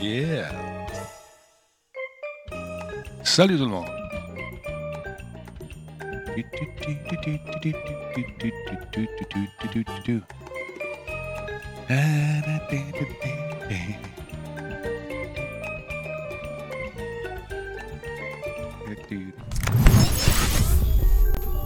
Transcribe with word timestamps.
Yeah. 0.00 0.50
Salut 3.22 3.56
tout 3.56 3.64
le 3.64 3.70
monde. 3.70 3.86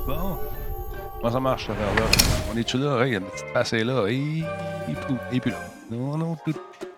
Bon. 0.06 0.39
Comment 1.21 1.33
ça 1.33 1.41
marche, 1.41 1.67
ce 1.67 1.73
là 1.73 1.77
On 2.53 2.56
est-tu 2.56 2.79
là? 2.79 3.03
Hey, 3.03 3.11
il 3.11 3.12
y 3.12 3.17
a 3.17 3.19
une 3.19 3.27
petite 3.27 3.47
face 3.53 3.73
est 3.75 3.84
là. 3.84 4.06
Et, 4.09 5.41
puis 5.41 5.51
là. 5.51 5.56
Non, 5.91 6.17
non. 6.17 6.37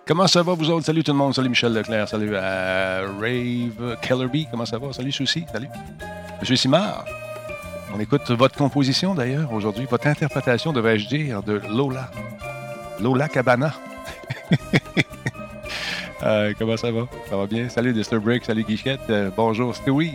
Comment 0.06 0.26
ça 0.26 0.42
va, 0.42 0.54
vous 0.54 0.70
autres? 0.70 0.86
Salut 0.86 1.04
tout 1.04 1.12
le 1.12 1.18
monde. 1.18 1.34
Salut 1.34 1.50
Michel 1.50 1.74
Leclerc. 1.74 2.08
Salut 2.08 2.34
à 2.36 3.02
Rave 3.20 3.98
Kellerby. 4.00 4.46
Comment 4.50 4.64
ça 4.64 4.78
va? 4.78 4.92
Salut 4.92 5.12
Souci. 5.12 5.44
Salut. 5.52 5.68
Monsieur 6.40 6.56
Simard. 6.56 7.04
On 7.94 8.00
écoute 8.00 8.30
votre 8.30 8.56
composition 8.56 9.14
d'ailleurs 9.14 9.52
aujourd'hui, 9.52 9.84
votre 9.84 10.06
interprétation, 10.06 10.72
devrais-je 10.72 11.08
dire, 11.08 11.42
de 11.42 11.60
Lola. 11.68 12.10
Lola 13.00 13.28
Cabana. 13.28 13.72
euh, 16.22 16.52
comment 16.58 16.76
ça 16.76 16.90
va? 16.90 17.06
Ça 17.28 17.36
va 17.36 17.46
bien? 17.46 17.68
Salut 17.68 17.94
Mr. 17.94 18.18
Break, 18.18 18.44
salut 18.44 18.64
Guichette. 18.64 19.00
Euh, 19.08 19.30
bonjour 19.36 19.74
Stewie. 19.74 20.12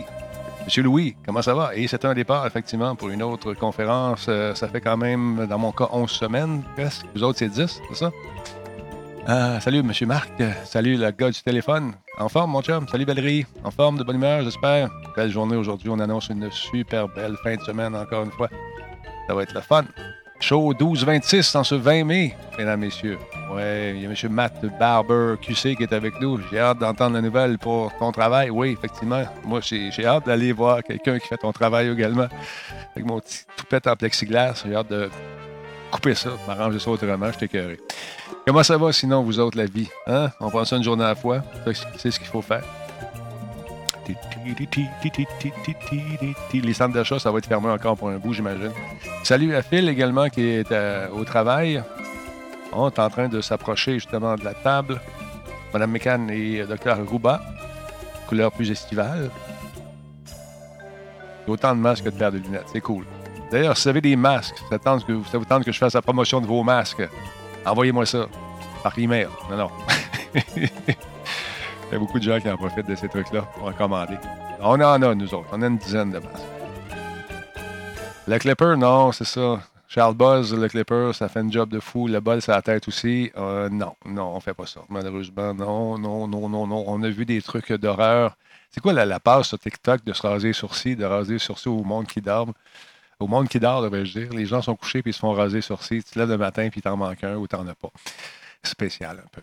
Monsieur 0.64 0.82
Louis, 0.82 1.16
comment 1.24 1.42
ça 1.42 1.54
va? 1.54 1.76
Et 1.76 1.86
c'est 1.86 2.04
un 2.04 2.14
départ, 2.14 2.46
effectivement, 2.46 2.96
pour 2.96 3.08
une 3.08 3.22
autre 3.22 3.54
conférence. 3.54 4.26
Euh, 4.28 4.54
ça 4.54 4.68
fait 4.68 4.80
quand 4.80 4.96
même, 4.96 5.46
dans 5.48 5.58
mon 5.58 5.72
cas, 5.72 5.88
11 5.92 6.10
semaines 6.10 6.62
presque. 6.76 7.06
Vous 7.14 7.22
autres, 7.22 7.38
c'est 7.38 7.48
10, 7.48 7.80
c'est 7.88 7.96
ça? 7.96 8.10
Ah, 9.26 9.60
salut, 9.60 9.82
Monsieur 9.82 10.06
Marc. 10.06 10.30
Salut, 10.64 10.96
le 10.96 11.10
gars 11.10 11.30
du 11.30 11.40
téléphone. 11.40 11.92
En 12.18 12.28
forme, 12.28 12.52
mon 12.52 12.62
chum? 12.62 12.86
Salut, 12.88 13.04
Valérie. 13.04 13.46
En 13.64 13.70
forme, 13.70 13.98
de 13.98 14.04
bonne 14.04 14.16
humeur, 14.16 14.42
j'espère. 14.42 14.88
Belle 15.16 15.30
journée 15.30 15.56
aujourd'hui. 15.56 15.88
On 15.88 15.98
annonce 15.98 16.28
une 16.28 16.50
super 16.50 17.08
belle 17.08 17.36
fin 17.42 17.56
de 17.56 17.62
semaine, 17.62 17.94
encore 17.94 18.24
une 18.24 18.32
fois. 18.32 18.48
Ça 19.28 19.34
va 19.34 19.42
être 19.42 19.54
le 19.54 19.60
fun. 19.60 19.84
Show 20.38 20.74
12-26 20.74 21.56
en 21.56 21.64
ce 21.64 21.74
20 21.74 22.04
mai, 22.04 22.36
mesdames, 22.58 22.80
messieurs. 22.80 23.18
Ouais, 23.52 23.94
il 23.96 24.02
y 24.02 24.06
a 24.06 24.10
M. 24.10 24.32
Matt 24.32 24.64
Barber 24.78 25.34
QC 25.40 25.74
qui 25.76 25.82
est 25.82 25.92
avec 25.92 26.20
nous. 26.20 26.38
J'ai 26.50 26.58
hâte 26.58 26.78
d'entendre 26.78 27.14
la 27.14 27.22
nouvelle 27.22 27.58
pour 27.58 27.92
ton 27.98 28.12
travail. 28.12 28.50
Oui, 28.50 28.76
effectivement. 28.78 29.22
Moi, 29.44 29.60
j'ai 29.62 30.04
hâte 30.04 30.26
d'aller 30.26 30.52
voir 30.52 30.82
quelqu'un 30.82 31.18
qui 31.18 31.26
fait 31.26 31.38
ton 31.38 31.52
travail 31.52 31.88
également. 31.88 32.28
Avec 32.94 33.06
mon 33.06 33.18
petit 33.18 33.44
toupette 33.56 33.86
en 33.86 33.96
plexiglas. 33.96 34.62
J'ai 34.66 34.76
hâte 34.76 34.90
de 34.90 35.10
couper 35.90 36.14
ça, 36.14 36.30
m'arranger 36.46 36.78
ça 36.78 36.90
autrement. 36.90 37.32
Je 37.32 37.38
t'écœuré. 37.38 37.80
Comment 38.46 38.62
ça 38.62 38.76
va 38.76 38.92
sinon, 38.92 39.22
vous 39.22 39.40
autres, 39.40 39.56
la 39.56 39.66
vie? 39.66 39.88
Hein? 40.06 40.30
On 40.40 40.50
prend 40.50 40.64
ça 40.64 40.76
une 40.76 40.84
journée 40.84 41.04
à 41.04 41.08
la 41.08 41.14
fois. 41.14 41.42
C'est 41.96 42.10
ce 42.10 42.18
qu'il 42.20 42.28
faut 42.28 42.42
faire. 42.42 42.62
Les 46.52 46.74
centres 46.74 46.94
d'achat, 46.94 47.18
ça 47.18 47.30
va 47.30 47.38
être 47.38 47.46
fermé 47.46 47.68
encore 47.68 47.96
pour 47.96 48.08
un 48.08 48.18
bout, 48.18 48.32
j'imagine. 48.32 48.72
Salut 49.22 49.54
à 49.54 49.62
Phil 49.62 49.88
également 49.88 50.28
qui 50.28 50.42
est 50.42 50.72
au 51.12 51.24
travail. 51.24 51.82
On 52.72 52.88
est 52.88 52.98
en 52.98 53.10
train 53.10 53.28
de 53.28 53.40
s'approcher 53.40 53.94
justement 53.94 54.34
de 54.34 54.44
la 54.44 54.54
table. 54.54 55.00
Madame 55.72 55.90
Mécan 55.90 56.28
et 56.28 56.64
Dr. 56.64 56.96
Rouba, 57.06 57.42
couleur 58.28 58.52
plus 58.52 58.70
estivale. 58.70 59.30
Autant 61.46 61.74
de 61.74 61.80
masques 61.80 62.04
que 62.04 62.10
de 62.10 62.16
paires 62.16 62.32
de 62.32 62.38
lunettes. 62.38 62.66
C'est 62.72 62.80
cool. 62.80 63.04
D'ailleurs, 63.50 63.76
si 63.76 63.84
vous 63.84 63.88
avez 63.90 64.00
des 64.00 64.16
masques, 64.16 64.56
ça, 64.68 64.78
ça 64.82 65.38
vous 65.38 65.44
tente 65.44 65.64
que 65.64 65.72
je 65.72 65.78
fasse 65.78 65.94
la 65.94 66.02
promotion 66.02 66.40
de 66.40 66.46
vos 66.46 66.62
masques, 66.62 67.08
Envoyez-moi 67.64 68.06
ça 68.06 68.26
par 68.82 68.96
email. 68.96 69.28
Non, 69.50 69.56
non. 69.56 69.70
Il 71.88 71.92
y 71.92 71.96
a 71.96 71.98
beaucoup 72.00 72.18
de 72.18 72.24
gens 72.24 72.40
qui 72.40 72.50
en 72.50 72.56
profitent 72.56 72.88
de 72.88 72.96
ces 72.96 73.08
trucs-là 73.08 73.42
pour 73.42 73.68
en 73.68 73.72
commander. 73.72 74.16
On 74.60 74.80
en 74.80 75.02
a, 75.02 75.14
nous 75.14 75.32
autres. 75.34 75.48
On 75.52 75.62
a 75.62 75.66
une 75.66 75.78
dizaine 75.78 76.10
de 76.10 76.18
masques. 76.18 76.42
Le 78.26 78.38
Clipper, 78.38 78.74
non, 78.76 79.12
c'est 79.12 79.24
ça. 79.24 79.60
Charles 79.86 80.16
Buzz, 80.16 80.52
le 80.52 80.68
Clipper, 80.68 81.12
ça 81.14 81.28
fait 81.28 81.38
un 81.38 81.50
job 81.50 81.68
de 81.68 81.78
fou. 81.78 82.08
Le 82.08 82.18
bol, 82.18 82.42
c'est 82.42 82.50
la 82.50 82.60
tête 82.60 82.88
aussi. 82.88 83.30
Euh, 83.36 83.68
non, 83.68 83.94
non, 84.04 84.34
on 84.34 84.40
fait 84.40 84.52
pas 84.52 84.66
ça. 84.66 84.80
Malheureusement, 84.88 85.54
non, 85.54 85.96
non, 85.96 86.26
non, 86.26 86.48
non, 86.48 86.66
non. 86.66 86.84
On 86.88 87.02
a 87.04 87.08
vu 87.08 87.24
des 87.24 87.40
trucs 87.40 87.72
d'horreur. 87.72 88.36
C'est 88.70 88.80
quoi 88.80 88.92
la, 88.92 89.06
la 89.06 89.20
passe 89.20 89.48
sur 89.48 89.58
TikTok 89.60 90.04
de 90.04 90.12
se 90.12 90.26
raser 90.26 90.48
les 90.48 90.54
sourcils, 90.54 90.96
de 90.96 91.04
raser 91.04 91.34
les 91.34 91.38
sourcils 91.38 91.68
au 91.68 91.84
monde 91.84 92.08
qui 92.08 92.20
dort? 92.20 92.48
Au 93.20 93.28
monde 93.28 93.48
qui 93.48 93.60
dort, 93.60 93.80
devrais-je 93.80 94.18
dire. 94.18 94.32
Les 94.32 94.44
gens 94.44 94.60
sont 94.60 94.74
couchés 94.74 95.02
puis 95.02 95.10
ils 95.10 95.14
se 95.14 95.20
font 95.20 95.32
raser 95.32 95.60
sur 95.60 95.76
sourcils. 95.76 96.02
Tu 96.02 96.10
te 96.10 96.18
lèves 96.18 96.30
le 96.30 96.36
matin 96.36 96.68
puis 96.68 96.82
t'en 96.82 96.96
manques 96.96 97.22
un 97.22 97.36
ou 97.36 97.46
t'en 97.46 97.64
as 97.68 97.76
pas. 97.76 97.90
Spécial 98.64 99.22
un 99.24 99.28
peu. 99.30 99.42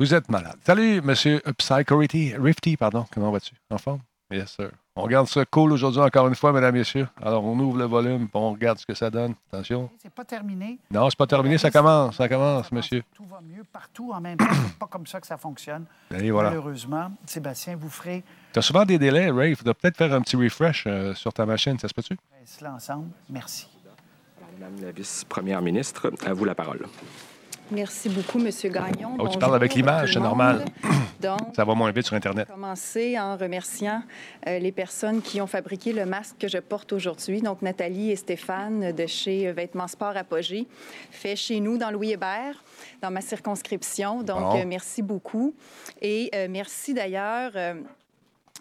Vous 0.00 0.12
êtes 0.12 0.28
malade. 0.28 0.56
Salut, 0.66 1.00
monsieur 1.02 1.40
Psychority, 1.56 2.34
Rifty, 2.36 2.76
pardon. 2.76 3.06
Comment 3.14 3.30
vas-tu? 3.30 3.54
En 3.70 3.78
forme? 3.78 4.00
Yes, 4.28 4.50
sir. 4.56 4.70
On 4.96 5.02
regarde 5.02 5.28
ça 5.28 5.44
cool 5.44 5.70
aujourd'hui 5.70 6.00
encore 6.00 6.26
une 6.26 6.34
fois, 6.34 6.52
mesdames, 6.52 6.74
et 6.74 6.80
messieurs. 6.80 7.06
Alors, 7.22 7.44
on 7.44 7.56
ouvre 7.60 7.78
le 7.78 7.84
volume, 7.84 8.26
on 8.34 8.52
regarde 8.52 8.78
ce 8.78 8.86
que 8.86 8.94
ça 8.94 9.08
donne. 9.08 9.34
Attention. 9.52 9.88
C'est 10.02 10.12
pas 10.12 10.24
terminé. 10.24 10.80
Non, 10.90 11.08
c'est 11.10 11.16
pas 11.16 11.28
terminé, 11.28 11.58
ça 11.58 11.70
commence, 11.70 12.16
ça 12.16 12.28
commence, 12.28 12.72
monsieur. 12.72 13.04
Tout 13.14 13.24
va 13.24 13.40
mieux 13.40 13.62
partout 13.62 14.10
en 14.12 14.20
même 14.20 14.36
temps. 14.36 14.46
c'est 14.50 14.78
pas 14.78 14.88
comme 14.88 15.06
ça 15.06 15.20
que 15.20 15.28
ça 15.28 15.36
fonctionne. 15.36 15.84
Et 16.10 16.32
voilà. 16.32 16.50
Malheureusement, 16.50 17.12
Sébastien, 17.26 17.76
vous 17.76 17.88
ferez. 17.88 18.24
Tu 18.52 18.58
as 18.58 18.62
souvent 18.62 18.84
des 18.84 18.98
délais, 18.98 19.30
Ray. 19.30 19.52
Il 19.52 19.56
faudrait 19.56 19.74
peut-être 19.74 19.96
faire 19.96 20.12
un 20.12 20.22
petit 20.22 20.36
refresh 20.36 20.84
euh, 20.88 21.14
sur 21.14 21.32
ta 21.32 21.46
machine, 21.46 21.78
ça 21.78 21.86
se 21.86 21.94
peut-tu? 21.94 22.16
Cela 22.44 22.72
ensemble. 22.72 23.10
Merci. 23.30 23.68
Madame 24.58 24.74
la 24.82 24.90
vice-première 24.90 25.62
ministre, 25.62 26.10
à 26.26 26.32
vous 26.32 26.44
la 26.44 26.56
parole. 26.56 26.84
Merci 27.70 28.08
beaucoup, 28.08 28.38
M. 28.38 28.50
Gagnon. 28.70 29.16
Oh, 29.18 29.28
tu 29.28 29.38
parles 29.38 29.54
avec 29.54 29.74
l'image, 29.74 30.12
c'est 30.12 30.20
normal. 30.20 30.64
ça 31.56 31.64
va 31.64 31.74
moins 31.74 31.90
vite 31.90 32.06
sur 32.06 32.14
Internet. 32.14 32.46
commencer 32.48 33.18
en 33.18 33.36
remerciant 33.36 34.02
euh, 34.46 34.58
les 34.58 34.72
personnes 34.72 35.22
qui 35.22 35.40
ont 35.40 35.46
fabriqué 35.46 35.92
le 35.92 36.04
masque 36.04 36.36
que 36.38 36.48
je 36.48 36.58
porte 36.58 36.92
aujourd'hui. 36.92 37.40
Donc, 37.40 37.62
Nathalie 37.62 38.10
et 38.10 38.16
Stéphane 38.16 38.92
de 38.92 39.06
chez 39.06 39.50
Vêtements 39.52 39.88
Sport 39.88 40.16
Apogée, 40.16 40.66
fait 41.10 41.36
chez 41.36 41.60
nous 41.60 41.78
dans 41.78 41.90
Louis 41.90 42.12
Hébert, 42.12 42.62
dans 43.00 43.10
ma 43.10 43.22
circonscription. 43.22 44.22
Donc, 44.22 44.56
euh, 44.56 44.64
merci 44.66 45.00
beaucoup. 45.00 45.54
Et 46.02 46.30
euh, 46.34 46.48
merci 46.50 46.92
d'ailleurs 46.92 47.52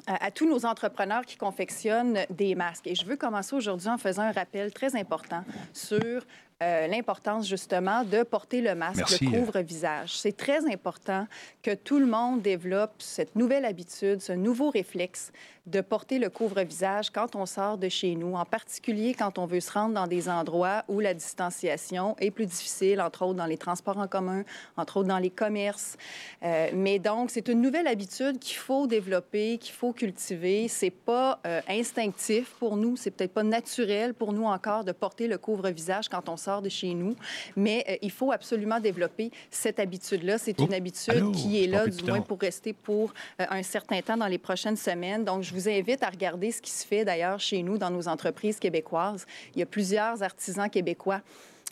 à, 0.07 0.31
tous 0.31 0.47
nos 0.47 0.65
entrepreneurs 0.65 1.25
qui 1.25 1.38
confectionnent 1.38 2.19
des 2.29 2.55
masques. 2.55 2.88
Et 2.88 2.95
je 2.95 3.05
veux 3.05 3.15
commencer 3.15 3.55
aujourd'hui 3.55 3.89
en 3.89 3.97
faisant 3.97 4.23
un 4.23 4.31
rappel 4.31 4.73
très 4.73 4.95
important 4.95 5.44
sur 5.73 6.23
euh, 6.63 6.88
l'importance 6.88 7.48
justement 7.48 8.04
de 8.04 8.24
porter 8.24 8.62
le 8.62 8.74
masque, 8.74 9.19
le 9.19 9.30
couvre-visage. 9.31 10.18
C'est 10.18 10.38
très 10.38 10.65
important 10.71 11.27
que 11.62 11.74
tout 11.75 12.00
le 12.00 12.06
monde 12.06 12.42
développe 12.42 12.94
cette 13.00 13.36
nouvelle 13.36 13.65
habitude, 13.65 14.21
ce 14.21 14.33
nouveau 14.33 14.69
réflexe 14.69 15.31
de 15.65 15.80
porter 15.80 16.19
le 16.19 16.30
couvre-visage 16.30 17.10
quand 17.10 17.36
on 17.36 17.45
sort 17.45 17.77
de 17.77 17.88
chez 17.88 18.15
nous, 18.15 18.36
en 18.36 18.44
particulier 18.44 19.13
quand 19.13 19.38
on 19.38 19.45
veut 19.45 19.62
se 19.62 19.71
rendre 19.71 19.94
dans 19.94 20.07
des 20.07 20.27
endroits 20.27 20.83
où 20.89 21.00
la 21.00 21.13
distanciation 21.13 22.18
est 22.19 22.31
plus 22.31 22.45
difficile, 22.45 23.00
entre 23.00 23.24
autres 23.24 23.36
dans 23.36 23.45
les 23.45 23.57
transports 23.57 23.98
en 23.98 24.07
commun, 24.07 24.44
entre 24.75 24.98
autres 24.98 25.07
dans 25.07 25.19
les 25.19 25.30
commerces. 25.30 25.95
Euh, 26.44 26.69
mais 26.74 27.00
donc, 27.00 27.31
c'est 27.31 27.48
une 27.48 27.62
nouvelle 27.62 27.88
habitude 27.88 28.39
qu'il 28.39 28.57
faut 28.57 28.88
développer, 28.88 29.57
qu'il 29.57 29.74
faut 29.74 29.94
cultiver. 29.94 30.68
C'est 30.68 30.92
pas 30.92 31.39
euh, 31.48 31.62
instinctif 31.69 32.50
pour 32.60 32.75
nous, 32.75 32.98
c'est 32.98 33.12
peut-être 33.12 33.33
pas 33.33 33.44
naturel 33.44 34.13
pour 34.13 34.33
nous 34.33 34.45
encore 34.45 34.83
de 34.83 34.92
porter 34.92 35.27
le 35.27 35.38
couvre-visage 35.38 36.10
quand 36.10 36.27
on 36.27 36.36
sort 36.36 36.52
de 36.61 36.69
chez 36.69 36.94
nous, 36.94 37.15
mais 37.55 37.85
euh, 37.88 37.95
il 38.01 38.11
faut 38.11 38.31
absolument 38.31 38.79
développer 38.81 39.31
cette 39.50 39.79
habitude-là. 39.79 40.38
C'est 40.38 40.59
une 40.59 40.73
habitude 40.73 41.31
qui 41.31 41.63
est 41.63 41.67
là, 41.67 41.88
du 41.88 42.03
moins 42.03 42.21
pour 42.21 42.39
rester 42.39 42.73
pour 42.73 43.13
un 43.39 43.63
certain 43.63 44.01
temps 44.01 44.17
dans 44.17 44.27
les 44.27 44.38
prochaines 44.38 44.77
semaines. 44.77 45.23
Donc, 45.23 45.44
je 45.44 45.53
je 45.53 45.59
vous 45.59 45.69
invite 45.69 46.01
à 46.01 46.09
regarder 46.09 46.51
ce 46.51 46.61
qui 46.61 46.71
se 46.71 46.85
fait 46.85 47.05
d'ailleurs 47.05 47.39
chez 47.39 47.61
nous 47.61 47.77
dans 47.77 47.91
nos 47.91 48.07
entreprises 48.07 48.57
québécoises. 48.57 49.27
Il 49.53 49.59
y 49.59 49.61
a 49.61 49.67
plusieurs 49.67 50.23
artisans 50.23 50.67
québécois 50.67 51.21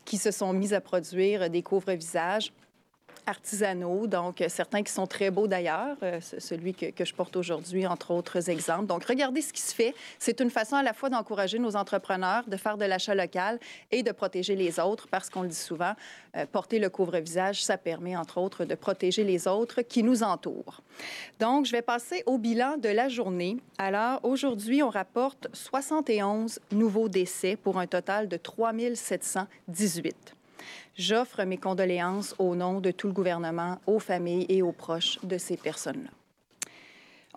qui 0.06 0.18
se 0.18 0.30
sont 0.30 0.54
mis 0.54 0.72
à 0.76 0.82
produire 0.82 1.50
des 1.50 1.64
couvre-visages 1.64 2.54
artisanaux, 3.26 4.08
donc 4.08 4.42
euh, 4.42 4.50
certains 4.50 4.84
qui 4.84 4.92
sont 4.92 5.08
très 5.08 5.32
beaux 5.32 5.48
d'ailleurs, 5.48 5.98
euh, 6.04 6.20
celui 6.22 6.74
que, 6.74 7.06
je 7.06 7.14
porte 7.14 7.36
aujourd'hui, 7.36 7.86
entre 7.88 8.12
autres 8.12 8.50
exemples. 8.50 8.86
Donc, 8.86 9.06
regardez 9.06 9.42
ce 9.42 9.54
qui 9.54 9.62
se 9.62 9.74
fait. 9.74 9.94
C'est 10.20 10.40
une 10.40 10.50
façon 10.50 10.76
à 10.76 10.84
la 10.84 10.94
fois 10.94 11.10
d'encourager 11.10 11.60
nos 11.60 11.76
entrepreneurs, 11.76 12.44
de 12.48 12.58
faire 12.58 12.78
de 12.78 12.86
l'achat 12.86 13.16
local 13.16 13.60
et 13.92 14.04
de 14.04 14.12
protéger 14.12 14.56
les 14.56 14.80
autres, 14.80 15.08
parce 15.08 15.30
qu'on 15.30 15.44
le 15.44 15.50
dit 15.50 15.56
souvent, 15.56 15.94
euh, 16.36 16.46
porter 16.52 16.80
le 16.80 16.90
couvre-visage, 16.90 17.64
ça 17.64 17.78
permet, 17.78 18.16
entre 18.16 18.38
autres, 18.40 18.66
de 18.66 18.76
protéger 18.76 19.24
les 19.24 19.48
autres 19.48 19.82
qui 19.82 20.04
nous 20.04 20.24
entourent. 20.24 20.82
Donc, 21.40 21.66
je 21.66 21.72
vais 21.72 21.82
passer 21.82 22.24
au 22.26 22.38
bilan 22.38 22.78
de 22.78 22.90
la 22.90 23.10
journée. 23.10 23.58
Alors, 23.78 24.20
aujourd'hui, 24.24 24.84
on 24.84 24.90
rapporte 24.90 25.48
71 25.54 26.60
nouveaux 26.72 27.10
décès 27.10 27.56
pour 27.56 27.80
un 27.80 27.88
total 27.88 28.28
de 28.28 28.38
3718. 28.38 30.36
J'offre 30.98 31.44
mes 31.44 31.58
condoléances 31.58 32.36
au 32.38 32.56
nom 32.56 32.82
de 32.82 32.92
tout 32.92 33.08
le 33.08 33.14
gouvernement, 33.14 33.80
aux 33.88 34.00
familles 34.00 34.46
et 34.50 34.62
aux 34.62 34.74
proches 34.74 35.20
de 35.24 35.38
ces 35.38 35.58
personnes-là. 35.58 36.10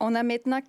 On 0.00 0.16
a 0.16 0.24
maintenant 0.24 0.60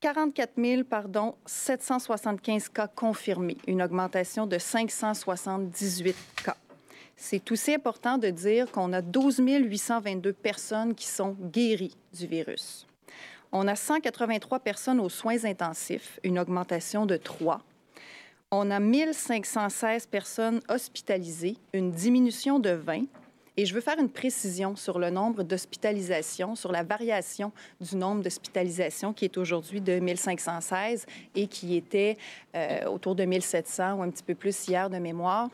44 0.00 0.52
000, 0.56 0.84
pardon, 0.84 1.34
775 1.46 2.68
cas 2.68 2.86
confirmés, 2.86 3.56
une 3.66 3.82
augmentation 3.82 4.46
de 4.46 4.56
578 4.56 6.16
cas. 6.44 6.56
C'est 7.16 7.50
aussi 7.50 7.74
important 7.74 8.16
de 8.16 8.28
dire 8.28 8.70
qu'on 8.70 8.92
a 8.92 9.02
12 9.02 9.42
822 9.44 10.32
personnes 10.32 10.94
qui 10.94 11.06
sont 11.06 11.36
guéries 11.40 11.96
du 12.16 12.28
virus. 12.28 12.86
On 13.50 13.66
a 13.66 13.74
183 13.74 14.60
personnes 14.60 15.00
aux 15.00 15.08
soins 15.08 15.44
intensifs, 15.44 16.20
une 16.22 16.38
augmentation 16.38 17.06
de 17.06 17.16
3. 17.16 17.60
On 18.50 18.70
a 18.70 18.80
1516 18.80 20.06
personnes 20.06 20.60
hospitalisées, 20.70 21.58
une 21.74 21.90
diminution 21.90 22.58
de 22.58 22.70
20. 22.70 23.02
Et 23.58 23.66
je 23.66 23.74
veux 23.74 23.82
faire 23.82 23.98
une 23.98 24.08
précision 24.08 24.74
sur 24.74 24.98
le 24.98 25.10
nombre 25.10 25.42
d'hospitalisations, 25.42 26.54
sur 26.54 26.72
la 26.72 26.82
variation 26.82 27.52
du 27.78 27.96
nombre 27.96 28.22
d'hospitalisations 28.22 29.12
qui 29.12 29.26
est 29.26 29.36
aujourd'hui 29.36 29.82
de 29.82 29.98
1516 29.98 31.04
et 31.34 31.46
qui 31.46 31.76
était 31.76 32.16
euh, 32.54 32.86
autour 32.86 33.14
de 33.14 33.24
1700 33.24 33.98
ou 33.98 34.02
un 34.02 34.08
petit 34.08 34.22
peu 34.22 34.34
plus 34.34 34.66
hier 34.66 34.88
de 34.88 34.96
mémoire. 34.96 35.50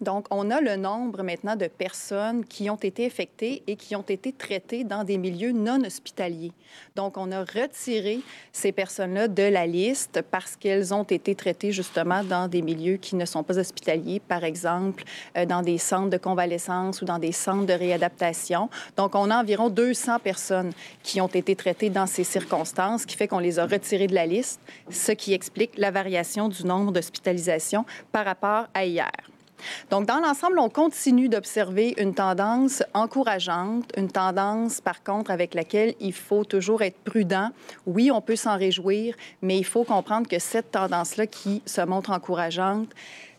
Donc, 0.00 0.26
on 0.30 0.50
a 0.50 0.60
le 0.60 0.76
nombre 0.76 1.22
maintenant 1.22 1.56
de 1.56 1.66
personnes 1.66 2.44
qui 2.44 2.70
ont 2.70 2.76
été 2.76 3.06
infectées 3.06 3.62
et 3.66 3.76
qui 3.76 3.96
ont 3.96 4.02
été 4.02 4.32
traitées 4.32 4.84
dans 4.84 5.04
des 5.04 5.18
milieux 5.18 5.52
non 5.52 5.82
hospitaliers. 5.84 6.52
Donc, 6.94 7.16
on 7.16 7.32
a 7.32 7.40
retiré 7.40 8.20
ces 8.52 8.72
personnes-là 8.72 9.28
de 9.28 9.42
la 9.42 9.66
liste 9.66 10.22
parce 10.30 10.56
qu'elles 10.56 10.94
ont 10.94 11.04
été 11.04 11.34
traitées 11.34 11.72
justement 11.72 12.22
dans 12.22 12.48
des 12.48 12.62
milieux 12.62 12.96
qui 12.96 13.16
ne 13.16 13.24
sont 13.24 13.42
pas 13.42 13.58
hospitaliers, 13.58 14.20
par 14.20 14.44
exemple 14.44 15.04
euh, 15.36 15.46
dans 15.46 15.62
des 15.62 15.78
centres 15.78 16.10
de 16.10 16.16
convalescence 16.16 17.02
ou 17.02 17.04
dans 17.04 17.18
des 17.18 17.32
centres 17.32 17.66
de 17.66 17.72
réadaptation. 17.72 18.68
Donc, 18.96 19.14
on 19.14 19.30
a 19.30 19.40
environ 19.40 19.68
200 19.68 20.18
personnes 20.20 20.72
qui 21.02 21.20
ont 21.20 21.28
été 21.28 21.56
traitées 21.56 21.90
dans 21.90 22.06
ces 22.06 22.24
circonstances, 22.24 23.02
ce 23.02 23.06
qui 23.06 23.16
fait 23.16 23.28
qu'on 23.28 23.38
les 23.38 23.58
a 23.58 23.66
retirées 23.66 24.06
de 24.06 24.14
la 24.14 24.26
liste, 24.26 24.60
ce 24.90 25.12
qui 25.12 25.32
explique 25.32 25.76
la 25.76 25.90
variation 25.90 26.48
du 26.48 26.64
nombre 26.64 26.92
d'hospitalisations 26.92 27.84
par 28.12 28.24
rapport 28.24 28.66
à 28.74 28.84
hier. 28.84 29.10
Donc, 29.90 30.06
dans 30.06 30.20
l'ensemble, 30.20 30.58
on 30.58 30.68
continue 30.68 31.28
d'observer 31.28 31.94
une 31.98 32.14
tendance 32.14 32.82
encourageante, 32.94 33.90
une 33.96 34.10
tendance, 34.10 34.80
par 34.80 35.02
contre, 35.02 35.30
avec 35.30 35.54
laquelle 35.54 35.94
il 36.00 36.12
faut 36.12 36.44
toujours 36.44 36.82
être 36.82 36.98
prudent. 36.98 37.50
Oui, 37.86 38.10
on 38.10 38.20
peut 38.20 38.36
s'en 38.36 38.56
réjouir, 38.56 39.14
mais 39.42 39.58
il 39.58 39.64
faut 39.64 39.84
comprendre 39.84 40.28
que 40.28 40.38
cette 40.38 40.72
tendance-là 40.72 41.26
qui 41.26 41.62
se 41.66 41.80
montre 41.80 42.10
encourageante, 42.10 42.88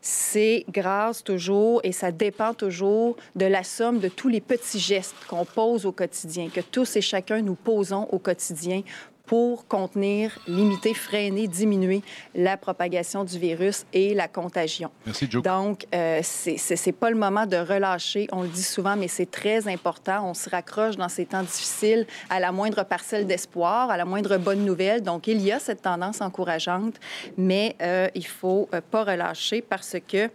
c'est 0.01 0.65
grâce 0.69 1.23
toujours 1.23 1.81
et 1.83 1.91
ça 1.91 2.11
dépend 2.11 2.53
toujours 2.53 3.17
de 3.35 3.45
la 3.45 3.63
somme 3.63 3.99
de 3.99 4.07
tous 4.07 4.29
les 4.29 4.41
petits 4.41 4.79
gestes 4.79 5.15
qu'on 5.27 5.45
pose 5.45 5.85
au 5.85 5.91
quotidien, 5.91 6.49
que 6.49 6.61
tous 6.61 6.95
et 6.95 7.01
chacun 7.01 7.41
nous 7.41 7.55
posons 7.55 8.07
au 8.11 8.19
quotidien 8.19 8.81
pour 9.29 9.67
contenir, 9.67 10.39
limiter, 10.47 10.95
freiner, 10.95 11.47
diminuer 11.47 12.01
la 12.33 12.57
propagation 12.57 13.23
du 13.23 13.37
virus 13.37 13.85
et 13.93 14.15
la 14.15 14.27
contagion. 14.27 14.89
Merci, 15.05 15.27
Joe. 15.29 15.43
Donc, 15.43 15.85
euh, 15.93 16.23
ce 16.23 16.49
n'est 16.89 16.93
pas 16.93 17.11
le 17.11 17.15
moment 17.15 17.45
de 17.45 17.55
relâcher. 17.57 18.27
On 18.31 18.41
le 18.41 18.47
dit 18.47 18.63
souvent, 18.63 18.95
mais 18.95 19.07
c'est 19.07 19.29
très 19.29 19.67
important. 19.67 20.27
On 20.27 20.33
se 20.33 20.49
raccroche 20.49 20.95
dans 20.95 21.09
ces 21.09 21.27
temps 21.27 21.43
difficiles 21.43 22.07
à 22.31 22.39
la 22.39 22.51
moindre 22.51 22.83
parcelle 22.83 23.27
d'espoir, 23.27 23.91
à 23.91 23.97
la 23.97 24.05
moindre 24.05 24.35
bonne 24.39 24.65
nouvelle. 24.65 25.03
Donc, 25.03 25.27
il 25.27 25.39
y 25.41 25.51
a 25.51 25.59
cette 25.59 25.83
tendance 25.83 26.21
encourageante, 26.21 26.95
mais 27.37 27.75
euh, 27.83 28.07
il 28.15 28.25
faut 28.25 28.67
euh, 28.73 28.81
pas 28.81 29.03
relâcher 29.03 29.61
parce 29.61 29.97
que 30.07 30.31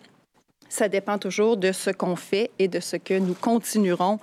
ça 0.69 0.89
dépend 0.89 1.19
toujours 1.19 1.57
de 1.57 1.73
ce 1.73 1.91
qu'on 1.91 2.17
fait 2.17 2.51
et 2.59 2.69
de 2.69 2.81
ce 2.81 2.97
que 2.97 3.19
nous 3.19 3.35
continuerons 3.35 4.19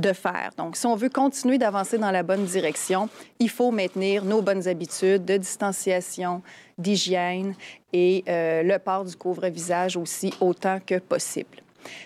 de 0.00 0.12
faire. 0.12 0.50
Donc, 0.56 0.76
si 0.76 0.86
on 0.86 0.96
veut 0.96 1.08
continuer 1.08 1.58
d'avancer 1.58 1.98
dans 1.98 2.10
la 2.10 2.22
bonne 2.22 2.44
direction, 2.44 3.08
il 3.38 3.50
faut 3.50 3.70
maintenir 3.70 4.24
nos 4.24 4.42
bonnes 4.42 4.66
habitudes 4.66 5.24
de 5.24 5.36
distanciation, 5.36 6.42
d'hygiène 6.78 7.54
et 7.92 8.24
euh, 8.28 8.62
le 8.62 8.78
port 8.78 9.04
du 9.04 9.14
couvre-visage 9.16 9.96
aussi 9.96 10.32
autant 10.40 10.78
que 10.84 10.98
possible. 10.98 11.58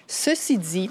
Ceci 0.06 0.58
dit, 0.58 0.90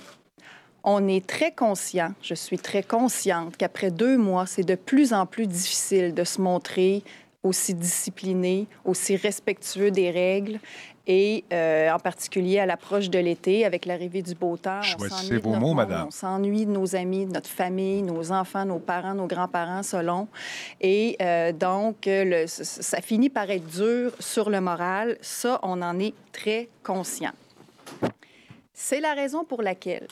on 0.83 1.07
est 1.07 1.25
très 1.25 1.51
conscient, 1.51 2.13
je 2.22 2.33
suis 2.33 2.60
très 2.60 2.83
consciente 2.83 3.55
qu'après 3.57 3.91
deux 3.91 4.17
mois, 4.17 4.45
c'est 4.45 4.63
de 4.63 4.75
plus 4.75 5.13
en 5.13 5.25
plus 5.25 5.48
difficile 5.48 6.13
de 6.13 6.24
se 6.24 6.41
montrer 6.41 7.03
aussi 7.43 7.74
discipliné, 7.74 8.67
aussi 8.86 9.15
respectueux 9.17 9.91
des 9.91 10.12
règles 10.12 10.60
et 11.07 11.43
euh, 11.51 11.91
en 11.91 12.00
particulier 12.00 12.60
à 12.60 12.65
l'approche 12.65 13.10
de 13.10 13.19
l'été, 13.19 13.65
avec 13.65 13.86
l'arrivée 13.86 14.22
du 14.22 14.36
beau 14.36 14.57
temps. 14.57 14.81
Choisissez 14.81 15.38
vos 15.38 15.55
mots, 15.55 15.74
madame. 15.74 16.07
On 16.07 16.12
s'ennuie 16.12 16.65
de 16.65 16.72
nos 16.72 16.95
amis, 16.95 17.25
de 17.25 17.33
notre 17.33 17.50
famille, 17.50 18.01
nos 18.01 18.31
enfants, 18.31 18.65
nos 18.65 18.79
parents, 18.79 19.13
nos 19.13 19.27
grands-parents, 19.27 19.83
selon. 19.83 20.27
Et 20.79 21.17
euh, 21.22 21.51
donc, 21.51 21.98
le, 22.05 22.45
ça 22.48 23.01
finit 23.01 23.29
par 23.29 23.50
être 23.50 23.67
dur 23.67 24.12
sur 24.19 24.50
le 24.50 24.62
moral. 24.62 25.17
Ça, 25.22 25.60
on 25.63 25.81
en 25.81 26.00
est 26.00 26.13
très 26.31 26.69
conscient. 26.83 27.31
C'est 28.74 29.00
la 29.00 29.13
raison 29.13 29.43
pour 29.43 29.62
laquelle 29.62 30.07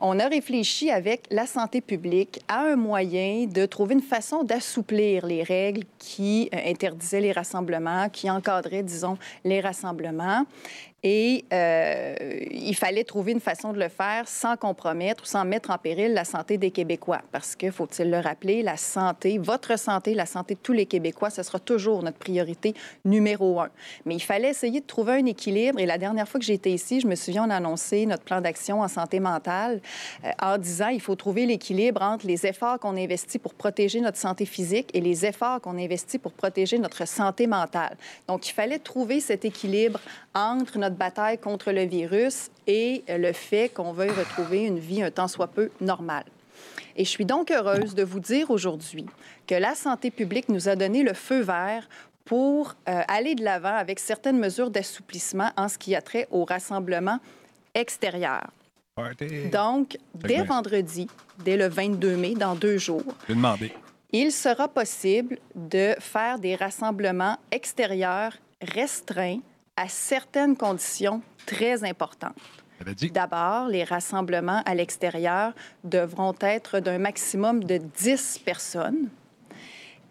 on 0.00 0.18
a 0.18 0.28
réfléchi 0.28 0.90
avec 0.90 1.26
la 1.30 1.46
santé 1.46 1.80
publique 1.80 2.40
à 2.48 2.60
un 2.60 2.76
moyen 2.76 3.46
de 3.46 3.66
trouver 3.66 3.94
une 3.94 4.02
façon 4.02 4.42
d'assouplir 4.42 5.26
les 5.26 5.42
règles 5.42 5.84
qui 5.98 6.48
euh, 6.54 6.58
interdisaient 6.70 7.20
les 7.20 7.32
rassemblements, 7.32 8.08
qui 8.08 8.30
encadraient, 8.30 8.82
disons, 8.82 9.18
les 9.44 9.60
rassemblements. 9.60 10.46
Et 11.02 11.44
euh, 11.52 12.14
il 12.50 12.74
fallait 12.74 13.04
trouver 13.04 13.32
une 13.32 13.40
façon 13.40 13.72
de 13.72 13.78
le 13.78 13.88
faire 13.88 14.28
sans 14.28 14.56
compromettre 14.56 15.22
ou 15.22 15.26
sans 15.26 15.44
mettre 15.44 15.70
en 15.70 15.78
péril 15.78 16.12
la 16.12 16.24
santé 16.24 16.58
des 16.58 16.70
Québécois. 16.70 17.22
Parce 17.32 17.56
que, 17.56 17.70
faut-il 17.70 18.10
le 18.10 18.18
rappeler, 18.18 18.62
la 18.62 18.76
santé, 18.76 19.38
votre 19.38 19.78
santé, 19.78 20.14
la 20.14 20.26
santé 20.26 20.54
de 20.54 20.60
tous 20.60 20.74
les 20.74 20.86
Québécois, 20.86 21.30
ce 21.30 21.42
sera 21.42 21.58
toujours 21.58 22.02
notre 22.02 22.18
priorité 22.18 22.74
numéro 23.04 23.60
un. 23.60 23.70
Mais 24.04 24.14
il 24.14 24.20
fallait 24.20 24.50
essayer 24.50 24.80
de 24.80 24.86
trouver 24.86 25.14
un 25.14 25.26
équilibre. 25.26 25.78
Et 25.78 25.86
la 25.86 25.96
dernière 25.96 26.28
fois 26.28 26.38
que 26.38 26.46
j'étais 26.46 26.72
ici, 26.72 27.00
je 27.00 27.06
me 27.06 27.14
souviens, 27.14 27.46
on 27.46 27.50
a 27.50 27.56
annoncé 27.56 28.04
notre 28.04 28.24
plan 28.24 28.42
d'action 28.42 28.80
en 28.82 28.88
santé 28.88 29.20
mentale 29.20 29.80
euh, 30.24 30.30
en 30.42 30.58
disant 30.58 30.88
il 30.88 31.00
faut 31.00 31.16
trouver 31.16 31.46
l'équilibre 31.46 32.02
entre 32.02 32.26
les 32.26 32.46
efforts 32.46 32.78
qu'on 32.78 32.96
investit 32.96 33.38
pour 33.38 33.54
protéger 33.54 34.00
notre 34.00 34.18
santé 34.18 34.44
physique 34.44 34.90
et 34.92 35.00
les 35.00 35.24
efforts 35.24 35.62
qu'on 35.62 35.78
investit 35.78 36.18
pour 36.18 36.32
protéger 36.32 36.78
notre 36.78 37.06
santé 37.06 37.46
mentale. 37.46 37.96
Donc, 38.28 38.46
il 38.48 38.52
fallait 38.52 38.78
trouver 38.78 39.20
cet 39.20 39.46
équilibre 39.46 40.00
entre 40.34 40.78
notre 40.78 40.89
bataille 40.94 41.38
contre 41.38 41.72
le 41.72 41.84
virus 41.84 42.50
et 42.66 43.04
le 43.08 43.32
fait 43.32 43.68
qu'on 43.68 43.92
veuille 43.92 44.10
retrouver 44.10 44.64
une 44.64 44.78
vie 44.78 45.02
un 45.02 45.10
tant 45.10 45.28
soit 45.28 45.48
peu 45.48 45.70
normale. 45.80 46.24
Et 46.96 47.04
je 47.04 47.10
suis 47.10 47.24
donc 47.24 47.50
heureuse 47.50 47.94
de 47.94 48.02
vous 48.02 48.20
dire 48.20 48.50
aujourd'hui 48.50 49.06
que 49.46 49.54
la 49.54 49.74
santé 49.74 50.10
publique 50.10 50.48
nous 50.48 50.68
a 50.68 50.76
donné 50.76 51.02
le 51.02 51.14
feu 51.14 51.40
vert 51.40 51.88
pour 52.24 52.74
euh, 52.88 53.02
aller 53.08 53.34
de 53.34 53.42
l'avant 53.42 53.74
avec 53.74 53.98
certaines 53.98 54.38
mesures 54.38 54.70
d'assouplissement 54.70 55.50
en 55.56 55.68
ce 55.68 55.78
qui 55.78 55.94
a 55.94 56.02
trait 56.02 56.28
au 56.30 56.44
rassemblement 56.44 57.18
extérieur. 57.74 58.50
Donc, 59.50 59.96
dès 60.14 60.42
vendredi, 60.42 61.08
dès 61.44 61.56
le 61.56 61.68
22 61.68 62.16
mai, 62.16 62.34
dans 62.34 62.54
deux 62.54 62.76
jours, 62.76 63.14
il 64.12 64.30
sera 64.30 64.68
possible 64.68 65.38
de 65.54 65.94
faire 65.98 66.38
des 66.38 66.54
rassemblements 66.54 67.38
extérieurs 67.50 68.34
restreints 68.60 69.40
à 69.80 69.88
certaines 69.88 70.56
conditions 70.56 71.22
très 71.46 71.84
importantes. 71.84 72.36
D'abord, 73.12 73.68
les 73.68 73.82
rassemblements 73.82 74.62
à 74.66 74.74
l'extérieur 74.74 75.54
devront 75.84 76.34
être 76.42 76.80
d'un 76.80 76.98
maximum 76.98 77.64
de 77.64 77.78
10 77.78 78.40
personnes. 78.44 79.08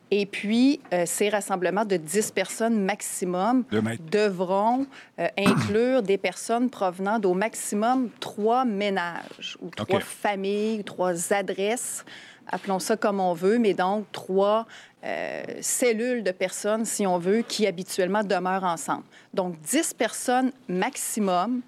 Et 0.10 0.26
puis, 0.26 0.82
euh, 0.92 1.04
ces 1.06 1.30
rassemblements 1.30 1.86
de 1.86 1.98
10 1.98 2.32
personnes 2.32 2.84
maximum 2.84 3.64
devront 4.12 4.88
euh, 5.20 5.28
inclure 5.38 6.02
des 6.02 6.18
personnes 6.18 6.72
provenant 6.72 7.20
d'au 7.20 7.36
maximum 7.36 8.10
trois 8.20 8.66
ménages 8.66 9.56
ou 9.62 9.70
trois 9.70 10.00
familles 10.00 10.80
ou 10.80 10.84
trois 10.84 11.32
adresses 11.32 12.04
appelons 12.52 12.80
ça 12.80 12.98
comme 12.98 13.20
on 13.20 13.34
veut, 13.34 13.58
mais 13.58 13.74
donc 13.74 14.06
trois 14.12 14.66
euh, 15.04 15.44
cellules 15.62 16.24
de 16.24 16.32
personnes, 16.32 16.86
si 16.86 17.08
on 17.08 17.18
veut, 17.18 17.42
qui 17.42 17.68
habituellement 17.68 18.24
demeurent 18.24 18.64
ensemble. 18.64 19.04
Donc 19.34 19.60
10 19.62 19.94
personnes 19.94 20.52
maximum 20.68 21.62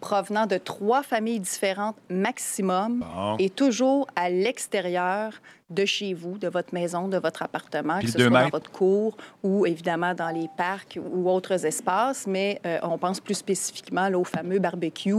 provenant 0.00 0.46
de 0.46 0.58
trois 0.58 1.02
familles 1.02 1.40
différentes 1.40 1.96
maximum 2.10 3.02
et 3.38 3.48
toujours 3.48 4.06
à 4.16 4.28
l'extérieur 4.28 5.40
de 5.70 5.86
chez 5.86 6.12
vous, 6.12 6.36
de 6.36 6.48
votre 6.48 6.74
maison, 6.74 7.08
de 7.08 7.16
votre 7.16 7.42
appartement, 7.42 8.00
que 8.00 8.06
ce 8.08 8.18
soit 8.18 8.28
dans 8.28 8.48
votre 8.50 8.70
cour 8.70 9.16
ou 9.42 9.64
évidemment 9.64 10.12
dans 10.12 10.28
les 10.28 10.48
parcs 10.58 10.98
ou 11.02 11.30
autres 11.30 11.64
espaces, 11.64 12.26
mais 12.26 12.60
euh, 12.66 12.78
on 12.82 12.98
pense 12.98 13.18
plus 13.18 13.34
spécifiquement 13.34 14.10
au 14.10 14.24
fameux 14.24 14.58
barbecue 14.58 15.14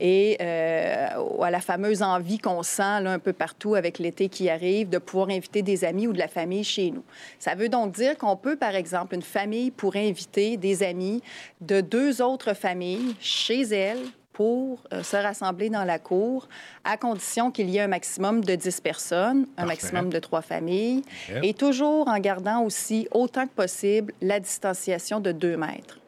et 0.00 0.38
euh, 0.40 1.08
à 1.42 1.50
la 1.50 1.60
fameuse 1.60 2.02
envie 2.02 2.38
qu'on 2.38 2.62
sent 2.62 3.02
là, 3.02 3.12
un 3.12 3.18
peu 3.18 3.34
partout 3.34 3.74
avec 3.74 3.98
l'été 3.98 4.30
qui 4.30 4.48
arrive 4.48 4.88
de 4.88 4.96
pouvoir 4.96 5.28
inviter 5.28 5.60
des 5.60 5.84
amis 5.84 6.06
ou 6.06 6.14
de 6.14 6.18
la 6.18 6.28
famille 6.28 6.64
chez 6.64 6.90
nous. 6.90 7.04
Ça 7.38 7.54
veut 7.54 7.68
donc 7.68 7.92
dire 7.92 8.16
qu'on 8.16 8.36
peut, 8.36 8.56
par 8.56 8.74
exemple, 8.74 9.14
une 9.14 9.22
famille 9.22 9.70
pourrait 9.70 10.08
inviter 10.08 10.56
des 10.56 10.82
amis 10.82 11.22
de 11.60 11.82
deux 11.82 12.22
autres 12.22 12.54
familles 12.54 13.14
chez 13.20 13.60
elle 13.60 13.98
pour 14.32 14.82
euh, 14.92 15.02
se 15.02 15.16
rassembler 15.16 15.70
dans 15.70 15.84
la 15.84 15.98
cour, 15.98 16.48
à 16.84 16.96
condition 16.96 17.50
qu'il 17.50 17.68
y 17.70 17.78
ait 17.78 17.82
un 17.82 17.88
maximum 17.88 18.42
de 18.42 18.54
10 18.54 18.80
personnes, 18.80 19.46
un 19.56 19.66
Parfait. 19.66 19.66
maximum 19.66 20.10
de 20.10 20.18
trois 20.18 20.42
familles, 20.42 21.02
et 21.42 21.54
toujours 21.54 22.08
en 22.08 22.18
gardant 22.18 22.62
aussi 22.62 23.08
autant 23.10 23.46
que 23.46 23.52
possible 23.52 24.12
la 24.20 24.40
distanciation 24.40 25.20
de 25.20 25.32
2 25.32 25.56
mètres. 25.56 25.98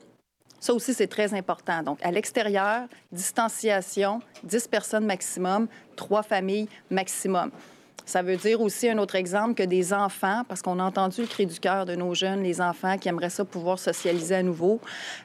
Ça 0.60 0.72
aussi, 0.72 0.94
c'est 0.94 1.08
très 1.08 1.34
important. 1.34 1.82
Donc, 1.82 1.98
à 2.02 2.10
l'extérieur, 2.10 2.84
distanciation, 3.12 4.20
10 4.44 4.68
personnes 4.68 5.04
maximum, 5.04 5.68
trois 5.94 6.22
familles 6.22 6.68
maximum. 6.90 7.50
Ça 8.06 8.22
veut 8.22 8.36
dire 8.36 8.60
aussi 8.60 8.88
un 8.88 8.98
autre 8.98 9.14
exemple 9.14 9.54
que 9.54 9.62
des 9.62 9.92
enfants, 9.92 10.42
parce 10.46 10.60
qu'on 10.60 10.78
a 10.78 10.84
entendu 10.84 11.22
le 11.22 11.26
cri 11.26 11.46
du 11.46 11.58
cœur 11.58 11.86
de 11.86 11.94
nos 11.94 12.14
jeunes, 12.14 12.42
les 12.42 12.60
enfants 12.60 12.98
qui 12.98 13.08
aimeraient 13.08 13.30
ça 13.30 13.44
pouvoir 13.44 13.78
socialiser 13.78 14.34
à 14.36 14.42
nouveau 14.42 14.80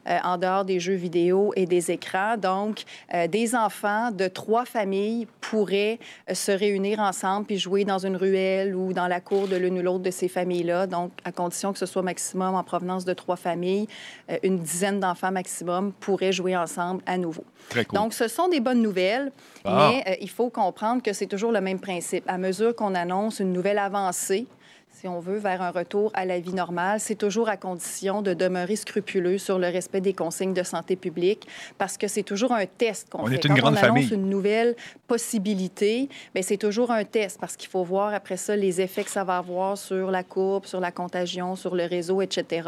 euh, 0.07 0.17
en 0.23 0.37
dehors 0.37 0.63
des 0.63 0.79
jeux 0.79 0.93
vidéo 0.93 1.51
et 1.55 1.65
des 1.65 1.91
écrans. 1.91 2.37
Donc, 2.37 2.83
euh, 3.13 3.27
des 3.27 3.55
enfants 3.55 4.11
de 4.11 4.27
trois 4.27 4.65
familles 4.65 5.27
pourraient 5.41 5.99
euh, 6.29 6.33
se 6.33 6.51
réunir 6.51 6.99
ensemble 6.99 7.47
puis 7.47 7.57
jouer 7.57 7.83
dans 7.83 8.05
une 8.05 8.15
ruelle 8.15 8.75
ou 8.75 8.93
dans 8.93 9.07
la 9.07 9.19
cour 9.19 9.47
de 9.47 9.57
l'une 9.57 9.77
ou 9.79 9.81
l'autre 9.81 10.03
de 10.03 10.11
ces 10.11 10.27
familles-là. 10.27 10.87
Donc, 10.87 11.11
à 11.25 11.31
condition 11.31 11.73
que 11.73 11.79
ce 11.79 11.85
soit 11.85 12.01
maximum 12.01 12.55
en 12.55 12.63
provenance 12.63 13.03
de 13.03 13.13
trois 13.13 13.35
familles, 13.35 13.87
une 14.43 14.59
dizaine 14.59 14.99
d'enfants 14.99 15.31
maximum 15.31 15.91
pourraient 15.99 16.31
jouer 16.31 16.55
ensemble 16.55 17.01
à 17.05 17.17
nouveau. 17.17 17.43
Très 17.69 17.85
cool. 17.85 17.99
Donc, 17.99 18.13
ce 18.13 18.27
sont 18.27 18.47
des 18.47 18.59
bonnes 18.59 18.81
nouvelles, 18.81 19.31
Ah. 19.65 19.91
mais 19.91 20.03
euh, 20.07 20.15
il 20.21 20.29
faut 20.29 20.49
comprendre 20.49 21.01
que 21.01 21.13
c'est 21.13 21.27
toujours 21.27 21.51
le 21.51 21.61
même 21.61 21.79
principe. 21.79 22.23
À 22.27 22.37
mesure 22.37 22.75
qu'on 22.75 22.95
annonce 22.95 23.39
une 23.39 23.53
nouvelle 23.53 23.79
avancée, 23.79 24.47
si 24.99 25.07
on 25.07 25.19
veut, 25.19 25.37
vers 25.37 25.61
un 25.61 25.71
retour 25.71 26.11
à 26.13 26.25
la 26.25 26.39
vie 26.41 26.53
normale, 26.53 26.99
c'est 26.99 27.15
toujours 27.15 27.47
à 27.47 27.55
condition 27.55 28.21
de 28.21 28.33
demeurer 28.33 28.75
scrupuleux 28.75 29.37
sur 29.37 29.57
le 29.57 29.67
respect 29.67 30.01
des 30.01 30.11
consignes 30.13 30.53
de 30.53 30.63
santé 30.63 30.97
publique, 30.97 31.47
parce 31.77 31.97
que 31.97 32.09
c'est 32.09 32.23
toujours 32.23 32.51
un 32.51 32.65
test 32.65 33.07
qu'on 33.09 33.19
On 33.23 33.27
fait. 33.27 33.35
est 33.35 33.45
une 33.45 33.53
Quand 33.53 33.59
grande 33.61 33.73
on 33.75 33.77
annonce 33.77 33.87
famille. 33.87 34.13
une 34.13 34.29
nouvelle 34.29 34.75
possibilité, 35.07 36.09
bien, 36.33 36.43
c'est 36.43 36.57
toujours 36.57 36.91
un 36.91 37.05
test, 37.05 37.39
parce 37.39 37.55
qu'il 37.55 37.69
faut 37.69 37.83
voir 37.85 38.13
après 38.13 38.35
ça 38.35 38.57
les 38.57 38.81
effets 38.81 39.05
que 39.05 39.09
ça 39.11 39.23
va 39.23 39.37
avoir 39.37 39.77
sur 39.77 40.11
la 40.11 40.23
courbe, 40.23 40.65
sur 40.65 40.81
la 40.81 40.91
contagion, 40.91 41.55
sur 41.55 41.75
le 41.75 41.85
réseau, 41.85 42.21
etc. 42.21 42.67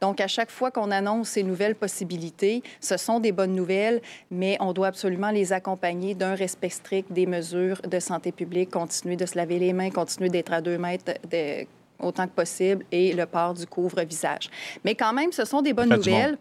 Donc, 0.00 0.20
à 0.20 0.26
chaque 0.26 0.50
fois 0.50 0.72
qu'on 0.72 0.90
annonce 0.90 1.28
ces 1.28 1.44
nouvelles 1.44 1.76
possibilités, 1.76 2.62
ce 2.80 2.96
sont 2.96 3.20
des 3.20 3.30
bonnes 3.30 3.54
nouvelles, 3.54 4.00
mais 4.32 4.56
on 4.58 4.72
doit 4.72 4.88
absolument 4.88 5.30
les 5.30 5.52
accompagner 5.52 6.16
d'un 6.16 6.34
respect 6.34 6.70
strict 6.70 7.12
des 7.12 7.26
mesures 7.26 7.80
de 7.82 8.00
santé 8.00 8.32
publique, 8.32 8.70
continuer 8.70 9.14
de 9.14 9.26
se 9.26 9.36
laver 9.36 9.60
les 9.60 9.72
mains, 9.72 9.90
continuer 9.90 10.28
d'être 10.28 10.52
à 10.52 10.60
deux 10.60 10.76
mètres 10.78 11.12
de- 11.30 11.67
autant 12.00 12.26
que 12.26 12.32
possible 12.32 12.84
et 12.92 13.12
le 13.12 13.26
port 13.26 13.54
du 13.54 13.66
couvre-visage. 13.66 14.50
Mais 14.84 14.94
quand 14.94 15.12
même, 15.12 15.32
ce 15.32 15.44
sont 15.44 15.62
des 15.62 15.72
bonnes 15.72 15.94
nouvelles. 15.94 16.38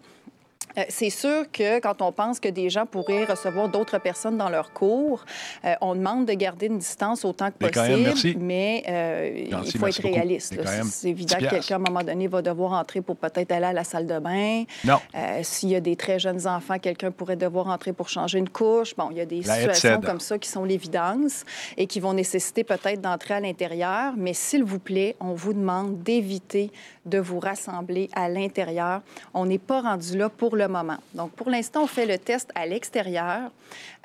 C'est 0.89 1.09
sûr 1.09 1.45
que 1.51 1.79
quand 1.79 2.01
on 2.01 2.12
pense 2.12 2.39
que 2.39 2.50
des 2.50 2.69
gens 2.69 2.86
pourraient 2.86 3.25
recevoir 3.25 3.69
d'autres 3.69 3.97
personnes 4.00 4.38
dans 4.38 4.50
leur 4.50 4.71
cours, 4.74 5.25
euh, 5.65 5.74
on 5.81 5.95
demande 5.95 6.25
de 6.25 6.33
garder 6.33 6.67
une 6.67 6.77
distance 6.77 7.25
autant 7.25 7.47
que 7.50 7.55
Mais 7.62 7.69
possible, 7.71 7.93
même, 7.95 8.03
merci. 8.03 8.38
mais 8.39 8.83
euh, 8.88 9.62
il 9.65 9.77
faut 9.77 9.88
être 9.88 10.01
réaliste. 10.03 10.55
C'est 10.86 11.09
évident 11.09 11.36
que 11.38 11.43
10 11.43 11.50
quelqu'un, 11.50 11.75
à 11.75 11.77
un 11.77 11.81
moment 11.91 12.03
donné, 12.03 12.27
va 12.27 12.41
devoir 12.41 12.74
entrer 12.74 13.01
pour 13.01 13.15
peut-être 13.15 13.51
aller 13.51 13.65
à 13.65 13.74
la 13.74 13.83
salle 13.83 14.05
de 14.05 14.19
bain. 14.19 14.63
Non. 14.86 14.97
Euh, 15.15 15.39
S'il 15.43 15.69
y 15.69 15.75
a 15.75 15.79
des 15.79 15.95
très 15.95 16.19
jeunes 16.19 16.45
enfants, 16.47 16.77
quelqu'un 16.79 17.12
pourrait 17.12 17.36
devoir 17.36 17.67
entrer 17.67 17.93
pour 17.93 18.09
changer 18.09 18.38
une 18.39 18.50
couche. 18.50 18.95
Bon, 18.95 19.09
il 19.12 19.17
y 19.17 19.21
a 19.21 19.25
des 19.25 19.41
La 19.41 19.55
situations 19.55 19.89
headset. 19.95 20.05
comme 20.07 20.19
ça 20.19 20.38
qui 20.38 20.50
sont 20.50 20.63
l'évidence 20.63 21.43
et 21.77 21.88
qui 21.88 22.00
vont 22.00 22.13
nécessiter 22.13 22.63
peut-être 22.63 23.01
d'entrer 23.01 23.36
à 23.36 23.39
l'intérieur. 23.39 24.13
Mais 24.17 24.33
s'il 24.33 24.63
vous 24.63 24.79
plaît, 24.79 25.15
on 25.19 25.33
vous 25.33 25.53
demande 25.53 26.03
d'éviter 26.03 26.71
de 27.08 27.18
vous 27.18 27.40
rassembler 27.40 28.10
à 28.14 28.30
l'intérieur. 28.30 29.02
On 29.34 29.46
n'est 29.46 29.58
pas 29.58 29.82
rendu 29.82 30.18
là 30.18 30.30
pour 30.30 30.56
le 30.56 30.68
moment. 30.68 30.98
Donc, 31.14 31.32
pour 31.32 31.50
l'instant, 31.50 31.84
on 31.84 31.88
fait 31.88 32.06
le 32.06 32.18
test 32.18 32.52
à 32.56 32.66
l'extérieur, 32.66 33.50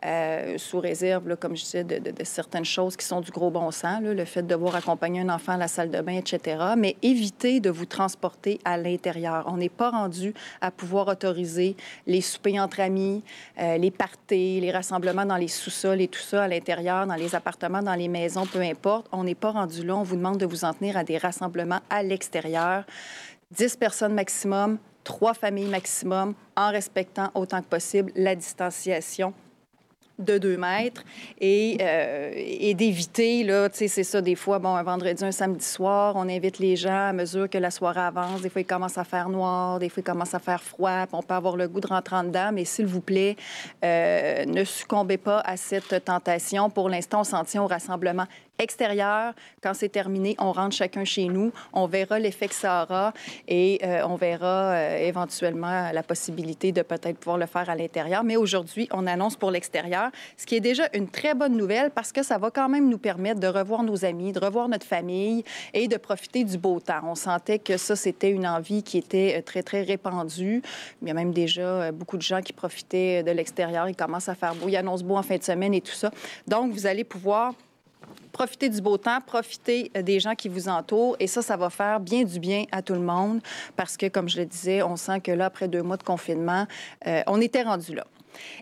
euh, 0.04 0.58
sous 0.58 0.80
réserve, 0.80 1.36
comme 1.36 1.56
je 1.56 1.62
disais, 1.62 1.84
de, 1.84 2.12
certaines 2.24 2.64
choses 2.64 2.96
qui 2.96 3.06
sont 3.06 3.20
du 3.20 3.30
gros 3.30 3.50
bon 3.50 3.70
sens, 3.70 4.00
le 4.02 4.24
fait 4.24 4.42
de 4.42 4.48
devoir 4.48 4.74
accompagner 4.74 5.20
un 5.20 5.28
enfant 5.28 5.52
à 5.52 5.56
la 5.56 5.68
salle 5.68 5.90
de 5.90 6.00
bain, 6.00 6.16
etc. 6.16 6.56
Mais 6.76 6.96
évitez 7.02 7.60
de 7.60 7.70
vous 7.70 7.86
transporter 7.86 8.58
à 8.64 8.76
l'intérieur. 8.76 9.44
On 9.46 9.56
n'est 9.56 9.68
pas 9.68 9.90
rendu 9.90 10.34
à 10.60 10.70
pouvoir 10.70 11.08
autoriser 11.08 11.76
les 12.06 12.20
soupers 12.20 12.58
entre 12.58 12.80
amis, 12.80 13.22
euh, 13.60 13.78
les 13.78 13.90
parties, 13.90 14.60
les 14.60 14.72
rassemblements 14.72 15.26
dans 15.26 15.36
les 15.36 15.48
sous-sols 15.48 16.00
et 16.00 16.08
tout 16.08 16.20
ça 16.20 16.44
à 16.44 16.48
l'intérieur, 16.48 17.06
dans 17.06 17.14
les 17.14 17.34
appartements, 17.34 17.82
dans 17.82 17.94
les 17.94 18.08
maisons, 18.08 18.46
peu 18.46 18.60
importe. 18.60 19.06
On 19.12 19.24
n'est 19.24 19.34
pas 19.36 19.52
rendu 19.52 19.84
là. 19.84 19.96
On 19.96 20.02
vous 20.02 20.16
demande 20.16 20.38
de 20.38 20.46
vous 20.46 20.64
en 20.64 20.74
tenir 20.74 20.96
à 20.96 21.04
des 21.04 21.18
rassemblements 21.18 21.80
à 21.88 22.02
l'extérieur. 22.02 22.84
10 23.52 23.76
personnes 23.76 24.14
maximum, 24.14 24.78
trois 25.04 25.34
familles 25.34 25.68
maximum, 25.68 26.34
en 26.56 26.70
respectant 26.70 27.30
autant 27.34 27.60
que 27.60 27.66
possible 27.66 28.10
la 28.16 28.34
distanciation 28.34 29.32
de 30.18 30.38
2 30.38 30.56
mètres 30.56 31.02
et, 31.40 31.78
euh, 31.80 32.32
et 32.34 32.74
d'éviter, 32.74 33.44
là, 33.44 33.68
tu 33.68 33.78
sais, 33.78 33.88
c'est 33.88 34.04
ça, 34.04 34.20
des 34.20 34.34
fois, 34.34 34.58
bon, 34.58 34.74
un 34.74 34.82
vendredi, 34.82 35.24
un 35.24 35.32
samedi 35.32 35.64
soir, 35.64 36.14
on 36.16 36.28
invite 36.28 36.58
les 36.58 36.76
gens 36.76 37.08
à 37.08 37.12
mesure 37.12 37.48
que 37.48 37.58
la 37.58 37.70
soirée 37.70 38.00
avance. 38.00 38.42
Des 38.42 38.48
fois, 38.48 38.60
il 38.60 38.66
commence 38.66 38.98
à 38.98 39.04
faire 39.04 39.28
noir, 39.28 39.78
des 39.78 39.88
fois, 39.88 40.00
il 40.00 40.04
commence 40.04 40.34
à 40.34 40.38
faire 40.38 40.62
froid, 40.62 41.06
puis 41.06 41.14
on 41.14 41.22
peut 41.22 41.34
avoir 41.34 41.56
le 41.56 41.68
goût 41.68 41.80
de 41.80 41.86
rentrer 41.86 42.16
en 42.16 42.24
dedans, 42.24 42.50
mais 42.52 42.64
s'il 42.64 42.86
vous 42.86 43.00
plaît, 43.00 43.36
euh, 43.84 44.44
ne 44.44 44.64
succombez 44.64 45.18
pas 45.18 45.40
à 45.40 45.56
cette 45.56 46.04
tentation. 46.04 46.70
Pour 46.70 46.88
l'instant, 46.88 47.20
on 47.20 47.24
s'en 47.24 47.44
tient 47.44 47.62
au 47.62 47.66
rassemblement 47.66 48.26
extérieur. 48.58 49.34
Quand 49.62 49.74
c'est 49.74 49.88
terminé, 49.88 50.34
on 50.38 50.52
rentre 50.52 50.74
chacun 50.74 51.04
chez 51.04 51.26
nous. 51.26 51.52
On 51.72 51.86
verra 51.86 52.18
l'effet 52.18 52.48
que 52.48 52.54
ça 52.54 52.82
aura 52.82 53.12
et 53.48 53.80
euh, 53.82 54.06
on 54.06 54.16
verra 54.16 54.72
euh, 54.72 54.98
éventuellement 54.98 55.90
la 55.92 56.02
possibilité 56.02 56.72
de 56.72 56.82
peut-être 56.82 57.18
pouvoir 57.18 57.38
le 57.38 57.46
faire 57.46 57.68
à 57.68 57.74
l'intérieur. 57.74 58.24
Mais 58.24 58.36
aujourd'hui, 58.36 58.88
on 58.92 59.06
annonce 59.06 59.36
pour 59.36 59.50
l'extérieur, 59.50 60.10
ce 60.36 60.46
qui 60.46 60.56
est 60.56 60.60
déjà 60.60 60.88
une 60.94 61.08
très 61.08 61.34
bonne 61.34 61.56
nouvelle 61.56 61.90
parce 61.90 62.12
que 62.12 62.22
ça 62.22 62.38
va 62.38 62.50
quand 62.50 62.68
même 62.68 62.88
nous 62.88 62.98
permettre 62.98 63.40
de 63.40 63.46
revoir 63.46 63.82
nos 63.82 64.04
amis, 64.04 64.32
de 64.32 64.40
revoir 64.40 64.68
notre 64.68 64.86
famille 64.86 65.44
et 65.74 65.88
de 65.88 65.96
profiter 65.96 66.44
du 66.44 66.58
beau 66.58 66.78
temps. 66.80 67.00
On 67.04 67.14
sentait 67.14 67.58
que 67.58 67.76
ça, 67.76 67.96
c'était 67.96 68.30
une 68.30 68.46
envie 68.46 68.82
qui 68.82 68.98
était 68.98 69.36
euh, 69.38 69.42
très, 69.42 69.62
très 69.62 69.82
répandue. 69.82 70.62
Il 71.00 71.08
y 71.08 71.10
a 71.10 71.14
même 71.14 71.32
déjà 71.32 71.90
beaucoup 71.90 72.16
de 72.16 72.22
gens 72.22 72.40
qui 72.40 72.52
profitaient 72.52 73.22
de 73.22 73.30
l'extérieur. 73.30 73.88
Il 73.88 73.96
commence 73.96 74.28
à 74.28 74.34
faire 74.34 74.54
beau. 74.54 74.68
Il 74.68 74.76
annonce 74.76 75.02
beau 75.02 75.16
en 75.16 75.22
fin 75.22 75.36
de 75.36 75.42
semaine 75.42 75.74
et 75.74 75.80
tout 75.80 75.92
ça. 75.92 76.10
Donc, 76.46 76.72
vous 76.72 76.86
allez 76.86 77.04
pouvoir 77.04 77.54
profiter 78.32 78.68
du 78.68 78.80
beau 78.80 78.96
temps, 78.96 79.20
profiter 79.20 79.90
euh, 79.96 80.02
des 80.02 80.18
gens 80.18 80.34
qui 80.34 80.48
vous 80.48 80.68
entourent. 80.68 81.16
Et 81.20 81.26
ça, 81.26 81.42
ça 81.42 81.56
va 81.56 81.70
faire 81.70 82.00
bien 82.00 82.24
du 82.24 82.40
bien 82.40 82.64
à 82.72 82.82
tout 82.82 82.94
le 82.94 83.00
monde 83.00 83.40
parce 83.76 83.96
que, 83.96 84.06
comme 84.06 84.28
je 84.28 84.38
le 84.38 84.46
disais, 84.46 84.82
on 84.82 84.96
sent 84.96 85.20
que 85.20 85.32
là, 85.32 85.46
après 85.46 85.68
deux 85.68 85.82
mois 85.82 85.96
de 85.96 86.02
confinement, 86.02 86.66
euh, 87.06 87.22
on 87.26 87.40
était 87.40 87.62
rendu 87.62 87.94
là. 87.94 88.06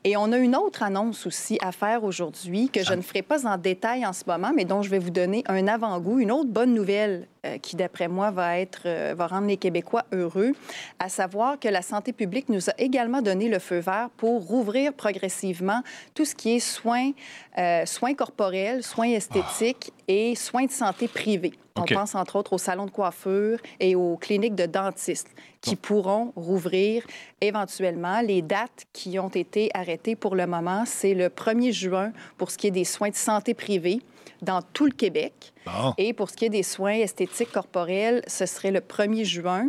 Et 0.04 0.16
on 0.16 0.32
a 0.32 0.38
une 0.38 0.56
autre 0.56 0.82
annonce 0.82 1.26
aussi 1.26 1.58
à 1.62 1.72
faire 1.72 2.04
aujourd'hui 2.04 2.68
que 2.68 2.82
je 2.84 2.94
ne 2.94 3.02
ferai 3.02 3.22
pas 3.22 3.46
en 3.46 3.56
détail 3.56 4.06
en 4.06 4.12
ce 4.12 4.24
moment, 4.26 4.52
mais 4.54 4.64
dont 4.64 4.82
je 4.82 4.90
vais 4.90 4.98
vous 4.98 5.10
donner 5.10 5.44
un 5.46 5.66
avant-goût, 5.68 6.18
une 6.18 6.32
autre 6.32 6.50
bonne 6.50 6.74
nouvelle 6.74 7.26
euh, 7.46 7.56
qui, 7.58 7.74
d'après 7.74 8.06
moi, 8.06 8.30
va, 8.30 8.58
être, 8.58 8.82
euh, 8.84 9.14
va 9.16 9.26
rendre 9.26 9.46
les 9.46 9.56
Québécois 9.56 10.04
heureux, 10.12 10.52
à 10.98 11.08
savoir 11.08 11.58
que 11.58 11.68
la 11.68 11.80
santé 11.80 12.12
publique 12.12 12.50
nous 12.50 12.68
a 12.68 12.74
également 12.76 13.22
donné 13.22 13.48
le 13.48 13.58
feu 13.58 13.78
vert 13.78 14.10
pour 14.16 14.46
rouvrir 14.46 14.92
progressivement 14.92 15.82
tout 16.14 16.26
ce 16.26 16.34
qui 16.34 16.56
est 16.56 16.60
soins, 16.60 17.12
euh, 17.56 17.86
soins 17.86 18.14
corporels, 18.14 18.82
soins 18.82 19.08
esthétiques 19.08 19.92
et 20.06 20.34
soins 20.34 20.66
de 20.66 20.70
santé 20.70 21.08
privés. 21.08 21.54
On 21.80 21.94
pense 21.94 22.14
entre 22.14 22.36
autres 22.36 22.52
aux 22.52 22.58
salons 22.58 22.86
de 22.86 22.90
coiffure 22.90 23.58
et 23.78 23.94
aux 23.94 24.16
cliniques 24.16 24.54
de 24.54 24.66
dentistes 24.66 25.30
qui 25.60 25.76
pourront 25.76 26.32
rouvrir 26.36 27.04
éventuellement. 27.40 28.20
Les 28.20 28.42
dates 28.42 28.84
qui 28.92 29.18
ont 29.18 29.28
été 29.28 29.70
arrêtées 29.74 30.16
pour 30.16 30.34
le 30.34 30.46
moment, 30.46 30.84
c'est 30.86 31.14
le 31.14 31.28
1er 31.28 31.72
juin 31.72 32.12
pour 32.38 32.50
ce 32.50 32.58
qui 32.58 32.66
est 32.68 32.72
des 32.72 32.84
soins 32.84 33.10
de 33.10 33.14
santé 33.14 33.54
privés 33.54 34.00
dans 34.42 34.62
tout 34.62 34.86
le 34.86 34.92
Québec. 34.92 35.52
Bon. 35.66 35.94
Et 35.98 36.12
pour 36.12 36.30
ce 36.30 36.36
qui 36.36 36.46
est 36.46 36.50
des 36.50 36.62
soins 36.62 36.94
esthétiques 36.94 37.52
corporels, 37.52 38.22
ce 38.26 38.46
serait 38.46 38.70
le 38.70 38.80
1er 38.80 39.24
juin 39.24 39.68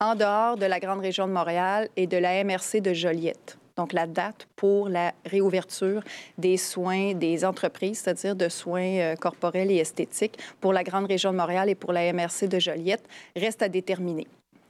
en 0.00 0.14
dehors 0.14 0.56
de 0.56 0.66
la 0.66 0.80
grande 0.80 1.00
région 1.00 1.26
de 1.26 1.32
Montréal 1.32 1.88
et 1.96 2.06
de 2.06 2.16
la 2.16 2.42
MRC 2.42 2.80
de 2.80 2.92
Joliette. 2.92 3.56
Donc, 3.76 3.92
la 3.92 4.06
date 4.06 4.46
pour 4.56 4.88
la 4.88 5.12
réouverture 5.24 6.02
des 6.38 6.56
soins 6.56 7.14
des 7.14 7.44
entreprises, 7.44 8.00
c'est-à-dire 8.00 8.36
de 8.36 8.48
soins 8.48 8.98
euh, 8.98 9.16
corporels 9.16 9.70
et 9.70 9.76
esthétiques 9.76 10.38
pour 10.60 10.72
la 10.72 10.84
grande 10.84 11.06
région 11.06 11.32
de 11.32 11.36
Montréal 11.36 11.68
et 11.68 11.74
pour 11.74 11.92
la 11.92 12.12
MRC 12.12 12.48
de 12.48 12.58
Joliette, 12.58 13.04
reste 13.36 13.62
à 13.62 13.68
déterminer. 13.68 14.26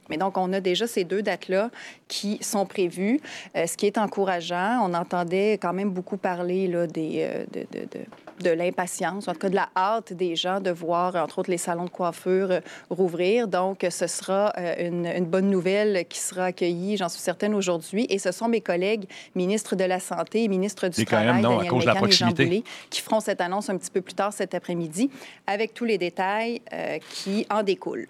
Mais 0.09 0.17
donc, 0.17 0.37
on 0.37 0.51
a 0.53 0.59
déjà 0.59 0.87
ces 0.87 1.03
deux 1.03 1.21
dates-là 1.21 1.69
qui 2.07 2.37
sont 2.41 2.65
prévues, 2.65 3.19
euh, 3.55 3.65
ce 3.67 3.77
qui 3.77 3.85
est 3.85 3.97
encourageant. 3.97 4.79
On 4.83 4.93
entendait 4.93 5.53
quand 5.53 5.73
même 5.73 5.91
beaucoup 5.91 6.17
parler 6.17 6.67
là, 6.67 6.87
des, 6.87 7.19
euh, 7.19 7.45
de, 7.53 7.99
de 8.41 8.49
l'impatience, 8.49 9.27
en 9.27 9.33
tout 9.33 9.39
cas 9.39 9.49
de 9.49 9.55
la 9.55 9.69
hâte 9.75 10.13
des 10.13 10.35
gens 10.35 10.59
de 10.59 10.71
voir, 10.71 11.15
entre 11.15 11.39
autres, 11.39 11.51
les 11.51 11.57
salons 11.57 11.85
de 11.85 11.89
coiffure 11.89 12.51
euh, 12.51 12.59
rouvrir. 12.89 13.47
Donc, 13.47 13.85
ce 13.89 14.07
sera 14.07 14.53
euh, 14.57 14.87
une, 14.87 15.05
une 15.05 15.25
bonne 15.25 15.49
nouvelle 15.49 16.05
qui 16.07 16.19
sera 16.19 16.45
accueillie, 16.45 16.97
j'en 16.97 17.09
suis 17.09 17.21
certaine, 17.21 17.53
aujourd'hui. 17.53 18.05
Et 18.09 18.19
ce 18.19 18.31
sont 18.31 18.47
mes 18.47 18.61
collègues 18.61 19.05
ministres 19.35 19.75
de 19.75 19.83
la 19.83 19.99
Santé 19.99 20.43
et 20.43 20.47
ministres 20.47 20.87
du 20.87 21.05
quand 21.05 21.17
Travail, 21.17 21.33
même 21.33 21.41
non, 21.41 21.59
à 21.59 21.63
Daniel 21.63 21.81
de 21.81 21.85
la 21.85 21.93
Mécan 21.93 22.05
et 22.07 22.11
Jean 22.11 22.25
proximité. 22.25 22.45
Boulay, 22.45 22.63
qui 22.89 23.01
feront 23.01 23.19
cette 23.19 23.41
annonce 23.41 23.69
un 23.69 23.77
petit 23.77 23.91
peu 23.91 24.01
plus 24.01 24.15
tard 24.15 24.33
cet 24.33 24.53
après-midi, 24.53 25.09
avec 25.47 25.73
tous 25.73 25.85
les 25.85 25.97
détails 25.97 26.61
euh, 26.73 26.97
qui 27.11 27.45
en 27.49 27.63
découlent. 27.63 28.07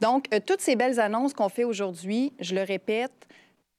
Donc, 0.00 0.28
toutes 0.44 0.60
ces 0.60 0.76
belles 0.76 1.00
annonces 1.00 1.32
qu'on 1.32 1.48
fait 1.48 1.64
aujourd'hui, 1.64 2.32
je 2.40 2.54
le 2.54 2.62
répète, 2.62 3.10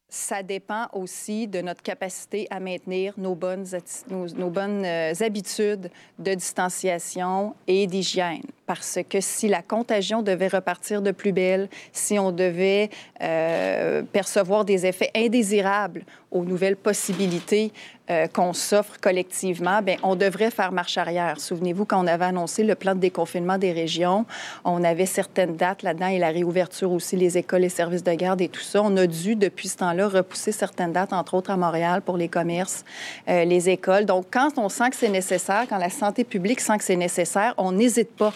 ça 0.10 0.42
dépend 0.42 0.88
aussi 0.94 1.48
de 1.48 1.60
notre 1.60 1.82
capacité 1.82 2.48
à 2.50 2.62
maintenir 2.62 3.14
nos 3.18 3.36
bonnes, 3.36 3.66
nos, 4.10 4.50
bonnes 4.50 4.86
euh, 4.86 5.14
habitudes 5.20 5.92
de 6.18 6.34
distanciation 6.34 7.56
et 7.68 7.88
d'hygiène. 7.88 8.44
Parce 8.66 9.00
que 9.10 9.20
si 9.20 9.50
la 9.50 9.62
contagion 9.62 10.22
devait 10.22 10.48
repartir 10.48 11.02
de 11.02 11.12
plus 11.12 11.34
belle, 11.34 11.70
si 11.92 12.18
on 12.18 12.32
devait 12.32 12.90
euh, 13.22 14.02
percevoir 14.04 14.64
des 14.64 14.86
effets 14.86 15.12
indésirables 15.14 16.06
aux 16.32 16.44
nouvelles 16.44 16.76
possibilités 16.76 17.72
euh, 18.10 18.28
qu'on 18.28 18.54
s'offre 18.54 19.00
collectivement, 19.02 19.82
bien, 19.82 19.98
on 20.02 20.16
devrait 20.16 20.50
faire 20.50 20.72
marche 20.72 20.98
arrière. 20.98 21.42
Souvenez-vous, 21.42 21.84
quand 21.84 22.02
on 22.02 22.08
avait 22.08 22.26
annoncé 22.26 22.64
le 22.64 22.76
plan 22.76 22.96
de 22.96 23.00
déconfinement 23.00 23.58
des 23.58 23.74
régions, 23.74 24.26
on 24.64 24.82
avait 24.84 25.06
certaines 25.06 25.58
dates 25.58 25.84
là-dedans 25.84 26.08
et 26.08 26.18
la 26.18 26.30
réouverture 26.30 26.92
aussi, 26.92 27.18
les 27.18 27.38
écoles, 27.38 27.62
les 27.62 27.70
services 27.70 28.04
de 28.04 28.14
garde 28.14 28.40
et 28.40 28.48
tout 28.48 28.62
ça. 28.62 28.82
On 28.82 28.96
a 28.96 29.08
dû, 29.08 29.36
depuis 29.36 29.68
ce 29.68 29.78
temps-là, 29.78 30.08
repousser 30.08 30.54
certaines 30.54 30.94
dates, 30.94 31.12
entre 31.12 31.34
autres 31.34 31.52
à 31.52 31.58
Montréal, 31.58 32.02
pour 32.02 32.16
les 32.16 32.30
commerces, 32.30 32.86
euh, 33.28 33.44
les 33.44 33.70
écoles. 33.70 34.06
Donc, 34.06 34.28
quand 34.32 34.58
on 34.58 34.70
sent 34.70 34.90
que 34.92 34.96
c'est 34.96 35.10
nécessaire, 35.10 35.66
quand 35.68 35.78
la 35.78 35.90
santé 35.90 36.24
publique 36.24 36.62
sent 36.62 36.78
que 36.78 36.86
c'est 36.86 36.96
nécessaire, 36.96 37.54
on 37.58 37.74
n'hésite 37.74 38.16
pas 38.16 38.34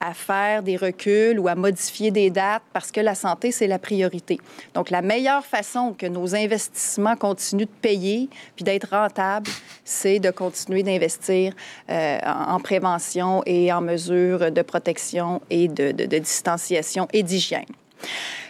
à 0.00 0.14
faire 0.14 0.62
des 0.62 0.76
reculs 0.76 1.38
ou 1.38 1.48
à 1.48 1.54
modifier 1.54 2.10
des 2.10 2.30
dates 2.30 2.62
parce 2.72 2.90
que 2.90 3.00
la 3.00 3.14
santé, 3.14 3.52
c'est 3.52 3.66
la 3.66 3.78
priorité. 3.78 4.38
Donc, 4.74 4.90
la 4.90 5.02
meilleure 5.02 5.44
façon 5.44 5.94
que 5.96 6.06
nos 6.06 6.34
investissements 6.34 7.16
continuent 7.16 7.64
de 7.64 7.80
payer 7.82 8.28
puis 8.56 8.64
d'être 8.64 8.88
rentables, 8.90 9.50
c'est 9.84 10.18
de 10.18 10.30
continuer 10.30 10.82
d'investir 10.82 11.52
euh, 11.90 12.18
en 12.24 12.60
prévention 12.60 13.42
et 13.46 13.72
en 13.72 13.80
mesures 13.80 14.50
de 14.50 14.62
protection 14.62 15.42
et 15.50 15.68
de, 15.68 15.92
de, 15.92 16.18
distanciation 16.18 17.06
et 17.12 17.22
d'hygiène. 17.22 17.66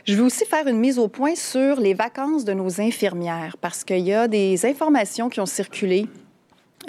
Je 0.07 0.15
veux 0.15 0.25
aussi 0.25 0.45
faire 0.45 0.67
une 0.67 0.79
mise 0.79 0.99
au 0.99 1.09
point 1.09 1.35
sur 1.35 1.81
les 1.81 1.95
vacances 1.95 2.45
de 2.45 2.53
nos 2.53 2.81
infirmières 2.81 3.57
parce 3.61 3.85
qu'il 3.85 4.01
y 4.01 4.15
a 4.15 4.29
des 4.29 4.65
informations 4.65 5.29
qui 5.29 5.41
ont 5.41 5.47
circulé 5.47 6.07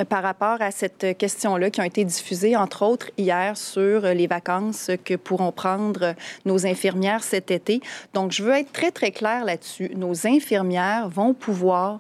par 0.10 0.23
rapport 0.23 0.62
à 0.62 0.71
cette 0.71 1.17
question-là 1.17 1.69
qui 1.69 1.82
ont 1.82 1.86
été 1.86 2.06
diffusées, 2.06 2.56
entre 2.56 2.84
autres, 2.84 3.12
hier 3.17 3.58
sur 3.58 4.01
les 4.01 4.27
vacances 4.27 4.89
que 5.04 5.15
pourront 5.15 5.51
prendre 5.51 6.15
nos 6.45 6.65
infirmières 6.65 7.23
cet 7.23 7.51
été. 7.51 7.82
Donc, 8.13 8.32
je 8.32 8.43
veux 8.43 8.54
être 8.54 8.71
très, 8.71 8.91
très 8.91 9.12
claire 9.12 9.45
là-dessus. 9.45 9.91
Nos 9.95 10.27
infirmières 10.27 11.10
vont 11.10 11.34
pouvoir 11.34 11.99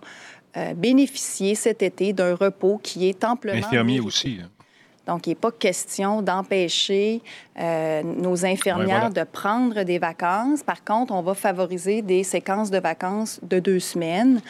euh, 0.57 0.73
bénéficier 0.73 1.55
cet 1.55 1.81
été 1.81 2.11
d'un 2.11 2.35
repos 2.35 2.79
qui 2.83 3.07
est 3.07 3.23
amplement... 3.23 3.57
Infirmiers 3.57 4.01
aussi. 4.01 4.39
Hein. 4.43 4.49
Donc, 5.07 5.25
il 5.25 5.31
n'est 5.31 5.35
pas 5.35 5.51
question 5.51 6.21
d'empêcher 6.21 7.21
euh, 7.59 8.03
nos 8.03 8.45
infirmières 8.45 9.09
voilà. 9.09 9.09
de 9.09 9.23
prendre 9.23 9.81
des 9.83 9.97
vacances. 9.97 10.61
Par 10.63 10.83
contre, 10.83 11.11
on 11.13 11.21
va 11.23 11.33
favoriser 11.33 12.03
des 12.03 12.23
séquences 12.23 12.69
de 12.69 12.77
vacances 12.79 13.39
de 13.41 13.57
deux 13.59 13.79
semaines. 13.79 14.41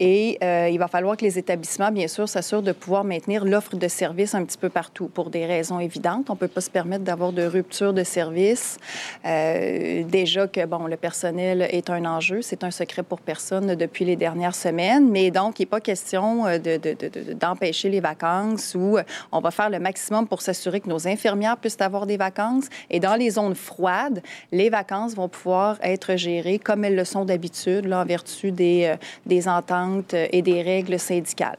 Et 0.00 0.38
euh, 0.42 0.68
il 0.70 0.78
va 0.78 0.88
falloir 0.88 1.18
que 1.18 1.24
les 1.24 1.38
établissements, 1.38 1.92
bien 1.92 2.08
sûr, 2.08 2.28
s'assurent 2.28 2.62
de 2.62 2.72
pouvoir 2.72 3.04
maintenir 3.04 3.44
l'offre 3.44 3.76
de 3.76 3.88
services 3.88 4.34
un 4.34 4.44
petit 4.44 4.56
peu 4.56 4.70
partout 4.70 5.08
pour 5.08 5.28
des 5.28 5.44
raisons 5.44 5.78
évidentes. 5.80 6.30
On 6.30 6.34
ne 6.34 6.38
peut 6.38 6.48
pas 6.48 6.62
se 6.62 6.70
permettre 6.70 7.04
d'avoir 7.04 7.32
de 7.32 7.42
rupture 7.44 7.92
de 7.92 8.02
service. 8.02 8.78
Euh, 9.26 10.02
déjà 10.04 10.48
que, 10.48 10.64
bon, 10.64 10.86
le 10.86 10.96
personnel 10.96 11.68
est 11.70 11.90
un 11.90 12.06
enjeu. 12.06 12.40
C'est 12.40 12.64
un 12.64 12.70
secret 12.70 13.02
pour 13.02 13.20
personne 13.20 13.74
depuis 13.74 14.06
les 14.06 14.16
dernières 14.16 14.54
semaines. 14.54 15.10
Mais 15.10 15.30
donc, 15.30 15.58
il 15.60 15.62
n'est 15.62 15.66
pas 15.66 15.80
question 15.80 16.46
euh, 16.46 16.58
de- 16.58 16.78
de- 16.78 16.94
de- 16.94 17.08
de- 17.08 17.32
d'empêcher 17.34 17.90
les 17.90 18.00
vacances 18.00 18.74
ou 18.74 18.96
on 19.30 19.40
va 19.40 19.50
faire 19.50 19.68
le 19.68 19.78
maximum 19.78 19.89
pour 20.28 20.42
s'assurer 20.42 20.80
que 20.80 20.88
nos 20.88 21.06
infirmières 21.06 21.56
puissent 21.56 21.80
avoir 21.80 22.06
des 22.06 22.16
vacances. 22.16 22.66
Et 22.90 23.00
dans 23.00 23.14
les 23.14 23.30
zones 23.30 23.54
froides, 23.54 24.22
les 24.52 24.70
vacances 24.70 25.14
vont 25.14 25.28
pouvoir 25.28 25.78
être 25.82 26.16
gérées 26.16 26.58
comme 26.58 26.84
elles 26.84 26.96
le 26.96 27.04
sont 27.04 27.24
d'habitude, 27.24 27.92
en 27.92 28.04
vertu 28.04 28.52
des, 28.52 28.84
euh, 28.84 28.96
des 29.26 29.48
ententes 29.48 30.14
et 30.14 30.42
des 30.42 30.62
règles 30.62 30.98
syndicales. 30.98 31.58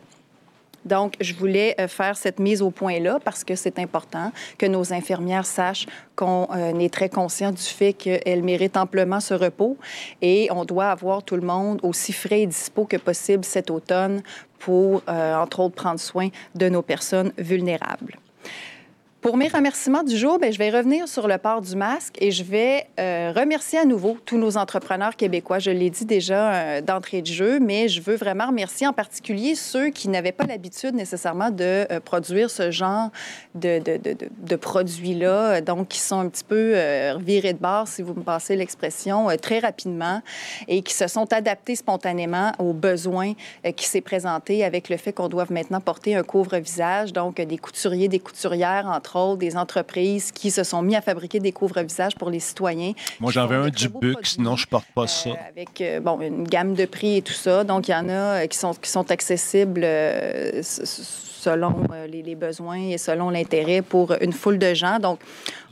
Donc, 0.86 1.15
je 1.20 1.34
voulais 1.34 1.76
euh, 1.80 1.88
faire 1.88 2.17
cette 2.17 2.39
mise 2.39 2.62
au 2.62 2.72
point-là 2.72 3.20
parce 3.24 3.44
que 3.44 3.56
c'est 3.56 3.78
important 3.80 4.32
que 4.58 4.65
nos 4.65 4.94
infirmières 4.94 5.46
sachent 5.46 5.86
qu'on 6.15 6.48
euh, 6.56 6.80
est 6.80 6.94
très 6.94 7.10
conscient 7.10 7.52
du 7.52 7.62
fait 7.62 7.94
qu'elles 7.94 8.44
méritent 8.44 8.78
amplement 8.78 9.20
ce 9.20 9.34
repos 9.34 9.78
et 10.22 10.48
on 10.52 10.65
doit 10.65 10.89
avoir 10.89 11.24
tout 11.24 11.36
le 11.36 11.41
monde 11.41 11.80
aussi 11.84 12.13
frais 12.13 12.41
et 12.41 12.48
dispo 12.48 12.86
que 12.86 12.98
possible 12.98 13.46
cet 13.46 13.70
automne 13.70 14.24
pour, 14.62 15.02
euh, 15.10 15.36
entre 15.36 15.60
autres, 15.60 15.76
prendre 15.76 16.00
soin 16.00 16.30
de 16.56 16.69
nos 16.69 16.84
personnes 16.84 17.34
vulnérables. 17.38 18.17
Pour 19.22 19.38
mes 19.38 19.50
remerciements 19.50 20.02
du 20.02 20.18
jour, 20.18 20.40
bien, 20.40 20.50
je 20.50 20.58
vais 20.58 20.72
revenir 20.72 21.08
sur 21.08 21.28
le 21.28 21.38
port 21.38 21.62
du 21.62 21.76
masque 21.76 22.16
et 22.18 22.32
je 22.32 22.44
vais 22.44 22.88
euh, 23.00 23.32
remercier 23.36 23.78
à 23.78 23.86
nouveau 23.86 24.18
tous 24.26 24.40
nos 24.40 24.58
entrepreneurs 24.58 25.16
québécois. 25.16 25.60
Je 25.60 25.70
l'ai 25.70 25.92
dit 25.92 26.06
déjà 26.06 26.54
euh, 26.54 26.82
d'entrée 26.82 27.22
de 27.22 27.28
jeu, 27.28 27.60
mais 27.60 27.88
je 27.88 28.02
veux 28.02 28.16
vraiment 28.16 28.48
remercier 28.48 28.88
en 28.88 28.94
particulier 28.94 29.54
ceux 29.54 29.92
qui 29.92 30.10
n'avaient 30.10 30.32
pas 30.32 30.48
l'habitude 30.48 30.96
nécessairement 30.96 31.52
de 31.52 31.86
euh, 31.92 32.00
produire 32.00 32.50
ce 32.50 32.72
genre 32.72 33.12
de, 33.54 33.80
de, 33.80 34.56
produits-là, 34.56 35.62
donc 35.62 35.90
qui 35.90 36.00
sont 36.00 36.20
un 36.20 36.28
petit 36.28 36.44
peu 36.44 36.74
virés 37.20 37.54
de 37.54 37.60
bord, 37.60 37.88
si 37.88 38.02
vous 38.02 38.16
me 38.16 38.24
passez 38.24 38.56
l'expression, 38.56 39.28
très 39.40 39.60
rapidement 39.60 40.22
et 40.68 40.82
qui 40.82 40.94
se 40.94 41.08
sont 41.08 41.32
adaptés 41.34 41.76
spontanément 41.76 42.54
aux 42.60 42.74
besoins 42.74 43.34
qui 43.76 43.86
s'est 43.86 44.02
présenté 44.02 44.64
avec 44.64 44.90
le 44.90 44.98
fait 44.98 45.14
qu'on 45.14 45.28
doive 45.28 45.52
maintenant 45.52 45.82
porter 45.82 46.16
un 46.16 46.24
couvre-visage. 46.24 47.12
Donc, 47.12 47.42
des 47.42 47.58
couturiers, 47.58 48.08
des 48.08 48.20
couturières, 48.20 48.88
entre 48.88 49.11
autres, 49.15 49.38
des 49.38 49.58
entreprises 49.58 50.32
qui 50.32 50.52
se 50.52 50.63
sont 50.63 50.82
mis 50.82 50.95
à 50.95 51.02
fabriquer 51.02 51.39
des 51.39 51.52
couvre-visages 51.52 52.15
pour 52.15 52.30
les 52.30 52.39
citoyens. 52.39 52.93
Moi, 53.19 53.32
j'en 53.32 53.47
veux 53.47 53.58
un 53.58 53.69
du 53.69 53.89
Buc, 53.89 54.17
sinon 54.26 54.56
je 54.56 54.67
porte 54.67 54.88
pas 54.95 55.04
euh, 55.04 55.08
ça. 55.08 55.30
avec 55.50 55.82
euh, 55.82 56.00
bon, 56.00 56.19
une 56.21 56.43
gamme 56.47 56.74
de 56.74 56.86
prix 56.86 57.17
et 57.17 57.21
tout 57.21 57.34
ça. 57.34 57.63
Donc, 57.63 57.88
il 57.88 57.91
y 57.91 57.95
en 57.95 58.10
a 58.10 58.12
euh, 58.43 58.47
qui 58.47 58.58
sont, 58.58 58.74
qui 58.74 58.89
sont 58.89 59.10
accessibles 59.12 59.82
euh, 59.84 60.62
selon 60.63 61.74
les, 62.08 62.21
les 62.21 62.36
besoins 62.36 62.80
et 62.89 62.97
selon 62.97 63.30
l'intérêt 63.32 63.82
pour 63.82 64.13
une 64.21 64.34
foule 64.34 64.60
de 64.60 64.74
gens. 64.74 65.00
Donc, 65.00 65.19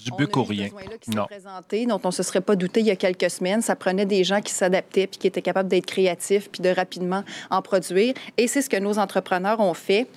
Du 0.03 0.11
Buc 0.17 0.35
ou 0.35 0.43
rien. 0.43 0.69
qui 0.99 1.11
Non. 1.11 1.23
s'est 1.29 1.35
présenté, 1.39 1.85
dont 1.85 1.99
on 2.03 2.07
ne 2.07 2.13
se 2.13 2.23
serait 2.23 2.41
pas 2.41 2.55
douté 2.55 2.79
il 2.79 2.87
y 2.87 2.91
a 2.91 2.95
quelques 2.95 3.29
semaines. 3.29 3.61
Ça 3.61 3.75
prenait 3.75 4.05
des 4.05 4.23
gens 4.23 4.41
qui 4.41 4.51
s'adaptaient 4.53 5.05
puis 5.07 5.19
qui 5.19 5.27
étaient 5.27 5.41
capables 5.43 5.69
d'être 5.69 5.85
créatifs 5.85 6.49
puis 6.49 6.61
de 6.61 6.69
rapidement 6.69 7.23
en 7.51 7.61
produire. 7.61 8.13
Et 8.37 8.47
c'est 8.47 8.61
ce 8.63 8.69
que 8.69 8.77
nos 8.77 8.97
entrepreneurs 8.97 9.59
ont 9.59 9.73
fait. 9.75 10.07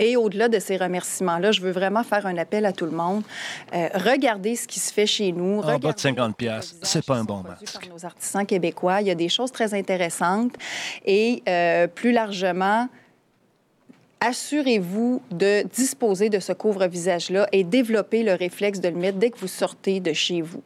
Et 0.00 0.16
au-delà 0.16 0.48
de 0.48 0.58
ces 0.58 0.78
remerciements-là, 0.78 1.52
je 1.52 1.60
veux 1.60 1.70
vraiment 1.70 2.02
faire 2.02 2.26
un 2.26 2.36
appel 2.38 2.64
à 2.64 2.72
tout 2.72 2.86
le 2.86 2.90
monde. 2.90 3.22
Euh, 3.74 3.88
regardez 3.94 4.56
ce 4.56 4.66
qui 4.66 4.80
se 4.80 4.92
fait 4.92 5.06
chez 5.06 5.30
nous. 5.30 5.58
En 5.58 5.78
bas 5.78 5.78
de 5.78 5.86
Regardez 5.86 6.00
50 6.00 6.28
les 6.28 6.34
piastres, 6.34 6.74
visages 6.74 6.88
c'est 6.90 7.04
pas 7.04 7.16
un 7.16 7.24
bon 7.24 7.42
masque. 7.42 7.72
par 7.72 7.88
nos 7.94 8.04
artisans 8.04 8.46
québécois. 8.46 9.02
Il 9.02 9.08
y 9.08 9.10
a 9.10 9.14
des 9.14 9.28
choses 9.28 9.52
très 9.52 9.74
intéressantes. 9.74 10.54
Et 11.04 11.42
euh, 11.46 11.86
plus 11.86 12.12
largement, 12.12 12.88
assurez-vous 14.20 15.20
de 15.30 15.64
disposer 15.68 16.30
de 16.30 16.40
ce 16.40 16.54
couvre-visage-là 16.54 17.46
et 17.52 17.62
développer 17.62 18.22
le 18.22 18.32
réflexe 18.32 18.80
de 18.80 18.88
le 18.88 18.96
mettre 18.96 19.18
dès 19.18 19.30
que 19.30 19.38
vous 19.38 19.48
sortez 19.48 20.00
de 20.00 20.14
chez 20.14 20.40
vous. 20.40 20.62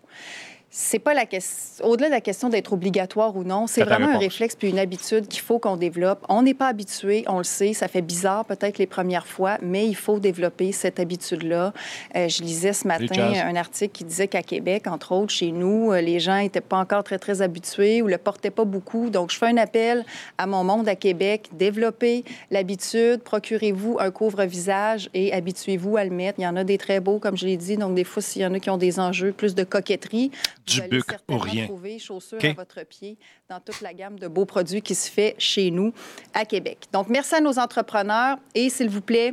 C'est 0.76 0.98
pas 0.98 1.14
la 1.14 1.24
question. 1.24 1.86
Au-delà 1.86 2.08
de 2.08 2.14
la 2.14 2.20
question 2.20 2.48
d'être 2.48 2.72
obligatoire 2.72 3.36
ou 3.36 3.44
non, 3.44 3.68
c'est 3.68 3.84
vraiment 3.84 4.08
un 4.08 4.18
réflexe 4.18 4.56
puis 4.56 4.70
une 4.70 4.80
habitude 4.80 5.28
qu'il 5.28 5.40
faut 5.40 5.60
qu'on 5.60 5.76
développe. 5.76 6.26
On 6.28 6.42
n'est 6.42 6.52
pas 6.52 6.66
habitué, 6.66 7.24
on 7.28 7.38
le 7.38 7.44
sait, 7.44 7.74
ça 7.74 7.86
fait 7.86 8.02
bizarre 8.02 8.44
peut-être 8.44 8.78
les 8.78 8.88
premières 8.88 9.28
fois, 9.28 9.56
mais 9.62 9.86
il 9.86 9.94
faut 9.94 10.18
développer 10.18 10.72
cette 10.72 10.98
habitude-là. 10.98 11.72
Euh, 12.16 12.28
je 12.28 12.42
lisais 12.42 12.72
ce 12.72 12.88
matin 12.88 13.34
un 13.46 13.54
article 13.54 13.92
qui 13.92 14.02
disait 14.02 14.26
qu'à 14.26 14.42
Québec, 14.42 14.88
entre 14.88 15.12
autres, 15.12 15.30
chez 15.30 15.52
nous, 15.52 15.92
euh, 15.92 16.00
les 16.00 16.18
gens 16.18 16.38
n'étaient 16.38 16.60
pas 16.60 16.78
encore 16.78 17.04
très, 17.04 17.20
très 17.20 17.40
habitués 17.40 18.02
ou 18.02 18.08
le 18.08 18.18
portaient 18.18 18.50
pas 18.50 18.64
beaucoup. 18.64 19.10
Donc, 19.10 19.30
je 19.30 19.38
fais 19.38 19.46
un 19.46 19.58
appel 19.58 20.04
à 20.38 20.48
mon 20.48 20.64
monde 20.64 20.88
à 20.88 20.96
Québec. 20.96 21.50
Développez 21.52 22.24
l'habitude, 22.50 23.22
procurez-vous 23.22 23.98
un 24.00 24.10
couvre-visage 24.10 25.08
et 25.14 25.32
habituez-vous 25.32 25.96
à 25.96 26.04
le 26.04 26.10
mettre. 26.10 26.40
Il 26.40 26.42
y 26.42 26.48
en 26.48 26.56
a 26.56 26.64
des 26.64 26.78
très 26.78 26.98
beaux, 26.98 27.20
comme 27.20 27.36
je 27.36 27.46
l'ai 27.46 27.56
dit. 27.56 27.76
Donc, 27.76 27.94
des 27.94 28.02
fois, 28.02 28.20
s'il 28.20 28.42
y 28.42 28.46
en 28.46 28.54
a 28.54 28.58
qui 28.58 28.70
ont 28.70 28.76
des 28.76 28.98
enjeux, 28.98 29.30
plus 29.30 29.54
de 29.54 29.62
coquetterie, 29.62 30.32
Du 30.66 30.76
vous 30.76 30.80
allez 30.82 30.90
Buc 30.90 31.04
certainement 31.08 31.42
rien. 31.42 31.66
trouver 31.66 31.98
chaussures 31.98 32.38
à 32.42 32.52
votre 32.52 32.82
pied 32.84 33.18
dans 33.48 33.60
toute 33.60 33.80
la 33.80 33.92
gamme 33.92 34.18
de 34.18 34.28
beaux 34.28 34.46
produits 34.46 34.82
qui 34.82 34.94
se 34.94 35.10
fait 35.10 35.34
chez 35.38 35.70
nous 35.70 35.92
à 36.32 36.44
Québec. 36.44 36.78
Donc, 36.92 37.08
merci 37.08 37.34
à 37.34 37.40
nos 37.40 37.58
entrepreneurs 37.58 38.38
et, 38.54 38.70
s'il 38.70 38.88
vous 38.88 39.02
plaît, 39.02 39.32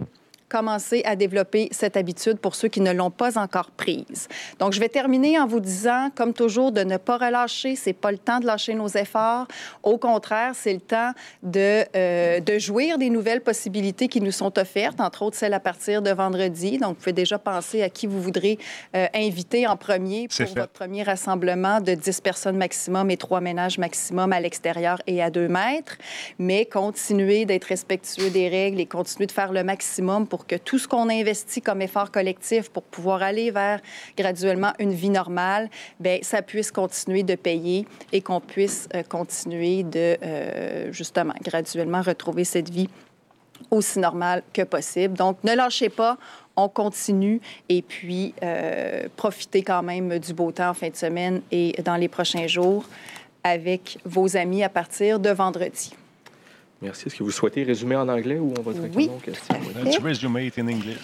commencez 0.52 1.02
à 1.06 1.16
développer 1.16 1.70
cette 1.72 1.96
habitude 1.96 2.38
pour 2.38 2.56
ceux 2.56 2.68
qui 2.68 2.82
ne 2.82 2.92
l'ont 2.92 3.10
pas 3.10 3.40
encore 3.40 3.72
prise. 3.72 4.28
Donc, 4.60 4.74
je 4.74 4.82
vais 4.82 4.90
terminer 4.90 5.40
en 5.40 5.48
vous 5.48 5.62
disant, 5.62 6.10
comme 6.14 6.34
toujours, 6.34 6.74
de 6.74 6.82
ne 6.82 6.98
pas 6.98 7.18
relâcher. 7.18 7.78
C'est 7.78 7.94
pas 7.94 8.12
le 8.12 8.18
temps 8.18 8.40
de 8.40 8.46
lâcher 8.46 8.74
nos 8.74 8.90
efforts. 8.90 9.48
Au 9.82 9.98
contraire, 9.98 10.52
c'est 10.54 10.74
le 10.74 10.82
temps 10.82 11.12
de, 11.42 11.86
euh, 11.96 12.42
de 12.42 12.60
jouir 12.60 12.98
des 12.98 13.10
nouvelles 13.10 13.40
possibilités 13.40 14.10
qui 14.10 14.20
nous 14.20 14.32
sont 14.32 14.60
offertes, 14.60 15.00
entre 15.00 15.22
autres 15.22 15.38
celles 15.38 15.54
à 15.54 15.62
partir 15.62 16.02
de 16.02 16.12
vendredi. 16.12 16.78
Donc, 16.78 16.96
vous 16.96 17.04
pouvez 17.04 17.14
déjà 17.14 17.40
penser 17.40 17.82
à 17.82 17.90
qui 17.90 18.06
vous 18.06 18.22
voudrez 18.22 18.60
euh, 18.96 19.08
inviter 19.16 19.66
en 19.68 19.78
premier 19.78 20.28
pour 20.28 20.46
votre 20.48 20.68
premier 20.68 21.04
rassemblement 21.04 21.80
de 21.80 21.94
10 21.94 22.20
personnes 22.20 22.58
maximum 22.58 23.10
et 23.10 23.18
trois 23.18 23.40
ménages 23.40 23.78
maximum 23.78 24.34
à 24.34 24.42
l'extérieur 24.42 25.02
et 25.08 25.24
à 25.24 25.30
2 25.30 25.48
mètres. 25.48 25.98
Mais 26.40 26.66
continuez 26.66 27.46
d'être 27.46 27.66
respectueux 27.66 28.30
des 28.30 28.50
règles 28.50 28.82
et 28.82 28.86
continuez 28.86 29.28
de 29.28 29.32
faire 29.32 29.54
le 29.54 29.64
maximum 29.64 30.28
pour 30.28 30.41
pour 30.42 30.48
que 30.48 30.56
tout 30.56 30.80
ce 30.80 30.88
qu'on 30.88 31.08
investit 31.10 31.62
comme 31.62 31.84
effort 31.84 32.10
collectif 32.10 32.70
pour 32.70 32.82
pouvoir 32.82 33.22
aller 33.22 33.52
vers 33.52 33.80
graduellement 34.18 34.74
une 34.80 34.92
vie 34.92 35.12
normale, 35.12 35.70
bien, 36.00 36.18
ça 36.24 36.42
puisse 36.42 36.72
continuer 36.72 37.22
de 37.22 37.36
payer 37.36 37.86
et 38.12 38.22
qu'on 38.22 38.40
puisse 38.40 38.90
euh, 38.96 39.04
continuer 39.04 39.84
de, 39.84 40.18
euh, 40.24 40.92
justement, 40.92 41.36
graduellement 41.44 42.02
retrouver 42.02 42.44
cette 42.44 42.72
vie 42.72 42.90
aussi 43.70 44.00
normale 44.00 44.42
que 44.52 44.64
possible. 44.64 45.14
Donc, 45.14 45.38
ne 45.44 45.54
lâchez 45.54 45.90
pas, 45.90 46.18
on 46.56 46.70
continue 46.70 47.40
et 47.70 47.84
puis 47.84 48.34
euh, 48.42 49.04
profitez 49.16 49.62
quand 49.62 49.84
même 49.84 50.18
du 50.18 50.34
beau 50.34 50.52
temps 50.52 50.70
en 50.70 50.74
fin 50.74 50.90
de 50.90 50.96
semaine 50.96 51.44
et 51.52 51.76
dans 51.84 51.98
les 51.98 52.08
prochains 52.08 52.48
jours 52.48 52.86
avec 53.44 54.00
vos 54.06 54.36
amis 54.36 54.64
à 54.64 54.70
partir 54.70 55.20
de 55.20 55.30
vendredi. 55.30 55.94
Merci. 56.82 57.08
Est-ce 57.08 57.16
que 57.16 57.24
vous 57.24 57.32
souhaitez 57.32 57.64
résumer 57.64 57.96
en 57.96 58.08
anglais 58.10 58.40
ou 58.40 58.54
on 58.58 58.62
va 58.62 58.74
directement 58.74 58.98
Oui, 59.06 59.10
aux 59.16 59.20
questions? 59.20 59.54
tout 59.54 59.62
à 59.62 59.66
Oui. 59.66 59.74
fait. 59.74 59.84
Let's 59.84 59.98
resume 60.04 60.38
it 60.40 60.58
in 60.58 60.68
English. 60.68 60.98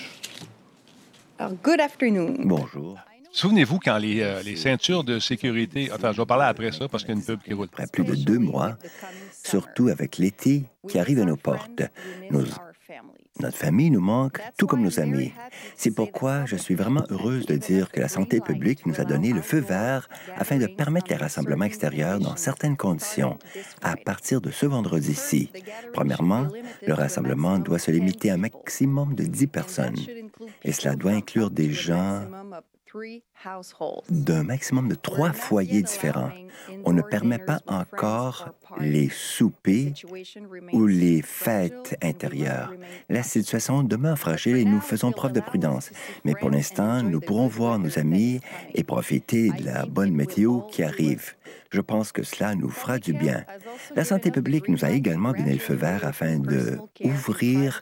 Alors, 1.40 1.54
good 1.64 1.80
afternoon. 1.80 2.36
Bonjour. 2.40 2.98
Souvenez-vous 3.32 3.78
quand 3.78 3.98
les, 4.00 4.22
euh, 4.22 4.42
les 4.42 4.56
ceintures 4.56 5.04
de 5.04 5.20
sécurité. 5.20 5.92
Attends, 5.92 6.12
je 6.12 6.20
vais 6.22 6.26
parler 6.26 6.46
après 6.46 6.72
ça 6.72 6.88
parce 6.88 7.04
qu'il 7.04 7.14
y 7.14 7.18
a 7.18 7.20
une 7.20 7.26
pub 7.26 7.40
qui 7.44 7.54
roule. 7.54 7.68
Après 7.72 7.86
plus 7.86 8.04
de 8.04 8.16
deux 8.16 8.40
mois, 8.40 8.78
surtout 9.44 9.90
avec 9.90 10.18
l'été 10.18 10.64
qui 10.90 10.98
arrive 10.98 11.20
à 11.20 11.26
nos 11.26 11.36
portes, 11.38 11.84
nos- 12.32 12.42
notre 13.42 13.58
famille 13.58 13.92
nous 13.92 14.02
manque, 14.02 14.40
tout 14.58 14.68
comme 14.68 14.82
nos 14.82 15.00
amis. 15.00 15.34
C'est 15.76 15.92
pourquoi 15.92 16.46
je 16.46 16.56
suis 16.56 16.76
vraiment 16.76 17.04
heureuse 17.10 17.46
de 17.46 17.56
dire 17.56 17.92
que 17.92 18.00
la 18.00 18.08
santé 18.08 18.40
publique 18.40 18.86
nous 18.86 19.00
a 19.00 19.06
donné 19.06 19.34
le 19.34 19.42
feu 19.42 19.60
vert 19.60 20.08
afin 20.38 20.58
de 20.58 20.68
permettre 20.68 21.08
les 21.10 21.16
rassemblements 21.16 21.66
extérieurs 21.66 22.20
dans 22.20 22.36
certaines 22.36 22.78
conditions 22.78 23.38
à 23.82 23.96
partir 23.96 24.42
de 24.42 24.52
ce 24.52 24.66
vendredi-ci. 24.66 25.52
Premièrement, 25.94 26.48
le 26.86 26.94
rassemblement 26.94 27.60
doit 27.60 27.80
se 27.80 27.92
limiter 27.92 28.30
à 28.32 28.36
un 28.36 28.38
maximum 28.38 29.16
de 29.16 29.24
10 29.24 29.48
personnes. 29.48 29.96
Et 30.64 30.72
cela 30.72 30.96
doit 30.96 31.12
inclure 31.12 31.52
des 31.52 31.72
gens 31.72 32.22
d'un 34.10 34.44
maximum 34.44 34.90
de 34.90 34.96
trois 34.96 35.32
foyers 35.32 35.82
différents. 35.82 36.32
On 36.86 36.94
ne 36.94 37.02
permet 37.02 37.40
pas 37.40 37.62
encore 37.68 38.50
les 38.80 39.10
soupers 39.10 39.94
ou 40.74 40.86
les 40.86 41.22
fêtes 41.22 41.98
intérieures. 42.02 42.74
La 43.10 43.24
situation 43.24 43.84
demeure 43.84 44.18
fragile 44.18 44.58
et 44.58 44.66
nous 44.66 44.82
faisons 44.82 45.12
preuve 45.12 45.34
de 45.34 45.40
prudence. 45.40 45.92
Mais 46.26 46.36
pour 46.36 46.50
l'instant, 46.50 47.04
nous 47.04 47.20
pourrons 47.20 47.48
voir 47.48 47.80
nos 47.80 47.98
amis 48.00 48.42
et 48.74 48.84
profiter 48.84 49.50
de 49.50 49.64
la 49.64 49.86
bonne 49.86 50.12
météo 50.12 50.62
qui 50.62 50.84
arrive. 50.84 51.37
Je 51.72 51.82
pense 51.82 52.12
que 52.12 52.24
cela 52.24 52.56
nous 52.56 52.70
fera 52.70 53.00
du 53.00 53.14
bien. 53.14 53.44
La 53.96 54.06
santé 54.06 54.32
publique 54.32 54.68
nous 54.70 54.86
a 54.86 54.92
également 54.92 55.32
donné 55.34 55.54
le 55.54 55.60
feu 55.60 55.74
vert 55.74 56.06
afin 56.06 56.40
de 56.40 56.78
ouvrir 57.04 57.82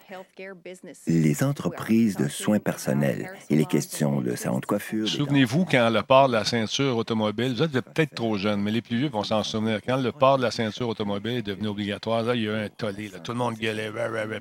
les 1.07 1.43
entreprises 1.43 2.15
de 2.15 2.27
soins 2.27 2.59
personnels 2.59 3.29
et 3.49 3.55
les 3.55 3.65
questions 3.65 4.21
de 4.21 4.35
salon 4.35 4.59
de 4.59 4.65
coiffure. 4.65 5.07
Souvenez-vous 5.07 5.65
quand 5.65 5.89
le 5.89 6.01
port 6.01 6.27
de 6.27 6.33
la 6.33 6.43
ceinture 6.45 6.97
automobile, 6.97 7.53
vous 7.53 7.63
êtes 7.63 7.71
peut-être 7.81 8.15
trop 8.15 8.37
jeune, 8.37 8.61
mais 8.61 8.71
les 8.71 8.81
plus 8.81 8.97
vieux 8.97 9.09
vont 9.09 9.23
s'en 9.23 9.43
souvenir. 9.43 9.79
Quand 9.85 9.97
le 9.97 10.11
port 10.11 10.37
de 10.37 10.43
la 10.43 10.51
ceinture 10.51 10.89
automobile 10.89 11.37
est 11.37 11.41
devenu 11.41 11.67
obligatoire, 11.67 12.23
là, 12.23 12.35
il 12.35 12.43
y 12.43 12.49
a 12.49 12.51
eu 12.51 12.65
un 12.65 12.69
tollé. 12.69 13.09
là. 13.09 13.19
Tout 13.19 13.31
le 13.31 13.37
monde 13.37 13.55
gueulait. 13.55 13.91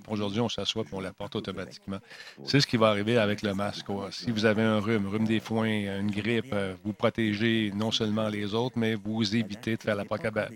Aujourd'hui, 0.09 0.41
on 0.41 0.49
s'assoit 0.49 0.83
et 0.83 0.87
on 0.95 1.01
la 1.01 1.13
porte 1.13 1.37
automatiquement. 1.37 1.99
C'est 2.45 2.61
ce 2.61 2.67
qui 2.67 2.77
va 2.77 2.89
arriver 2.89 3.19
avec 3.19 3.43
le 3.43 3.55
masque. 3.55 3.87
quoi. 3.87 4.09
Si 4.11 4.31
vous 4.31 4.45
avez 4.47 4.63
un 4.63 4.81
rhume, 4.81 5.07
rhume 5.07 5.27
des 5.27 5.41
foins, 5.41 5.69
une 6.01 6.11
grippe, 6.11 6.53
euh, 6.53 6.75
vous 6.85 6.93
protégez 6.93 7.73
non 7.75 7.91
seulement 7.91 8.29
les 8.29 8.55
autres, 8.55 8.79
mais 8.79 8.95
vous 8.95 9.34
évitez 9.35 9.77
de 9.77 9.83
faire 9.83 9.97
la 9.97 10.05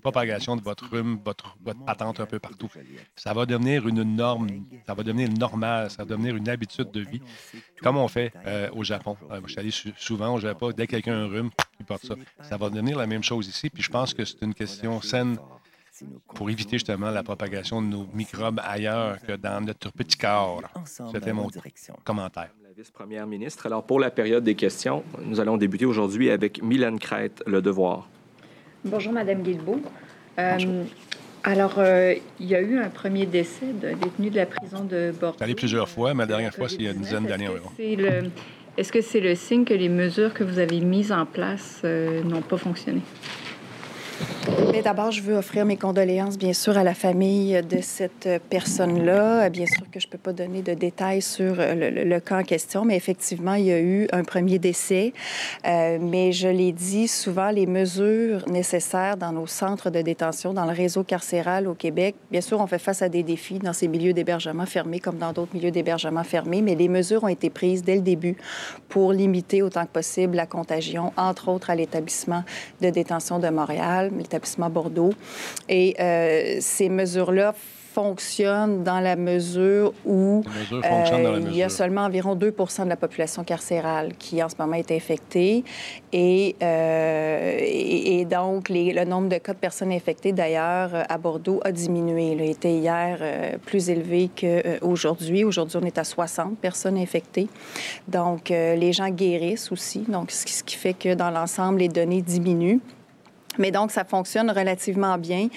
propagation 0.01 0.57
de 0.57 0.63
votre 0.63 0.89
rhume, 0.91 1.19
votre, 1.25 1.57
votre 1.65 1.85
patente 1.85 2.21
un 2.21 2.27
peu 2.27 2.39
partout. 2.39 2.69
Ça 3.17 3.33
va 3.33 3.47
devenir 3.47 3.87
une 3.89 4.03
norme, 4.03 4.49
ça 4.87 4.95
va 4.95 5.03
devenir 5.03 5.29
normal, 5.31 5.91
ça 5.91 6.05
va 6.05 6.09
devenir 6.09 6.37
une 6.37 6.49
habitude 6.49 6.91
de 6.91 7.01
vie. 7.01 7.21
Comme 7.83 7.97
on 7.97 8.09
fait 8.09 8.33
euh, 8.47 8.69
au 8.73 8.85
Japon. 8.85 9.17
Euh, 9.31 9.41
je 9.47 9.51
suis 9.53 9.61
allé 9.61 9.71
sou- 9.71 9.91
souvent 9.97 10.35
au 10.35 10.41
Japon. 10.41 10.71
Dès 10.77 10.87
que 10.87 10.93
quelqu'un 10.93 11.15
a 11.15 11.23
un 11.23 11.27
rhume, 11.29 11.51
il 11.81 11.87
porte 11.87 12.07
ça. 12.07 12.15
Ça 12.43 12.57
va 12.57 12.71
devenir 12.71 12.99
la 12.99 13.07
même 13.07 13.23
chose 13.23 13.47
ici. 13.49 13.71
Puis 13.71 13.83
je 13.83 13.91
pense 13.91 14.15
que 14.15 14.25
c'est 14.25 14.43
une 14.43 14.55
question 14.55 15.01
saine 15.01 15.39
pour 16.35 16.49
éviter 16.49 16.77
justement 16.77 17.11
la 17.11 17.23
propagation 17.25 17.83
de 17.83 17.89
nos 17.89 18.07
microbes 18.15 18.61
ailleurs 18.65 19.21
que 19.21 19.33
dans 19.33 19.61
notre 19.65 19.91
petit 19.93 20.17
corps. 20.17 20.63
C'était 21.13 21.33
mon 21.33 21.49
commentaire. 22.05 22.51
Vice-première 22.77 23.27
ministre. 23.27 23.67
Alors, 23.67 23.85
pour 23.85 23.99
la 23.99 24.09
période 24.13 24.45
des 24.45 24.55
questions, 24.55 25.03
nous 25.25 25.41
allons 25.41 25.57
débuter 25.57 25.85
aujourd'hui 25.85 26.31
avec 26.31 26.63
Mylène 26.63 27.01
Crête, 27.01 27.43
Le 27.45 27.61
Devoir. 27.61 28.09
Bonjour, 28.85 29.13
Madame 29.13 29.43
Guilbeault. 29.43 29.81
Euh, 30.39 30.85
alors, 31.43 31.75
euh, 31.79 32.15
il 32.39 32.47
y 32.47 32.55
a 32.55 32.61
eu 32.61 32.79
un 32.79 32.91
premier 32.91 33.27
décès 33.27 33.67
d'un 33.67 33.95
détenu 33.95 34.31
de 34.31 34.37
la 34.37 34.47
prison 34.47 34.85
de 34.85 35.13
Bordeaux. 35.19 35.43
allé 35.43 35.55
plusieurs 35.55 35.89
fois, 35.89 36.15
mais 36.15 36.23
la 36.23 36.27
dernière 36.27 36.55
fois, 36.55 36.69
c'est 36.69 36.77
il 36.77 36.83
y 36.83 36.89
a 36.89 36.93
une 36.93 36.99
COVID-19. 36.99 37.03
dizaine 37.03 37.27
d'années 37.27 37.49
environ. 37.49 37.71
Est-ce 38.77 38.93
que 38.93 39.01
c'est 39.01 39.19
le 39.19 39.35
signe 39.35 39.65
que 39.65 39.75
les 39.75 39.89
mesures 39.89 40.33
que 40.33 40.45
vous 40.45 40.61
avez 40.61 40.81
mises 40.81 41.11
en 41.11 41.27
place 41.27 41.81
euh, 41.85 42.23
n'ont 42.23 42.43
pas 42.43 42.57
fonctionné? 42.57 43.01
D'abord, 44.85 45.11
je 45.11 45.23
veux 45.23 45.35
offrir 45.35 45.67
mes 45.67 45.77
condoléances, 45.77 46.39
bien 46.39 46.53
sûr, 46.53 46.79
à 46.79 46.85
la 46.85 46.95
famille 46.95 47.61
de 47.69 47.81
cette 47.83 48.27
euh, 48.27 48.39
personne-là. 48.49 49.51
Bien 49.51 49.67
sûr 49.67 49.85
que 49.91 49.99
je 50.01 50.07
ne 50.07 50.13
peux 50.13 50.19
pas 50.19 50.33
donner 50.33 50.63
de 50.63 50.73
détails 50.73 51.21
sur 51.21 51.57
euh, 51.59 51.75
le 52.05 52.21
cas 52.21 52.39
en 52.39 52.43
question, 52.43 52.85
mais 52.85 52.97
effectivement, 52.97 53.55
il 53.55 53.67
y 53.67 53.73
a 53.73 53.81
eu 53.81 54.09
un 54.13 54.23
premier 54.23 54.59
décès. 54.59 55.13
Euh, 55.67 55.99
mais 56.01 56.33
je 56.33 56.49
l'ai 56.49 56.73
dit 56.73 57.09
souvent, 57.09 57.51
les 57.51 57.67
mesures 57.67 58.49
nécessaires 58.49 59.17
dans 59.17 59.33
nos 59.33 59.47
centres 59.47 59.91
de 59.91 60.01
détention, 60.01 60.55
dans 60.55 60.65
le 60.65 60.73
réseau 60.73 61.03
carcéral 61.03 61.67
au 61.69 61.75
Québec, 61.75 62.15
bien 62.31 62.41
sûr, 62.41 62.61
on 62.61 62.67
fait 62.67 62.79
face 62.79 63.03
à 63.03 63.09
des 63.09 63.23
défis 63.23 63.59
dans 63.59 63.73
ces 63.73 63.89
milieux 63.89 64.13
d'hébergement 64.13 64.65
fermés 64.65 65.01
comme 65.01 65.19
dans 65.19 65.33
d'autres 65.33 65.55
milieux 65.55 65.71
d'hébergement 65.71 66.25
fermés, 66.25 66.63
mais 66.63 66.77
les 66.77 66.89
mesures 66.89 67.25
ont 67.25 67.29
été 67.29 67.51
prises 67.51 67.83
dès 67.83 67.97
le 67.97 68.03
début 68.03 68.37
pour 68.89 69.13
limiter 69.13 69.61
autant 69.61 69.85
que 69.85 69.93
possible 69.93 70.37
la 70.37 70.47
contagion, 70.47 71.13
entre 71.17 71.49
autres 71.49 71.71
à 71.71 71.75
l'établissement 71.75 72.45
de 72.81 72.91
détention 72.91 73.39
de 73.39 73.49
Montréal, 73.49 74.08
l'établissement 74.17 74.71
Bordeaux. 74.71 75.13
Et 75.69 75.95
euh, 76.01 76.57
ces 76.61 76.89
mesures-là 76.89 77.55
fonctionnent 77.95 78.85
dans 78.85 79.01
la 79.01 79.17
mesure 79.17 79.93
où 80.05 80.45
la 80.81 81.17
euh, 81.17 81.41
il 81.51 81.57
y 81.57 81.63
a 81.65 81.69
seulement 81.69 82.03
environ 82.03 82.37
2% 82.37 82.85
de 82.85 82.89
la 82.89 82.97
population 82.97 83.43
carcérale 83.43 84.13
qui, 84.17 84.41
en 84.41 84.49
ce 84.49 84.55
moment, 84.57 84.75
est 84.75 84.93
infectée. 84.93 85.65
Et, 86.13 86.55
euh, 86.63 87.57
et, 87.59 88.21
et 88.21 88.25
donc, 88.25 88.69
les- 88.69 88.93
le 88.93 89.05
nombre 89.05 89.29
de 89.29 89.39
cas 89.39 89.53
de 89.53 89.59
personnes 89.59 89.91
infectées, 89.91 90.31
d'ailleurs, 90.33 90.91
à 91.09 91.19
Bordeaux 91.19 91.61
a 91.65 91.73
diminué. 91.73 92.33
Il 92.33 92.41
était 92.43 92.71
hier 92.73 93.19
euh, 93.21 93.57
plus 93.67 93.91
élevé 93.91 94.31
qu'aujourd'hui. 94.39 95.43
Aujourd'hui, 95.43 95.79
on 95.83 95.87
est 95.87 95.99
à 95.99 96.05
60 96.05 96.57
personnes 96.59 96.99
infectées. 96.99 97.49
Donc, 98.07 98.51
les 98.51 98.93
gens 98.93 99.09
guérissent 99.11 99.73
aussi. 99.73 100.01
Donc, 100.07 100.31
ce 100.31 100.45
qui, 100.47 100.53
ce 100.53 100.63
qui 100.63 100.77
fait 100.77 100.95
que, 100.95 101.15
dans 101.15 101.31
l'ensemble, 101.31 101.81
les 101.81 101.89
données 101.89 102.23
diminuent. 102.23 102.79
Mais 103.59 103.71
donc, 103.71 103.91
ça 103.91 104.05
fonctionne 104.05 104.51
relativement 104.51 105.19
bien. 105.19 105.49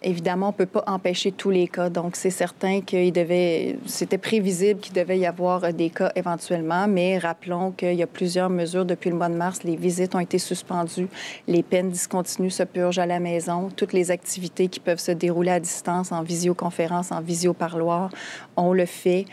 Évidemment, 0.00 0.46
on 0.46 0.52
ne 0.52 0.56
peut 0.56 0.66
pas 0.66 0.84
empêcher 0.86 1.32
tous 1.32 1.50
les 1.50 1.66
cas. 1.66 1.90
Donc, 1.90 2.14
c'est 2.14 2.30
certain 2.30 2.82
qu'il 2.82 3.12
devait, 3.12 3.76
c'était 3.84 4.16
prévisible 4.16 4.78
qu'il 4.78 4.94
devait 4.94 5.18
y 5.18 5.26
avoir 5.26 5.72
des 5.72 5.90
cas 5.90 6.12
éventuellement, 6.14 6.86
mais 6.86 7.18
rappelons 7.18 7.72
qu'il 7.72 7.94
y 7.94 8.02
a 8.04 8.06
plusieurs 8.06 8.48
mesures 8.48 8.84
depuis 8.84 9.10
le 9.10 9.16
mois 9.16 9.28
de 9.28 9.34
mars. 9.34 9.64
Les 9.64 9.74
visites 9.74 10.14
ont 10.14 10.20
été 10.20 10.38
suspendues, 10.38 11.08
les 11.48 11.64
peines 11.64 11.90
discontinues 11.90 12.50
se 12.50 12.62
purgent 12.62 13.00
à 13.00 13.06
la 13.06 13.18
maison, 13.18 13.70
toutes 13.74 13.92
les 13.92 14.12
activités 14.12 14.68
qui 14.68 14.78
peuvent 14.78 15.00
se 15.00 15.10
dérouler 15.10 15.50
à 15.50 15.58
distance, 15.58 16.12
en 16.12 16.22
visioconférence, 16.22 17.10
en 17.10 17.20
visioparloir, 17.20 18.10
on 18.56 18.72
le 18.72 18.86
fait. 18.86 19.24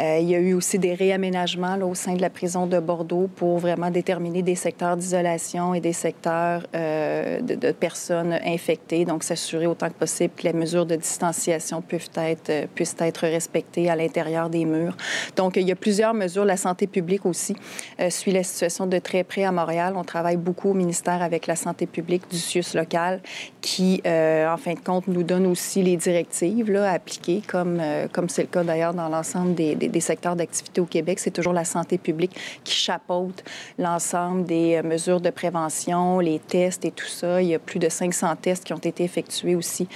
Euh, 0.00 0.18
il 0.18 0.30
y 0.30 0.34
a 0.34 0.38
eu 0.38 0.54
aussi 0.54 0.78
des 0.78 0.94
réaménagements 0.94 1.76
au 1.82 1.94
sein 1.94 2.14
de 2.14 2.22
la 2.22 2.30
prison 2.30 2.66
de 2.66 2.78
Bordeaux 2.78 3.28
pour 3.36 3.58
vraiment 3.58 3.90
déterminer 3.90 4.40
des 4.40 4.54
secteurs 4.54 4.96
d'isolation 4.96 5.74
et 5.74 5.80
des 5.80 5.92
secteurs 5.92 6.66
euh, 6.74 7.42
de, 7.42 7.54
de 7.54 7.72
personnes 7.72 8.32
infectées, 8.46 9.04
donc 9.04 9.22
s'assurer 9.22 9.66
autant 9.66 9.88
que 9.88 9.92
possible 9.92 10.05
que 10.06 10.42
les 10.42 10.52
mesures 10.52 10.86
de 10.86 10.96
distanciation 10.96 11.82
euh, 12.18 12.66
puissent 12.74 12.96
être 13.00 13.26
respectées 13.26 13.90
à 13.90 13.96
l'intérieur 13.96 14.48
des 14.50 14.64
murs. 14.64 14.96
Donc, 15.36 15.56
il 15.56 15.66
y 15.66 15.72
a 15.72 15.76
plusieurs 15.76 16.14
mesures. 16.14 16.44
La 16.44 16.56
santé 16.56 16.86
publique 16.86 17.26
aussi 17.26 17.56
euh, 18.00 18.10
suit 18.10 18.32
la 18.32 18.42
situation 18.42 18.86
de 18.86 18.98
très 18.98 19.24
près 19.24 19.44
à 19.44 19.52
Montréal. 19.52 19.94
On 19.96 20.04
travaille 20.04 20.36
beaucoup 20.36 20.70
au 20.70 20.74
ministère 20.74 21.22
avec 21.22 21.46
la 21.46 21.56
santé 21.56 21.86
publique 21.86 22.22
du 22.30 22.38
CIUS 22.38 22.74
local 22.74 23.20
qui, 23.60 24.00
euh, 24.06 24.48
en 24.48 24.56
fin 24.56 24.74
de 24.74 24.80
compte, 24.80 25.08
nous 25.08 25.22
donne 25.22 25.46
aussi 25.46 25.82
les 25.82 25.96
directives 25.96 26.70
là, 26.70 26.90
à 26.90 26.94
appliquer, 26.94 27.42
comme 27.46 27.80
c'est 28.28 28.42
le 28.42 28.48
cas 28.48 28.64
d'ailleurs 28.64 28.94
dans 28.94 29.08
l'ensemble 29.08 29.54
des, 29.54 30.00
secteurs 30.00 30.36
d'activité 30.36 30.80
au 30.80 30.86
Québec. 30.86 31.18
C'est 31.18 31.30
toujours 31.30 31.52
la 31.52 31.64
santé 31.64 31.98
publique 31.98 32.36
qui 32.64 32.74
chapeaute 32.74 33.42
l'ensemble 33.78 34.44
des 34.44 34.80
mesures 34.82 35.20
de 35.20 35.30
prévention, 35.30 36.20
les 36.20 36.38
tests 36.38 36.84
et 36.84 36.90
tout 36.90 37.06
ça. 37.06 37.42
Il 37.42 37.48
y 37.48 37.54
a 37.54 37.58
plus 37.58 37.78
de 37.78 37.88
500 37.88 38.36
tests 38.40 38.64
qui 38.64 38.72
ont 38.72 38.78
été 38.78 39.04
effectués 39.04 39.56
aussi 39.56 39.88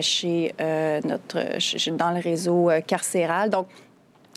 chez 0.00 0.54
euh, 0.60 1.00
notre, 1.04 1.96
dans 1.96 2.10
le 2.10 2.20
réseau 2.20 2.70
euh, 2.70 2.80
carcéral. 2.80 3.50
Donc, 3.50 3.66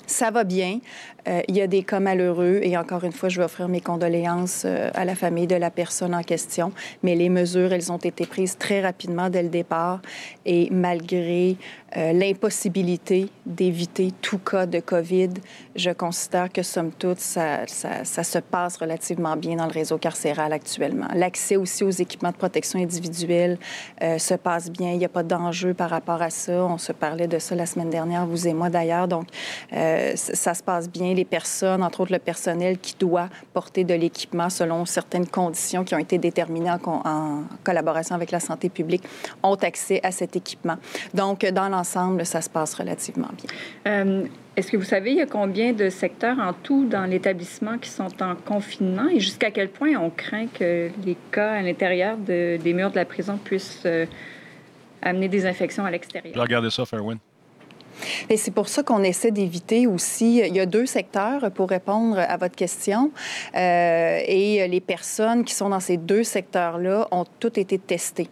ça 0.07 0.31
va 0.31 0.43
bien. 0.43 0.79
Euh, 1.27 1.41
il 1.47 1.55
y 1.55 1.61
a 1.61 1.67
des 1.67 1.83
cas 1.83 1.99
malheureux 1.99 2.59
et 2.63 2.77
encore 2.77 3.03
une 3.03 3.11
fois, 3.11 3.29
je 3.29 3.39
vais 3.39 3.45
offrir 3.45 3.67
mes 3.67 3.81
condoléances 3.81 4.63
euh, 4.65 4.89
à 4.93 5.05
la 5.05 5.15
famille 5.15 5.47
de 5.47 5.55
la 5.55 5.69
personne 5.69 6.15
en 6.15 6.23
question. 6.23 6.71
Mais 7.03 7.15
les 7.15 7.29
mesures, 7.29 7.73
elles 7.73 7.91
ont 7.91 7.97
été 7.97 8.25
prises 8.25 8.57
très 8.57 8.81
rapidement 8.81 9.29
dès 9.29 9.43
le 9.43 9.49
départ 9.49 10.01
et 10.45 10.69
malgré 10.71 11.57
euh, 11.97 12.13
l'impossibilité 12.13 13.29
d'éviter 13.45 14.11
tout 14.21 14.39
cas 14.39 14.65
de 14.65 14.79
COVID, 14.79 15.29
je 15.75 15.91
considère 15.91 16.51
que, 16.51 16.63
somme 16.63 16.91
toute, 16.91 17.19
ça, 17.19 17.67
ça, 17.67 18.03
ça, 18.03 18.23
se 18.23 18.39
passe 18.39 18.77
relativement 18.77 19.35
bien 19.35 19.57
dans 19.57 19.65
le 19.65 19.71
réseau 19.71 19.97
carcéral 19.97 20.53
actuellement. 20.53 21.07
L'accès 21.13 21.57
aussi 21.57 21.83
aux 21.83 21.89
équipements 21.89 22.31
de 22.31 22.37
protection 22.37 22.79
individuelle 22.79 23.57
se 23.99 24.33
passe 24.35 24.71
bien. 24.71 24.91
Il 24.91 24.99
n'y 24.99 25.05
a 25.05 25.09
pas 25.09 25.23
d'enjeu 25.23 25.73
par 25.73 25.89
rapport 25.89 26.21
à 26.21 26.29
ça. 26.29 26.63
On 26.65 26.77
se 26.77 26.93
parlait 26.93 27.27
de 27.27 27.39
ça 27.39 27.55
la 27.55 27.65
semaine 27.65 27.89
dernière, 27.89 28.25
vous 28.25 28.47
et 28.47 28.53
moi 28.53 28.69
d'ailleurs. 28.69 29.07
Donc, 29.07 29.27
ça 29.71 30.53
se 30.53 30.63
passe 30.63 30.89
bien 30.89 31.10
les 31.13 31.25
personnes, 31.25 31.83
entre 31.83 32.01
autres 32.01 32.11
le 32.11 32.19
personnel 32.19 32.77
qui 32.79 32.95
doit 32.99 33.29
porter 33.53 33.83
de 33.83 33.93
l'équipement 33.93 34.49
selon 34.49 34.85
certaines 34.85 35.27
conditions 35.27 35.83
qui 35.83 35.95
ont 35.95 35.99
été 35.99 36.17
déterminées 36.17 36.71
en, 36.71 37.43
collaboration 37.63 38.15
avec 38.15 38.31
la 38.31 38.39
santé 38.39 38.69
publique, 38.69 39.03
ont 39.43 39.55
accès 39.55 39.99
à 40.03 40.11
cet 40.11 40.35
équipement. 40.35 40.77
Donc, 41.13 41.45
dans 41.45 41.69
l'ensemble, 41.69 42.25
ça 42.25 42.41
se 42.41 42.49
passe 42.49 42.73
relativement 42.73 43.29
bien. 43.37 43.49
Euh, 43.87 44.23
est-ce 44.57 44.69
que 44.69 44.77
vous 44.77 44.83
savez, 44.83 45.11
il 45.11 45.17
y 45.17 45.21
a 45.21 45.25
combien 45.25 45.71
de 45.71 45.89
secteurs 45.89 46.37
en 46.39 46.51
tout 46.53 46.85
dans 46.85 47.05
l'établissement 47.05 47.77
qui 47.77 47.89
sont 47.89 48.21
en 48.21 48.35
confinement 48.35 49.07
et 49.07 49.19
jusqu'à 49.19 49.49
quel 49.49 49.69
point 49.69 49.95
on 49.95 50.09
craint 50.09 50.47
que 50.47 50.89
les 51.05 51.17
cas 51.31 51.53
à 51.53 51.61
l'intérieur 51.61 52.17
des 52.17 52.73
murs 52.73 52.91
de 52.91 52.95
la 52.95 53.05
prison 53.05 53.39
puissent 53.41 53.83
euh, 53.85 54.05
amener 55.01 55.29
des 55.29 55.45
infections 55.45 55.85
à 55.85 55.91
l'extérieur? 55.91 56.33
Regardez 56.35 56.69
ça, 56.69 56.85
Fairwin. 56.85 57.17
Et 58.29 58.37
c'est 58.37 58.51
pour 58.51 58.67
ça 58.67 58.83
qu'on 58.83 59.03
essaie 59.03 59.31
d'éviter 59.31 59.87
aussi. 59.87 60.39
Il 60.39 60.55
y 60.55 60.59
a 60.59 60.65
deux 60.65 60.85
secteurs 60.85 61.51
pour 61.51 61.69
répondre 61.69 62.19
à 62.19 62.37
votre 62.37 62.55
question. 62.55 63.11
Euh, 63.55 64.19
et 64.25 64.67
les 64.67 64.81
personnes 64.81 65.43
qui 65.43 65.53
sont 65.53 65.69
dans 65.69 65.79
ces 65.79 65.97
deux 65.97 66.23
secteurs-là 66.23 67.07
ont 67.11 67.25
toutes 67.39 67.57
été 67.57 67.77
testées. 67.79 68.29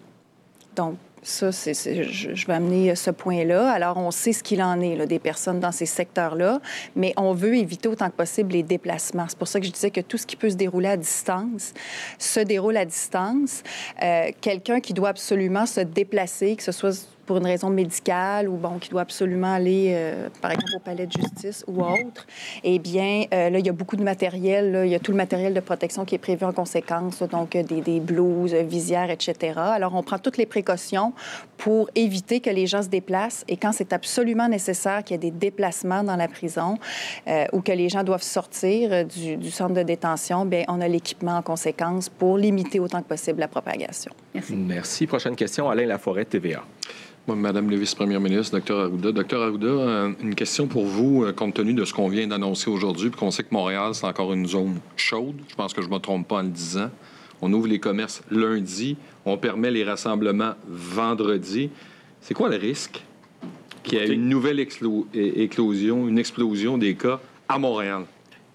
Donc, 0.76 0.96
ça, 1.22 1.52
je, 1.52 2.48
vais 2.48 2.54
amener 2.54 2.96
ce 2.96 3.12
point-là. 3.12 3.70
Alors, 3.72 3.98
on 3.98 4.12
sait 4.12 4.34
ce 4.34 4.42
qu'il 4.44 4.62
en 4.64 4.80
est 4.80 5.06
des 5.06 5.20
personnes 5.20 5.60
dans 5.60 5.72
ces 5.72 5.86
secteurs-là, 5.86 6.62
mais 6.96 7.14
on 7.18 7.34
veut 7.34 7.56
éviter 7.56 7.90
autant 7.90 8.10
que 8.10 8.16
possible 8.16 8.54
les 8.54 8.64
déplacements. 8.64 9.26
C'est 9.28 9.38
pour 9.38 9.48
ça 9.48 9.60
que 9.60 9.66
je 9.66 9.72
disais 9.72 9.92
que 9.92 10.02
tout 10.02 10.18
ce 10.18 10.26
qui 10.26 10.36
peut 10.36 10.50
se 10.50 10.56
dérouler 10.56 10.90
à 10.90 10.98
distance 10.98 11.74
se 12.18 12.40
déroule 12.40 12.78
à 12.78 12.86
distance. 12.86 13.64
Euh, 14.02 14.30
quelqu'un 14.40 14.80
qui 14.80 14.94
doit 14.94 15.10
absolument 15.10 15.66
se 15.66 15.82
déplacer, 15.82 16.56
que 16.56 16.64
ce 16.64 16.72
soit 16.72 17.08
pour 17.30 17.38
une 17.38 17.46
raison 17.46 17.70
médicale 17.70 18.50
ou 18.50 18.56
bon, 18.56 18.80
qui 18.80 18.90
doit 18.90 19.02
absolument 19.02 19.54
aller, 19.54 19.92
euh, 19.94 20.30
par 20.42 20.50
exemple, 20.50 20.72
au 20.78 20.80
palais 20.80 21.06
de 21.06 21.12
justice 21.12 21.64
ou 21.68 21.84
autre, 21.84 22.26
eh 22.64 22.80
bien, 22.80 23.26
euh, 23.32 23.52
là, 23.52 23.60
il 23.60 23.66
y 23.68 23.70
a 23.70 23.72
beaucoup 23.72 23.98
de 23.98 24.04
matériel. 24.04 24.72
Là, 24.72 24.84
il 24.84 24.92
y 24.92 24.96
a 24.96 25.00
tout 25.00 25.12
le 25.12 25.18
matériel 25.18 25.54
de 25.54 25.60
protection 25.60 26.06
qui 26.06 26.16
est 26.16 26.18
prévu 26.18 26.44
en 26.44 26.54
conséquence, 26.54 27.22
donc 27.22 27.56
euh, 27.56 27.62
des, 27.62 27.82
des 27.82 28.00
blouses, 28.00 28.56
visières, 28.56 29.12
etc. 29.12 29.54
Alors, 29.58 29.94
on 29.94 30.02
prend 30.02 30.18
toutes 30.18 30.38
les 30.38 30.48
précautions 30.48 31.14
pour 31.58 31.92
éviter 31.94 32.40
que 32.40 32.50
les 32.50 32.66
gens 32.66 32.82
se 32.82 32.88
déplacent 32.88 33.46
et 33.48 33.58
quand 33.58 33.74
c'est 33.74 33.94
absolument 33.94 34.48
nécessaire 34.48 35.04
qu'il 35.04 35.14
y 35.14 35.28
ait 35.28 35.30
des 35.30 35.38
déplacements 35.38 36.04
dans 36.04 36.16
la 36.16 36.30
prison 36.30 36.78
ou 37.52 37.60
que 37.60 37.74
les 37.74 37.90
gens 37.90 38.04
doivent 38.04 38.24
sortir 38.24 39.06
du, 39.06 39.36
du 39.36 39.52
centre 39.52 39.74
de 39.74 39.84
détention, 39.84 40.46
bien, 40.46 40.64
on 40.70 40.80
a 40.80 40.88
l'équipement 40.88 41.36
en 41.36 41.42
conséquence 41.42 42.08
pour 42.08 42.38
limiter 42.38 42.80
autant 42.80 43.02
que 43.02 43.10
possible 43.10 43.42
la 43.42 43.50
propagation. 43.50 44.14
Merci. 44.34 44.56
Merci. 44.56 45.06
Prochaine 45.06 45.36
question, 45.36 45.70
Alain 45.70 45.86
Laforêt, 45.86 46.24
TVA. 46.24 46.64
Madame 47.36 47.70
le 47.70 47.76
vice-première 47.76 48.20
ministre, 48.20 48.56
docteur 48.56 48.80
Arruda. 48.80 49.12
Docteur 49.12 49.42
Arruda, 49.42 49.68
euh, 49.68 50.12
une 50.22 50.36
question 50.36 50.68
pour 50.68 50.86
vous, 50.86 51.24
euh, 51.24 51.34
compte 51.34 51.54
tenu 51.54 51.74
de 51.74 51.86
ce 51.86 51.94
qu'on 51.94 52.08
vient 52.08 52.28
d'annoncer 52.28 52.70
aujourd'hui, 52.70 53.10
puis 53.10 53.20
qu'on 53.20 53.32
sait 53.32 53.44
que 53.44 53.54
Montréal, 53.54 53.94
c'est 53.94 54.06
encore 54.06 54.34
une 54.34 54.48
zone 54.48 54.80
chaude. 54.96 55.36
Je 55.48 55.56
pense 55.56 55.74
que 55.74 55.82
je 55.82 55.88
ne 55.88 55.94
me 55.94 56.00
trompe 56.00 56.28
pas 56.28 56.38
en 56.38 56.44
le 56.44 56.50
disant. 56.50 56.90
On 57.42 57.52
ouvre 57.54 57.68
les 57.68 57.80
commerces 57.80 58.22
lundi, 58.32 58.98
on 59.26 59.38
permet 59.38 59.72
les 59.72 59.84
rassemblements 59.84 60.54
vendredi. 60.68 61.70
C'est 62.22 62.34
quoi 62.34 62.50
le 62.50 62.58
risque 62.58 63.04
qu'il 63.84 63.98
y 63.98 64.02
ait 64.02 64.08
une 64.08 64.28
nouvelle 64.28 64.60
éclosion, 64.60 66.08
une 66.08 66.20
explosion 66.20 66.78
des 66.78 66.96
cas 66.96 67.20
à 67.48 67.60
Montréal? 67.60 68.04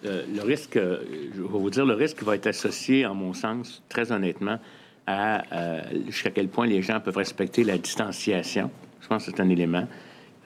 Euh, 0.04 0.22
le 0.34 0.42
risque, 0.42 0.74
je 0.74 1.40
vais 1.40 1.48
vous 1.48 1.70
dire, 1.70 1.86
le 1.86 1.94
risque 1.94 2.22
va 2.22 2.34
être 2.34 2.46
associé, 2.46 3.06
en 3.06 3.14
mon 3.14 3.32
sens, 3.32 3.82
très 3.88 4.12
honnêtement, 4.12 4.58
à 5.06 5.42
euh, 5.52 5.80
jusqu'à 6.06 6.30
quel 6.30 6.48
point 6.48 6.66
les 6.66 6.82
gens 6.82 7.00
peuvent 7.00 7.16
respecter 7.16 7.64
la 7.64 7.78
distanciation. 7.78 8.70
Je 9.00 9.08
pense 9.08 9.26
que 9.26 9.32
c'est 9.34 9.42
un 9.42 9.48
élément. 9.48 9.86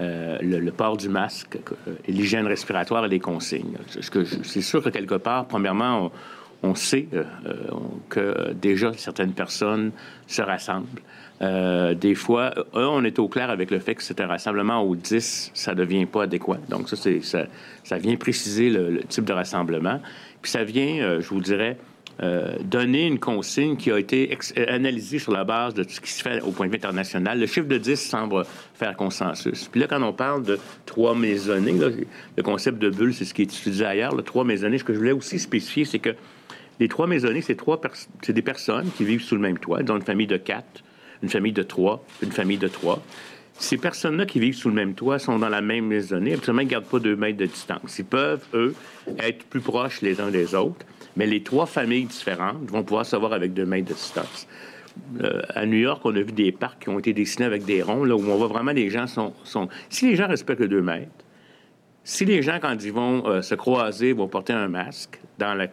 Euh, 0.00 0.38
le, 0.40 0.70
port 0.70 0.96
du 0.96 1.08
masque, 1.08 1.58
euh, 1.88 1.94
l'hygiène 2.06 2.46
respiratoire 2.46 3.04
et 3.06 3.08
les 3.08 3.18
consignes. 3.18 3.76
C'est 3.88 4.60
sûr 4.60 4.80
que 4.82 4.90
quelque 4.90 5.16
part, 5.16 5.46
premièrement, 5.46 6.12
on, 6.62 6.74
sait 6.76 7.08
que 8.08 8.52
déjà 8.52 8.92
certaines 8.92 9.32
personnes 9.32 9.90
se 10.28 10.40
rassemblent. 10.40 11.02
des 11.40 12.14
fois, 12.14 12.54
on 12.74 13.04
est 13.04 13.18
au 13.18 13.26
clair 13.26 13.50
avec 13.50 13.72
le 13.72 13.80
fait 13.80 13.96
que 13.96 14.02
c'est 14.04 14.20
un 14.20 14.28
rassemblement 14.28 14.80
au 14.82 14.94
10, 14.94 15.50
ça 15.54 15.72
ne 15.72 15.78
devient 15.78 16.06
pas 16.06 16.24
adéquat. 16.24 16.58
Donc, 16.68 16.88
ça, 16.88 16.96
ça, 17.82 17.98
vient 17.98 18.16
préciser 18.16 18.70
le, 18.70 19.02
type 19.02 19.24
de 19.24 19.32
rassemblement. 19.32 20.00
Puis 20.42 20.52
ça 20.52 20.62
vient, 20.62 21.20
je 21.20 21.28
vous 21.28 21.40
dirais, 21.40 21.76
euh, 22.20 22.56
donner 22.64 23.06
une 23.06 23.20
consigne 23.20 23.76
qui 23.76 23.92
a 23.92 23.98
été 23.98 24.36
euh, 24.56 24.64
analysée 24.68 25.20
sur 25.20 25.30
la 25.30 25.44
base 25.44 25.74
de 25.74 25.84
tout 25.84 25.90
ce 25.90 26.00
qui 26.00 26.10
se 26.10 26.20
fait 26.20 26.40
au 26.42 26.50
point 26.50 26.66
de 26.66 26.72
vue 26.72 26.76
international. 26.76 27.38
Le 27.38 27.46
chiffre 27.46 27.68
de 27.68 27.78
10 27.78 27.94
semble 27.94 28.44
faire 28.74 28.96
consensus. 28.96 29.68
Puis 29.68 29.80
là, 29.80 29.86
quand 29.86 30.02
on 30.02 30.12
parle 30.12 30.42
de 30.42 30.58
trois 30.84 31.14
maisonnées, 31.14 31.74
le 32.36 32.42
concept 32.42 32.80
de 32.80 32.90
bulle, 32.90 33.14
c'est 33.14 33.24
ce 33.24 33.32
qui 33.32 33.42
est 33.42 33.44
utilisé 33.44 33.84
ailleurs, 33.84 34.16
le 34.16 34.22
trois 34.22 34.42
maisonnées, 34.42 34.78
ce 34.78 34.84
que 34.84 34.94
je 34.94 34.98
voulais 34.98 35.12
aussi 35.12 35.38
spécifier, 35.38 35.84
c'est 35.84 36.00
que 36.00 36.10
les 36.80 36.88
trois 36.88 37.06
maisonnées, 37.06 37.40
c'est 37.40 38.32
des 38.32 38.42
personnes 38.42 38.90
qui 38.96 39.04
vivent 39.04 39.22
sous 39.22 39.36
le 39.36 39.40
même 39.40 39.58
toit, 39.58 39.84
dont 39.84 39.96
une 39.96 40.02
famille 40.02 40.26
de 40.26 40.38
quatre, 40.38 40.82
une 41.22 41.28
famille 41.28 41.52
de 41.52 41.62
trois, 41.62 42.04
une 42.20 42.32
famille 42.32 42.58
de 42.58 42.68
trois. 42.68 43.00
Ces 43.60 43.76
personnes-là 43.76 44.26
qui 44.26 44.40
vivent 44.40 44.54
sous 44.56 44.68
le 44.68 44.74
même 44.74 44.94
toit 44.94 45.20
sont 45.20 45.38
dans 45.38 45.48
la 45.48 45.60
même 45.60 45.86
maisonnée. 45.86 46.34
Absolument, 46.34 46.62
ils 46.62 46.66
ne 46.66 46.70
gardent 46.70 46.84
pas 46.84 46.98
deux 46.98 47.16
mètres 47.16 47.38
de 47.38 47.46
distance. 47.46 47.98
Ils 47.98 48.04
peuvent, 48.04 48.44
eux, 48.54 48.74
être 49.20 49.44
plus 49.44 49.60
proches 49.60 50.00
les 50.00 50.20
uns 50.20 50.30
des 50.30 50.56
autres 50.56 50.84
mais 51.18 51.26
les 51.26 51.42
trois 51.42 51.66
familles 51.66 52.04
différentes 52.04 52.70
vont 52.70 52.84
pouvoir 52.84 53.04
savoir 53.04 53.32
avec 53.32 53.52
deux 53.52 53.66
mètres 53.66 53.88
de 53.88 53.94
distance. 53.94 54.46
Euh, 55.20 55.42
à 55.52 55.66
New 55.66 55.76
York, 55.78 56.00
on 56.04 56.14
a 56.14 56.20
vu 56.20 56.32
des 56.32 56.52
parcs 56.52 56.82
qui 56.82 56.88
ont 56.88 56.98
été 56.98 57.12
dessinés 57.12 57.44
avec 57.44 57.64
des 57.64 57.82
ronds, 57.82 58.04
là, 58.04 58.14
où 58.14 58.20
on 58.20 58.36
voit 58.36 58.46
vraiment 58.46 58.70
les 58.70 58.88
gens 58.88 59.06
sont. 59.06 59.32
Si 59.90 60.06
les 60.06 60.14
gens 60.14 60.28
respectent 60.28 60.60
les 60.60 60.68
deux 60.68 60.80
mètres, 60.80 61.10
si 62.04 62.24
les 62.24 62.40
gens, 62.40 62.58
quand 62.62 62.76
ils 62.82 62.92
vont 62.92 63.26
euh, 63.26 63.42
se 63.42 63.56
croiser, 63.56 64.12
vont 64.12 64.28
porter 64.28 64.52
un 64.52 64.68
masque, 64.68 65.20
dans 65.38 65.54
la, 65.54 65.66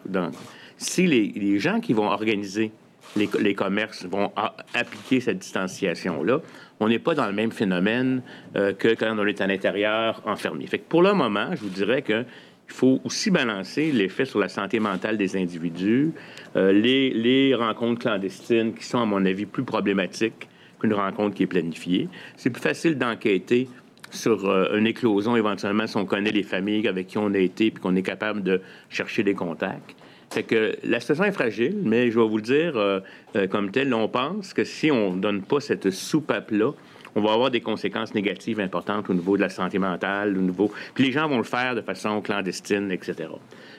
si 0.76 1.06
les, 1.06 1.28
les, 1.28 1.58
gens 1.60 1.80
qui 1.80 1.92
vont 1.92 2.08
organiser 2.08 2.72
les, 3.14 3.28
les 3.40 3.54
commerces 3.54 4.04
vont 4.04 4.32
appliquer 4.74 5.20
cette 5.20 5.38
distanciation-là, 5.38 6.40
on 6.80 6.88
n'est 6.88 6.98
pas 6.98 7.14
dans 7.14 7.26
le 7.26 7.32
même 7.32 7.52
phénomène 7.52 8.22
euh, 8.56 8.72
que 8.72 8.88
quand 8.94 9.16
on 9.16 9.26
est 9.26 9.40
à 9.40 9.46
l'intérieur 9.46 10.22
enfermé. 10.26 10.66
Fait 10.66 10.78
que 10.78 10.88
pour 10.88 11.02
le 11.02 11.14
moment, 11.14 11.50
je 11.52 11.60
vous 11.60 11.70
dirais 11.70 12.02
que 12.02 12.24
il 12.68 12.72
faut 12.72 13.00
aussi 13.04 13.30
balancer 13.30 13.92
l'effet 13.92 14.24
sur 14.24 14.38
la 14.38 14.48
santé 14.48 14.80
mentale 14.80 15.16
des 15.16 15.36
individus, 15.36 16.12
euh, 16.56 16.72
les, 16.72 17.54
rencontres 17.54 18.00
clandestines 18.00 18.74
qui 18.74 18.84
sont, 18.84 19.00
à 19.00 19.06
mon 19.06 19.24
avis, 19.24 19.46
plus 19.46 19.62
problématiques 19.62 20.48
qu'une 20.80 20.92
rencontre 20.92 21.34
qui 21.34 21.44
est 21.44 21.48
planifiée. 21.48 22.08
C'est 22.36 22.50
plus 22.50 22.62
facile 22.62 22.98
d'enquêter 22.98 23.68
sur 24.10 24.48
euh, 24.48 24.76
une 24.76 24.86
éclosion, 24.86 25.36
éventuellement, 25.36 25.86
si 25.86 25.96
on 25.96 26.06
connaît 26.06 26.32
les 26.32 26.42
familles 26.42 26.88
avec 26.88 27.06
qui 27.06 27.18
on 27.18 27.32
a 27.34 27.38
été, 27.38 27.70
puis 27.70 27.82
qu'on 27.82 27.94
est 27.96 28.02
capable 28.02 28.42
de 28.42 28.60
chercher 28.90 29.22
des 29.22 29.34
contacts. 29.34 29.94
Fait 30.30 30.42
que 30.42 30.76
la 30.82 30.98
situation 30.98 31.24
est 31.24 31.32
fragile, 31.32 31.78
mais 31.84 32.10
je 32.10 32.18
vais 32.18 32.26
vous 32.26 32.36
le 32.36 32.42
dire 32.42 32.76
euh, 32.76 33.00
comme 33.48 33.70
tel, 33.70 33.94
on 33.94 34.08
pense 34.08 34.52
que 34.52 34.64
si 34.64 34.90
on 34.90 35.14
ne 35.14 35.20
donne 35.20 35.42
pas 35.42 35.60
cette 35.60 35.90
soupape-là, 35.90 36.72
on 37.16 37.22
va 37.22 37.32
avoir 37.32 37.50
des 37.50 37.62
conséquences 37.62 38.14
négatives 38.14 38.60
importantes 38.60 39.08
au 39.08 39.14
niveau 39.14 39.36
de 39.36 39.42
la 39.42 39.48
santé 39.48 39.78
mentale, 39.78 40.36
au 40.36 40.42
niveau... 40.42 40.70
Puis 40.94 41.04
les 41.04 41.12
gens 41.12 41.26
vont 41.26 41.38
le 41.38 41.44
faire 41.44 41.74
de 41.74 41.80
façon 41.80 42.20
clandestine, 42.20 42.92
etc. 42.92 43.30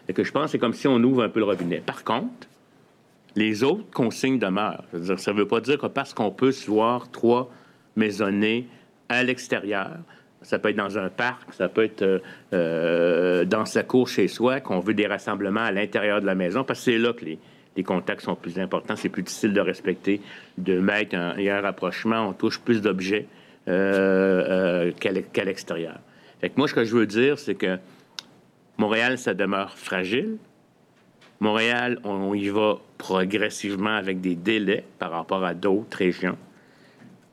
Et 0.10 0.14
que 0.14 0.24
je 0.24 0.32
pense 0.32 0.46
que 0.46 0.52
c'est 0.52 0.60
comme 0.60 0.74
si 0.74 0.88
on 0.88 0.98
ouvre 1.04 1.24
un 1.24 1.30
peu 1.30 1.40
le 1.40 1.46
robinet. 1.46 1.82
Par 1.86 2.04
contre, 2.04 2.48
les 3.36 3.64
autres 3.64 3.90
consignes 3.92 4.40
demeurent. 4.40 4.84
ça 5.18 5.32
ne 5.32 5.38
veut 5.38 5.48
pas 5.48 5.62
dire 5.62 5.78
que 5.78 5.86
parce 5.86 6.16
qu'on 6.16 6.32
peut 6.32 6.52
se 6.52 6.70
voir 6.70 7.12
trois 7.12 7.52
maisonnées 7.96 8.66
à 9.08 9.24
l'extérieur, 9.24 9.98
ça 10.42 10.58
peut 10.58 10.70
être 10.70 10.76
dans 10.76 10.98
un 10.98 11.10
parc, 11.10 11.54
ça 11.54 11.70
peut 11.70 11.84
être 11.84 12.02
euh, 12.02 12.20
euh, 12.54 13.46
dans 13.46 13.66
sa 13.66 13.84
cour 13.84 14.08
chez 14.08 14.28
soi, 14.28 14.62
qu'on 14.62 14.80
veut 14.80 14.96
des 14.96 15.06
rassemblements 15.06 15.64
à 15.64 15.72
l'intérieur 15.72 16.22
de 16.22 16.26
la 16.26 16.36
maison, 16.36 16.64
parce 16.64 16.80
que 16.80 16.92
c'est 16.92 16.98
là 16.98 17.14
que 17.14 17.26
les, 17.26 17.38
les 17.78 17.84
contacts 17.84 18.22
sont 18.22 18.36
plus 18.36 18.60
importants, 18.60 18.96
c'est 18.96 19.08
plus 19.08 19.24
difficile 19.24 19.54
de 19.54 19.62
respecter, 19.62 20.20
de 20.58 20.80
mettre 20.80 21.16
un, 21.16 21.62
rapprochement, 21.62 22.28
on 22.28 22.34
touche 22.34 22.60
plus 22.60 22.82
d'objets 22.82 23.28
euh, 23.68 24.90
euh, 24.90 25.22
qu'à 25.32 25.44
l'extérieur. 25.46 26.00
Moi, 26.56 26.68
ce 26.68 26.74
que 26.74 26.84
je 26.84 26.96
veux 26.96 27.06
dire, 27.06 27.38
c'est 27.38 27.56
que 27.56 27.78
Montréal, 28.78 29.18
ça 29.18 29.34
demeure 29.34 29.78
fragile. 29.78 30.38
Montréal, 31.40 32.00
on, 32.04 32.34
y 32.34 32.50
va 32.50 32.78
progressivement 32.98 33.96
avec 33.96 34.22
des 34.22 34.36
délais 34.36 34.84
par 34.98 35.12
rapport 35.12 35.44
à 35.44 35.54
d'autres 35.54 35.98
régions 35.98 36.38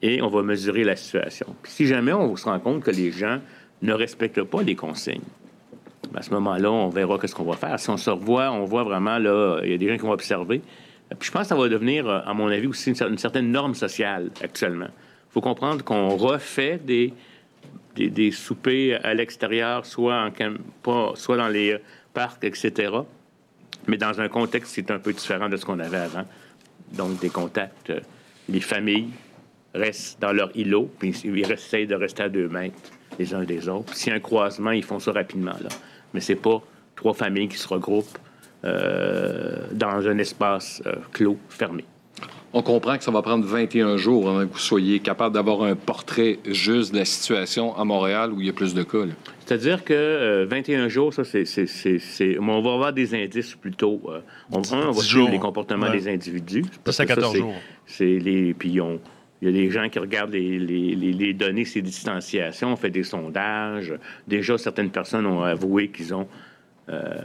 et 0.02 0.20
on 0.20 0.28
va 0.28 0.42
mesurer 0.42 0.84
la 0.84 0.96
situation. 0.96 1.56
si 1.64 1.86
jamais 1.86 2.12
on 2.12 2.36
se 2.36 2.44
rend 2.44 2.60
compte 2.60 2.82
que 2.82 2.90
les 2.90 3.10
gens 3.10 3.40
ne 3.80 3.94
respectent 3.94 4.42
pas 4.42 4.62
les 4.62 4.74
consignes, 4.74 5.22
à 6.14 6.22
ce 6.22 6.30
moment-là, 6.30 6.70
on 6.70 6.88
verra 6.88 7.18
ce 7.26 7.34
qu'on 7.34 7.44
va 7.44 7.56
faire. 7.56 7.78
Si 7.78 7.90
on 7.90 7.96
se 7.96 8.10
revoit, 8.10 8.50
on 8.50 8.64
voit 8.64 8.84
vraiment, 8.84 9.18
là, 9.18 9.60
il 9.64 9.70
y 9.70 9.74
a 9.74 9.78
des 9.78 9.88
gens 9.88 9.96
qui 9.96 10.02
vont 10.02 10.12
observer. 10.12 10.60
Puis 11.18 11.28
je 11.28 11.30
pense 11.30 11.42
que 11.42 11.48
ça 11.48 11.54
va 11.54 11.68
devenir, 11.68 12.08
à 12.08 12.32
mon 12.34 12.48
avis, 12.48 12.66
aussi 12.66 12.90
une, 12.90 13.18
certaine 13.18 13.50
norme 13.50 13.74
sociale 13.74 14.30
actuellement. 14.42 14.86
Il 14.86 15.32
faut 15.32 15.40
comprendre 15.40 15.84
qu'on 15.84 16.16
refait 16.16 16.78
des, 16.78 17.12
des, 17.96 18.30
soupers 18.30 19.00
à 19.04 19.14
l'extérieur, 19.14 19.84
soit, 19.86 20.30
en, 20.86 21.14
soit 21.14 21.36
dans 21.36 21.48
les 21.48 21.76
parcs, 22.12 22.44
etc. 22.44 22.92
Mais 23.86 23.96
dans 23.96 24.20
un 24.20 24.28
contexte 24.28 24.74
qui 24.74 24.80
est 24.80 24.90
un 24.90 24.98
peu 24.98 25.12
différent 25.12 25.48
de 25.48 25.56
ce 25.56 25.64
qu'on 25.64 25.78
avait 25.78 25.98
avant. 25.98 26.24
Donc, 26.92 27.18
des 27.20 27.28
contacts, 27.28 27.90
euh, 27.90 28.00
les 28.48 28.60
familles 28.60 29.08
restent 29.74 30.20
dans 30.20 30.32
leur 30.32 30.56
îlot, 30.56 30.90
puis 30.98 31.10
ils 31.24 31.50
essayent 31.50 31.86
de 31.86 31.96
rester 31.96 32.22
à 32.22 32.28
deux 32.28 32.48
mètres 32.48 32.90
les 33.18 33.34
uns 33.34 33.44
des 33.44 33.68
autres. 33.68 33.94
S'il 33.94 34.10
y 34.10 34.12
a 34.12 34.16
un 34.16 34.20
croisement, 34.20 34.70
ils 34.70 34.84
font 34.84 34.98
ça 34.98 35.12
rapidement. 35.12 35.56
Là. 35.60 35.68
Mais 36.14 36.20
c'est 36.20 36.36
pas 36.36 36.62
trois 36.96 37.12
familles 37.12 37.48
qui 37.48 37.58
se 37.58 37.68
regroupent 37.68 38.18
euh, 38.64 39.66
dans 39.72 40.08
un 40.08 40.16
espace 40.18 40.82
euh, 40.86 40.94
clos, 41.12 41.36
fermé. 41.50 41.84
On 42.54 42.62
comprend 42.62 42.96
que 42.96 43.02
ça 43.02 43.10
va 43.10 43.20
prendre 43.20 43.44
21 43.44 43.96
jours 43.96 44.30
avant 44.30 44.46
que 44.46 44.52
vous 44.52 44.58
soyez 44.58 45.00
capable 45.00 45.34
d'avoir 45.34 45.64
un 45.64 45.74
portrait 45.74 46.38
juste 46.46 46.92
de 46.92 46.98
la 46.98 47.04
situation 47.04 47.76
à 47.76 47.84
Montréal 47.84 48.32
où 48.32 48.40
il 48.40 48.46
y 48.46 48.50
a 48.50 48.52
plus 48.52 48.72
de 48.72 48.84
cas. 48.84 49.00
C'est-à-dire 49.44 49.84
que 49.84 50.46
21 50.48 50.84
euh, 50.84 50.88
jours, 50.88 51.12
ça, 51.12 51.24
c'est, 51.24 52.38
On 52.38 52.62
va 52.62 52.72
avoir 52.72 52.92
des 52.92 53.14
indices 53.14 53.56
plutôt. 53.56 54.00
on, 54.52 54.62
on 54.72 54.90
va 54.92 55.02
suivre 55.02 55.30
les 55.30 55.40
comportements 55.40 55.90
des 55.90 56.08
individus. 56.08 56.64
Ça, 56.86 57.02
à 57.02 57.06
14 57.06 57.36
jours. 57.36 57.54
C'est 57.86 58.18
les. 58.18 58.54
Puis 58.54 58.80
on, 58.80 59.00
il 59.44 59.54
y 59.54 59.60
a 59.60 59.64
des 59.66 59.70
gens 59.70 59.90
qui 59.90 59.98
regardent 59.98 60.32
les, 60.32 61.34
données, 61.34 61.66
ces 61.66 61.82
distanciations, 61.82 62.72
on 62.72 62.76
fait 62.76 62.90
des 62.90 63.02
sondages. 63.02 63.92
Déjà, 64.26 64.56
certaines 64.56 64.88
personnes 64.88 65.26
ont 65.26 65.42
avoué 65.42 65.88
qu'ils 65.88 66.14
ont 66.14 66.26
euh, 66.88 67.20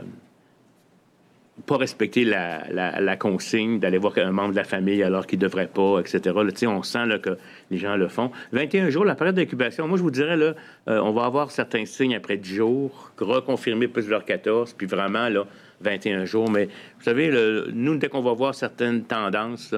pas 1.66 1.78
respecté 1.78 2.26
la, 2.26 3.16
consigne 3.18 3.80
d'aller 3.80 3.98
voir 3.98 4.18
un 4.18 4.32
membre 4.32 4.52
de 4.52 4.58
la 4.58 4.66
famille 4.66 5.02
alors 5.02 5.28
qu'il 5.28 5.40
ne 5.40 5.44
devrait 5.44 5.68
pas, 5.68 6.02
etc. 6.02 6.36
On 6.68 6.84
sent 6.84 7.20
que 7.24 7.38
les 7.72 7.78
gens 7.78 7.96
le 7.96 8.10
font. 8.10 8.32
21 8.52 8.90
jours, 8.90 9.06
la 9.06 9.16
période 9.16 9.36
d'incubation, 9.36 9.88
moi, 9.88 9.98
je 9.98 10.04
vous 10.04 10.12
dirais, 10.12 10.36
là, 10.36 10.56
euh, 10.90 11.00
on 11.00 11.14
va 11.14 11.24
avoir 11.24 11.52
certains 11.52 11.86
signes 11.86 12.16
après 12.16 12.36
10 12.36 12.54
jours, 12.54 13.12
reconfirmer 13.18 13.88
plus 13.88 14.10
leur 14.10 14.26
14, 14.26 14.74
puis 14.74 14.88
vraiment, 14.88 15.30
là, 15.30 15.46
21 15.80 16.26
jours. 16.26 16.52
Mais 16.52 16.66
vous 16.66 17.04
savez, 17.04 17.32
nous, 17.72 17.96
dès 17.96 18.10
qu'on 18.10 18.22
va 18.22 18.34
voir 18.34 18.56
certaines 18.56 19.06
tendances, 19.06 19.74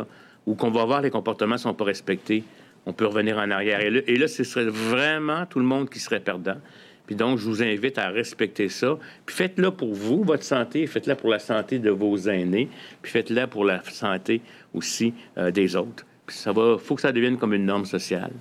ou 0.52 0.56
qu'on 0.56 0.70
va 0.70 0.84
voir 0.84 1.02
les 1.02 1.10
comportements 1.10 1.56
ne 1.56 1.60
sont 1.60 1.74
pas 1.74 1.86
respectés, 1.86 2.44
on 2.86 2.92
peut 2.92 3.06
revenir 3.06 3.38
en 3.38 3.50
arrière. 3.52 3.80
Et 3.80 4.18
là, 4.18 4.28
ce 4.28 4.44
serait 4.44 4.66
vraiment 4.66 5.46
tout 5.46 5.60
le 5.60 5.66
monde 5.66 5.90
qui 5.90 6.00
serait 6.00 6.20
perdant. 6.20 6.58
Puis 7.06 7.16
donc, 7.16 7.38
je 7.38 7.46
vous 7.46 7.64
invite 7.64 7.98
à 7.98 8.10
respecter 8.10 8.68
ça. 8.68 8.98
Puis 9.26 9.34
faites-le 9.34 9.72
pour 9.72 9.94
vous, 9.94 10.26
votre 10.26 10.44
santé, 10.44 10.86
faites-le 10.88 11.16
pour 11.16 11.30
la 11.30 11.40
santé 11.40 11.80
de 11.80 11.90
vos 11.90 12.18
aînés, 12.18 12.68
puis 13.02 13.14
faites-le 13.14 13.48
pour 13.48 13.64
la 13.64 13.82
santé 13.86 14.42
aussi 14.74 15.14
euh, 15.38 15.52
des 15.52 15.78
autres. 15.78 16.06
Puis 16.26 16.36
ça 16.36 16.52
va, 16.52 16.78
faut 16.78 16.96
que 16.96 17.02
ça 17.02 17.14
devienne 17.14 17.38
comme 17.38 17.54
une 17.54 17.66
norme 17.66 17.86
sociale. 17.86 18.34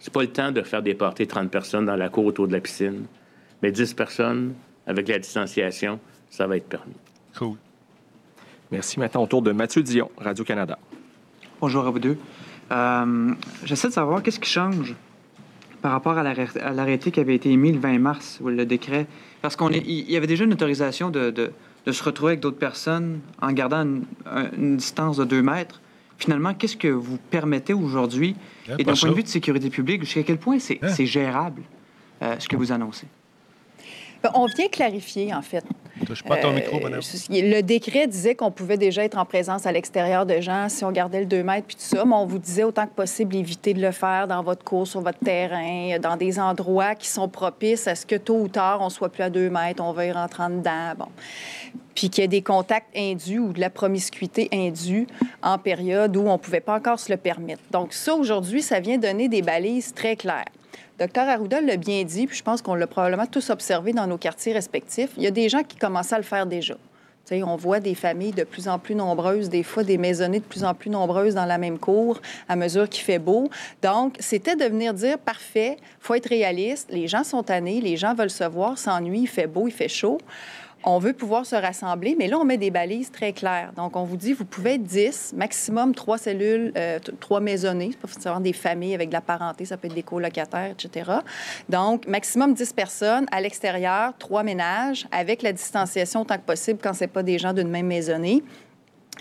C'est 0.00 0.12
pas 0.12 0.22
le 0.22 0.32
temps 0.32 0.50
de 0.50 0.62
faire 0.62 0.82
des 0.82 0.94
parties 0.94 1.28
30 1.28 1.48
personnes 1.48 1.86
dans 1.86 1.94
la 1.94 2.08
cour 2.08 2.26
autour 2.26 2.48
de 2.48 2.54
la 2.54 2.60
piscine, 2.60 3.04
mais 3.62 3.70
10 3.70 3.94
personnes 3.94 4.54
avec 4.84 5.06
la 5.06 5.20
distanciation, 5.20 6.00
ça 6.28 6.48
va 6.48 6.56
être 6.56 6.68
permis. 6.68 6.96
Cool. 7.38 7.56
Merci. 8.72 8.98
Maintenant, 8.98 9.22
autour 9.22 9.42
de 9.42 9.52
Mathieu 9.52 9.82
Dion, 9.82 10.10
Radio-Canada. 10.16 10.78
Bonjour 11.60 11.86
à 11.86 11.90
vous 11.90 11.98
deux. 11.98 12.16
Euh, 12.72 13.34
j'essaie 13.64 13.88
de 13.88 13.92
savoir 13.92 14.22
qu'est-ce 14.22 14.40
qui 14.40 14.48
change 14.48 14.94
par 15.82 15.92
rapport 15.92 16.16
à 16.16 16.22
l'arrêté 16.22 17.10
qui 17.10 17.20
avait 17.20 17.34
été 17.34 17.50
émis 17.50 17.72
le 17.72 17.78
20 17.78 17.98
mars, 17.98 18.38
ou 18.40 18.48
le 18.48 18.64
décret. 18.64 19.06
Parce 19.42 19.56
qu'il 19.56 20.10
y 20.10 20.16
avait 20.16 20.26
déjà 20.26 20.44
une 20.44 20.54
autorisation 20.54 21.10
de, 21.10 21.52
se 21.86 22.02
retrouver 22.02 22.30
avec 22.32 22.40
d'autres 22.40 22.58
personnes 22.58 23.20
en 23.42 23.52
gardant 23.52 23.84
une, 24.56 24.76
distance 24.76 25.18
de 25.18 25.24
2 25.24 25.42
mètres. 25.42 25.82
Finalement, 26.16 26.54
qu'est-ce 26.54 26.76
que 26.76 26.88
vous 26.88 27.18
permettez 27.18 27.74
aujourd'hui? 27.74 28.36
Et 28.78 28.84
d'un 28.84 28.94
point 28.94 29.10
de 29.10 29.14
vue 29.14 29.22
de 29.22 29.28
sécurité 29.28 29.68
publique, 29.68 30.02
jusqu'à 30.02 30.22
quel 30.22 30.38
point 30.38 30.58
c'est 30.58 30.78
hein? 30.82 31.04
gérable, 31.04 31.62
euh, 32.22 32.36
ce 32.38 32.48
que 32.48 32.56
vous 32.56 32.72
annoncez? 32.72 33.06
Ben, 34.22 34.30
on 34.34 34.46
vient 34.46 34.68
clarifier, 34.68 35.34
en 35.34 35.42
fait. 35.42 35.64
pas 36.26 36.36
ton 36.36 36.52
micro, 36.52 36.76
euh, 36.76 37.00
Le 37.30 37.60
décret 37.60 38.06
disait 38.06 38.34
qu'on 38.34 38.50
pouvait 38.50 38.76
déjà 38.76 39.04
être 39.04 39.18
en 39.18 39.24
présence 39.24 39.66
à 39.66 39.72
l'extérieur 39.72 40.26
de 40.26 40.40
gens 40.40 40.68
si 40.68 40.84
on 40.84 40.92
gardait 40.92 41.20
le 41.20 41.26
2 41.26 41.42
mètres 41.42 41.66
puis 41.66 41.76
tout 41.76 41.96
ça, 41.96 42.04
mais 42.04 42.14
on 42.14 42.26
vous 42.26 42.38
disait 42.38 42.64
autant 42.64 42.86
que 42.86 42.94
possible 42.94 43.36
éviter 43.36 43.74
de 43.74 43.80
le 43.80 43.90
faire 43.90 44.28
dans 44.28 44.42
votre 44.42 44.64
cours, 44.64 44.86
sur 44.86 45.00
votre 45.00 45.18
terrain, 45.18 45.98
dans 46.00 46.16
des 46.16 46.38
endroits 46.38 46.94
qui 46.94 47.08
sont 47.08 47.28
propices 47.28 47.88
à 47.88 47.94
ce 47.94 48.06
que 48.06 48.16
tôt 48.16 48.40
ou 48.40 48.48
tard, 48.48 48.80
on 48.80 48.90
soit 48.90 49.08
plus 49.08 49.22
à 49.22 49.30
2 49.30 49.50
mètres, 49.50 49.82
on 49.82 49.92
veuille 49.92 50.12
rentrer 50.12 50.44
dedans. 50.50 50.92
Bon 50.98 51.08
puis 51.94 52.10
qu'il 52.10 52.22
y 52.22 52.24
ait 52.24 52.28
des 52.28 52.42
contacts 52.42 52.96
indus 52.96 53.38
ou 53.38 53.52
de 53.52 53.60
la 53.60 53.70
promiscuité 53.70 54.48
indue 54.52 55.06
en 55.42 55.58
période 55.58 56.16
où 56.16 56.22
on 56.22 56.32
ne 56.32 56.38
pouvait 56.38 56.60
pas 56.60 56.76
encore 56.76 56.98
se 56.98 57.10
le 57.12 57.18
permettre. 57.18 57.62
Donc 57.70 57.92
ça, 57.92 58.14
aujourd'hui, 58.14 58.62
ça 58.62 58.80
vient 58.80 58.98
donner 58.98 59.28
des 59.28 59.42
balises 59.42 59.92
très 59.92 60.16
claires. 60.16 60.44
Docteur 60.98 61.28
Arruda 61.28 61.60
l'a 61.60 61.76
bien 61.76 62.04
dit, 62.04 62.26
puis 62.26 62.36
je 62.36 62.42
pense 62.42 62.60
qu'on 62.60 62.74
l'a 62.74 62.86
probablement 62.86 63.26
tous 63.26 63.50
observé 63.50 63.92
dans 63.92 64.06
nos 64.06 64.18
quartiers 64.18 64.52
respectifs. 64.52 65.10
Il 65.16 65.22
y 65.22 65.26
a 65.26 65.30
des 65.30 65.48
gens 65.48 65.62
qui 65.62 65.76
commencent 65.76 66.12
à 66.12 66.18
le 66.18 66.22
faire 66.22 66.46
déjà. 66.46 66.74
on 67.30 67.56
voit 67.56 67.80
des 67.80 67.94
familles 67.94 68.32
de 68.32 68.44
plus 68.44 68.68
en 68.68 68.78
plus 68.78 68.94
nombreuses, 68.94 69.48
des 69.48 69.62
fois 69.62 69.84
des 69.84 69.96
maisonnées 69.96 70.40
de 70.40 70.44
plus 70.44 70.64
en 70.64 70.74
plus 70.74 70.90
nombreuses 70.90 71.34
dans 71.34 71.46
la 71.46 71.56
même 71.56 71.78
cour 71.78 72.20
à 72.48 72.56
mesure 72.56 72.88
qu'il 72.88 73.02
fait 73.04 73.18
beau. 73.18 73.48
Donc, 73.82 74.16
c'était 74.20 74.54
de 74.54 74.64
venir 74.64 74.92
dire, 74.92 75.18
parfait, 75.18 75.78
faut 75.98 76.14
être 76.14 76.28
réaliste, 76.28 76.88
les 76.90 77.08
gens 77.08 77.24
sont 77.24 77.42
tannés, 77.42 77.80
les 77.80 77.96
gens 77.96 78.14
veulent 78.14 78.30
se 78.30 78.44
voir, 78.44 78.76
s'ennuient, 78.76 79.22
il 79.22 79.28
fait 79.28 79.46
beau, 79.46 79.66
il 79.66 79.72
fait 79.72 79.88
chaud 79.88 80.18
on 80.84 80.98
veut 80.98 81.12
pouvoir 81.12 81.46
se 81.46 81.56
rassembler, 81.56 82.16
mais 82.18 82.28
là, 82.28 82.38
on 82.38 82.44
met 82.44 82.58
des 82.58 82.70
balises 82.70 83.10
très 83.10 83.32
claires. 83.32 83.72
Donc, 83.76 83.96
on 83.96 84.04
vous 84.04 84.16
dit, 84.16 84.32
vous 84.32 84.44
pouvez 84.44 84.74
être 84.74 84.82
10, 84.82 85.34
maximum 85.36 85.94
trois 85.94 86.18
cellules, 86.18 86.72
euh, 86.76 86.98
trois 87.20 87.40
maisonnées. 87.40 87.90
C'est 87.92 88.00
pas 88.00 88.08
forcément 88.08 88.40
des 88.40 88.52
familles 88.52 88.94
avec 88.94 89.08
de 89.08 89.14
la 89.14 89.20
parenté, 89.20 89.64
ça 89.64 89.76
peut 89.76 89.86
être 89.86 89.94
des 89.94 90.02
colocataires, 90.02 90.72
etc. 90.78 91.10
Donc, 91.68 92.06
maximum 92.06 92.54
10 92.54 92.72
personnes 92.72 93.26
à 93.30 93.40
l'extérieur, 93.40 94.12
trois 94.18 94.42
ménages, 94.42 95.06
avec 95.10 95.42
la 95.42 95.52
distanciation 95.52 96.24
tant 96.24 96.36
que 96.36 96.42
possible 96.42 96.78
quand 96.82 96.94
c'est 96.94 97.06
pas 97.06 97.22
des 97.22 97.38
gens 97.38 97.52
d'une 97.52 97.68
même 97.68 97.86
maisonnée. 97.86 98.42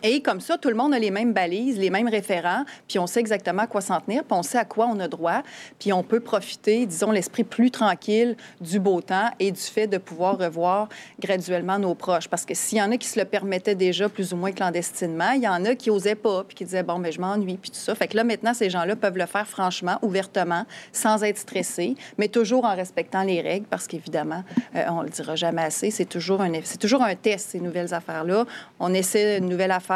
Et 0.03 0.21
comme 0.21 0.41
ça, 0.41 0.57
tout 0.57 0.69
le 0.69 0.75
monde 0.75 0.93
a 0.93 0.99
les 0.99 1.11
mêmes 1.11 1.31
balises, 1.31 1.77
les 1.77 1.91
mêmes 1.91 2.07
référents, 2.09 2.65
puis 2.87 2.97
on 2.97 3.05
sait 3.05 3.19
exactement 3.19 3.63
à 3.63 3.67
quoi 3.67 3.81
s'en 3.81 3.99
tenir, 4.01 4.23
puis 4.23 4.33
on 4.37 4.41
sait 4.41 4.57
à 4.57 4.65
quoi 4.65 4.87
on 4.87 4.99
a 4.99 5.07
droit, 5.07 5.43
puis 5.77 5.93
on 5.93 6.01
peut 6.01 6.19
profiter, 6.19 6.87
disons, 6.87 7.11
l'esprit 7.11 7.43
plus 7.43 7.69
tranquille 7.69 8.35
du 8.59 8.79
beau 8.79 9.01
temps 9.01 9.29
et 9.39 9.51
du 9.51 9.61
fait 9.61 9.85
de 9.85 9.99
pouvoir 9.99 10.39
revoir 10.39 10.89
graduellement 11.19 11.77
nos 11.77 11.93
proches. 11.93 12.27
Parce 12.27 12.45
que 12.45 12.55
s'il 12.55 12.79
y 12.79 12.81
en 12.81 12.91
a 12.91 12.97
qui 12.97 13.07
se 13.07 13.19
le 13.19 13.25
permettaient 13.25 13.75
déjà 13.75 14.09
plus 14.09 14.33
ou 14.33 14.37
moins 14.37 14.51
clandestinement, 14.51 15.31
il 15.31 15.43
y 15.43 15.47
en 15.47 15.63
a 15.65 15.75
qui 15.75 15.89
n'osaient 15.89 16.15
pas, 16.15 16.43
puis 16.45 16.55
qui 16.55 16.65
disaient, 16.65 16.83
bon, 16.83 16.97
mais 16.97 17.11
je 17.11 17.21
m'ennuie, 17.21 17.57
puis 17.61 17.69
tout 17.69 17.77
ça. 17.77 17.93
Fait 17.93 18.07
que 18.07 18.17
là, 18.17 18.23
maintenant, 18.23 18.55
ces 18.55 18.71
gens-là 18.71 18.95
peuvent 18.95 19.17
le 19.17 19.27
faire 19.27 19.47
franchement, 19.47 19.99
ouvertement, 20.01 20.65
sans 20.91 21.23
être 21.23 21.37
stressés, 21.37 21.95
mais 22.17 22.27
toujours 22.27 22.65
en 22.65 22.75
respectant 22.75 23.21
les 23.21 23.41
règles, 23.41 23.67
parce 23.69 23.85
qu'évidemment, 23.85 24.43
euh, 24.75 24.83
on 24.89 25.03
le 25.03 25.09
dira 25.09 25.35
jamais 25.35 25.61
assez, 25.61 25.91
c'est 25.91 26.05
toujours, 26.05 26.41
un, 26.41 26.51
toujours 26.79 27.03
un 27.03 27.15
test, 27.15 27.51
ces 27.51 27.59
nouvelles 27.59 27.93
affaires-là. 27.93 28.45
On 28.79 28.93
essaie 28.95 29.37
une 29.37 29.47
nouvelle 29.47 29.71
affaire 29.71 29.90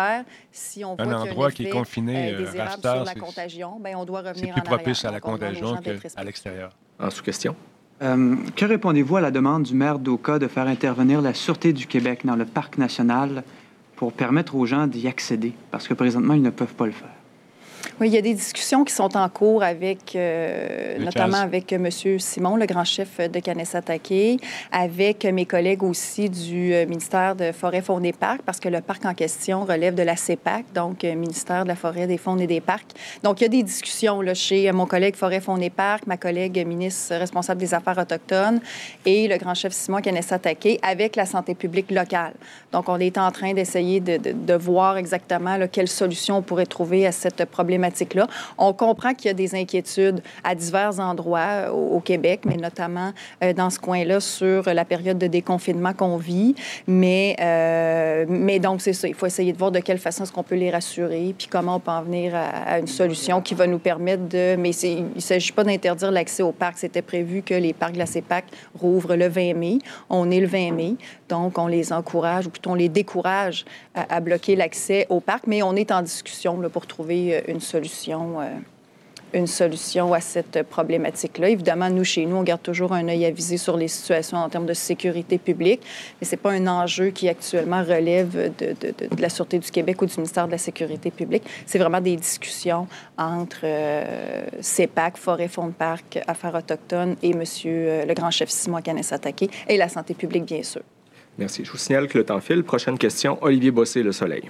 si 0.51 0.83
on 0.83 0.95
voit 0.95 1.05
un 1.05 1.21
endroit 1.21 1.51
qui 1.51 1.65
est 1.65 1.69
confiné, 1.69 2.33
euh, 2.33 2.45
sur 2.51 3.03
la 3.03 3.15
contagion, 3.15 3.79
ben, 3.79 3.95
on 3.95 4.05
doit 4.05 4.21
revenir 4.21 4.53
C'est 4.55 4.61
plus 4.61 4.69
propice 4.69 5.05
à 5.05 5.11
la 5.11 5.19
contagion 5.19 5.77
qu'à 5.77 6.23
l'extérieur. 6.23 6.71
En 6.99 7.09
sous-question. 7.09 7.55
Euh, 8.01 8.35
que 8.55 8.65
répondez-vous 8.65 9.17
à 9.17 9.21
la 9.21 9.31
demande 9.31 9.63
du 9.63 9.73
maire 9.73 9.99
d'Oka 9.99 10.37
de 10.37 10.47
faire 10.47 10.67
intervenir 10.67 11.21
la 11.21 11.33
Sûreté 11.33 11.71
du 11.71 11.87
Québec 11.87 12.21
dans 12.25 12.35
le 12.35 12.45
parc 12.45 12.77
national 12.77 13.43
pour 13.95 14.11
permettre 14.11 14.55
aux 14.55 14.65
gens 14.65 14.87
d'y 14.87 15.07
accéder? 15.07 15.53
Parce 15.71 15.87
que 15.87 15.93
présentement, 15.93 16.33
ils 16.33 16.41
ne 16.41 16.49
peuvent 16.49 16.73
pas 16.73 16.85
le 16.85 16.91
faire. 16.91 17.14
Oui, 18.01 18.09
il 18.09 18.13
y 18.13 18.17
a 18.17 18.21
des 18.21 18.33
discussions 18.33 18.83
qui 18.83 18.93
sont 18.93 19.15
en 19.15 19.29
cours 19.29 19.63
avec, 19.63 20.17
euh, 20.17 20.97
notamment 20.99 21.37
avec 21.37 21.71
M. 21.71 21.89
Simon, 22.19 22.57
le 22.57 22.65
grand 22.65 22.83
chef 22.83 23.21
de 23.21 23.39
Kanesatake, 23.39 24.41
avec 24.73 25.23
mes 25.23 25.45
collègues 25.45 25.81
aussi 25.81 26.29
du 26.29 26.73
euh, 26.73 26.85
ministère 26.85 27.37
de 27.37 27.53
Forêt, 27.53 27.81
Faune 27.81 28.03
et 28.03 28.11
Parcs, 28.11 28.41
parce 28.41 28.59
que 28.59 28.67
le 28.67 28.81
parc 28.81 29.05
en 29.05 29.13
question 29.13 29.63
relève 29.63 29.95
de 29.95 30.03
la 30.03 30.17
CEPAC, 30.17 30.65
donc 30.73 31.05
euh, 31.05 31.15
ministère 31.15 31.63
de 31.63 31.69
la 31.69 31.77
Forêt, 31.77 32.05
des 32.05 32.17
Faunes 32.17 32.41
et 32.41 32.47
des 32.47 32.59
Parcs. 32.59 32.91
Donc, 33.23 33.39
il 33.39 33.43
y 33.43 33.47
a 33.47 33.49
des 33.49 33.63
discussions 33.63 34.19
là, 34.19 34.33
chez 34.33 34.69
mon 34.73 34.87
collègue 34.87 35.15
Forêt, 35.15 35.39
Faune 35.39 35.63
et 35.63 35.69
Parcs, 35.69 36.05
ma 36.05 36.17
collègue 36.17 36.67
ministre 36.67 37.15
responsable 37.15 37.61
des 37.61 37.73
Affaires 37.73 37.97
autochtones 37.97 38.59
et 39.05 39.29
le 39.29 39.37
grand 39.37 39.53
chef 39.53 39.71
Simon 39.71 40.01
Kanesatake 40.01 40.79
avec 40.81 41.15
la 41.15 41.25
santé 41.25 41.55
publique 41.55 41.91
locale. 41.91 42.33
Donc, 42.73 42.89
on 42.89 42.99
est 42.99 43.17
en 43.17 43.31
train 43.31 43.53
d'essayer 43.53 44.01
de, 44.01 44.17
de, 44.17 44.53
voir 44.53 44.97
exactement 44.97 45.55
là, 45.55 45.69
quelle 45.69 45.87
solution 45.87 46.39
on 46.39 46.41
pourrait 46.41 46.65
trouver 46.65 47.07
à 47.07 47.13
cette 47.13 47.45
problématique 47.45 47.84
On 48.57 48.73
comprend 48.73 49.13
qu'il 49.13 49.27
y 49.27 49.29
a 49.29 49.33
des 49.33 49.55
inquiétudes 49.55 50.21
à 50.43 50.55
divers 50.55 50.99
endroits 50.99 51.71
au, 51.73 51.99
Québec, 51.99 52.41
mais 52.45 52.57
notamment 52.57 53.11
dans 53.55 53.69
ce 53.69 53.79
coin-là 53.79 54.19
sur 54.19 54.63
la 54.63 54.85
période 54.85 55.17
de 55.17 55.27
déconfinement 55.27 55.93
qu'on 55.93 56.17
vit. 56.17 56.55
Mais, 56.87 57.35
mais 58.27 58.59
donc. 58.59 58.81
Il 58.85 59.13
faut 59.13 59.25
essayer 59.25 59.53
de 59.53 59.57
voir 59.57 59.71
de 59.71 59.79
quelle 59.79 59.97
façon 59.97 60.23
est-ce 60.23 60.31
qu'on 60.31 60.43
peut 60.43 60.55
les 60.55 60.71
rassurer, 60.71 61.33
puis 61.37 61.47
comment 61.47 61.75
on 61.77 61.79
peut 61.79 61.91
en 61.91 62.03
venir 62.03 62.33
à, 62.35 62.79
une 62.79 62.87
solution 62.87 63.41
qui 63.41 63.53
va 63.53 63.67
nous 63.67 63.79
permettre 63.79 64.27
de... 64.27 64.55
Mais 64.57 64.71
il 64.71 65.05
ne 65.15 65.19
s'agit 65.19 65.51
pas 65.51 65.63
d'interdire 65.63 66.11
l'accès 66.11 66.43
au 66.43 66.51
parc. 66.51 66.77
C'était 66.77 67.01
prévu 67.01 67.41
que 67.41 67.53
les 67.53 67.73
parcs 67.73 67.93
de 67.93 67.99
la 67.99 68.05
CEPAC 68.05 68.45
rouvrent 68.79 69.15
le 69.15 69.27
20 69.27 69.53
mai. 69.53 69.77
On 70.09 70.29
est 70.31 70.39
le 70.39 70.47
20 70.47 70.71
mai, 70.71 70.95
donc 71.29 71.57
on 71.57 71.67
les 71.67 71.93
encourage, 71.93 72.47
ou 72.47 72.49
plutôt 72.49 72.71
on 72.71 72.75
les 72.75 72.89
décourage 72.89 73.65
à, 73.93 74.19
bloquer 74.19 74.55
l'accès 74.55 75.05
au 75.09 75.19
parc, 75.19 75.47
mais 75.47 75.61
on 75.63 75.75
est 75.75 75.91
en 75.91 76.01
discussion 76.01 76.59
pour 76.71 76.87
trouver 76.87 77.43
une 77.47 77.59
solution. 77.59 77.74
Euh, 77.75 78.59
une 79.33 79.47
solution 79.47 80.13
à 80.13 80.21
cette 80.21 80.63
problématique-là. 80.63 81.49
Évidemment, 81.49 81.89
nous, 81.89 82.05
chez 82.05 82.25
nous, 82.25 82.37
on 82.37 82.43
garde 82.43 82.61
toujours 82.61 82.93
un 82.93 83.05
œil 83.09 83.25
avisé 83.25 83.57
sur 83.57 83.75
les 83.75 83.89
situations 83.89 84.37
en 84.37 84.47
termes 84.47 84.65
de 84.65 84.73
sécurité 84.73 85.37
publique, 85.37 85.81
mais 86.21 86.25
ce 86.25 86.31
n'est 86.31 86.37
pas 86.37 86.51
un 86.51 86.67
enjeu 86.67 87.09
qui 87.09 87.27
actuellement 87.27 87.83
relève 87.83 88.53
de, 88.57 89.21
la 89.21 89.27
Sûreté 89.27 89.59
du 89.59 89.69
Québec 89.69 90.01
ou 90.01 90.05
du 90.05 90.15
ministère 90.15 90.45
de 90.45 90.51
la 90.51 90.57
Sécurité 90.57 91.11
publique. 91.11 91.43
C'est 91.65 91.79
vraiment 91.79 91.99
des 91.99 92.15
discussions 92.15 92.87
entre 93.17 93.61
euh, 93.63 94.45
CEPAC, 94.61 95.17
Forêt 95.17 95.49
Fonds 95.49 95.67
de 95.67 95.73
Parc, 95.73 96.19
Affaires 96.27 96.55
autochtones 96.55 97.17
et 97.21 97.31
M. 97.31 97.41
Le 97.41 98.13
grand 98.13 98.31
chef 98.31 98.49
Simon 98.49 98.81
Canes-Attaqué 98.81 99.49
et 99.67 99.75
la 99.75 99.89
santé 99.89 100.13
publique, 100.13 100.45
bien 100.45 100.63
sûr. 100.63 100.81
Merci. 101.37 101.65
Je 101.65 101.71
vous 101.71 101.77
signale 101.77 102.07
que 102.07 102.17
le 102.17 102.23
temps 102.23 102.39
file. 102.39 102.63
Prochaine 102.63 102.97
question, 102.97 103.37
Olivier 103.41 103.71
Bossé, 103.71 104.01
Le 104.01 104.13
Soleil. 104.13 104.43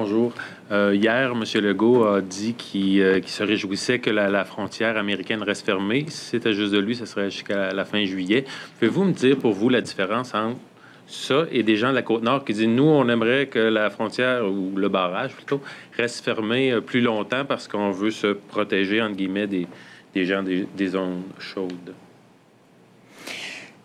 Bonjour. 0.00 0.32
Euh, 0.70 0.94
hier, 0.94 1.32
M. 1.32 1.42
Legault 1.60 2.04
a 2.04 2.20
dit 2.20 2.54
qu'il 2.54 3.20
se 3.26 3.42
réjouissait 3.42 3.98
que 3.98 4.10
la, 4.10 4.44
frontière 4.44 4.96
américaine 4.96 5.42
reste 5.42 5.66
fermée. 5.66 6.04
Si 6.06 6.26
c'était 6.26 6.52
juste 6.52 6.72
de 6.72 6.78
lui, 6.78 6.94
ce 6.94 7.04
serait 7.04 7.32
jusqu'à 7.32 7.72
la, 7.72 7.84
fin 7.84 8.04
juillet. 8.04 8.44
Pouvez-vous 8.78 9.02
me 9.02 9.12
dire 9.12 9.36
pour 9.36 9.54
vous 9.54 9.68
la 9.68 9.80
différence 9.80 10.36
entre 10.36 10.60
ça 11.08 11.46
et 11.50 11.64
des 11.64 11.74
gens 11.74 11.90
de 11.90 11.96
la 11.96 12.02
Côte-Nord 12.02 12.44
qui 12.44 12.52
disent, 12.52 12.68
nous, 12.68 12.84
on 12.84 13.08
aimerait 13.08 13.48
que 13.48 13.58
la 13.58 13.90
frontière, 13.90 14.48
ou 14.48 14.70
le 14.76 14.88
barrage 14.88 15.34
plutôt, 15.34 15.60
reste 15.96 16.24
fermé 16.24 16.70
euh, 16.70 16.80
plus 16.80 17.00
longtemps 17.00 17.44
parce 17.44 17.66
qu'on 17.66 17.90
veut 17.90 18.12
se 18.12 18.28
protéger, 18.28 19.02
entre 19.02 19.16
guillemets, 19.16 19.48
des, 19.48 19.66
gens 20.14 20.44
des 20.44 20.86
zones 20.86 21.22
chaudes? 21.40 21.92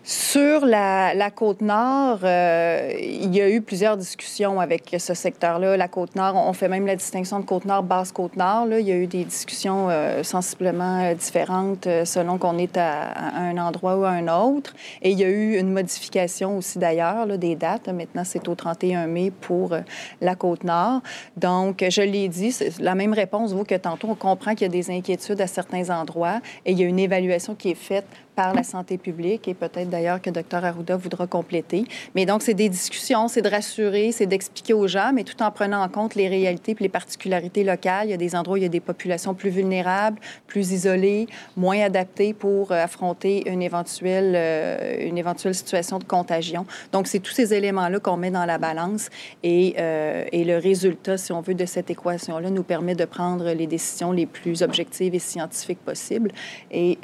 Sur 0.06 0.66
la, 0.66 1.32
côte 1.34 1.62
nord, 1.62 2.20
euh, 2.24 2.92
il 3.00 3.34
y 3.34 3.40
a 3.40 3.50
eu 3.50 3.62
plusieurs 3.62 3.96
discussions 3.96 4.60
avec 4.60 4.94
ce 5.00 5.14
secteur-là. 5.14 5.78
La 5.78 5.88
côte 5.88 6.18
nord, 6.18 6.36
on 6.36 6.52
fait 6.52 6.68
même 6.68 6.86
la 6.86 6.98
distinction 6.98 7.40
de 7.40 7.46
côte 7.46 7.64
nord, 7.64 7.84
basse 7.84 8.12
côte 8.12 8.36
nord. 8.36 8.66
Là. 8.66 8.82
Il 8.82 8.86
y 8.86 8.92
a 8.92 8.98
eu 8.98 9.08
des 9.08 9.24
discussions 9.24 9.88
euh, 9.90 10.22
sensiblement 10.24 11.06
euh, 11.06 11.14
différentes 11.14 11.88
selon 12.04 12.38
qu'on 12.38 12.58
est 12.58 12.76
à, 12.76 13.14
un 13.34 13.58
endroit 13.58 13.96
ou 13.96 14.04
à 14.04 14.10
un 14.10 14.28
autre. 14.28 14.74
Et 15.02 15.12
il 15.12 15.18
y 15.18 15.24
a 15.24 15.30
eu 15.30 15.58
une 15.58 15.72
modification 15.72 16.58
aussi 16.58 16.80
d'ailleurs 16.80 17.26
des 17.38 17.56
dates. 17.56 17.88
Maintenant, 17.88 18.26
c'est 18.26 18.46
au 18.50 18.56
31 18.56 19.08
mai 19.08 19.32
pour 19.32 19.74
la 20.20 20.36
côte 20.36 20.66
nord. 20.66 21.00
Donc, 21.38 21.82
je 21.90 22.02
l'ai 22.02 22.28
dit, 22.28 22.54
la 22.82 22.96
même 22.96 23.14
réponse 23.14 23.54
vaut 23.54 23.64
que 23.64 23.76
tantôt. 23.76 24.10
On 24.10 24.16
comprend 24.16 24.54
qu'il 24.54 24.64
y 24.64 24.70
a 24.70 24.70
des 24.70 24.92
inquiétudes 24.92 25.40
à 25.40 25.48
certains 25.48 25.90
endroits 25.90 26.42
et 26.66 26.74
il 26.74 26.80
y 26.80 26.84
a 26.84 26.88
une 26.88 27.00
évaluation 27.00 27.56
qui 27.56 27.70
est 27.70 27.76
faite 27.76 28.06
par 28.36 28.54
la 28.54 28.64
santé 28.64 28.98
publique 28.98 29.48
et 29.48 29.54
peut-être 29.54 29.90
d'ailleurs 29.90 30.22
que 30.22 30.30
Dr 30.30 30.64
Arruda 30.64 30.98
voudra 30.98 31.28
compléter. 31.28 31.86
Mais 32.16 32.26
donc, 32.26 32.42
c'est 32.42 32.54
des 32.54 32.70
discussions, 32.70 33.28
c'est 33.28 33.42
de 33.42 33.50
rassurer, 33.50 34.12
c'est 34.12 34.26
d'expliquer 34.26 34.74
aux 34.74 34.88
gens, 34.88 35.12
mais 35.14 35.24
tout 35.24 35.42
en 35.42 35.52
prenant 35.52 35.82
en 35.82 35.90
compte 35.90 36.16
les 36.16 36.28
réalités 36.28 36.72
et 36.72 36.84
les 36.84 36.90
particularités 36.90 37.64
locales. 37.64 38.08
Il 38.08 38.12
y 38.12 38.14
a 38.14 38.18
des 38.18 38.36
endroits 38.36 38.56
où 38.56 38.58
il 38.58 38.64
y 38.64 38.66
a 38.66 38.70
des 38.70 38.80
populations 38.80 39.34
plus 39.34 39.50
vulnérables, 39.50 40.20
plus 40.48 40.72
isolées, 40.72 41.28
moins 41.56 41.80
adaptées 41.80 42.34
pour 42.34 42.72
euh, 42.72 42.84
affronter 42.84 43.50
une 43.50 43.62
éventuelle, 43.62 44.34
euh, 44.36 45.08
une 45.08 45.18
éventuelle 45.18 45.56
situation 45.56 46.00
de 46.00 46.04
contagion. 46.04 46.66
Donc, 46.92 47.08
c'est 47.08 47.20
tous 47.20 47.34
ces 47.34 47.54
éléments-là 47.54 48.00
qu'on 48.00 48.18
met 48.18 48.32
dans 48.32 48.46
la 48.46 48.58
balance 48.58 49.10
et, 49.44 49.76
euh, 49.78 50.26
et 50.32 50.44
le 50.44 50.58
résultat, 50.58 51.18
si 51.18 51.32
on 51.32 51.42
veut, 51.42 51.54
de 51.54 51.66
cette 51.66 51.90
équation-là 51.90 52.50
nous 52.50 52.64
permet 52.64 52.96
de 52.96 53.06
prendre 53.06 53.52
les 53.52 53.68
décisions 53.68 54.12
les 54.12 54.26
plus 54.26 54.64
objectives 54.64 55.14
et 55.14 55.20
scientifiques 55.20 55.84
possibles. 55.84 56.32
Et 56.72 56.98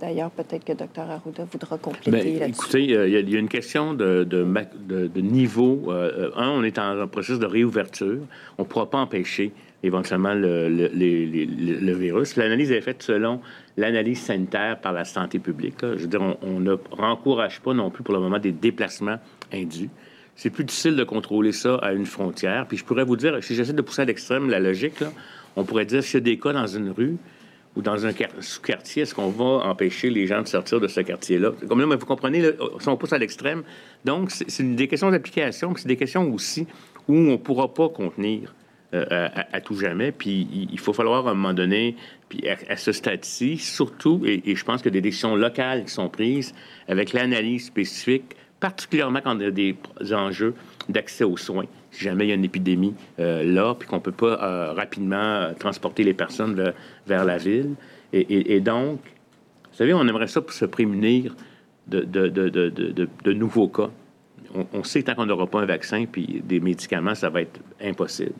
d'ailleurs, 0.00 0.30
peut-être 0.30 0.64
que 0.64 0.72
Dr 0.74 1.10
Arruda 1.10 1.44
voudra 1.44 1.78
compléter 1.78 2.10
ben, 2.10 2.38
là-dessus. 2.40 2.60
Écoutez, 2.60 2.82
il 2.84 3.30
y, 3.30 3.36
a 3.36 3.38
une 3.38 3.48
question 3.48 3.94
de, 3.94 4.24
de, 4.24 5.20
niveau. 5.20 5.84
Euh, 5.88 6.30
un, 6.36 6.50
on 6.50 6.62
est 6.62 6.78
en 6.78 7.06
processus 7.08 7.38
de 7.38 7.46
réouverture. 7.46 8.20
On 8.58 8.62
ne 8.62 8.68
pourra 8.68 8.90
pas 8.90 8.98
empêcher 8.98 9.52
éventuellement 9.84 10.34
le, 10.34 10.68
le, 10.68 11.92
virus. 11.92 12.36
L'analyse 12.36 12.72
est 12.72 12.80
faite 12.80 13.02
selon 13.02 13.40
l'analyse 13.76 14.20
sanitaire 14.20 14.80
par 14.80 14.92
la 14.92 15.04
santé 15.04 15.38
publique. 15.38 15.76
Je 15.82 16.02
veux 16.02 16.06
dire, 16.06 16.22
on, 16.42 16.60
ne 16.60 16.76
rencourage 16.90 17.60
pas 17.60 17.74
non 17.74 17.90
plus 17.90 18.02
pour 18.02 18.14
le 18.14 18.20
moment 18.20 18.38
des 18.38 18.52
déplacements 18.52 19.18
indus. 19.52 19.90
C'est 20.36 20.50
plus 20.50 20.64
difficile 20.64 20.96
de 20.96 21.04
contrôler 21.04 21.52
ça 21.52 21.76
à 21.76 21.92
une 21.92 22.06
frontière. 22.06 22.66
Puis 22.66 22.78
je 22.78 22.84
pourrais 22.84 23.04
vous 23.04 23.16
dire, 23.16 23.42
si 23.42 23.54
j'essaie 23.54 23.72
de 23.72 23.82
pousser 23.82 24.02
à 24.02 24.04
l'extrême 24.04 24.48
la 24.48 24.58
logique, 24.58 25.04
on 25.54 25.64
pourrait 25.64 25.84
dire 25.84 26.02
s'il 26.02 26.14
y 26.14 26.16
a 26.16 26.20
des 26.20 26.38
cas 26.38 26.52
dans 26.52 26.66
une 26.66 26.90
rue, 26.90 27.16
ou 27.76 27.82
dans 27.82 28.06
un 28.06 28.12
sous-quartier, 28.40 29.02
est-ce 29.02 29.14
qu'on 29.14 29.30
va 29.30 29.66
empêcher 29.66 30.10
les 30.10 30.26
gens 30.26 30.42
de 30.42 30.48
sortir 30.48 30.80
de 30.80 30.88
ce 30.88 31.00
quartier-là? 31.00 31.52
Comme 31.68 31.80
là, 31.80 31.96
vous 31.96 32.06
comprenez, 32.06 32.42
si 32.78 32.88
on 32.88 32.96
pousse 32.96 33.12
à 33.12 33.18
l'extrême, 33.18 33.64
donc 34.04 34.30
c'est 34.30 34.74
des 34.74 34.88
questions 34.88 35.10
d'application, 35.10 35.72
puis 35.72 35.82
c'est 35.82 35.88
des 35.88 35.96
questions 35.96 36.32
aussi 36.32 36.66
où 37.08 37.14
on 37.14 37.32
ne 37.32 37.36
pourra 37.36 37.72
pas 37.72 37.88
contenir 37.88 38.54
euh, 38.94 39.28
à, 39.52 39.60
tout 39.60 39.74
jamais. 39.74 40.12
Puis 40.12 40.46
il 40.70 40.78
faut 40.78 40.92
falloir 40.92 41.26
à 41.26 41.32
un 41.32 41.34
moment 41.34 41.52
donné, 41.52 41.96
puis 42.28 42.48
à, 42.48 42.76
ce 42.76 42.92
stade-ci, 42.92 43.58
surtout, 43.58 44.22
et, 44.24 44.54
je 44.54 44.64
pense 44.64 44.82
que 44.82 44.88
des 44.88 45.00
décisions 45.00 45.34
locales 45.34 45.88
sont 45.88 46.08
prises 46.08 46.54
avec 46.86 47.12
l'analyse 47.12 47.66
spécifique, 47.66 48.36
particulièrement 48.60 49.20
quand 49.20 49.36
il 49.36 49.42
y 49.42 49.46
a 49.46 49.50
des 49.50 49.76
enjeux 50.12 50.54
d'accès 50.90 51.24
aux 51.24 51.36
soins 51.36 51.66
si 51.94 52.04
jamais 52.04 52.26
il 52.26 52.28
y 52.28 52.32
a 52.32 52.34
une 52.34 52.44
épidémie 52.44 52.94
euh, 53.20 53.44
là, 53.44 53.74
puis 53.74 53.88
qu'on 53.88 53.96
ne 53.96 54.00
peut 54.00 54.12
pas 54.12 54.42
euh, 54.42 54.72
rapidement 54.72 55.16
euh, 55.16 55.52
transporter 55.52 56.02
les 56.02 56.14
personnes 56.14 56.72
vers, 57.06 57.24
la 57.24 57.38
ville. 57.38 57.74
Et, 58.12 58.60
donc, 58.60 59.00
vous 59.70 59.76
savez, 59.76 59.92
on 59.92 60.06
aimerait 60.06 60.28
ça 60.28 60.40
pour 60.40 60.52
se 60.52 60.64
prémunir 60.64 61.34
de, 61.88 63.32
nouveaux 63.32 63.68
cas. 63.68 63.90
On, 64.72 64.84
sait 64.84 65.02
que 65.02 65.06
tant 65.06 65.16
qu'on 65.16 65.26
n'aura 65.26 65.48
pas 65.48 65.62
un 65.62 65.66
vaccin 65.66 66.04
puis 66.10 66.40
des 66.44 66.60
médicaments, 66.60 67.16
ça 67.16 67.28
va 67.28 67.42
être 67.42 67.58
impossible. 67.82 68.34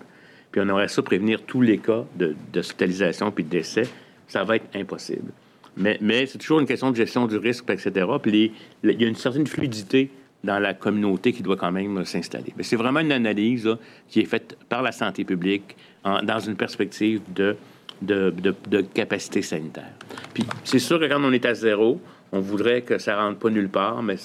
Puis 0.53 0.61
on 0.61 0.65
aimerait 0.65 0.87
ça 0.87 1.03
prévenir 1.03 1.43
tous 1.43 1.61
les 1.61 1.79
cas 1.79 2.05
d'hospitalisation 2.53 3.33
puis 3.33 3.43
de 3.43 3.49
décès, 3.49 3.89
ça 4.29 4.45
va 4.45 4.57
être 4.57 4.77
impossible. 4.77 5.33
Mais 5.77 6.27
c'est 6.27 6.39
toujours 6.39 6.61
une 6.61 6.69
question 6.69 6.93
de 6.93 6.97
gestion 6.97 7.27
du 7.27 7.37
risque, 7.37 7.69
etc. 7.69 8.07
Puis 8.23 8.53
il 8.85 9.03
y 9.03 9.05
a 9.05 9.09
une 9.09 9.17
certaine 9.17 9.49
fluidité 9.49 10.09
dans 10.45 10.59
la 10.59 10.75
communauté 10.75 11.33
qui 11.33 11.43
doit 11.43 11.57
quand 11.57 11.73
même 11.73 12.05
s'installer. 12.05 12.53
Mais 12.57 12.63
c'est 12.63 12.77
vraiment 12.77 13.01
une 13.01 13.13
analyse 13.13 13.69
qui 14.09 14.21
est 14.21 14.27
faite 14.27 14.57
par 14.69 14.83
la 14.83 14.93
santé 14.93 15.25
publique 15.25 15.77
dans 16.05 16.39
une 16.39 16.55
perspective 16.55 17.23
de, 17.35 17.57
de, 18.03 18.81
capacité 18.93 19.43
sanitaire. 19.43 19.93
Puis 20.35 20.45
c'est 20.63 20.79
sûr 20.79 21.01
que 21.01 21.07
quand 21.07 21.23
on 21.23 21.33
est 21.33 21.47
à 21.47 21.55
zéro, 21.55 22.01
on 22.33 22.41
voudrait 22.41 22.83
que 22.83 22.99
ça 22.99 23.21
rentre 23.21 23.39
pas 23.39 23.51
nulle 23.51 23.69
part, 23.69 24.03
mais 24.03 24.17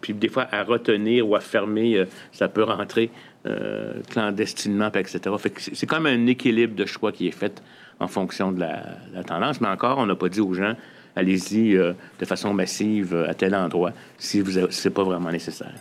puis 0.00 0.14
des 0.14 0.28
fois 0.28 0.48
à 0.50 0.64
retenir 0.64 1.28
ou 1.28 1.36
à 1.36 1.40
fermer, 1.40 1.98
euh, 1.98 2.06
ça 2.32 2.48
peut 2.48 2.62
rentrer 2.62 3.10
euh, 3.46 3.94
clandestinement, 4.10 4.90
etc. 4.92 5.20
Fait 5.38 5.50
que 5.50 5.60
c'est 5.60 5.90
même 5.92 6.06
un 6.06 6.26
équilibre 6.26 6.74
de 6.74 6.86
choix 6.86 7.12
qui 7.12 7.28
est 7.28 7.32
fait 7.32 7.62
en 8.00 8.08
fonction 8.08 8.52
de 8.52 8.60
la 8.60 9.24
tendance. 9.26 9.60
Mais 9.60 9.68
encore, 9.68 9.98
on 9.98 10.06
n'a 10.06 10.14
pas 10.14 10.28
dit 10.28 10.40
aux 10.40 10.54
gens 10.54 10.74
allez-y 11.18 11.76
euh, 11.76 11.92
de 12.18 12.24
façon 12.24 12.54
massive 12.54 13.14
euh, 13.14 13.28
à 13.28 13.34
tel 13.34 13.54
endroit 13.54 13.92
si 14.16 14.42
ce 14.44 14.88
n'est 14.88 14.94
pas 14.94 15.02
vraiment 15.02 15.30
nécessaire. 15.30 15.74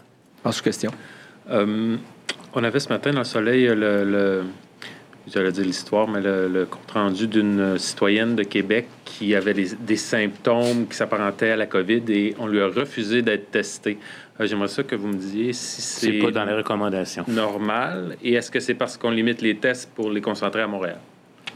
Autre 0.44 0.64
question. 0.64 0.92
Euh, 1.50 1.96
on 2.54 2.64
avait 2.64 2.80
ce 2.80 2.90
matin 2.90 3.12
dans 3.12 3.20
le 3.20 3.26
soleil 3.26 3.68
le, 3.68 4.04
le 4.04 4.44
j'allais 5.32 5.52
dire 5.52 5.66
l'histoire, 5.66 6.08
mais 6.08 6.22
le, 6.22 6.66
compte 6.66 6.92
rendu 6.92 7.28
d'une 7.28 7.78
citoyenne 7.78 8.36
de 8.36 8.44
Québec 8.44 8.88
qui 9.06 9.36
avait 9.36 9.54
des 9.54 9.98
symptômes 9.98 10.88
qui 10.88 10.96
s'apparentaient 10.96 11.52
à 11.52 11.58
la 11.58 11.66
COVID 11.66 12.04
et 12.10 12.34
on 12.40 12.48
lui 12.48 12.62
a 12.62 12.68
refusé 12.68 13.22
d'être 13.22 13.52
testée. 13.52 13.98
J'aimerais 14.40 14.70
ça 14.70 14.84
que 14.84 14.96
vous 14.96 15.08
me 15.08 15.16
disiez 15.18 15.52
si 15.52 15.82
c'est. 15.82 16.20
pas 16.20 16.32
dans 16.32 16.46
les 16.46 16.54
recommandations. 16.54 17.26
Normal. 17.28 18.16
Et 18.24 18.34
est-ce 18.34 18.52
que 18.52 18.60
c'est 18.60 18.76
parce 18.76 18.96
qu'on 18.96 19.12
limite 19.12 19.42
les 19.42 19.58
tests 19.58 19.92
pour 19.94 20.10
les 20.10 20.22
concentrer 20.22 20.62
à 20.62 20.68
Montréal? 20.68 21.00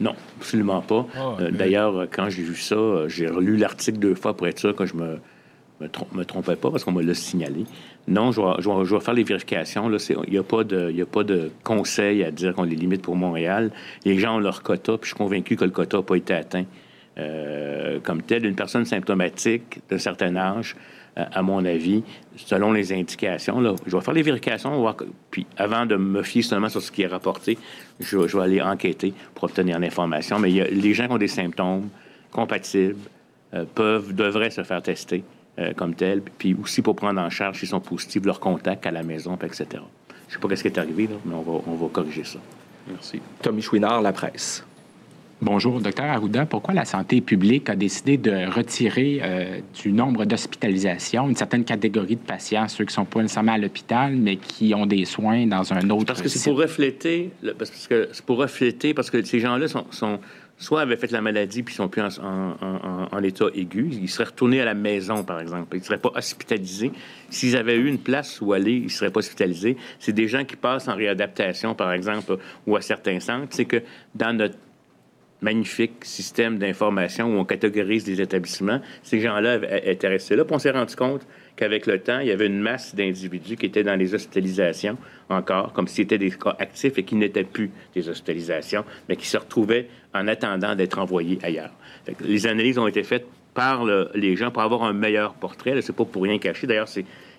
Non, 0.01 0.15
absolument 0.37 0.81
pas. 0.81 1.05
Ah, 1.15 1.37
euh, 1.39 1.51
d'ailleurs, 1.51 2.07
quand 2.11 2.29
j'ai 2.29 2.43
vu 2.43 2.55
ça, 2.55 2.75
euh, 2.75 3.07
j'ai 3.07 3.27
relu 3.27 3.55
l'article 3.55 3.99
deux 3.99 4.15
fois 4.15 4.35
pour 4.35 4.47
être 4.47 4.59
sûr 4.59 4.75
que 4.75 4.85
je 4.85 4.95
me 4.95 5.19
me, 6.13 6.23
trompais 6.23 6.55
pas 6.55 6.71
parce 6.71 6.83
qu'on 6.83 6.91
me 6.91 7.01
l'a 7.01 7.13
signalé. 7.13 7.65
Non, 8.07 8.31
je 8.31 8.41
vais, 8.41 8.99
faire 8.99 9.13
les 9.13 9.23
vérifications. 9.23 9.89
Il 9.89 10.31
n'y 10.31 10.37
a, 10.37 10.43
pas 10.43 10.63
de, 10.63 11.01
a 11.01 11.05
pas 11.05 11.23
de 11.23 11.51
conseil 11.63 12.23
à 12.23 12.31
dire 12.31 12.53
qu'on 12.53 12.63
les 12.63 12.75
limite 12.75 13.01
pour 13.01 13.15
Montréal. 13.15 13.71
Les 14.05 14.17
gens 14.17 14.37
ont 14.37 14.39
leur 14.39 14.63
quota, 14.63 14.97
puis 14.97 15.09
je 15.09 15.15
suis 15.15 15.17
convaincu 15.17 15.55
que 15.55 15.65
le 15.65 15.71
quota 15.71 15.97
n'a 15.97 16.03
pas 16.03 16.15
été 16.15 16.33
atteint 16.33 16.65
euh, 17.17 17.99
comme 18.01 18.21
tel. 18.21 18.45
Une 18.45 18.55
personne 18.55 18.85
symptomatique 18.85 19.79
d'un 19.89 19.97
certain 19.97 20.35
âge 20.35 20.75
euh, 20.75 20.79
à 21.15 21.41
mon 21.41 21.65
avis, 21.65 22.03
selon 22.37 22.71
les 22.71 22.93
indications. 22.93 23.59
Là, 23.59 23.75
je 23.85 23.95
vais 23.95 24.01
faire 24.01 24.13
les 24.13 24.21
vérifications, 24.21 24.95
puis 25.29 25.45
avant 25.57 25.85
de 25.85 25.95
me 25.95 26.23
fier 26.23 26.41
seulement 26.41 26.69
sur 26.69 26.81
ce 26.81 26.91
qui 26.91 27.01
est 27.01 27.07
rapporté, 27.07 27.57
je, 27.99 28.17
vais 28.17 28.41
aller 28.41 28.61
enquêter 28.61 29.13
pour 29.35 29.45
obtenir 29.45 29.79
l'information. 29.79 30.39
Mais 30.39 30.49
les 30.49 30.93
gens 30.93 31.07
qui 31.07 31.13
ont 31.13 31.17
des 31.17 31.27
symptômes 31.27 31.89
compatibles 32.31 32.95
euh, 33.53 33.65
peuvent, 33.75 34.13
devraient 34.13 34.51
se 34.51 34.63
faire 34.63 34.81
tester 34.81 35.23
euh, 35.59 35.73
comme 35.73 35.93
tel, 35.93 36.21
puis 36.21 36.55
aussi 36.61 36.81
pour 36.81 36.95
prendre 36.95 37.19
en 37.19 37.29
charge 37.29 37.59
s'ils 37.59 37.67
sont 37.67 37.81
positifs, 37.81 38.23
leur 38.25 38.39
contact 38.39 38.85
à 38.85 38.91
la 38.91 39.03
maison, 39.03 39.37
etc. 39.43 39.65
Je 39.69 40.37
ne 40.37 40.41
sais 40.41 40.47
pas 40.47 40.55
ce 40.55 40.61
qui 40.61 40.69
est 40.69 40.77
arrivé, 40.77 41.09
mais 41.25 41.35
on 41.35 41.41
va, 41.41 41.61
on 41.67 41.75
va 41.75 41.87
corriger 41.89 42.23
ça. 42.23 42.39
Merci. 42.87 43.19
Tommy 43.41 43.61
Chouinard, 43.61 44.01
La 44.01 44.13
Presse. 44.13 44.65
Bonjour, 45.43 45.81
docteur 45.81 46.05
Arruda. 46.05 46.45
Pourquoi 46.45 46.75
la 46.75 46.85
santé 46.85 47.19
publique 47.19 47.67
a 47.67 47.75
décidé 47.75 48.17
de 48.17 48.47
retirer 48.53 49.21
euh, 49.23 49.59
du 49.81 49.91
nombre 49.91 50.25
d'hospitalisations 50.25 51.27
une 51.27 51.35
certaine 51.35 51.65
catégorie 51.65 52.15
de 52.15 52.21
patients, 52.21 52.67
ceux 52.67 52.85
qui 52.85 52.91
ne 52.91 52.93
sont 52.93 53.05
pas 53.05 53.23
nécessairement 53.23 53.53
à 53.53 53.57
l'hôpital, 53.57 54.15
mais 54.15 54.35
qui 54.35 54.75
ont 54.75 54.85
des 54.85 55.03
soins 55.05 55.47
dans 55.47 55.73
un 55.73 55.89
autre 55.89 56.05
Parce 56.05 56.21
que 56.21 56.29
c'est 56.29 56.47
pour 56.47 56.59
refléter, 56.59 57.31
parce 57.57 57.71
que 57.71 58.09
c'est 58.11 58.23
pour 58.23 58.37
refléter, 58.37 58.93
parce 58.93 59.09
que 59.09 59.23
ces 59.23 59.39
gens-là 59.39 59.67
sont, 59.67 59.85
sont, 59.89 60.19
soit 60.59 60.81
avaient 60.81 60.95
fait 60.95 61.09
la 61.09 61.21
maladie 61.21 61.63
puis 61.63 61.73
sont 61.73 61.87
plus 61.87 62.03
en, 62.03 62.11
en, 62.21 63.07
en, 63.11 63.23
état 63.23 63.45
aigu, 63.55 63.89
ils 63.99 64.09
seraient 64.09 64.25
retournés 64.25 64.61
à 64.61 64.65
la 64.65 64.75
maison, 64.75 65.23
par 65.23 65.41
exemple. 65.41 65.75
Ils 65.75 65.79
ne 65.79 65.85
seraient 65.85 65.97
pas 65.97 66.11
hospitalisés. 66.13 66.91
S'ils 67.31 67.57
avaient 67.57 67.77
eu 67.77 67.87
une 67.87 67.97
place 67.97 68.41
où 68.41 68.53
aller, 68.53 68.73
ils 68.73 68.83
ne 68.83 68.89
seraient 68.89 69.09
pas 69.09 69.21
hospitalisés. 69.21 69.75
C'est 69.97 70.13
des 70.13 70.27
gens 70.27 70.45
qui 70.45 70.55
passent 70.55 70.87
en 70.87 70.95
réadaptation, 70.95 71.73
par 71.73 71.91
exemple, 71.93 72.37
ou 72.67 72.75
à 72.75 72.81
certains 72.81 73.19
centres. 73.19 73.47
C'est 73.49 73.65
que 73.65 73.81
dans 74.13 74.37
notre 74.37 74.55
magnifique 75.41 76.05
système 76.05 76.57
d'information 76.57 77.27
où 77.27 77.39
on 77.39 77.45
catégorise 77.45 78.03
des 78.03 78.21
établissements. 78.21 78.79
Ces 79.03 79.19
gens-là 79.19 79.59
étaient 79.85 80.07
restés 80.07 80.35
là. 80.35 80.45
Puis 80.45 80.55
on 80.55 80.59
s'est 80.59 80.71
rendu 80.71 80.95
compte 80.95 81.25
qu'avec 81.55 81.87
le 81.87 81.99
temps, 81.99 82.19
il 82.19 82.27
y 82.27 82.31
avait 82.31 82.45
une 82.45 82.59
masse 82.59 82.95
d'individus 82.95 83.55
qui 83.57 83.65
étaient 83.65 83.83
dans 83.83 83.95
les 83.95 84.13
hospitalisations 84.13 84.97
encore, 85.29 85.73
comme 85.73 85.87
s'ils 85.87 86.03
étaient 86.03 86.17
des 86.17 86.31
cas 86.31 86.55
actifs 86.59 86.97
et 86.97 87.03
qui 87.03 87.15
n'étaient 87.15 87.43
plus 87.43 87.71
des 87.95 88.07
hospitalisations, 88.07 88.85
mais 89.09 89.15
qui 89.15 89.27
se 89.27 89.37
retrouvaient 89.37 89.87
en 90.13 90.27
attendant 90.27 90.75
d'être 90.75 90.99
envoyés 90.99 91.39
ailleurs. 91.43 91.71
les 92.21 92.47
analyses 92.47 92.77
ont 92.77 92.87
été 92.87 93.03
faites 93.03 93.25
par 93.53 93.85
les 94.13 94.35
gens 94.35 94.51
pour 94.51 94.61
avoir 94.61 94.83
un 94.83 94.93
meilleur 94.93 95.33
portrait. 95.33 95.81
C'est 95.81 95.95
pas 95.95 96.05
pour 96.05 96.23
rien 96.23 96.37
cacher. 96.37 96.67
D'ailleurs, 96.67 96.89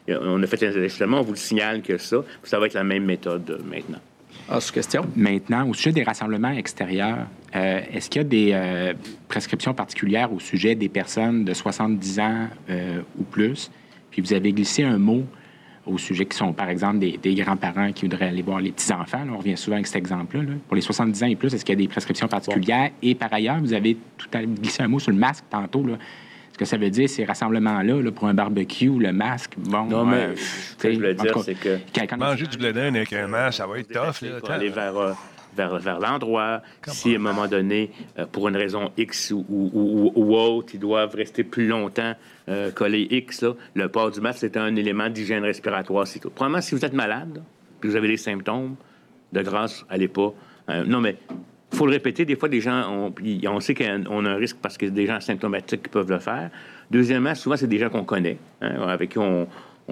on 0.08 0.42
a 0.42 0.46
fait 0.46 0.62
un 0.64 0.68
ajustement. 0.68 1.20
On 1.20 1.22
vous 1.22 1.32
le 1.32 1.38
signale 1.38 1.82
que 1.82 1.96
ça. 1.98 2.18
Ça 2.42 2.58
va 2.58 2.66
être 2.66 2.74
la 2.74 2.84
même 2.84 3.04
méthode 3.04 3.62
maintenant. 3.64 4.00
Ah. 4.48 4.58
Maintenant, 5.16 5.68
au 5.68 5.74
sujet 5.74 5.92
des 5.92 6.02
rassemblements 6.02 6.50
extérieurs, 6.50 7.26
euh, 7.54 7.80
est-ce 7.92 8.10
qu'il 8.10 8.22
y 8.22 8.24
a 8.24 8.28
des 8.28 8.50
euh, 8.52 8.94
prescriptions 9.28 9.74
particulières 9.74 10.32
au 10.32 10.40
sujet 10.40 10.74
des 10.74 10.88
personnes 10.88 11.44
de 11.44 11.54
70 11.54 12.20
ans 12.20 12.48
euh, 12.70 13.00
ou 13.18 13.24
plus? 13.24 13.70
Puis 14.10 14.22
vous 14.22 14.32
avez 14.32 14.52
glissé 14.52 14.82
un 14.82 14.98
mot 14.98 15.24
au 15.86 15.98
sujet 15.98 16.26
qui 16.26 16.36
sont, 16.36 16.52
par 16.52 16.68
exemple, 16.68 16.98
des, 16.98 17.34
grands-parents 17.34 17.92
qui 17.92 18.02
voudraient 18.06 18.28
aller 18.28 18.42
voir 18.42 18.60
les 18.60 18.70
petits-enfants. 18.70 19.24
On 19.32 19.38
revient 19.38 19.56
souvent 19.56 19.76
avec 19.76 19.86
cet 19.86 19.96
exemple-là. 19.96 20.52
Pour 20.68 20.76
les 20.76 20.82
70 20.82 21.22
ans 21.22 21.26
et 21.26 21.36
plus, 21.36 21.52
est-ce 21.52 21.64
qu'il 21.64 21.74
y 21.74 21.78
a 21.78 21.82
des 21.82 21.88
prescriptions 21.88 22.28
particulières? 22.28 22.90
Et 23.02 23.14
par 23.14 23.32
ailleurs, 23.32 23.58
vous 23.58 23.72
avez 23.72 23.96
tout 24.16 24.28
à 24.32 24.42
glissé 24.42 24.82
un 24.82 24.88
mot 24.88 25.00
sur 25.00 25.10
le 25.10 25.18
masque 25.18 25.44
tantôt. 25.50 25.84
Que 26.62 26.68
ça 26.68 26.76
veut 26.76 26.90
dire, 26.90 27.08
ces 27.08 27.24
rassemblements-là, 27.24 28.12
pour 28.12 28.28
un 28.28 28.34
barbecue, 28.34 28.90
le 28.98 29.12
masque, 29.12 29.54
bon... 29.56 29.86
Non, 29.86 30.04
mais 30.04 30.36
ce 30.36 30.76
que 30.76 30.92
je 30.92 31.00
veux 31.00 31.14
dire, 31.14 31.38
c'est 31.42 31.54
que... 31.54 31.78
Manger 32.16 32.46
du 32.46 32.56
blé 32.56 32.68
avec 32.68 33.12
un 33.12 33.26
masque, 33.26 33.58
ça 33.58 33.66
va 33.66 33.80
être 33.80 33.88
tough. 33.88 34.22
Là, 34.22 34.54
aller 34.54 34.68
vers 34.68 35.16
vers, 35.54 35.78
vers 35.78 36.00
l'endroit. 36.00 36.62
Si 36.86 37.12
à 37.12 37.16
un 37.16 37.18
moment 37.18 37.46
donné, 37.46 37.90
euh, 38.18 38.26
pour 38.30 38.48
une 38.48 38.56
raison 38.56 38.90
X 38.96 39.32
ou, 39.32 39.44
ou, 39.48 40.12
ou, 40.14 40.36
autre, 40.36 40.70
ils 40.74 40.80
doivent 40.80 41.14
rester 41.14 41.44
plus 41.44 41.66
longtemps 41.66 42.14
euh, 42.48 42.70
collés 42.70 43.06
X, 43.10 43.42
là, 43.42 43.54
le 43.74 43.88
port 43.88 44.10
du 44.10 44.20
masque, 44.20 44.38
c'est 44.40 44.56
un 44.56 44.74
élément 44.76 45.08
d'hygiène 45.08 45.44
respiratoire. 45.44 46.06
C'est 46.06 46.18
tout. 46.18 46.30
Probablement, 46.30 46.60
si 46.60 46.74
vous 46.74 46.84
êtes 46.84 46.94
malade, 46.94 47.42
puis 47.80 47.90
vous 47.90 47.96
avez 47.96 48.08
des 48.08 48.16
symptômes, 48.16 48.76
de 49.32 49.42
grâce, 49.42 49.84
allez 49.88 50.08
pas. 50.08 50.32
Euh, 50.68 50.84
non, 50.84 51.00
mais 51.00 51.16
il 51.72 51.78
faut 51.78 51.86
le 51.86 51.92
répéter, 51.92 52.24
des 52.24 52.36
fois, 52.36 52.50
gens, 52.52 53.12
on, 53.46 53.60
sait 53.60 53.74
qu'on 53.74 54.26
a 54.26 54.30
un 54.30 54.36
risque 54.36 54.58
parce 54.60 54.76
que 54.76 54.86
des 54.86 55.06
gens 55.06 55.14
asymptomatiques 55.14 55.84
qui 55.84 55.88
peuvent 55.88 56.10
le 56.10 56.18
faire. 56.18 56.50
Deuxièmement, 56.90 57.34
souvent, 57.34 57.56
c'est 57.56 57.66
des 57.66 57.78
gens 57.78 57.88
qu'on 57.88 58.04
connaît, 58.04 58.36
hein, 58.60 58.82
avec 58.88 59.10
qui 59.10 59.18
on, 59.18 59.48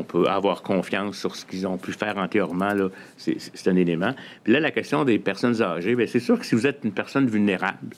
peut 0.08 0.26
avoir 0.28 0.62
confiance 0.62 1.18
sur 1.18 1.36
ce 1.36 1.44
qu'ils 1.44 1.66
ont 1.66 1.76
pu 1.76 1.92
faire 1.92 2.16
antérieurement. 2.16 2.70
C'est 3.18 3.68
un 3.68 3.76
élément. 3.76 4.14
Puis 4.44 4.52
là, 4.54 4.60
la 4.60 4.70
question 4.70 5.04
des 5.04 5.18
personnes 5.18 5.60
âgées, 5.60 5.94
bien, 5.94 6.06
c'est 6.06 6.20
sûr 6.20 6.38
que 6.38 6.46
si 6.46 6.54
vous 6.54 6.66
êtes 6.66 6.80
une 6.84 6.92
personne 6.92 7.28
vulnérable 7.28 7.94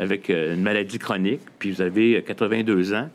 avec 0.00 0.30
euh, 0.30 0.54
une 0.54 0.62
maladie 0.62 0.98
chronique, 0.98 1.42
puis 1.60 1.70
vous 1.70 1.80
avez 1.80 2.24
82 2.26 2.92
euh, 2.92 2.98
ans, 2.98 3.10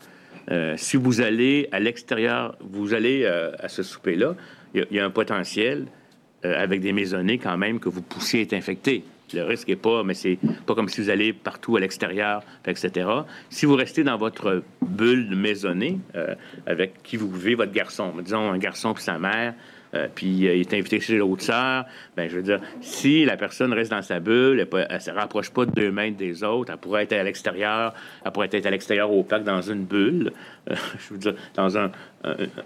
euh, 0.50 0.74
si 0.78 0.96
vous 0.96 1.20
allez 1.20 1.68
à 1.70 1.80
l'extérieur, 1.80 2.56
vous 2.60 2.94
allez 2.94 3.26
à 3.26 3.68
ce 3.68 3.82
souper-là, 3.82 4.34
il 4.74 4.86
y, 4.90 5.00
a 5.00 5.04
un 5.04 5.10
potentiel 5.10 5.86
avec 6.42 6.80
des 6.80 6.92
maisonnées 6.92 7.36
quand 7.36 7.58
même 7.58 7.78
que 7.78 7.90
vous 7.90 8.00
poussiez 8.00 8.42
être 8.42 8.54
infecté. 8.54 9.04
Le 9.32 9.44
risque 9.44 9.68
n'est 9.68 9.76
pas, 9.76 10.02
mais 10.02 10.14
c'est 10.14 10.38
pas 10.66 10.74
comme 10.74 10.88
si 10.88 11.00
vous 11.00 11.10
allez 11.10 11.32
partout 11.32 11.76
à 11.76 11.80
l'extérieur, 11.80 12.42
etc. 12.66 13.08
Si 13.48 13.66
vous 13.66 13.76
restez 13.76 14.04
dans 14.04 14.16
votre 14.16 14.62
bulle 14.82 15.34
maisonnée 15.34 15.98
euh, 16.14 16.34
avec 16.66 17.02
qui 17.02 17.16
vous 17.16 17.30
vivez 17.30 17.54
votre 17.54 17.72
garçon, 17.72 18.12
disons 18.22 18.50
un 18.50 18.58
garçon 18.58 18.94
puis 18.94 19.02
sa 19.02 19.18
mère, 19.18 19.54
euh, 19.94 20.06
puis 20.14 20.46
euh, 20.46 20.54
il 20.54 20.60
est 20.60 20.74
invité 20.74 21.00
chez 21.00 21.16
l'autre 21.16 21.42
sœur, 21.42 21.84
ben 22.16 22.28
je 22.30 22.36
veux 22.36 22.42
dire, 22.42 22.60
si 22.80 23.24
la 23.24 23.36
personne 23.36 23.72
reste 23.72 23.90
dans 23.90 24.02
sa 24.02 24.20
bulle, 24.20 24.66
elle, 24.72 24.94
ne 24.94 24.98
se 25.00 25.10
rapproche 25.10 25.50
pas 25.50 25.66
de 25.66 25.72
deux 25.72 25.90
mètres 25.90 26.16
des 26.16 26.44
autres, 26.44 26.72
elle 26.72 26.78
pourrait 26.78 27.04
être 27.04 27.12
à 27.14 27.22
l'extérieur, 27.22 27.92
elle 28.24 28.30
pourrait 28.30 28.48
être 28.52 28.66
à 28.66 28.70
l'extérieur 28.70 29.10
au 29.10 29.24
parc 29.24 29.42
dans 29.42 29.62
une 29.62 29.84
bulle, 29.84 30.32
euh, 30.70 30.74
je 30.98 31.14
veux 31.14 31.18
dire, 31.18 31.34
dans 31.54 31.76
un, 31.76 31.90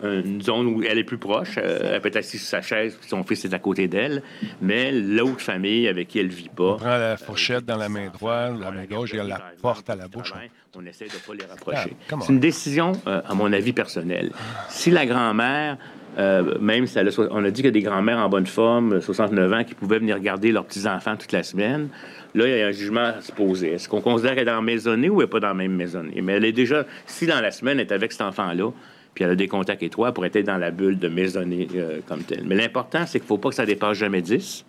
une 0.02 0.42
zone 0.42 0.66
où 0.66 0.82
elle 0.82 0.98
est 0.98 1.04
plus 1.04 1.18
proche, 1.18 1.56
elle 1.56 2.00
peut 2.00 2.08
être 2.08 2.16
assise 2.16 2.40
sur 2.40 2.50
sa 2.50 2.60
chaise, 2.60 2.96
puis 3.00 3.08
son 3.08 3.22
fils 3.22 3.44
est 3.44 3.54
à 3.54 3.58
côté 3.58 3.88
d'elle, 3.88 4.22
mais 4.60 4.92
l'autre 4.92 5.40
famille 5.40 5.88
avec 5.88 6.08
qui 6.08 6.18
elle 6.18 6.28
vit 6.28 6.48
pas. 6.48 6.72
On 6.72 6.76
prend 6.76 6.98
la 6.98 7.16
fourchette 7.16 7.64
dans 7.64 7.76
la 7.76 7.88
main 7.88 8.08
droite, 8.08 8.54
la 8.60 8.70
main 8.70 8.84
gauche, 8.84 9.14
et 9.14 9.18
elle 9.18 9.28
la 9.28 9.40
porte 9.62 9.88
à 9.88 9.96
la 9.96 10.08
bouche. 10.08 10.32
On 10.76 10.84
essaie 10.84 11.06
de 11.06 11.12
ne 11.12 11.18
pas 11.18 11.34
les 11.34 11.48
rapprocher. 11.48 11.96
Ah, 12.10 12.16
C'est 12.20 12.32
une 12.32 12.40
décision, 12.40 12.92
à 13.06 13.32
mon 13.34 13.52
avis 13.52 13.72
personnel. 13.72 14.32
Si 14.68 14.90
la 14.90 15.06
grand-mère 15.06 15.78
euh, 16.18 16.58
même 16.60 16.86
si 16.86 16.98
on 17.30 17.44
a 17.44 17.50
dit 17.50 17.62
qu'il 17.62 17.64
y 17.64 17.68
a 17.68 17.70
des 17.70 17.82
grands-mères 17.82 18.18
en 18.18 18.28
bonne 18.28 18.46
forme, 18.46 19.00
69 19.00 19.52
ans, 19.52 19.64
qui 19.64 19.74
pouvaient 19.74 19.98
venir 19.98 20.18
garder 20.20 20.52
leurs 20.52 20.64
petits-enfants 20.64 21.16
toute 21.16 21.32
la 21.32 21.42
semaine. 21.42 21.88
Là, 22.34 22.46
il 22.48 22.58
y 22.58 22.62
a 22.62 22.66
un 22.66 22.72
jugement 22.72 23.12
à 23.16 23.20
se 23.20 23.32
poser. 23.32 23.72
Est-ce 23.72 23.88
qu'on 23.88 24.00
considère 24.00 24.32
qu'elle 24.32 24.42
est 24.42 24.50
dans 24.50 24.56
la 24.56 24.62
maisonnée 24.62 25.08
ou 25.08 25.20
elle 25.20 25.26
n'est 25.26 25.30
pas 25.30 25.40
dans 25.40 25.48
la 25.48 25.54
même 25.54 25.74
maisonnée? 25.74 26.20
Mais 26.22 26.34
elle 26.34 26.44
est 26.44 26.52
déjà, 26.52 26.84
si 27.06 27.26
dans 27.26 27.40
la 27.40 27.50
semaine, 27.50 27.78
elle 27.78 27.86
est 27.86 27.92
avec 27.92 28.12
cet 28.12 28.22
enfant-là, 28.22 28.70
puis 29.14 29.24
elle 29.24 29.30
a 29.30 29.36
des 29.36 29.48
contacts 29.48 29.82
étroits 29.82 30.12
pour 30.12 30.26
être 30.26 30.38
dans 30.40 30.58
la 30.58 30.70
bulle 30.70 30.98
de 30.98 31.08
maisonnée 31.08 31.68
euh, 31.76 32.00
comme 32.06 32.22
telle. 32.22 32.44
Mais 32.44 32.56
l'important, 32.56 33.06
c'est 33.06 33.20
qu'il 33.20 33.26
ne 33.26 33.28
faut 33.28 33.38
pas 33.38 33.50
que 33.50 33.54
ça 33.54 33.66
dépasse 33.66 33.98
jamais 33.98 34.22
10. 34.22 34.64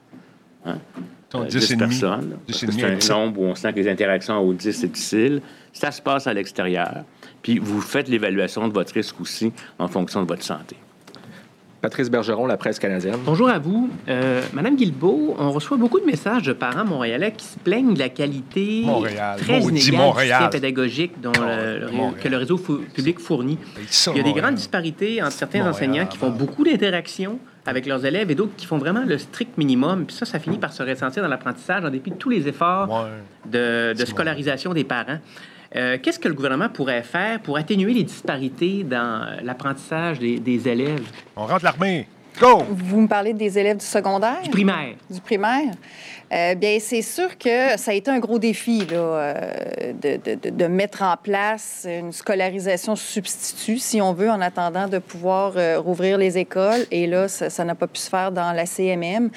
Hein? 0.66 0.78
10, 1.50 1.74
euh, 1.74 1.78
personnes. 1.78 2.38
C'est 2.50 2.84
un 2.84 3.16
nombre 3.16 3.42
où 3.42 3.46
on 3.46 3.56
sent 3.56 3.74
que 3.74 3.80
les 3.80 3.90
interactions 3.90 4.40
au 4.40 4.54
10, 4.54 4.72
c'est 4.72 4.88
difficile. 4.88 5.42
Ça 5.74 5.92
se 5.92 6.02
passe 6.02 6.28
à 6.28 6.34
l'extérieur. 6.34 7.04
Puis 7.42 7.60
vous 7.60 7.82
faites 7.82 8.08
l'évaluation 8.08 8.68
de 8.68 8.74
votre 8.74 8.94
risque 8.94 9.20
aussi 9.20 9.52
en 9.78 9.88
fonction 9.88 10.22
de 10.24 10.28
votre 10.28 10.44
santé. 10.44 10.76
Patrice 11.86 12.10
Bergeron, 12.10 12.48
La 12.48 12.58
Presse 12.58 12.80
canadienne. 12.80 13.14
Bonjour 13.24 13.48
à 13.48 13.60
vous. 13.60 13.92
Euh, 14.10 14.42
Madame 14.54 14.76
Guilbeault, 14.76 15.36
on 15.38 15.52
reçoit 15.52 15.78
beaucoup 15.78 16.00
de 16.00 16.06
messages 16.08 16.42
de 16.42 16.52
parents 16.52 16.84
montréalais 16.84 17.32
qui 17.32 17.46
se 17.46 17.60
plaignent 17.60 17.94
de 17.94 18.00
la 18.00 18.10
qualité 18.10 18.84
très 19.38 19.60
inégale 19.60 20.50
pédagogique 20.50 21.22
dont 21.22 21.32
que 21.32 22.28
le 22.28 22.38
réseau 22.38 22.58
public 22.58 23.20
fournit. 23.20 23.60
Il 24.08 24.18
y 24.18 24.20
a 24.20 24.24
des 24.24 24.34
grandes 24.34 24.56
disparités 24.56 25.22
entre 25.22 25.34
certains 25.34 25.70
enseignants 25.70 26.08
qui 26.08 26.18
font 26.18 26.32
beaucoup 26.32 26.64
d'interactions 26.64 27.38
avec 27.68 27.86
leurs 27.86 28.04
élèves 28.04 28.32
et 28.32 28.36
d'autres 28.36 28.56
qui 28.58 28.66
font 28.66 28.80
vraiment 28.80 29.04
le 29.06 29.20
strict 29.20 29.56
minimum. 29.56 30.08
Puis 30.08 30.16
ça, 30.16 30.26
ça 30.26 30.40
finit 30.40 30.58
par 30.58 30.74
se 30.74 30.82
ressentir 30.82 31.22
dans 31.22 31.30
l'apprentissage 31.30 31.86
en 31.86 31.92
dépit 31.92 32.10
de 32.10 32.16
tous 32.16 32.32
les 32.32 32.48
efforts 32.48 33.08
de, 33.46 33.94
de 33.94 34.06
scolarisation 34.06 34.74
des 34.74 34.86
parents. 34.86 35.20
Euh, 35.76 35.98
qu'est-ce 36.02 36.20
que 36.20 36.30
le 36.30 36.34
gouvernement 36.34 36.70
pourrait 36.70 37.04
faire 37.04 37.42
pour 37.42 37.58
atténuer 37.58 37.94
les 37.94 38.04
disparités 38.04 38.84
dans 38.84 39.38
l'apprentissage 39.44 40.20
des, 40.20 40.40
des 40.40 40.70
élèves? 40.70 41.04
On 41.36 41.46
rentre 41.46 41.66
l'armée. 41.66 42.08
Go! 42.40 42.64
Vous 42.70 43.02
me 43.02 43.08
parlez 43.08 43.34
des 43.34 43.60
élèves 43.60 43.78
du 43.78 43.86
secondaire? 43.86 44.42
Du 44.44 44.50
primaire. 44.50 44.96
Du 45.10 45.20
primaire? 45.22 45.74
Euh, 46.36 46.54
bien, 46.56 46.80
c'est 46.82 47.02
sûr 47.02 47.38
que 47.38 47.78
ça 47.78 47.92
a 47.92 47.94
été 47.94 48.12
un 48.12 48.20
gros 48.20 48.40
défi 48.40 48.86
euh, 48.92 49.94
de, 50.02 50.50
de, 50.50 50.68
mettre 50.68 51.02
en 51.02 51.16
place 51.16 51.88
une 51.90 52.12
scolarisation 52.12 52.98
substitut, 52.98 53.78
si 53.78 54.02
on 54.02 54.12
veut, 54.12 54.30
en 54.30 54.42
attendant 54.42 54.90
de 54.90 54.98
pouvoir 54.98 55.54
euh, 55.56 55.80
rouvrir 55.80 56.18
les 56.18 56.38
écoles. 56.38 56.86
Et 56.92 57.08
là, 57.08 57.30
ça 57.30 57.64
n'a 57.64 57.76
pas 57.76 57.88
pu 57.88 58.00
se 58.00 58.10
faire 58.10 58.34
dans 58.34 58.52
la 58.52 58.66
CMM. 58.66 59.30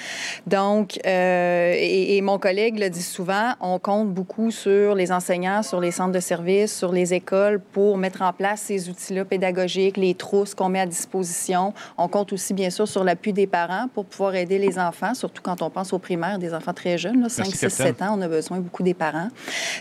Donc, 0.46 0.98
et, 1.04 2.16
et, 2.16 2.20
mon 2.20 2.38
collègue 2.38 2.78
le 2.80 2.88
dit 2.88 3.02
souvent, 3.02 3.52
on 3.60 3.78
compte 3.78 4.08
beaucoup 4.08 4.50
sur 4.50 4.94
les 4.96 5.12
enseignants, 5.12 5.62
sur 5.62 5.80
les 5.80 5.92
centres 5.92 6.12
de 6.12 6.20
services, 6.20 6.76
sur 6.76 6.90
les 6.90 7.14
écoles 7.14 7.60
pour 7.60 7.96
mettre 7.96 8.22
en 8.22 8.32
place 8.32 8.62
ces 8.62 8.88
outils-là 8.88 9.24
pédagogiques, 9.24 9.96
les 9.96 10.14
trousses 10.14 10.54
qu'on 10.54 10.68
met 10.68 10.80
à 10.80 10.86
disposition. 10.86 11.74
On 11.96 12.08
compte 12.08 12.32
aussi, 12.32 12.54
bien 12.54 12.70
sûr, 12.70 12.88
sur 12.88 13.04
l'appui 13.04 13.32
des 13.32 13.46
parents 13.46 13.86
pour 13.94 14.04
pouvoir 14.04 14.34
aider 14.34 14.58
les 14.58 14.78
enfants, 14.78 15.14
surtout 15.14 15.42
quand 15.42 15.62
on 15.62 15.70
pense 15.70 15.92
aux 15.92 15.98
primaires, 15.98 16.38
des 16.38 16.54
enfants 16.54 16.72
très 16.72 16.87
jeunes, 16.96 17.28
5, 17.28 17.46
6, 17.46 17.68
7 17.68 18.02
ans, 18.02 18.16
on 18.18 18.22
a 18.22 18.28
besoin 18.28 18.58
beaucoup 18.58 18.82
des 18.82 18.94
parents. 18.94 19.28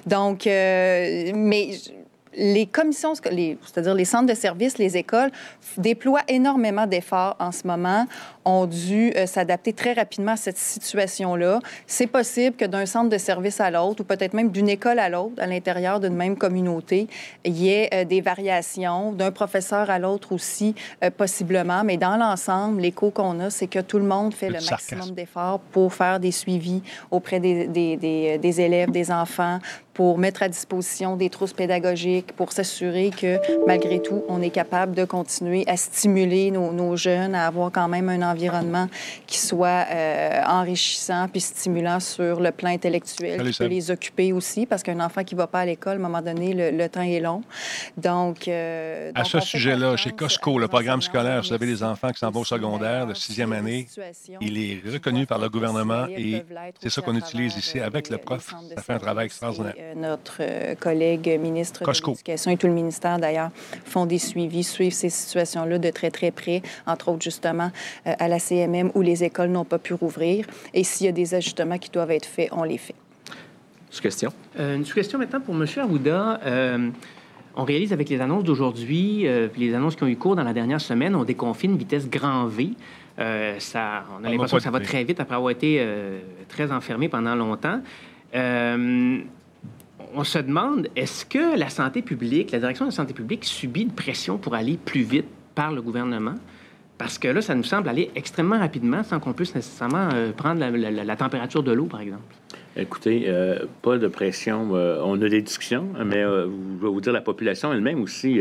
Donc, 0.06 0.48
euh, 0.48 1.32
mais 1.34 1.72
les 2.38 2.68
commissions, 2.68 3.14
c'est-à-dire 3.16 3.94
les 3.96 4.06
centres 4.06 4.28
de 4.28 4.34
services, 4.34 4.78
les 4.78 4.96
écoles, 4.96 5.32
déploient 5.78 6.22
énormément 6.28 6.86
d'efforts 6.86 7.36
en 7.40 7.52
ce 7.52 7.66
moment, 7.68 8.06
ont 8.46 8.66
dû 8.66 9.12
euh, 9.16 9.26
s'adapter 9.26 9.74
très 9.74 9.94
rapidement 9.94 10.34
à 10.34 10.38
cette 10.38 10.58
situation-là. 10.58 11.60
C'est 11.86 12.08
possible 12.08 12.56
que 12.56 12.66
d'un 12.66 12.86
centre 12.86 13.10
de 13.10 13.18
service 13.18 13.60
à 13.60 13.70
l'autre, 13.70 14.02
ou 14.02 14.04
peut-être 14.04 14.34
même 14.34 14.52
d'une 14.52 14.70
école 14.70 15.00
à 15.00 15.10
l'autre, 15.10 15.34
à 15.38 15.48
l'intérieur 15.48 16.00
d'une 16.00 16.16
même 16.16 16.38
communauté, 16.38 17.08
il 17.44 17.58
y 17.58 17.70
ait 17.70 17.90
euh, 17.94 18.06
des 18.06 18.22
variations, 18.22 19.12
d'un 19.12 19.32
professeur 19.32 19.90
à 19.90 20.00
l'autre 20.00 20.32
aussi, 20.32 20.76
euh, 21.04 21.10
possiblement. 21.10 21.84
Mais 21.84 21.98
dans 21.98 22.16
l'ensemble, 22.16 22.82
l'écho 22.82 23.12
qu'on 23.12 23.40
a, 23.40 23.50
c'est 23.50 23.68
que 23.68 23.80
tout 23.80 23.98
le 23.98 24.06
monde 24.06 24.34
fait 24.34 24.50
le, 24.50 24.60
maximum 24.70 25.12
d'efforts 25.12 25.60
pour 25.60 25.94
faire 25.94 26.20
des 26.20 26.32
suivis 26.32 26.82
auprès 27.12 27.40
des, 27.40 27.68
des, 27.68 27.98
des, 27.98 28.38
des 28.38 28.62
élèves, 28.62 28.92
des 28.92 29.12
enfants, 29.12 29.60
pour 29.98 30.20
mettre 30.20 30.44
à 30.44 30.48
disposition 30.48 31.16
des 31.16 31.32
trousses 31.32 31.54
pédagogiques, 31.54 32.32
pour 32.34 32.52
s'assurer 32.52 33.10
que, 33.10 33.40
malgré 33.66 34.00
tout, 34.00 34.22
on 34.30 34.44
est 34.44 34.52
capable 34.52 34.94
de 34.94 35.06
continuer 35.06 35.64
à 35.66 35.76
stimuler 35.76 36.52
nos, 36.52 36.72
nos 36.72 36.96
jeunes 36.96 37.34
à 37.34 37.48
avoir 37.48 37.72
quand 37.72 37.88
même 37.88 38.08
un 38.08 38.22
environnement 38.22 38.90
qui 39.26 39.40
soit 39.40 39.88
euh, 39.90 40.44
enrichissant 40.46 41.28
puis 41.28 41.42
stimulant 41.42 42.00
sur 42.00 42.40
le 42.40 42.52
plan 42.52 42.70
intellectuel, 42.70 43.42
qui 43.42 43.58
peut 43.58 43.66
les 43.66 43.90
occuper 43.90 44.34
aussi, 44.34 44.68
parce 44.68 44.84
qu'un 44.84 45.00
enfant 45.00 45.24
qui 45.24 45.34
ne 45.34 45.40
va 45.40 45.48
pas 45.48 45.62
à 45.62 45.66
l'école, 45.66 45.94
à 45.94 45.96
un 45.96 46.00
moment 46.00 46.22
donné, 46.22 46.54
le, 46.54 46.90
temps 46.90 47.02
est 47.02 47.20
long. 47.20 47.42
Donc, 47.98 48.48
euh, 48.48 49.12
à 49.16 49.24
ce 49.24 49.40
sujet-là, 49.40 49.98
chez 49.98 50.12
Costco, 50.12 50.60
le 50.60 50.68
programme 50.68 51.02
scolaire, 51.02 51.42
vous 51.42 51.54
avez 51.54 51.66
des 51.66 51.82
enfants 51.82 52.12
qui 52.12 52.20
s'en 52.20 52.30
vont 52.30 52.42
au 52.42 52.46
secondaire 52.46 53.08
de 53.08 53.16
sixième 53.16 53.52
année, 53.52 53.88
il 54.42 54.60
est 54.60 54.80
reconnu 54.94 55.26
par 55.26 55.40
le 55.40 55.50
gouvernement 55.50 56.06
et 56.16 56.44
c'est 56.80 56.92
ça 56.92 57.02
qu'on 57.02 57.16
utilise 57.16 57.58
ici 57.58 57.80
avec 57.80 58.12
le 58.12 58.20
prof. 58.20 58.54
Ça 58.76 58.84
fait 58.84 58.94
un 58.94 59.00
travail 59.00 59.26
extraordinaire 59.26 59.74
notre 59.96 60.38
euh, 60.42 60.76
collègue 60.76 61.40
ministre 61.42 61.84
de 61.84 62.08
l'Éducation 62.08 62.52
et 62.52 62.58
tout 62.58 62.68
le 62.68 62.74
ministère, 62.74 63.20
d'ailleurs, 63.20 63.50
font 63.86 64.06
des 64.06 64.18
suivis, 64.18 64.64
suivent 64.64 64.94
ces 64.94 65.10
situations-là 65.10 65.78
de 65.78 65.90
très, 65.90 66.12
très 66.12 66.32
près, 66.32 66.62
entre 66.86 67.10
autres, 67.10 67.24
justement, 67.24 67.72
euh, 68.06 68.14
à 68.20 68.28
la 68.28 68.40
CMM 68.40 68.92
où 68.96 69.02
les 69.02 69.24
écoles 69.24 69.50
n'ont 69.50 69.66
pas 69.66 69.80
pu 69.80 69.94
rouvrir. 69.94 70.46
Et 70.74 70.84
s'il 70.84 71.06
y 71.06 71.10
a 71.10 71.14
des 71.14 71.34
ajustements 71.36 71.78
qui 71.78 71.90
doivent 71.90 72.12
être 72.12 72.26
faits, 72.26 72.50
on 72.52 72.64
les 72.64 72.78
fait. 72.78 72.96
Sous-question? 73.90 74.32
Euh, 74.60 74.76
une 74.76 74.86
sous-question 74.86 75.20
maintenant 75.20 75.42
pour 75.42 75.56
M. 75.56 75.66
Arruda. 75.78 76.40
on 77.56 77.64
réalise 77.64 77.94
avec 77.94 78.10
les 78.10 78.22
annonces 78.22 78.44
d'aujourd'hui, 78.44 79.28
puis 79.52 79.62
les 79.68 79.74
annonces 79.74 79.96
qui 79.96 80.04
ont 80.04 80.08
eu 80.08 80.18
cours 80.18 80.36
dans 80.36 80.44
la 80.44 80.54
dernière 80.54 80.82
semaine, 80.82 81.16
on 81.16 81.24
déconfine 81.24 81.76
vitesse 81.76 82.08
grand 82.08 82.46
V. 82.46 82.74
ça, 83.60 84.04
on 84.20 84.24
a 84.24 84.30
l'impression 84.30 84.58
que 84.58 84.64
ça 84.64 84.70
va 84.72 84.80
très 84.80 85.04
vite 85.04 85.20
après 85.20 85.36
avoir 85.36 85.52
été 85.52 85.84
très 86.50 86.72
enfermé 86.72 87.10
pendant 87.10 87.34
longtemps 87.34 87.82
on 90.14 90.24
se 90.24 90.40
demande, 90.40 90.88
est-ce 90.96 91.26
que 91.26 91.58
la 91.58 91.70
santé 91.70 92.02
publique, 92.02 92.52
la 92.52 92.60
direction 92.60 92.86
de 92.86 92.92
la 92.92 92.96
santé 92.96 93.14
publique 93.14 93.46
subit 93.46 93.82
une 93.82 93.92
pression 93.92 94.38
pour 94.38 94.56
aller 94.56 94.78
plus 94.78 95.02
vite 95.02 95.28
par 95.56 95.72
le 95.72 95.82
gouvernement? 95.82 96.36
Parce 96.98 97.20
que 97.20 97.28
là, 97.28 97.42
ça 97.42 97.54
nous 97.54 97.64
semble 97.64 97.90
aller 97.90 98.10
extrêmement 98.16 98.58
rapidement 98.58 99.04
sans 99.04 99.20
qu'on 99.20 99.34
puisse 99.34 99.54
nécessairement 99.54 100.10
euh, 100.14 100.32
prendre 100.32 100.66
la, 100.66 101.16
température 101.16 101.62
de 101.62 101.72
l'eau, 101.72 101.86
par 101.86 102.02
exemple. 102.02 102.24
Écoutez, 102.76 103.26
euh, 103.28 103.66
pas 103.82 103.98
de 103.98 104.08
pression. 104.08 104.76
Euh, 104.76 105.00
on 105.04 105.22
a 105.22 105.30
des 105.30 105.42
discussions, 105.42 105.88
mais 106.04 106.24
je 106.24 106.82
vais 106.82 106.88
vous 106.88 107.02
dire, 107.02 107.14
la 107.14 107.22
population 107.22 107.72
elle-même 107.72 108.02
aussi, 108.02 108.40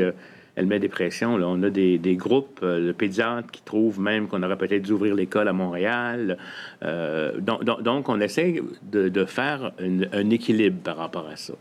elle 0.56 0.66
met 0.66 0.78
des 0.78 0.88
pressions. 0.88 1.34
On 1.34 1.62
a 1.62 1.70
des, 1.70 2.16
groupes 2.16 2.64
de 2.64 2.92
pédiatres 2.92 3.50
qui 3.50 3.62
trouvent 3.62 4.00
même 4.00 4.26
qu'on 4.26 4.42
aurait 4.42 4.58
peut-être 4.58 4.82
dû 4.82 4.92
ouvrir 4.92 5.14
l'école 5.14 5.48
à 5.48 5.52
Montréal. 5.52 6.38
Donc, 6.82 8.08
on 8.08 8.20
essaie 8.20 8.60
de, 8.82 9.24
faire 9.26 9.72
un 9.80 10.30
équilibre 10.30 10.80
par 10.82 10.96
rapport 10.96 11.28
à 11.28 11.36
ça. 11.36 11.54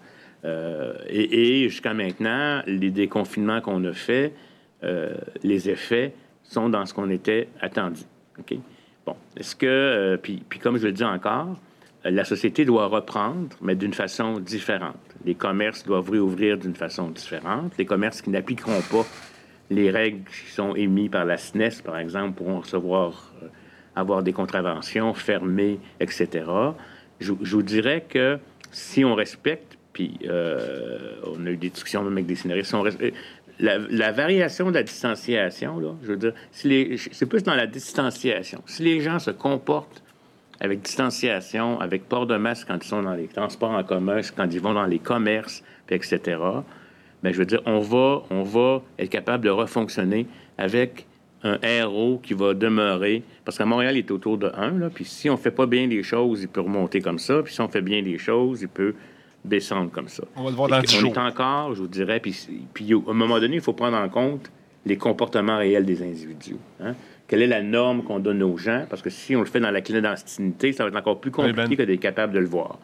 et, 1.09 1.63
et 1.63 1.69
jusqu'à 1.69 1.93
maintenant, 1.93 2.61
les 2.67 2.89
déconfinements 2.89 3.61
qu'on 3.61 3.83
a 3.83 3.93
faits, 3.93 4.33
les 5.43 5.69
effets 5.69 6.13
sont 6.43 6.69
dans 6.69 6.85
ce 6.85 6.93
qu'on 6.93 7.09
était 7.09 7.49
attendu. 7.61 8.01
Bon, 9.05 9.15
est-ce 9.37 9.55
que, 9.55 9.65
euh, 9.65 10.17
puis, 10.17 10.41
puis, 10.47 10.59
comme 10.59 10.77
je 10.77 10.85
le 10.85 10.91
dis 10.91 11.03
encore, 11.03 11.57
la 12.11 12.23
société 12.23 12.65
doit 12.65 12.85
reprendre, 12.85 13.55
mais 13.61 13.75
d'une 13.75 13.93
façon 13.93 14.39
différente. 14.39 14.99
Les 15.25 15.35
commerces 15.35 15.83
doivent 15.83 16.09
réouvrir 16.09 16.57
d'une 16.57 16.75
façon 16.75 17.09
différente. 17.09 17.73
Les 17.77 17.85
commerces 17.85 18.21
qui 18.21 18.29
n'appliqueront 18.29 18.81
pas 18.91 19.05
les 19.71 19.89
règles 19.89 20.23
qui 20.29 20.51
sont 20.51 20.75
émises 20.75 21.09
par 21.09 21.25
la 21.25 21.37
SNES, 21.37 21.79
e 21.79 21.83
par 21.83 21.97
exemple, 21.97 22.35
pourront 22.35 22.59
recevoir, 22.59 23.33
euh, 23.41 23.47
avoir 23.95 24.21
des 24.21 24.33
contraventions, 24.33 25.15
fermées, 25.15 25.79
etc. 25.99 26.45
Je, 27.19 27.31
vous 27.31 27.63
dirais 27.63 28.05
que 28.07 28.37
si 28.71 29.03
on 29.03 29.15
respecte, 29.15 29.77
puis 29.91 30.19
euh, 30.27 31.15
on 31.25 31.43
a 31.47 31.49
eu 31.49 31.57
des 31.57 31.69
discussions 31.69 32.05
avec 32.05 32.27
des 32.27 32.35
scénaristes, 32.35 32.73
on 32.75 32.81
respecte, 32.81 33.17
la, 33.59 34.11
variation 34.11 34.69
de 34.69 34.75
la 34.75 34.83
distanciation, 34.83 35.79
là, 35.79 35.95
je 36.03 36.07
veux 36.07 36.17
dire, 36.17 36.33
c'est 36.51 37.25
plus 37.25 37.41
dans 37.41 37.55
la 37.55 37.67
distanciation. 37.67 38.61
Si 38.65 38.83
les 38.83 38.99
gens 39.01 39.17
se 39.17 39.31
comportent 39.31 40.03
avec 40.59 40.81
distanciation, 40.81 41.79
avec 41.79 42.07
port 42.07 42.25
de 42.25 42.37
masque 42.37 42.67
quand 42.67 42.77
ils 42.83 42.87
sont 42.87 43.03
dans 43.03 43.13
les 43.13 43.27
transports 43.27 43.71
en 43.71 43.83
commun, 43.83 44.21
quand 44.35 44.47
ils 44.51 44.61
vont 44.61 44.73
dans 44.73 44.85
les 44.85 44.99
commerces, 44.99 45.63
etc., 45.89 46.37
mais 47.23 47.31
ben, 47.31 47.33
je 47.33 47.39
veux 47.39 47.45
dire, 47.45 47.61
on 47.65 47.79
va, 47.79 48.21
on 48.29 48.43
va 48.43 48.83
être 48.99 49.09
capable 49.09 49.45
de 49.45 49.49
refonctionner 49.49 50.27
avec 50.59 51.07
un 51.43 51.85
RO 51.85 52.19
qui 52.21 52.33
va 52.33 52.53
demeurer, 52.53 53.23
parce 53.43 53.57
qu'à 53.57 53.65
Montréal, 53.65 53.95
il 53.95 53.99
est 53.99 54.11
autour 54.11 54.37
de 54.37 54.51
1, 54.55 54.79
là, 54.79 54.89
puis 54.93 55.05
si 55.05 55.29
on 55.29 55.37
fait 55.37 55.51
pas 55.51 55.65
bien 55.65 55.87
les 55.87 56.03
choses, 56.03 56.41
il 56.41 56.47
peut 56.47 56.61
remonter 56.61 57.01
comme 57.01 57.19
ça, 57.19 57.41
puis 57.43 57.53
si 57.53 57.61
on 57.61 57.67
fait 57.67 57.81
bien 57.81 58.01
les 58.01 58.17
choses, 58.17 58.61
il 58.61 58.67
peut 58.67 58.95
descendre 59.43 59.91
comme 59.91 60.07
ça. 60.07 60.23
On 60.35 60.43
va 60.43 60.49
le 60.49 60.55
voir 60.55 60.69
dans 60.69 60.79
10 60.79 61.03
On 61.03 61.07
est 61.07 61.17
encore, 61.17 61.75
je 61.75 61.81
vous 61.81 61.87
dirais, 61.87 62.19
puis, 62.19 62.35
puis 62.73 62.93
à 62.93 63.11
un 63.11 63.13
moment 63.13 63.39
donné, 63.39 63.55
il 63.55 63.61
faut 63.61 63.73
prendre 63.73 63.97
en 63.97 64.09
compte 64.09 64.51
les 64.85 64.97
comportements 64.97 65.57
réels 65.57 65.85
des 65.85 66.01
individus. 66.01 66.57
Hein. 66.79 66.93
Quelle 67.27 67.41
est 67.41 67.47
la 67.47 67.61
norme 67.61 68.03
qu'on 68.03 68.19
donne 68.19 68.43
aux 68.43 68.57
gens? 68.57 68.85
Parce 68.89 69.01
que 69.01 69.09
si 69.09 69.35
on 69.35 69.39
le 69.39 69.45
fait 69.45 69.59
dans 69.59 69.71
la 69.71 69.81
clandestinité, 69.81 70.73
ça 70.73 70.83
va 70.83 70.89
être 70.89 70.95
encore 70.95 71.19
plus 71.19 71.31
compliqué 71.31 71.75
que 71.75 71.83
d'être 71.83 71.99
capable 71.99 72.33
de 72.33 72.39
le 72.39 72.45
voir. 72.45 72.79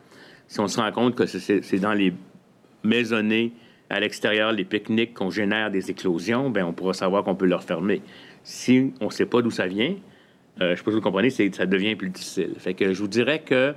Si 0.48 0.60
on 0.60 0.68
se 0.68 0.80
rend 0.80 0.92
compte 0.92 1.16
que 1.16 1.26
c'est 1.26 1.80
dans 1.80 1.94
les 1.94 2.14
maisonnées 2.84 3.54
à 3.90 4.00
l'extérieur, 4.00 4.52
les 4.52 4.64
pique-niques 4.64 5.14
qu'on 5.14 5.30
génère 5.30 5.70
des 5.70 5.92
éclosions, 5.92 6.50
ben 6.50 6.66
on 6.66 6.74
pourra 6.74 6.94
savoir 6.94 7.24
qu'on 7.24 7.36
peut 7.36 7.46
leur 7.46 7.64
fermer. 7.64 8.02
Si 8.44 8.94
on 9.00 9.06
ne 9.06 9.12
sait 9.12 9.26
pas 9.26 9.42
d'où 9.42 9.52
ça 9.52 9.68
vient, 9.68 9.96
euh, 10.60 10.68
je 10.68 10.72
ne 10.72 10.76
sais 10.76 10.84
pas 10.84 10.92
si 10.92 10.96
vous 10.96 11.02
comprenez, 11.02 11.30
ça 11.30 11.66
devient 11.66 11.96
plus 11.96 12.10
difficile. 12.10 12.54
Fait 12.58 12.74
que 12.74 12.94
je 12.94 13.00
vous 13.00 13.08
dirais 13.08 13.40
que 13.40 13.74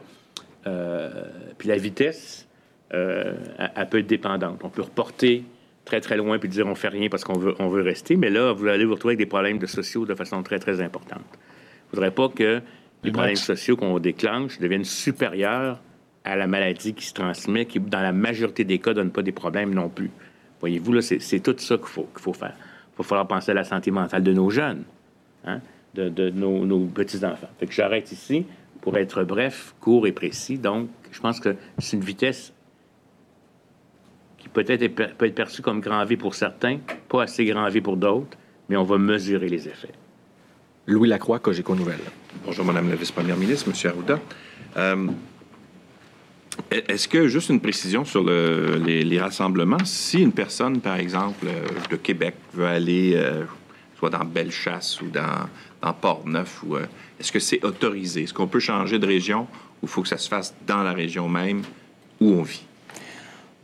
euh, 0.67 1.25
puis 1.59 1.69
la 1.69 1.77
vitesse, 1.77 2.49
euh, 2.93 3.35
elle, 3.75 3.89
peut 3.89 3.99
être 3.99 4.07
dépendante. 4.07 4.61
On 4.63 4.71
peut 4.71 4.83
reporter 4.83 5.45
très, 5.85 6.01
très 6.01 6.17
loin 6.17 6.39
puis 6.39 6.49
dire 6.49 6.67
on 6.67 6.75
fait 6.75 6.89
rien 6.89 7.09
parce 7.09 7.25
qu'on 7.25 7.39
veut, 7.39 7.55
on 7.59 7.69
veut 7.69 7.83
rester. 7.83 8.17
Mais 8.17 8.31
là, 8.31 8.53
vous 8.53 8.67
allez 8.67 8.85
vous 8.85 8.95
retrouver 8.95 9.13
avec 9.13 9.19
des 9.19 9.31
problèmes 9.31 9.59
de 9.59 9.67
sociaux 9.67 10.07
de 10.07 10.15
façon 10.15 10.43
très, 10.43 10.59
très 10.59 10.81
importante. 10.81 11.25
Je 11.31 11.97
ne 11.97 11.97
voudrais 11.97 12.11
pas 12.11 12.29
que 12.29 12.61
les 13.05 13.13
problèmes 13.13 13.37
sociaux 13.37 13.77
qu'on 13.77 13.99
déclenche 13.99 14.59
deviennent 14.59 14.85
supérieurs 14.85 15.81
à 16.25 16.37
la 16.37 16.47
maladie 16.47 16.95
qui 16.95 17.05
se 17.05 17.13
transmet, 17.13 17.67
qui, 17.67 17.79
dans 17.79 18.01
la 18.01 18.13
majorité 18.13 18.65
des 18.65 18.79
cas, 18.79 18.91
ne 18.91 18.95
donne 18.95 19.11
pas 19.11 19.23
des 19.23 19.33
problèmes 19.33 19.75
non 19.75 19.91
plus. 19.91 20.11
Voyez-vous, 20.61 20.93
là, 20.93 21.03
c'est 21.03 21.41
tout 21.41 21.55
ça 21.59 21.77
qu'il 21.77 21.87
faut, 21.87 22.09
qu'il 22.15 22.23
faut 22.23 22.33
faire. 22.33 22.55
Il 22.57 22.99
va 22.99 23.05
falloir 23.05 23.29
penser 23.29 23.51
à 23.51 23.55
la 23.55 23.65
santé 23.65 23.91
mentale 23.91 24.23
de 24.23 24.33
nos 24.33 24.49
jeunes, 24.49 24.85
hein, 25.45 25.61
de, 25.95 26.09
de, 26.09 26.31
nos, 26.31 26.65
nos 26.65 26.87
petits-enfants. 26.87 27.51
Fait 27.61 27.67
que 27.67 27.75
j'arrête 27.75 28.11
ici 28.11 28.47
pour 28.81 28.97
être 28.97 29.23
bref, 29.25 29.75
court 29.81 30.07
et 30.07 30.13
précis. 30.13 30.57
Donc, 30.57 30.89
je 31.13 31.21
pense 31.21 31.41
que 31.41 31.57
c'est 31.79 31.99
une 31.99 32.05
vitesse 32.05 32.54
peut-être 34.55 34.87
peut 34.89 35.27
être 35.27 35.35
perçu 35.35 35.61
comme 35.61 35.81
grand 35.81 36.05
V 36.07 36.17
pour 36.17 36.35
certains, 36.35 36.79
pas 37.09 37.25
assez 37.25 37.45
grand 37.45 37.69
V 37.69 37.81
pour 37.81 37.97
d'autres, 37.97 38.39
mais 38.69 38.77
on 38.77 38.85
va 38.85 38.97
mesurer 38.97 39.49
les 39.49 39.69
effets. 39.69 39.93
Louis 40.87 41.09
Lacroix, 41.09 41.39
Cogeco 41.39 41.75
Nouvelle. 41.75 42.01
Bonjour, 42.45 42.65
Madame 42.65 42.89
la 42.89 42.97
vice-première 42.97 43.37
ministre, 43.37 43.69
Monsieur 43.69 43.91
Arruda. 43.91 44.21
Euh, 44.77 45.09
est-ce 46.71 47.09
que, 47.09 47.27
juste 47.27 47.51
une 47.51 47.61
précision 47.61 48.05
sur 48.05 48.23
les, 48.23 49.21
rassemblements, 49.21 49.85
si 49.85 50.21
une 50.21 50.33
personne, 50.33 50.81
par 50.81 50.97
exemple, 50.97 51.47
euh, 51.47 51.67
de 51.91 51.97
Québec 51.97 52.35
veut 52.53 52.67
aller 52.67 53.15
euh, 53.17 53.45
soit 53.99 54.11
dans 54.11 54.25
Bellechasse 54.25 55.01
ou 55.01 55.07
dans, 55.07 55.49
dans 55.83 55.93
Port-Neuf, 55.93 56.63
ou, 56.65 56.77
est-ce 57.19 57.33
que 57.33 57.41
c'est 57.41 57.65
autorisé? 57.65 58.25
Est-ce 58.25 58.35
qu'on 58.35 58.47
peut 58.47 58.61
changer 58.61 58.99
de 58.99 59.07
région 59.07 59.49
ou 59.83 59.87
il 59.87 59.89
faut 59.89 60.03
que 60.03 60.09
ça 60.09 60.19
se 60.19 60.29
fasse 60.29 60.55
dans 60.67 60.83
la 60.83 60.93
région 60.93 61.29
même 61.29 61.63
où 62.21 62.33
on 62.33 62.43
vit? 62.43 62.65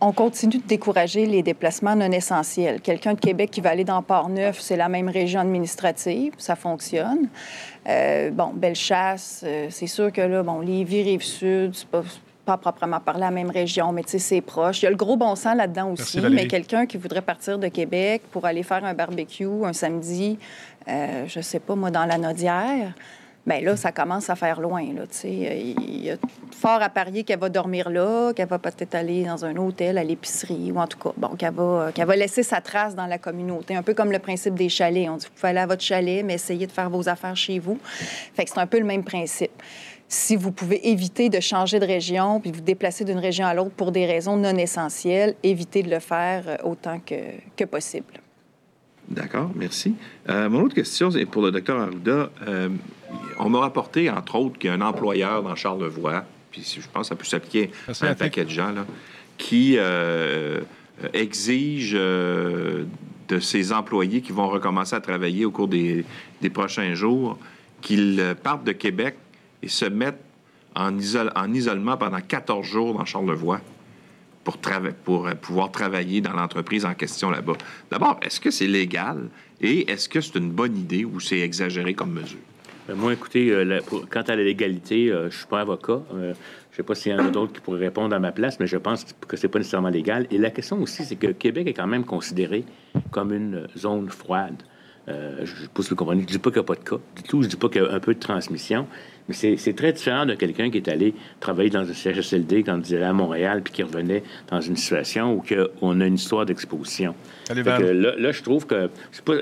On 0.01 0.13
continue 0.13 0.59
de 0.59 0.67
décourager 0.67 1.27
les 1.27 1.43
déplacements 1.43 1.95
non 1.95 2.11
essentiels. 2.11 2.81
Quelqu'un 2.81 3.15
de 3.15 3.21
Québec 3.21 3.51
qui 3.51 3.61
va 3.61 3.71
aller 3.71 3.85
dans 3.85 4.03
Port-Neuf, 4.03 4.61
c'est 4.61 4.77
la 4.77 4.89
même 4.89 5.09
région 5.09 5.41
administrative, 5.41 6.33
ça 6.39 6.57
fonctionne. 6.57 7.29
Euh, 7.87 8.31
bon, 8.31 8.53
Bellechasse, 8.55 9.43
euh, 9.45 9.67
c'est 9.71 9.87
sûr 9.87 10.11
que 10.13 10.23
là, 10.23 10.43
bon, 10.43 10.61
Lévis, 10.61 11.03
Rive-Sud, 11.03 11.75
c'est 11.75 11.89
pas, 11.89 12.03
pas 12.47 12.57
proprement 12.57 13.01
par 13.01 13.19
la 13.19 13.31
même 13.31 13.51
région, 13.51 13.93
mais 13.93 14.03
tu 14.03 14.11
sais, 14.13 14.19
c'est 14.19 14.41
proche. 14.41 14.81
Il 14.81 14.85
y 14.85 14.89
a 14.89 14.91
le 14.91 14.97
gros 14.97 15.17
bon 15.17 15.35
sens 15.35 15.55
là-dedans 15.55 15.91
aussi, 15.93 16.21
mais 16.21 16.47
quelqu'un 16.47 16.87
qui 16.87 16.97
voudrait 16.97 17.23
partir 17.23 17.59
de 17.59 17.69
Québec 17.69 18.23
pour 18.31 18.47
aller 18.47 18.63
faire 18.63 18.85
un 18.85 18.95
barbecue 18.95 19.47
un 19.65 19.73
samedi, 19.75 20.39
euh, 20.89 21.25
je 21.27 21.41
sais 21.41 21.61
pas, 21.61 21.75
moi, 21.75 21.91
dans 21.91 22.07
la 22.07 22.17
Nodière, 22.17 22.93
Bien 23.47 23.61
là, 23.61 23.77
ça 23.77 23.91
commence 23.91 24.29
à 24.29 24.37
faire 24.37 24.61
loin. 24.61 24.83
Là, 24.93 25.03
il 25.25 26.05
y 26.05 26.11
a 26.11 26.17
fort 26.53 26.83
à 26.83 26.91
parier 26.91 27.25
qu'elle 27.25 27.39
va 27.39 27.49
dormir 27.49 27.89
là, 27.89 28.33
qu'elle 28.35 28.49
va 28.49 28.59
peut-être 28.59 28.95
aller 28.95 29.25
dans 29.25 29.45
un 29.45 29.57
hôtel, 29.57 29.97
à 29.97 30.05
l'épicerie, 30.05 30.71
ou 30.73 30.79
en 30.79 30.87
tout 30.87 30.99
cas, 30.99 31.13
bon, 31.17 31.29
qu'elle 31.37 31.55
va, 31.55 31.91
qu'elle 31.95 32.07
va 32.07 32.17
laisser 32.17 32.43
sa 32.43 32.61
trace 32.61 32.95
dans 32.95 33.07
la 33.07 33.19
communauté. 33.19 33.75
Un 33.75 33.83
peu 33.83 33.95
comme 33.95 34.13
le 34.13 34.19
principe 34.19 34.55
des 34.55 34.69
chalets. 34.69 35.09
On 35.09 35.17
dit, 35.17 35.27
vous 35.27 35.33
pouvez 35.35 35.49
aller 35.49 35.61
à 35.61 35.67
votre 35.67 35.83
chalet, 35.83 36.23
mais 36.25 36.35
essayez 36.35 36.67
de 36.67 36.73
faire 36.73 36.91
vos 36.91 37.09
affaires 37.09 37.37
chez 37.37 37.59
vous. 37.59 37.79
Fait 38.35 38.45
que 38.45 38.51
c'est 38.51 38.61
un 38.61 38.67
peu 38.67 38.79
le 38.79 38.87
même 38.87 39.05
principe 39.05 39.53
si 40.13 40.35
vous 40.35 40.51
pouvez 40.51 40.89
éviter 40.91 41.29
de 41.29 41.39
changer 41.39 41.79
de 41.79 41.87
région 41.87 42.41
puis 42.41 42.51
vous 42.51 42.61
déplacer 42.61 43.05
d'une 43.05 43.21
région 43.21 43.47
à 43.47 43.55
l'autre 43.55 43.71
pour 43.71 43.93
des 43.93 44.07
raisons 44.07 44.37
non 44.37 44.57
essentielles, 44.57 45.37
évitez 45.45 45.85
de 45.85 45.91
le 45.91 46.01
faire 46.01 46.43
euh, 46.49 46.57
autant 46.65 46.99
que, 46.99 47.15
que 47.57 47.65
possible. 47.65 48.21
D'accord, 49.11 49.51
merci. 49.55 49.95
Euh, 50.29 50.49
mon 50.49 50.63
autre 50.63 50.75
question 50.75 51.11
est 51.11 51.27
pour 51.27 51.43
le 51.43 51.51
docteur 51.51 51.81
Arruda. 51.81 52.31
Euh, 52.47 52.69
on 53.39 53.49
m'a 53.51 53.59
rapporté, 53.59 54.09
entre 54.09 54.37
autres, 54.37 54.59
qu'il 54.59 54.69
y 54.69 54.73
a 54.73 54.77
un 54.77 54.81
employeur 54.81 55.43
dans 55.43 55.57
Charlevoix, 55.57 56.25
puis 56.53 56.63
je 56.63 56.87
pense 56.93 57.09
que 57.09 57.09
ça 57.09 57.17
peut 57.17 57.25
s'appliquer 57.25 57.71
à 57.89 58.07
un 58.07 58.15
paquet 58.15 58.45
de 58.45 58.51
gens, 58.51 58.71
là, 58.71 58.87
qui 59.37 59.79
exige 61.15 61.93
de 61.93 62.87
ses 63.41 63.73
employés 63.73 64.21
qui 64.21 64.33
vont 64.33 64.49
recommencer 64.49 64.95
à 64.95 65.01
travailler 65.01 65.45
au 65.45 65.51
cours 65.51 65.69
des, 65.69 66.05
des 66.43 66.51
prochains 66.51 66.95
jours 66.95 67.39
qu'ils 67.81 68.37
partent 68.43 68.65
de 68.65 68.73
Québec 68.73 69.17
et 69.63 69.69
se 69.69 69.87
mettent 69.87 70.23
en, 70.75 70.91
en 70.93 71.53
isolement 71.53 71.97
pendant 71.97 72.21
14 72.21 72.67
jours 72.67 72.95
dans 72.95 73.05
Charlevoix 73.05 73.61
pour, 75.05 75.27
euh, 75.27 75.35
pouvoir 75.35 75.71
travailler 75.71 76.21
dans 76.21 76.33
l'entreprise 76.33 76.85
en 76.85 76.95
question 76.95 77.31
là-bas. 77.31 77.55
D'abord, 77.91 78.19
est-ce 78.23 78.41
que 78.41 78.51
c'est 78.51 78.67
légal 78.67 79.29
et 79.61 79.91
est-ce 79.91 80.09
que 80.09 80.21
c'est 80.21 80.39
une 80.39 80.51
bonne 80.51 80.77
idée 80.77 81.05
ou 81.05 81.21
c'est 81.21 81.41
exagéré 81.41 81.95
comme 81.95 82.13
mesure? 82.13 82.39
Ben, 82.89 82.95
moi, 82.95 83.13
écoutez, 83.13 83.51
euh, 83.51 83.81
quant 84.11 84.23
à 84.23 84.37
la 84.37 84.43
légalité, 84.43 85.11
euh, 85.11 85.31
je 85.31 85.37
suis 85.37 85.47
pas 85.47 85.61
avocat. 85.61 86.03
je 86.13 86.17
ne 86.17 86.35
sais 86.73 86.83
pas 86.83 86.95
s'il 86.95 87.13
y 87.13 87.15
en 87.15 87.27
a 87.27 87.31
d'autres 87.31 87.53
qui 87.53 87.61
pourraient 87.61 87.79
répondre 87.79 88.15
à 88.15 88.19
ma 88.19 88.33
place, 88.33 88.59
mais 88.59 88.67
je 88.67 88.77
pense 88.77 89.05
que 89.27 89.37
c'est 89.37 89.49
pas 89.49 89.59
nécessairement 89.59 89.91
légal. 89.91 90.27
Et 90.31 90.39
la 90.39 90.51
question 90.51 90.81
aussi, 90.81 91.05
c'est 91.05 91.17
que 91.17 91.29
Québec 91.29 91.67
est 91.67 91.75
quand 91.75 91.87
même 91.87 92.05
considéré 92.05 92.65
comme 93.11 93.33
une 93.33 93.67
zone 93.77 94.09
froide. 94.09 94.63
je 95.07 95.13
ne 95.43 95.47
sais 95.47 95.69
pas 95.75 95.83
si 95.83 95.91
vous 95.91 95.97
comprenez. 95.97 96.23
Je 96.23 96.27
ne 96.27 96.33
dis 96.33 96.39
pas 96.39 96.51
qu'il 96.51 96.61
n'y 96.61 96.65
a 96.65 96.69
pas 96.69 96.75
de 96.75 96.89
cas 96.89 96.99
du 97.17 97.23
tout. 97.23 97.43
Je 97.43 97.47
ne 97.47 97.51
dis 97.51 97.57
pas 97.57 97.69
qu'il 97.69 97.83
y 97.83 97.85
a 97.85 97.93
un 97.93 98.01
peu 98.01 98.15
de 98.15 98.21
transmission. 98.21 98.87
Mais 99.31 99.57
c'est 99.57 99.75
très 99.75 99.93
différent 99.93 100.27
de 100.27 100.35
quelqu'un 100.35 100.71
qui 100.71 100.79
est 100.79 100.89
allé 100.89 101.15
travailler 101.39 101.71
dans 101.71 101.89
un 101.89 101.93
CHSLD 101.93 102.65
quand 102.65 102.81
il 102.91 103.03
à 103.03 103.13
Montréal 103.13 103.63
puis 103.63 103.73
qui 103.73 103.83
revenait 103.83 104.23
dans 104.51 104.61
une 104.61 104.77
situation 104.77 105.35
où 105.35 105.45
on 105.81 106.01
a 106.01 106.07
une 106.07 106.15
histoire 106.15 106.45
d'exposition. 106.45 107.15
Là, 107.49 108.33
je 108.33 108.43
trouve 108.43 108.67
que 108.67 108.91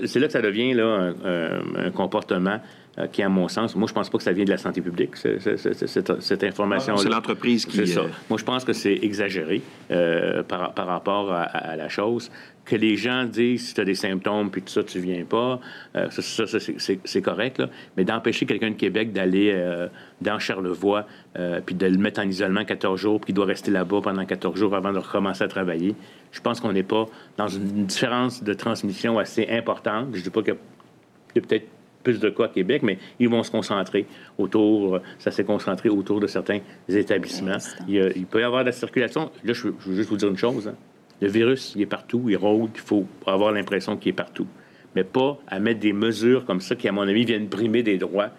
c'est 0.04 0.20
là 0.20 0.26
que 0.26 0.32
ça 0.32 0.42
devient 0.42 0.74
là, 0.74 1.12
un, 1.24 1.90
comportement 1.90 2.60
qui, 3.12 3.22
à 3.22 3.28
mon 3.28 3.48
sens, 3.48 3.76
moi, 3.76 3.86
je 3.88 3.92
pense 3.92 4.10
pas 4.10 4.18
que 4.18 4.24
ça 4.24 4.32
vient 4.32 4.44
de 4.44 4.50
la 4.50 4.58
santé 4.58 4.80
publique, 4.80 5.16
cette, 5.16 6.44
information 6.44 6.96
C'est 6.96 7.08
l'entreprise 7.08 7.64
qui... 7.64 7.76
C'est 7.76 7.86
ça. 7.86 8.02
Moi, 8.28 8.38
je 8.38 8.44
pense 8.44 8.64
que 8.64 8.72
c'est 8.72 8.98
exagéré 9.02 9.62
euh, 9.90 10.42
par, 10.42 10.74
rapport 10.76 11.32
à, 11.32 11.76
la 11.76 11.88
chose 11.88 12.30
que 12.68 12.76
les 12.76 12.96
gens 12.96 13.24
disent 13.24 13.68
si 13.68 13.74
tu 13.74 13.80
as 13.80 13.84
des 13.84 13.94
symptômes 13.94 14.50
puis 14.50 14.62
tout 14.62 14.68
ça, 14.68 14.84
tu 14.84 15.00
viens 15.00 15.24
pas, 15.24 15.58
euh, 15.96 16.10
ça, 16.10 16.44
c'est 17.04 17.22
correct. 17.22 17.58
Là. 17.58 17.70
Mais 17.96 18.04
d'empêcher 18.04 18.46
quelqu'un 18.46 18.70
de 18.70 18.76
Québec 18.76 19.12
d'aller 19.12 19.52
euh, 19.54 19.88
dans 20.20 20.38
Charlevoix 20.38 21.06
euh, 21.38 21.60
puis 21.64 21.74
de 21.74 21.86
le 21.86 21.96
mettre 21.96 22.20
en 22.20 22.28
isolement 22.28 22.64
14 22.64 23.00
jours 23.00 23.20
puis 23.20 23.26
qu'il 23.26 23.34
doit 23.34 23.46
rester 23.46 23.70
là-bas 23.70 24.00
pendant 24.02 24.24
14 24.24 24.58
jours 24.58 24.74
avant 24.74 24.92
de 24.92 24.98
recommencer 24.98 25.44
à 25.44 25.48
travailler, 25.48 25.94
je 26.30 26.40
pense 26.40 26.60
qu'on 26.60 26.72
n'est 26.72 26.82
pas 26.82 27.06
dans 27.38 27.48
une 27.48 27.86
différence 27.86 28.44
de 28.44 28.52
transmission 28.52 29.18
assez 29.18 29.48
importante. 29.50 30.08
Je 30.12 30.20
dis 30.20 30.30
pas 30.30 30.40
a, 30.40 31.40
peut-être 31.40 31.66
plus 32.08 32.20
de 32.20 32.30
cas 32.30 32.44
à 32.44 32.48
Québec, 32.48 32.82
mais 32.82 32.96
ils 33.20 33.28
vont 33.28 33.42
se 33.42 33.50
concentrer 33.50 34.06
autour, 34.38 35.00
ça 35.18 35.30
s'est 35.30 35.44
concentré 35.44 35.90
autour 35.90 36.20
de 36.20 36.26
certains 36.26 36.60
établissements. 36.88 37.58
Il, 37.86 38.24
peut 38.24 38.40
y 38.40 38.44
avoir 38.44 38.62
de 38.62 38.68
la 38.68 38.72
circulation. 38.72 39.30
Là, 39.44 39.52
je, 39.52 39.68
veux 39.68 39.94
juste 39.94 40.08
vous 40.08 40.16
dire 40.16 40.30
une 40.30 40.38
chose. 40.38 40.68
Hein. 40.68 40.74
Le 41.20 41.28
virus, 41.28 41.74
il 41.76 41.82
est 41.82 41.86
partout, 41.86 42.24
il 42.28 42.36
rôde, 42.36 42.70
il 42.74 42.80
faut 42.80 43.04
avoir 43.26 43.52
l'impression 43.52 43.98
qu'il 43.98 44.10
est 44.10 44.14
partout. 44.24 44.46
Mais 44.96 45.04
pas 45.04 45.38
à 45.48 45.58
mettre 45.60 45.80
des 45.80 45.92
mesures 45.92 46.46
comme 46.46 46.62
ça 46.62 46.76
qui, 46.76 46.88
à 46.88 46.92
mon 46.92 47.02
avis, 47.02 47.26
viennent 47.26 47.46
brimer 47.46 47.82
des 47.82 47.98
droits 47.98 48.30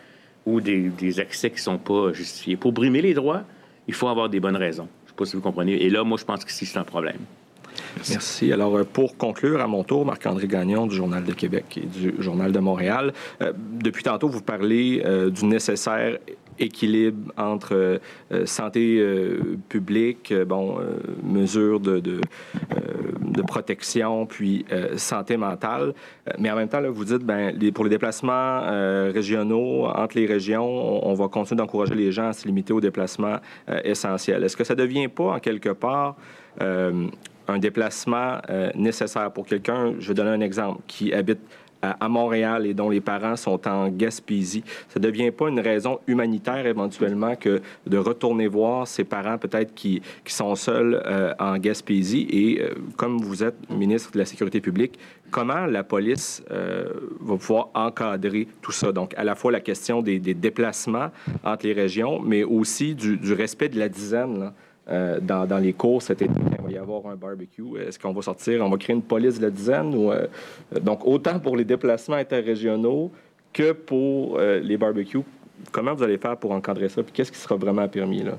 ou 0.47 0.61
des, 0.61 1.19
accès 1.19 1.51
qui 1.51 1.57
ne 1.57 1.61
sont 1.61 1.77
pas 1.77 2.11
justifiés. 2.11 2.57
Pour 2.57 2.71
brimer 2.71 3.03
les 3.03 3.13
droits, 3.13 3.43
il 3.87 3.93
faut 3.93 4.07
avoir 4.07 4.29
des 4.29 4.39
bonnes 4.39 4.55
raisons. 4.55 4.87
Je 5.05 5.05
ne 5.05 5.09
sais 5.09 5.15
pas 5.15 5.25
si 5.25 5.35
vous 5.35 5.43
comprenez. 5.43 5.73
Et 5.73 5.91
là, 5.91 6.03
moi, 6.03 6.17
je 6.17 6.25
pense 6.25 6.43
que 6.43 6.51
c'est 6.51 6.75
un 6.77 6.83
problème. 6.83 7.19
Merci. 8.09 8.51
Alors, 8.51 8.75
euh, 8.77 8.83
pour 8.83 9.17
conclure, 9.17 9.61
à 9.61 9.67
mon 9.67 9.83
tour, 9.83 10.05
Marc-André 10.05 10.47
Gagnon 10.47 10.87
du 10.87 10.95
Journal 10.95 11.23
de 11.23 11.33
Québec 11.33 11.79
et 11.81 11.85
du 11.85 12.13
Journal 12.19 12.51
de 12.51 12.59
Montréal. 12.59 13.13
Euh, 13.41 13.53
depuis 13.55 14.03
tantôt, 14.03 14.29
vous 14.29 14.41
parlez 14.41 15.01
euh, 15.05 15.29
du 15.29 15.45
nécessaire 15.45 16.17
équilibre 16.61 17.31
entre 17.37 18.01
santé 18.43 19.01
publique, 19.69 20.33
bon, 20.45 20.77
mesures 21.23 21.79
de, 21.79 21.99
de, 22.01 22.19
protection, 23.47 24.25
puis 24.25 24.65
santé 24.97 25.37
mentale. 25.37 25.93
Mais 26.37 26.51
en 26.51 26.57
même 26.57 26.67
temps, 26.67 26.81
vous 26.91 27.05
dites, 27.05 27.23
ben, 27.23 27.57
pour 27.73 27.85
les 27.85 27.89
déplacements 27.89 28.59
régionaux 29.09 29.85
entre 29.85 30.17
les 30.17 30.25
régions, 30.25 31.07
on, 31.07 31.13
va 31.13 31.29
continuer 31.29 31.59
d'encourager 31.59 31.95
les 31.95 32.11
gens 32.11 32.27
à 32.27 32.33
se 32.33 32.45
limiter 32.45 32.73
aux 32.73 32.81
déplacements 32.81 33.37
essentiels. 33.85 34.43
Est-ce 34.43 34.57
que 34.57 34.65
ça 34.65 34.75
ne 34.75 34.81
devient 34.81 35.07
pas, 35.07 35.35
en 35.35 35.39
quelque 35.39 35.69
part, 35.69 36.17
un 37.49 37.59
déplacement 37.59 38.37
nécessaire 38.75 39.31
pour 39.31 39.45
quelqu'un, 39.45 39.93
je 39.99 40.09
vais 40.09 40.13
donner 40.13 40.31
un 40.31 40.41
exemple, 40.41 40.81
qui 40.87 41.13
habite 41.13 41.39
à, 41.81 42.09
Montréal 42.09 42.65
et 42.65 42.73
dont 42.73 42.89
les 42.89 43.01
parents 43.01 43.35
sont 43.35 43.67
en 43.67 43.89
Gaspésie, 43.89 44.63
ça 44.87 44.99
ne 44.99 45.05
devient 45.05 45.31
pas 45.31 45.49
une 45.49 45.59
raison 45.59 45.99
humanitaire 46.07 46.65
éventuellement 46.65 47.35
que 47.35 47.61
de 47.87 47.97
retourner 47.97 48.47
voir 48.47 48.87
ses 48.87 49.03
parents 49.03 49.37
peut-être 49.37 49.73
qui, 49.73 50.01
qui 50.23 50.33
sont 50.33 50.55
seuls 50.55 51.01
euh, 51.05 51.33
en 51.39 51.57
Gaspésie. 51.57 52.27
Et 52.29 52.61
euh, 52.61 52.73
comme 52.97 53.19
vous 53.19 53.43
êtes 53.43 53.55
ministre 53.69 54.11
de 54.11 54.19
la 54.19 54.25
Sécurité 54.25 54.61
publique, 54.61 54.99
comment 55.31 55.65
la 55.65 55.83
police 55.83 56.43
euh, 56.51 56.85
va 57.21 57.37
pouvoir 57.37 57.69
encadrer 57.73 58.47
tout 58.61 58.71
ça? 58.71 58.91
Donc, 58.91 59.13
à 59.15 59.23
la 59.23 59.35
fois 59.35 59.51
la 59.51 59.61
question 59.61 60.01
des, 60.01 60.19
déplacements 60.19 61.11
entre 61.43 61.65
les 61.65 61.73
régions, 61.73 62.19
mais 62.19 62.43
aussi 62.43 62.95
du, 62.95 63.33
respect 63.33 63.69
de 63.69 63.79
la 63.79 63.89
dizaine. 63.89 64.51
Euh, 64.89 65.19
dans, 65.19 65.61
les 65.61 65.73
cours 65.73 66.01
cet 66.01 66.21
été, 66.23 66.33
il 66.33 66.63
va 66.63 66.71
y 66.71 66.77
avoir 66.77 67.05
un 67.07 67.15
barbecue. 67.15 67.77
Est-ce 67.79 67.99
qu'on 67.99 68.11
va 68.11 68.23
sortir, 68.23 68.65
on 68.65 68.69
va 68.69 68.77
créer 68.77 68.95
une 68.95 69.03
police 69.03 69.37
de 69.37 69.43
la 69.43 69.51
dizaine? 69.51 69.93
Euh, 69.95 70.25
donc, 70.81 71.05
autant 71.05 71.39
pour 71.39 71.55
les 71.55 71.63
déplacements 71.63 72.15
interrégionaux 72.15 73.11
que 73.53 73.71
pour 73.73 74.39
euh, 74.39 74.59
les 74.59 74.77
barbecues. 74.77 75.21
Comment 75.71 75.93
vous 75.93 76.01
allez 76.01 76.17
faire 76.17 76.37
pour 76.37 76.51
encadrer 76.51 76.89
ça? 76.89 77.03
Puis 77.03 77.11
qu'est-ce 77.11 77.31
qui 77.31 77.37
sera 77.37 77.55
vraiment 77.55 77.87
permis 77.87 78.23
là? 78.23 78.37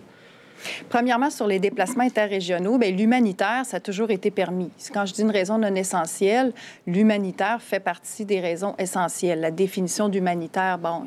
Premièrement, 0.88 1.30
sur 1.30 1.46
les 1.46 1.58
déplacements 1.58 2.04
interrégionaux, 2.04 2.78
bien, 2.78 2.90
l'humanitaire, 2.90 3.62
ça 3.64 3.78
a 3.78 3.80
toujours 3.80 4.10
été 4.10 4.30
permis. 4.30 4.70
Quand 4.92 5.06
je 5.06 5.14
dis 5.14 5.22
une 5.22 5.30
raison 5.30 5.58
non 5.58 5.74
essentielle, 5.74 6.52
l'humanitaire 6.86 7.60
fait 7.60 7.80
partie 7.80 8.24
des 8.24 8.40
raisons 8.40 8.74
essentielles. 8.78 9.40
La 9.40 9.50
définition 9.50 10.08
d'humanitaire, 10.08 10.78
bon, 10.78 11.04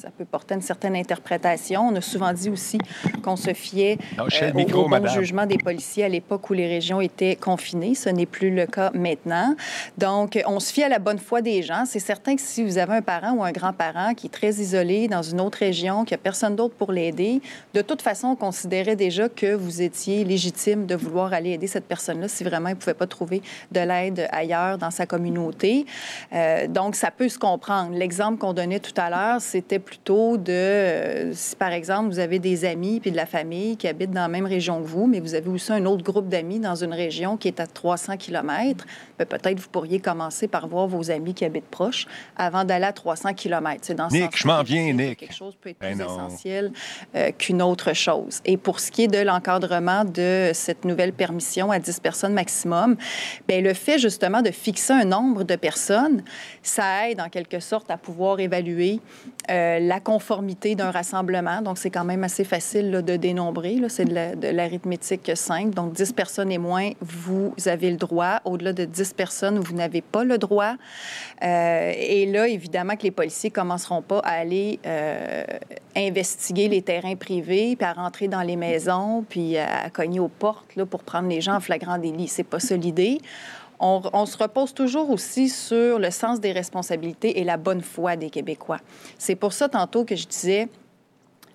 ça 0.00 0.08
peut 0.16 0.24
porter 0.24 0.54
une 0.54 0.62
certaine 0.62 0.96
interprétation. 0.96 1.88
On 1.88 1.96
a 1.96 2.00
souvent 2.00 2.32
dit 2.32 2.50
aussi 2.50 2.78
qu'on 3.22 3.36
se 3.36 3.54
fiait 3.54 3.98
euh, 4.18 4.52
au, 4.74 4.88
bon 4.88 5.06
jugement 5.08 5.46
des 5.46 5.58
policiers 5.58 6.04
à 6.04 6.08
l'époque 6.08 6.50
où 6.50 6.52
les 6.52 6.66
régions 6.66 7.00
étaient 7.00 7.36
confinées. 7.36 7.94
Ce 7.94 8.08
n'est 8.08 8.26
plus 8.26 8.50
le 8.50 8.66
cas 8.66 8.90
maintenant. 8.94 9.54
Donc, 9.98 10.38
on 10.46 10.60
se 10.60 10.72
fie 10.72 10.82
à 10.82 10.88
la 10.88 10.98
bonne 10.98 11.18
foi 11.18 11.40
des 11.40 11.62
gens. 11.62 11.84
C'est 11.86 12.00
certain 12.00 12.36
que 12.36 12.42
si 12.42 12.62
vous 12.62 12.78
avez 12.78 12.94
un 12.94 13.02
parent 13.02 13.32
ou 13.32 13.44
un 13.44 13.52
grand-parent 13.52 14.14
qui 14.14 14.26
est 14.26 14.30
très 14.30 14.54
isolé 14.54 15.08
dans 15.08 15.22
une 15.22 15.40
autre 15.40 15.58
région, 15.58 16.04
qui 16.04 16.14
a 16.14 16.18
personne 16.18 16.56
d'autre 16.56 16.74
pour 16.74 16.92
l'aider, 16.92 17.40
de 17.72 17.80
toute 17.80 18.02
façon, 18.02 18.28
on 18.28 18.36
considère 18.36 18.73
déjà 18.82 19.28
que 19.28 19.54
vous 19.54 19.82
étiez 19.82 20.24
légitime 20.24 20.86
de 20.86 20.94
vouloir 20.94 21.32
aller 21.32 21.50
aider 21.50 21.66
cette 21.66 21.86
personne-là 21.86 22.28
si 22.28 22.44
vraiment 22.44 22.68
il 22.68 22.74
ne 22.74 22.78
pouvait 22.78 22.94
pas 22.94 23.06
trouver 23.06 23.42
de 23.72 23.80
l'aide 23.80 24.28
ailleurs 24.30 24.78
dans 24.78 24.90
sa 24.90 25.06
communauté. 25.06 25.86
Euh, 26.32 26.66
donc, 26.66 26.94
ça 26.96 27.10
peut 27.10 27.28
se 27.28 27.38
comprendre. 27.38 27.96
L'exemple 27.96 28.38
qu'on 28.38 28.52
donnait 28.52 28.80
tout 28.80 28.94
à 28.96 29.10
l'heure, 29.10 29.40
c'était 29.40 29.78
plutôt 29.78 30.36
de, 30.36 30.52
euh, 30.52 31.32
si 31.34 31.56
par 31.56 31.72
exemple, 31.72 32.08
vous 32.08 32.18
avez 32.18 32.38
des 32.38 32.64
amis 32.64 33.00
puis 33.00 33.10
de 33.10 33.16
la 33.16 33.26
famille 33.26 33.76
qui 33.76 33.88
habitent 33.88 34.12
dans 34.12 34.22
la 34.22 34.28
même 34.28 34.46
région 34.46 34.80
que 34.80 34.86
vous, 34.86 35.06
mais 35.06 35.20
vous 35.20 35.34
avez 35.34 35.48
aussi 35.48 35.72
un 35.72 35.84
autre 35.86 36.02
groupe 36.02 36.28
d'amis 36.28 36.58
dans 36.58 36.74
une 36.74 36.92
région 36.92 37.36
qui 37.36 37.48
est 37.48 37.60
à 37.60 37.66
300 37.66 38.16
km, 38.16 38.86
ben, 39.18 39.26
peut-être 39.26 39.60
vous 39.60 39.68
pourriez 39.68 40.00
commencer 40.00 40.48
par 40.48 40.66
voir 40.66 40.86
vos 40.86 41.10
amis 41.10 41.34
qui 41.34 41.44
habitent 41.44 41.64
proches 41.70 42.06
avant 42.36 42.64
d'aller 42.64 42.86
à 42.86 42.92
300 42.92 43.34
km. 43.34 43.80
C'est 43.82 43.94
dans 43.94 44.08
Nick, 44.08 44.36
je 44.36 44.46
m'en 44.46 44.62
viens, 44.62 44.92
Nick. 44.92 45.18
Quelque 45.18 45.34
chose 45.34 45.54
peut 45.60 45.70
être 45.70 45.78
ben 45.80 45.96
plus 45.96 46.04
essentiel 46.04 46.72
euh, 47.14 47.30
qu'une 47.32 47.62
autre 47.62 47.92
chose. 47.92 48.40
Et 48.44 48.56
pour 48.64 48.80
ce 48.80 48.90
qui 48.90 49.04
est 49.04 49.08
de 49.08 49.18
l'encadrement 49.18 50.04
de 50.04 50.50
cette 50.54 50.84
nouvelle 50.84 51.12
permission 51.12 51.70
à 51.70 51.78
10 51.78 52.00
personnes 52.00 52.32
maximum, 52.32 52.96
bien, 53.46 53.60
le 53.60 53.74
fait 53.74 53.98
justement 53.98 54.42
de 54.42 54.50
fixer 54.50 54.94
un 54.94 55.04
nombre 55.04 55.44
de 55.44 55.54
personnes, 55.54 56.24
ça 56.62 57.08
aide 57.08 57.20
en 57.20 57.28
quelque 57.28 57.60
sorte 57.60 57.90
à 57.90 57.98
pouvoir 57.98 58.40
évaluer 58.40 59.00
euh, 59.50 59.78
la 59.78 60.00
conformité 60.00 60.74
d'un 60.74 60.90
rassemblement. 60.90 61.60
Donc, 61.60 61.78
c'est 61.78 61.90
quand 61.90 62.04
même 62.04 62.24
assez 62.24 62.44
facile 62.44 62.90
de 62.90 63.16
dénombrer. 63.16 63.78
C'est 63.88 64.06
de 64.06 64.48
l'arithmétique 64.48 65.32
simple. 65.34 65.74
Donc, 65.74 65.92
10 65.92 66.12
personnes 66.12 66.50
et 66.50 66.58
moins, 66.58 66.92
vous 67.00 67.54
avez 67.66 67.90
le 67.90 67.96
droit. 67.96 68.40
Au-delà 68.44 68.72
de 68.72 68.84
10 68.84 69.12
personnes, 69.12 69.58
vous 69.58 69.74
n'avez 69.74 70.00
pas 70.00 70.24
le 70.24 70.38
droit. 70.38 70.74
Euh, 71.42 71.92
et 71.94 72.26
là, 72.26 72.48
évidemment 72.48 72.96
que 72.96 73.02
les 73.02 73.10
policiers 73.10 73.50
commenceront 73.50 74.02
pas 74.02 74.20
à 74.20 74.30
aller 74.30 74.80
euh, 74.86 75.44
investiguer 75.96 76.68
les 76.68 76.82
terrains 76.82 77.16
privés, 77.16 77.76
puis 77.76 77.86
à 77.86 77.92
rentrer 77.92 78.28
dans 78.28 78.42
les 78.42 78.56
maisons, 78.56 79.24
puis 79.28 79.58
à, 79.58 79.90
cogner 79.90 80.20
aux 80.20 80.28
portes 80.28 80.74
là, 80.76 80.86
pour 80.86 81.02
prendre 81.02 81.28
les 81.28 81.40
gens 81.40 81.56
en 81.56 81.60
flagrant 81.60 81.98
délit. 81.98 82.28
C'est 82.28 82.44
pas 82.44 82.60
ça 82.60 82.76
l'idée. 82.76 83.20
On, 83.80 84.02
on, 84.12 84.26
se 84.26 84.36
repose 84.36 84.72
toujours 84.72 85.10
aussi 85.10 85.48
sur 85.48 85.98
le 85.98 86.10
sens 86.10 86.40
des 86.40 86.52
responsabilités 86.52 87.40
et 87.40 87.44
la 87.44 87.56
bonne 87.56 87.82
foi 87.82 88.16
des 88.16 88.30
Québécois. 88.30 88.80
C'est 89.18 89.36
pour 89.36 89.52
ça, 89.52 89.68
tantôt, 89.68 90.04
que 90.04 90.16
je 90.16 90.26
disais, 90.26 90.68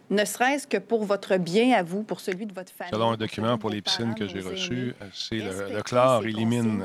ne 0.09 0.25
serait-ce 0.25 0.65
que 0.65 0.77
pour 0.77 1.03
votre 1.05 1.37
bien 1.37 1.77
à 1.77 1.83
vous, 1.83 2.03
pour 2.03 2.19
celui 2.19 2.45
de 2.45 2.53
votre 2.53 2.71
famille. 2.71 2.93
Selon 2.93 3.11
un 3.11 3.17
document 3.17 3.57
pour 3.57 3.69
les 3.69 3.81
piscines 3.81 4.15
que 4.15 4.27
j'ai 4.27 4.41
reçu, 4.41 4.95
euh, 5.01 5.05
c'est 5.13 5.37
le, 5.37 5.75
le 5.75 5.81
chlore 5.83 6.25
élimine 6.25 6.83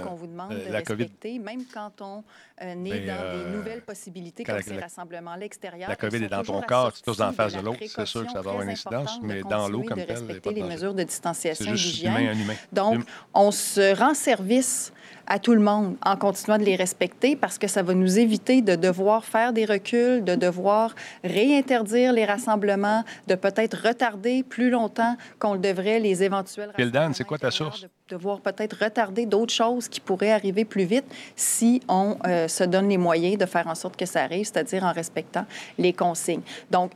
euh, 0.51 0.71
la 0.71 0.83
COVID. 0.83 1.11
Même 1.41 1.65
quand 1.73 2.01
on 2.01 2.23
euh, 2.63 2.73
est 2.73 2.75
dans 2.75 2.87
des 2.87 3.09
euh, 3.09 3.57
nouvelles 3.57 3.81
possibilités 3.81 4.45
comme 4.45 4.61
ces 4.61 4.79
rassemblements 4.79 5.33
à 5.33 5.39
l'extérieur. 5.39 5.89
La 5.89 5.97
COVID 5.97 6.23
est 6.23 6.29
dans 6.29 6.43
ton 6.43 6.61
corps, 6.61 6.93
tu 6.93 7.11
en 7.11 7.33
face 7.33 7.55
de 7.55 7.61
l'autre, 7.61 7.81
c'est 7.87 8.07
sûr 8.07 8.27
que 8.27 8.33
ça 8.33 8.43
va 8.43 8.51
avoir 8.51 8.63
une 8.63 8.71
incidence, 8.71 9.19
mais 9.23 9.43
dans 9.43 9.69
l'eau 9.69 9.83
comme 9.83 9.97
tel, 9.97 10.07
il 10.09 10.13
respecter 10.13 10.53
les 10.53 10.63
mesures 10.63 10.95
de 10.95 11.03
distanciation 11.03 11.73
d'hygiène. 11.73 12.37
Donc, 12.73 13.05
on 13.33 13.51
se 13.51 13.97
rend 13.97 14.15
service 14.15 14.93
à 15.27 15.39
tout 15.39 15.55
le 15.55 15.61
monde 15.61 15.97
en 16.05 16.17
continuant 16.17 16.59
de 16.59 16.65
les 16.65 16.77
respecter 16.77 17.37
parce 17.37 17.59
que 17.59 17.67
ça 17.67 17.83
va 17.83 17.95
nous 17.95 18.19
éviter 18.19 18.63
de 18.63 18.77
devoir 18.77 19.25
faire 19.25 19.53
des 19.53 19.65
reculs, 19.65 20.25
de 20.25 20.35
devoir 20.35 20.95
réinterdire 21.23 22.13
les 22.13 22.25
rassemblements, 22.25 23.05
de 23.29 23.35
peut-être 23.35 23.87
retarder 23.87 24.43
plus 24.43 24.71
longtemps 24.71 25.17
qu'on 25.39 25.55
le 25.55 25.61
devrait 25.61 26.01
les 26.01 26.23
éventuels 26.23 26.71
rassemblements. 26.77 27.13
c'est 27.15 27.25
quoi 27.25 27.39
ta 27.39 27.51
source? 27.51 27.83
De 27.83 27.89
devoir 28.11 28.41
peut-être 28.41 28.85
retarder 28.85 29.27
d'autres 29.27 29.55
choses 29.55 29.89
qui 29.89 30.01
pourraient 30.01 30.33
arriver 30.33 30.65
plus 30.65 30.85
vite 30.85 31.07
si 31.37 31.81
on 31.89 32.17
euh, 32.27 32.49
se 32.49 32.65
donne 32.65 32.89
les 32.89 32.99
moyens 32.99 33.39
de 33.39 33.47
faire 33.47 33.67
en 33.67 33.75
sorte 33.75 33.97
que 33.97 34.07
ça 34.07 34.23
arrive, 34.23 34.45
c'est-à-dire 34.45 34.85
en 34.85 34.93
respectant 34.93 35.47
les 35.79 35.93
consignes. 35.93 36.43
Donc, 36.71 36.93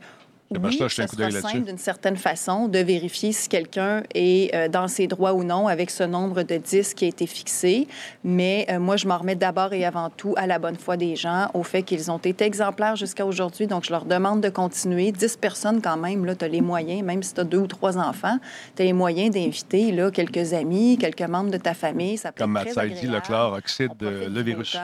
oui, 0.51 0.77
ça 0.77 1.07
sera 1.07 1.31
simple 1.31 1.61
d'une 1.61 1.77
certaine 1.77 2.17
façon 2.17 2.67
de 2.67 2.79
vérifier 2.79 3.31
si 3.31 3.47
quelqu'un 3.47 4.03
est 4.15 4.53
euh, 4.55 4.67
dans 4.67 4.87
ses 4.87 5.05
droits 5.07 5.33
ou 5.33 5.43
non 5.43 5.67
avec 5.67 5.91
ce 5.91 6.03
nombre 6.03 6.41
de 6.41 6.57
10 6.57 6.95
qui 6.95 7.05
a 7.05 7.07
été 7.07 7.27
fixé. 7.27 7.87
Mais 8.23 8.65
euh, 8.69 8.79
moi, 8.79 8.97
je 8.97 9.07
m'en 9.07 9.17
remets 9.17 9.35
d'abord 9.35 9.73
et 9.73 9.85
avant 9.85 10.09
tout 10.09 10.33
à 10.37 10.47
la 10.47 10.57
bonne 10.57 10.77
foi 10.77 10.97
des 10.97 11.15
gens, 11.15 11.49
au 11.53 11.63
fait 11.63 11.83
qu'ils 11.83 12.09
ont 12.09 12.17
été 12.17 12.45
exemplaires 12.45 12.95
jusqu'à 12.95 13.25
aujourd'hui. 13.25 13.67
Donc, 13.67 13.85
je 13.85 13.91
leur 13.91 14.05
demande 14.05 14.41
de 14.41 14.49
continuer. 14.49 15.11
10 15.11 15.37
personnes 15.37 15.81
quand 15.81 15.97
même, 15.97 16.25
là, 16.25 16.35
tu 16.35 16.45
as 16.45 16.47
les 16.47 16.61
moyens, 16.61 17.03
même 17.03 17.21
si 17.21 17.33
tu 17.33 17.41
as 17.41 17.43
deux 17.43 17.59
ou 17.59 17.67
trois 17.67 17.97
enfants, 17.97 18.39
tu 18.75 18.81
as 18.81 18.85
les 18.85 18.93
moyens 18.93 19.33
d'inviter 19.33 19.91
là, 19.91 20.09
quelques 20.09 20.53
amis, 20.53 20.97
quelques 20.97 21.21
membres 21.21 21.51
de 21.51 21.57
ta 21.57 21.73
famille. 21.75 22.17
Ça 22.17 22.31
peut 22.31 22.43
Comme 22.43 22.53
Matt 22.53 22.67
dit, 22.67 23.07
le 23.07 23.19
chlore 23.21 23.53
oxyde 23.53 23.91
le 24.01 24.41
virus. 24.41 24.77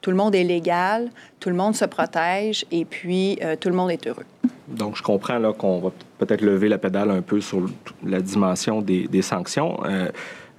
Tout 0.00 0.10
le 0.10 0.16
monde 0.16 0.34
est 0.34 0.44
légal, 0.44 1.10
tout 1.38 1.50
le 1.50 1.56
monde 1.56 1.74
se 1.74 1.84
protège 1.84 2.64
et 2.70 2.84
puis 2.84 3.38
euh, 3.42 3.56
tout 3.56 3.68
le 3.68 3.74
monde 3.74 3.90
est 3.90 4.06
heureux. 4.06 4.24
Donc, 4.68 4.96
je 4.96 5.02
comprends 5.02 5.38
là, 5.38 5.52
qu'on 5.52 5.80
va 5.80 5.90
peut-être 6.18 6.42
lever 6.42 6.68
la 6.68 6.78
pédale 6.78 7.10
un 7.10 7.22
peu 7.22 7.40
sur 7.40 7.66
la 8.04 8.20
dimension 8.20 8.80
des, 8.80 9.22
sanctions. 9.22 9.80
Euh, 9.84 10.08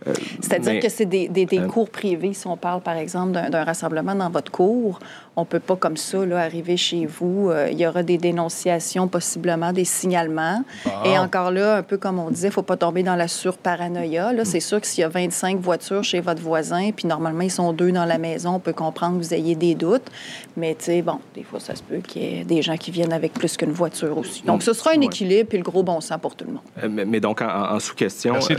euh, 0.08 0.14
C'est-à-dire 0.40 0.82
que 0.82 0.90
c'est 0.90 1.06
des, 1.06 1.28
des, 1.28 1.46
des 1.46 1.62
cours 1.62 1.90
privés. 1.90 2.34
Si 2.34 2.48
on 2.48 2.58
parle, 2.58 2.82
par 2.82 2.96
exemple, 2.96 3.32
d'un 3.32 3.64
rassemblement 3.64 4.16
dans 4.16 4.30
votre 4.30 4.52
cour, 4.52 5.00
on 5.36 5.42
ne 5.42 5.46
peut 5.46 5.60
pas 5.60 5.76
comme 5.76 5.96
ça 5.96 6.26
là, 6.26 6.40
arriver 6.40 6.76
chez 6.76 7.06
vous. 7.06 7.50
Euh, 7.50 7.70
il 7.72 7.80
y 7.80 7.88
aura 7.88 8.04
des 8.04 8.18
dénonciations, 8.18 9.08
possiblement 9.08 9.72
des 9.72 9.86
signalements. 9.86 10.64
Et 11.06 11.18
encore 11.18 11.52
là, 11.52 11.78
un 11.78 11.84
peu 11.84 11.98
comme 11.98 12.20
on 12.20 12.30
disait, 12.30 12.48
il 12.48 12.52
ne 12.52 12.54
faut 12.54 12.64
pas 12.64 12.78
tomber 12.78 13.04
dans 13.04 13.16
la 13.16 13.28
surparanoïa. 13.28 14.34
C'est 14.44 14.60
sûr 14.60 14.82
que 14.82 14.88
s'il 14.88 15.02
y 15.02 15.06
a 15.06 15.10
25 15.10 15.60
voitures 15.60 16.04
chez 16.04 16.20
votre 16.20 16.42
voisin, 16.42 16.92
puis 16.92 17.08
normalement, 17.08 17.42
ils 17.42 17.52
sont 17.52 17.72
deux 17.72 17.92
dans 17.92 18.06
la 18.06 18.18
maison, 18.18 18.56
on 18.56 18.60
peut 18.60 18.74
comprendre 18.74 19.20
que 19.20 19.24
vous 19.24 19.34
ayez 19.34 19.56
des 19.56 19.76
doutes. 19.76 20.10
Mais, 20.58 20.76
tu 20.76 20.86
sais, 20.86 21.02
bon, 21.02 21.20
des 21.36 21.44
fois, 21.44 21.60
ça 21.60 21.76
se 21.76 21.84
peut 21.84 21.98
qu'il 21.98 22.24
y 22.24 22.40
ait 22.40 22.44
des 22.44 22.62
gens 22.62 22.76
qui 22.76 22.92
viennent 22.92 23.14
avec 23.14 23.34
plus 23.34 23.56
qu'une 23.56 23.72
voiture 23.72 24.18
aussi. 24.18 24.44
Donc, 24.44 24.64
ce 24.64 24.74
sera 24.74 24.92
un 24.96 25.02
équilibre, 25.02 25.48
puis 25.48 25.58
le 25.58 25.64
gros 25.64 25.84
bon 25.84 26.02
sens 26.02 26.20
pour 26.22 26.36
tout 26.36 26.46
le 26.46 26.54
monde. 26.54 26.62
Euh, 26.84 27.06
mais, 27.08 27.20
donc, 27.20 27.42
en, 27.42 27.80
sous-question... 27.80 28.34
Merci, 28.34 28.56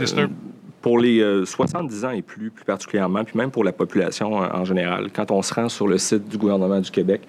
pour 0.83 0.99
les 0.99 1.23
70 1.45 2.03
euh, 2.03 2.07
ans 2.07 2.11
et 2.11 2.21
plus, 2.21 2.51
plus 2.51 2.65
particulièrement, 2.65 3.23
puis 3.23 3.37
même 3.37 3.49
pour 3.49 3.63
la 3.63 3.71
population 3.71 4.33
en 4.33 4.65
général, 4.65 5.09
quand 5.11 5.31
on 5.31 5.41
se 5.41 5.53
rend 5.53 5.69
sur 5.69 5.87
le 5.87 5.97
site 5.97 6.27
du 6.27 6.37
gouvernement 6.37 6.81
du 6.81 6.91
Québec, 6.91 7.21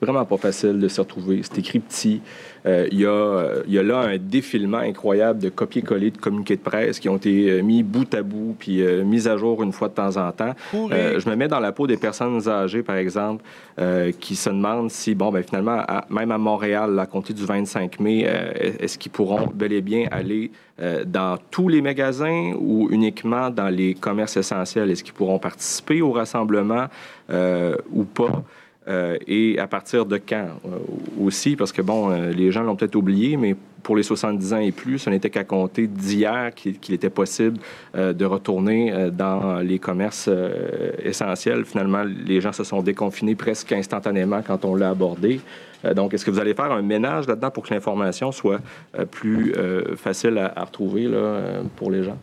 vraiment 0.00 0.24
pas 0.24 0.36
facile 0.36 0.78
de 0.78 0.88
se 0.88 1.00
retrouver. 1.00 1.40
C'est 1.42 1.58
écrit 1.58 1.78
petit. 1.78 2.20
Euh, 2.66 2.88
il 2.90 3.00
y, 3.00 3.06
a, 3.06 3.62
y, 3.66 3.78
a 3.78 3.82
là 3.82 4.00
un 4.00 4.18
défilement 4.18 4.78
incroyable 4.78 5.38
de 5.40 5.48
copier-coller 5.48 6.10
de 6.10 6.18
communiqués 6.18 6.56
de 6.56 6.60
presse 6.60 6.98
qui 6.98 7.08
ont 7.08 7.16
été 7.16 7.50
euh, 7.50 7.62
mis 7.62 7.82
bout 7.82 8.12
à 8.14 8.22
bout 8.22 8.54
puis 8.58 8.82
euh, 8.82 9.02
mis 9.02 9.26
à 9.28 9.38
jour 9.38 9.62
une 9.62 9.72
fois 9.72 9.88
de 9.88 9.94
temps 9.94 10.16
en 10.18 10.30
temps. 10.32 10.54
je 10.74 11.28
me 11.28 11.36
mets 11.36 11.48
dans 11.48 11.60
la 11.60 11.72
peau 11.72 11.86
des 11.86 11.96
personnes 11.96 12.48
âgées, 12.48 12.82
par 12.82 12.96
exemple, 12.96 13.44
qui 14.18 14.36
se 14.36 14.50
demandent 14.50 14.90
si, 14.90 15.14
bon, 15.14 15.30
ben 15.30 15.42
finalement, 15.42 15.82
même 16.10 16.30
à 16.30 16.38
Montréal, 16.38 16.98
à 16.98 17.06
compter 17.06 17.32
du 17.32 17.44
25 17.44 17.98
mai, 18.00 18.20
est-ce 18.78 18.98
qu'ils 18.98 19.12
pourront 19.12 19.48
bel 19.52 19.72
et 19.72 19.80
bien 19.80 20.06
aller 20.10 20.50
dans 21.06 21.38
tous 21.50 21.68
les 21.68 21.80
magasins 21.80 22.52
ou 22.58 22.88
uniquement 22.90 23.48
dans 23.50 23.68
les 23.68 23.94
commerces 23.94 24.36
essentiels? 24.36 24.90
Est-ce 24.90 25.02
qu'ils 25.02 25.14
pourront 25.14 25.38
participer 25.38 26.02
au 26.02 26.12
rassemblement 26.12 26.86
ou 27.30 28.04
pas? 28.04 28.44
Euh, 28.88 29.18
et 29.26 29.58
à 29.58 29.66
partir 29.66 30.06
de 30.06 30.16
quand 30.16 30.46
euh, 30.64 30.78
aussi, 31.20 31.54
parce 31.54 31.70
que 31.70 31.82
bon, 31.82 32.10
euh, 32.10 32.30
les 32.30 32.50
gens 32.50 32.62
l'ont 32.62 32.76
peut-être 32.76 32.96
oublié, 32.96 33.36
mais 33.36 33.54
pour 33.82 33.94
les 33.94 34.02
70 34.02 34.52
ans 34.54 34.58
et 34.58 34.72
plus, 34.72 34.98
ce 34.98 35.10
n'était 35.10 35.28
qu'à 35.28 35.44
compter 35.44 35.86
d'hier 35.86 36.54
qu'il 36.54 36.94
était 36.94 37.08
possible 37.08 37.58
de 37.94 38.24
retourner 38.26 39.08
dans 39.10 39.60
les 39.60 39.78
commerces 39.78 40.28
essentiels. 41.02 41.64
Finalement, 41.64 42.04
les 42.04 42.42
gens 42.42 42.52
se 42.52 42.62
sont 42.62 42.82
déconfinés 42.82 43.34
presque 43.34 43.72
instantanément 43.72 44.42
quand 44.46 44.66
on 44.66 44.74
l'a 44.74 44.90
abordé. 44.90 45.40
donc, 45.96 46.12
est-ce 46.12 46.26
que 46.26 46.30
vous 46.30 46.40
allez 46.40 46.52
faire 46.52 46.70
un 46.70 46.82
ménage 46.82 47.26
là-dedans 47.26 47.50
pour 47.50 47.64
que 47.64 47.72
l'information 47.72 48.32
soit 48.32 48.60
plus 49.10 49.54
facile 49.96 50.36
à, 50.36 50.62
retrouver 50.62 51.08
pour 51.76 51.90
les 51.90 52.04
gens? 52.04 52.18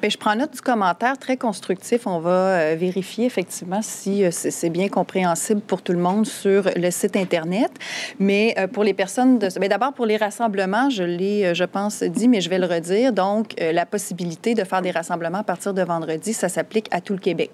Bien, 0.00 0.10
je 0.10 0.16
prends 0.16 0.34
note 0.34 0.52
du 0.52 0.60
commentaire 0.60 1.18
très 1.18 1.36
constructif. 1.36 2.06
On 2.06 2.18
va 2.18 2.30
euh, 2.30 2.76
vérifier 2.78 3.26
effectivement 3.26 3.80
si 3.82 4.24
euh, 4.24 4.30
c'est 4.30 4.70
bien 4.70 4.88
compréhensible 4.88 5.60
pour 5.60 5.82
tout 5.82 5.92
le 5.92 5.98
monde 5.98 6.26
sur 6.26 6.68
le 6.76 6.90
site 6.90 7.16
Internet. 7.16 7.70
Mais 8.18 8.54
euh, 8.58 8.66
pour 8.66 8.84
les 8.84 8.94
personnes, 8.94 9.38
de... 9.38 9.48
Ben, 9.58 9.68
d'abord 9.68 9.92
pour 9.92 10.06
les 10.06 10.16
rassemblements, 10.16 10.90
je 10.90 11.02
l'ai, 11.02 11.54
je 11.54 11.64
pense, 11.64 12.02
dit, 12.02 12.28
mais 12.28 12.40
je 12.40 12.50
vais 12.50 12.58
le 12.58 12.66
redire. 12.66 13.12
Donc, 13.12 13.54
la 13.60 13.86
possibilité 13.86 14.54
de 14.54 14.64
faire 14.64 14.82
des 14.82 14.90
rassemblements 14.90 15.38
à 15.38 15.44
partir 15.44 15.74
de 15.74 15.82
vendredi, 15.82 16.32
ça 16.32 16.48
s'applique 16.48 16.88
à 16.90 17.00
tout 17.00 17.12
le 17.12 17.18
Québec. 17.18 17.50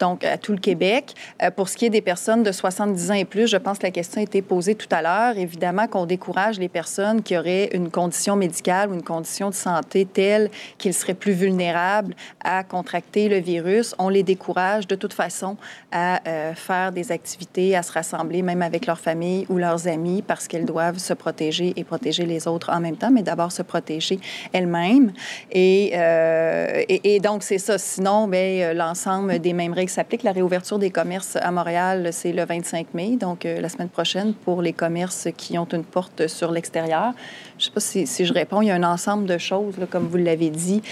Donc, 0.00 0.24
à 0.24 0.38
tout 0.38 0.52
le 0.52 0.58
Québec. 0.58 1.14
pour 1.56 1.68
ce 1.68 1.76
qui 1.76 1.86
est 1.86 1.90
des 1.90 2.00
personnes 2.00 2.42
de 2.42 2.52
70 2.52 3.10
ans 3.10 3.14
et 3.14 3.24
plus, 3.24 3.46
je 3.46 3.56
pense 3.56 3.78
que 3.78 3.84
la 3.84 3.90
question 3.90 4.20
a 4.20 4.24
été 4.24 4.42
posée 4.42 4.74
tout 4.74 4.88
à 4.90 5.02
l'heure. 5.02 5.38
Évidemment 5.38 5.86
qu'on 5.86 6.06
décourage 6.06 6.58
les 6.58 6.68
personnes 6.68 7.22
qui 7.22 7.36
auraient 7.36 7.70
une 7.72 7.90
condition 7.90 8.36
médicale 8.36 8.90
ou 8.90 8.94
une 8.94 9.02
condition 9.02 9.50
de 9.50 9.54
santé 9.54 10.06
telle 10.06 10.50
qu'ils 10.78 10.94
seraient 10.94 11.14
plus 11.14 11.32
vulnérables 11.32 11.43
vulnérables 11.44 12.14
à 12.42 12.64
contracter 12.64 13.28
le 13.28 13.38
virus. 13.38 13.94
On 13.98 14.08
les 14.08 14.22
décourage 14.22 14.86
de 14.86 14.94
toute 14.94 15.12
façon 15.12 15.56
à 15.92 16.20
euh, 16.26 16.54
faire 16.54 16.90
des 16.92 17.12
activités, 17.12 17.76
à 17.76 17.82
se 17.82 17.92
rassembler, 17.92 18.42
même 18.42 18.62
avec 18.62 18.86
leur 18.86 18.98
famille 18.98 19.46
ou 19.50 19.56
leurs 19.58 19.86
amis, 19.86 20.22
parce 20.22 20.48
qu'elles 20.48 20.64
doivent 20.64 20.98
se 20.98 21.12
protéger 21.12 21.72
et 21.76 21.84
protéger 21.84 22.24
les 22.24 22.48
autres 22.48 22.70
en 22.70 22.80
même 22.80 22.96
temps, 22.96 23.10
mais 23.10 23.22
d'abord 23.22 23.52
se 23.52 23.62
protéger 23.62 24.18
elles-mêmes. 24.52 25.12
Et, 25.52 25.92
euh, 25.94 26.82
donc, 27.22 27.42
c'est 27.42 27.58
ça. 27.58 27.78
Sinon, 27.78 28.28
bien, 28.28 28.72
l'ensemble 28.74 29.38
des 29.38 29.52
mêmes 29.52 29.72
règles 29.72 29.90
s'appliquent. 29.90 30.22
La 30.22 30.32
réouverture 30.32 30.78
des 30.78 30.90
commerces 30.90 31.36
à 31.36 31.50
Montréal, 31.50 32.08
c'est 32.12 32.32
le 32.32 32.44
25 32.44 32.94
mai, 32.94 33.16
donc 33.16 33.44
euh, 33.44 33.60
la 33.60 33.68
semaine 33.68 33.88
prochaine, 33.88 34.34
pour 34.44 34.62
les 34.62 34.72
commerces 34.72 35.28
qui 35.36 35.58
ont 35.58 35.68
une 35.72 35.84
porte 35.84 36.26
sur 36.26 36.50
l'extérieur. 36.50 37.12
Je 37.58 37.64
ne 37.64 37.66
sais 37.66 37.70
pas 37.70 37.80
si, 38.06 38.24
je 38.24 38.32
réponds. 38.32 38.62
Il 38.62 38.68
y 38.68 38.70
a 38.70 38.74
un 38.74 38.82
ensemble 38.82 39.26
de 39.26 39.38
choses, 39.38 39.74
comme 39.90 40.08
vous 40.08 40.16
l'avez 40.16 40.50
dit, 40.50 40.82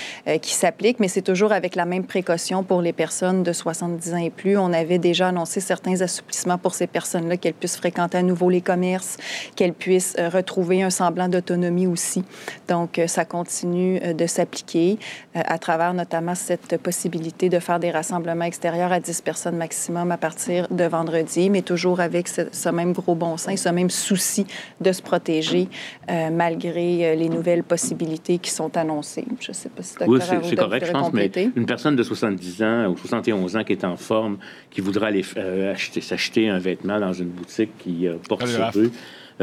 qui 0.42 0.52
s'applique, 0.52 1.00
mais 1.00 1.08
c'est 1.08 1.22
toujours 1.22 1.52
avec 1.52 1.74
la 1.74 1.86
même 1.86 2.04
précaution 2.04 2.62
pour 2.62 2.82
les 2.82 2.92
personnes 2.92 3.42
de 3.42 3.52
70 3.52 4.14
ans 4.14 4.18
et 4.18 4.30
plus. 4.30 4.58
On 4.58 4.72
avait 4.72 4.98
déjà 4.98 5.28
annoncé 5.28 5.60
certains 5.60 6.00
assouplissements 6.02 6.58
pour 6.58 6.74
ces 6.74 6.86
personnes-là, 6.86 7.38
qu'elles 7.38 7.54
puissent 7.54 7.76
fréquenter 7.76 8.18
à 8.18 8.22
nouveau 8.22 8.50
les 8.50 8.60
commerces, 8.60 9.16
qu'elles 9.56 9.72
puissent 9.72 10.16
retrouver 10.18 10.82
un 10.82 10.90
semblant 10.90 11.28
d'autonomie 11.28 11.86
aussi. 11.86 12.24
Donc, 12.68 13.00
ça 13.06 13.24
continue 13.24 14.00
de 14.00 14.26
s'appliquer 14.26 14.98
à 15.34 15.58
travers 15.58 15.94
notamment 15.94 16.34
cette 16.34 16.76
possibilité 16.78 17.48
de 17.48 17.58
faire 17.58 17.78
des 17.78 17.90
rassemblements 17.90 18.44
extérieurs 18.44 18.92
à 18.92 19.00
10 19.00 19.20
personnes 19.22 19.56
maximum 19.56 20.10
à 20.10 20.16
partir 20.16 20.66
de 20.70 20.84
vendredi, 20.84 21.50
mais 21.50 21.62
toujours 21.62 22.00
avec 22.00 22.28
ce, 22.28 22.68
même 22.68 22.92
gros 22.92 23.14
bon 23.14 23.36
sens, 23.36 23.60
ce 23.60 23.68
même 23.68 23.90
souci 23.90 24.46
de 24.80 24.92
se 24.92 25.02
protéger 25.02 25.68
euh, 26.10 26.30
malgré 26.30 27.06
euh, 27.06 27.14
les 27.14 27.28
nouvelles 27.28 27.62
possibilités 27.62 28.38
qui 28.38 28.50
sont 28.50 28.76
annoncées. 28.76 29.24
Je 29.40 29.50
ne 29.50 29.54
sais 29.54 29.68
pas 29.68 29.82
si 29.82 29.94
Oui, 30.06 30.20
c'est 30.42 30.56
correct, 30.56 30.86
je 30.86 30.92
pense, 30.92 31.12
mais 31.12 31.30
une 31.56 31.66
personne 31.66 31.96
de 31.96 32.02
70 32.02 32.62
ans 32.62 32.86
ou 32.88 32.96
71 32.96 33.56
ans 33.56 33.64
qui 33.64 33.72
est 33.72 33.84
en 33.84 33.96
forme, 33.96 34.38
qui 34.70 34.80
voudra 34.80 35.08
aller 35.08 35.24
euh, 35.36 35.72
acheter, 35.72 36.00
s'acheter 36.00 36.48
un 36.48 36.58
vêtement 36.58 36.98
dans 36.98 37.12
une 37.12 37.28
boutique 37.28 37.76
qui 37.78 38.06
porte 38.28 38.46
sur 38.46 38.72
rue, 38.72 38.90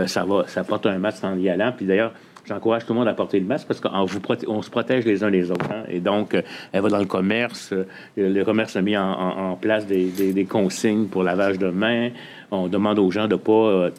ça, 0.08 0.24
va, 0.24 0.46
ça 0.48 0.64
porte 0.64 0.86
un 0.86 0.98
masque 0.98 1.24
en 1.24 1.38
y 1.38 1.50
allant. 1.50 1.74
Puis 1.76 1.86
d'ailleurs, 1.86 2.14
J'encourage 2.50 2.84
tout 2.84 2.94
le 2.94 3.00
monde 3.00 3.08
à 3.08 3.14
porter 3.14 3.40
le 3.40 3.46
masque 3.46 3.68
parce 3.68 3.80
qu'on 3.80 4.08
on 4.48 4.62
se 4.64 4.72
protège 4.72 5.06
les 5.06 5.24
uns 5.24 5.30
les 5.30 5.52
autres. 5.52 5.72
Hein. 5.72 5.84
Et 5.88 6.00
donc, 6.00 6.34
euh, 6.34 6.42
elle 6.72 6.82
va 6.82 6.90
dans 6.90 6.98
le 6.98 7.06
commerce. 7.06 7.74
Euh, 7.74 7.86
le 8.18 8.44
commerce 8.44 8.76
a 8.76 8.82
mis 8.82 8.98
en, 8.98 9.56
place 9.62 9.86
des, 9.86 10.48
consignes 10.50 11.06
pour 11.06 11.22
lavage 11.22 11.60
de 11.60 11.70
mains. 11.70 12.10
On 12.50 12.68
demande 12.68 12.98
aux 12.98 13.12
gens 13.12 13.28
de 13.28 13.36
ne 13.36 13.40
pas 13.40 13.52
euh, 13.52 13.92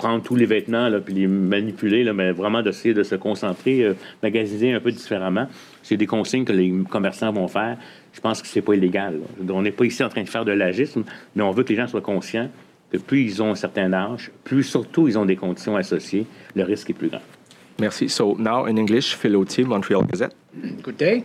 prendre 0.00 0.22
tous 0.22 0.34
les 0.34 0.46
vêtements 0.46 0.88
là, 0.88 0.98
puis 1.00 1.12
les 1.12 1.26
manipuler, 1.26 2.04
là, 2.04 2.14
mais 2.14 2.32
vraiment 2.32 2.62
d'essayer 2.62 2.94
de 2.94 3.02
se 3.02 3.16
concentrer, 3.16 3.94
magasiner 4.22 4.72
un 4.72 4.80
peu 4.80 4.90
différemment. 4.90 5.46
C'est 5.82 5.98
des 5.98 6.06
consignes 6.06 6.46
que 6.46 6.52
les 6.52 6.72
commerçants 6.88 7.32
vont 7.32 7.48
faire. 7.48 7.76
Je 8.14 8.20
pense 8.20 8.40
que 8.40 8.48
c'est 8.48 8.62
pas 8.62 8.74
illégal. 8.74 9.20
On 9.48 9.62
n'est 9.62 9.72
pas 9.72 9.84
ici 9.84 10.02
en 10.02 10.08
train 10.08 10.22
de 10.22 10.28
faire 10.28 10.46
de 10.46 10.52
l'agisme, 10.52 11.04
mais 11.34 11.42
on 11.42 11.50
veut 11.50 11.64
que 11.64 11.68
les 11.68 11.76
gens 11.76 11.86
soient 11.86 12.00
conscients 12.00 12.48
que 12.90 12.98
plus 12.98 13.22
ils 13.22 13.42
ont 13.42 13.50
un 13.50 13.60
certain 13.66 13.92
âge, 13.92 14.30
plus 14.42 14.64
surtout 14.64 15.06
ils 15.06 15.18
ont 15.18 15.26
des 15.26 15.36
conditions 15.36 15.76
associées, 15.76 16.26
le 16.54 16.64
risque 16.64 16.90
est 16.90 16.94
plus 16.94 17.08
grand. 17.08 17.22
Merci. 17.78 18.08
So 18.08 18.36
now 18.38 18.66
in 18.66 18.76
English, 18.76 19.16
Phil 19.16 19.36
Montreal 19.66 20.04
Gazette. 20.06 20.34
Good 20.82 20.96
day. 20.96 21.24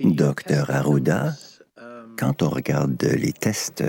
Docteur 0.00 0.70
Arruda, 0.70 1.26
um, 1.26 1.32
quand 2.16 2.42
on 2.42 2.48
regarde 2.48 3.02
les 3.02 3.32
tests, 3.32 3.84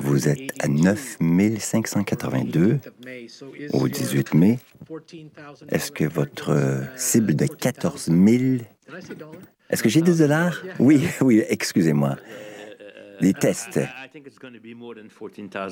vous 0.00 0.28
êtes 0.28 0.52
à 0.60 0.68
9 0.68 1.18
582 1.58 2.78
au 3.72 3.88
18 3.88 4.34
mai. 4.34 4.58
Est-ce 5.68 5.92
que 5.92 6.04
votre 6.04 6.82
cible 6.96 7.34
de 7.34 7.46
14 7.46 8.06
000... 8.06 8.62
Est-ce 9.70 9.82
que 9.82 9.88
j'ai 9.88 10.02
des 10.02 10.14
dollars? 10.14 10.62
Oui, 10.78 11.06
oui, 11.20 11.42
excusez-moi 11.48 12.16
les 13.20 13.32
tests. 13.32 13.80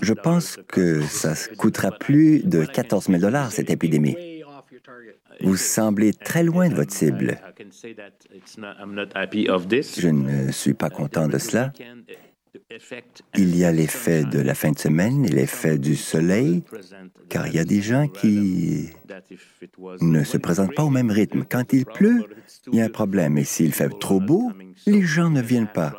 Je 0.03 0.13
pense 0.13 0.59
que 0.69 1.03
ça 1.03 1.35
coûtera 1.57 1.91
plus 1.91 2.43
de 2.45 2.65
14 2.65 3.07
000 3.07 3.19
dollars, 3.19 3.53
cette 3.53 3.71
épidémie. 3.71 4.17
Vous 5.41 5.57
semblez 5.57 6.13
très 6.13 6.43
loin 6.43 6.69
de 6.69 6.75
votre 6.75 6.93
cible. 6.93 7.39
Je 8.57 10.09
ne 10.09 10.53
suis 10.53 10.75
pas 10.75 10.91
content 10.91 11.29
de 11.29 11.39
cela. 11.39 11.73
Il 13.37 13.57
y 13.57 13.65
a 13.65 13.73
l'effet 13.73 14.25
de 14.25 14.41
la 14.41 14.55
fin 14.55 14.73
de 14.73 14.79
semaine 14.79 15.25
et 15.25 15.29
l'effet 15.29 15.79
du 15.79 15.97
soleil, 15.97 16.63
car 17.29 17.47
il 17.47 17.55
y 17.55 17.59
a 17.59 17.65
des 17.65 17.81
gens 17.81 18.09
qui 18.09 18.91
ne 20.01 20.25
se 20.25 20.37
présentent 20.37 20.75
pas 20.75 20.85
au 20.85 20.91
même 20.91 21.11
rythme. 21.11 21.45
Quand 21.49 21.73
il 21.73 21.85
pleut, 21.87 22.25
il 22.73 22.79
y 22.79 22.83
a 22.83 22.85
un 22.85 22.91
problème. 22.91 23.39
Et 23.39 23.45
s'il 23.45 23.73
fait 23.73 23.89
trop 24.01 24.21
beau, 24.21 24.53
les 24.87 25.03
gens 25.03 25.31
ne 25.31 25.43
viennent 25.43 25.73
pas. 25.73 25.95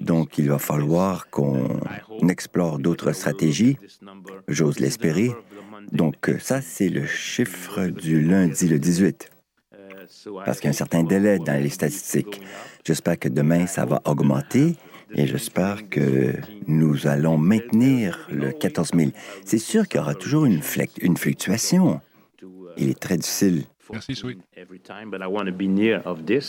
Donc, 0.00 0.38
il 0.38 0.48
va 0.48 0.58
falloir 0.58 1.28
qu'on 1.30 1.80
explore 2.28 2.78
d'autres 2.78 3.12
stratégies. 3.12 3.78
J'ose 4.46 4.78
l'espérer. 4.78 5.32
Donc, 5.92 6.30
ça, 6.40 6.60
c'est 6.60 6.88
le 6.88 7.06
chiffre 7.06 7.86
du 7.86 8.20
lundi, 8.20 8.68
le 8.68 8.78
18. 8.78 9.30
Parce 10.44 10.58
qu'il 10.58 10.66
y 10.66 10.68
a 10.68 10.70
un 10.70 10.72
certain 10.72 11.02
délai 11.02 11.38
dans 11.38 11.60
les 11.60 11.68
statistiques. 11.68 12.40
J'espère 12.84 13.18
que 13.18 13.28
demain, 13.28 13.66
ça 13.66 13.84
va 13.84 14.00
augmenter 14.04 14.76
et 15.14 15.26
j'espère 15.26 15.88
que 15.88 16.34
nous 16.66 17.06
allons 17.06 17.38
maintenir 17.38 18.28
le 18.30 18.52
14 18.52 18.90
000. 18.94 19.10
C'est 19.44 19.58
sûr 19.58 19.88
qu'il 19.88 19.98
y 19.98 20.02
aura 20.02 20.14
toujours 20.14 20.44
une, 20.44 20.60
une 21.00 21.16
fluctuation. 21.16 22.00
Il 22.76 22.90
est 22.90 22.98
très 22.98 23.16
difficile 23.16 23.64
Merci, 23.92 24.14
Sweet. 24.14 24.38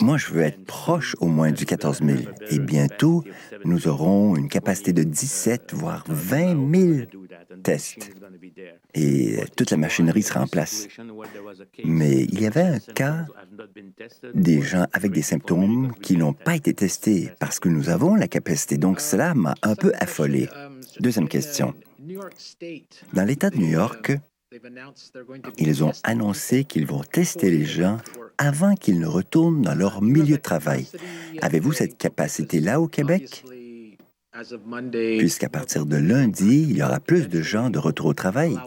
Moi, 0.02 0.18
je 0.18 0.34
veux 0.34 0.42
être 0.42 0.66
proche 0.66 1.16
au 1.20 1.28
moins 1.28 1.52
du 1.52 1.66
14 1.66 2.02
000. 2.04 2.20
Et 2.52 2.60
bientôt, 2.60 3.24
nous 3.66 3.88
aurons 3.88 4.36
une 4.36 4.50
capacité 4.50 4.94
de 4.94 5.04
17, 5.04 5.74
voire 5.74 6.04
20 6.08 6.72
000 6.76 7.08
Et 8.94 9.40
toute 9.56 9.72
la 9.72 9.78
machinerie 9.78 10.24
sera 10.24 10.42
en 10.42 10.48
place. 10.48 10.88
Mais 11.84 12.24
il 12.24 12.42
y 12.42 12.46
avait 12.46 12.62
un 12.62 12.80
cas 12.80 13.26
des 14.34 14.62
gens 14.62 14.86
avec 14.94 15.12
des 15.12 15.22
symptômes 15.22 15.94
qui 16.02 16.18
n'ont 16.18 16.34
pas 16.34 16.56
été 16.56 16.74
testés 16.74 17.32
parce 17.40 17.60
que 17.60 17.70
nous 17.70 17.90
avons 17.90 18.16
la 18.16 18.28
capacité. 18.28 18.78
Donc, 18.78 19.00
cela 19.00 19.34
m'a 19.34 19.56
un 19.64 19.76
peu 19.76 19.92
affolé. 20.00 20.48
Deuxième 21.00 21.28
question. 21.28 21.74
Dans 23.14 23.24
l'État 23.24 23.50
de 23.50 23.58
New 23.58 23.70
York, 23.70 24.14
ils 25.58 25.84
ont 25.84 25.92
annoncé 26.04 26.64
qu'ils 26.64 26.88
vont 26.88 27.04
tester 27.04 27.52
les 27.52 27.66
gens 27.66 27.98
avant 28.38 28.74
qu'ils 28.76 29.00
ne 29.00 29.06
retournent 29.06 29.62
dans 29.62 29.76
leur 29.76 30.02
milieu 30.02 30.38
de 30.38 30.42
travail. 30.42 30.88
Avez-vous 31.42 31.74
cette 31.74 31.98
capacité-là 31.98 32.80
au 32.80 32.88
Québec? 32.88 33.44
Puisqu'à 34.92 35.50
partir 35.50 35.86
de 35.86 35.98
lundi, 35.98 36.68
il 36.70 36.78
y 36.78 36.84
aura 36.84 37.00
plus 37.00 37.30
de 37.30 37.42
gens 37.42 37.70
de 37.70 37.80
retour 37.80 38.08
au 38.08 38.14
travail. 38.14 38.58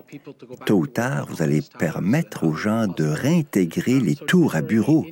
Tôt 0.67 0.79
ou 0.79 0.87
tard, 0.87 1.27
vous 1.31 1.43
allez 1.43 1.63
permettre 1.79 2.45
aux 2.45 2.55
gens 2.55 2.87
de 2.87 3.05
réintégrer 3.05 4.01
les 4.01 4.17
tours 4.17 4.55
à 4.55 4.63
bureau. 4.63 5.07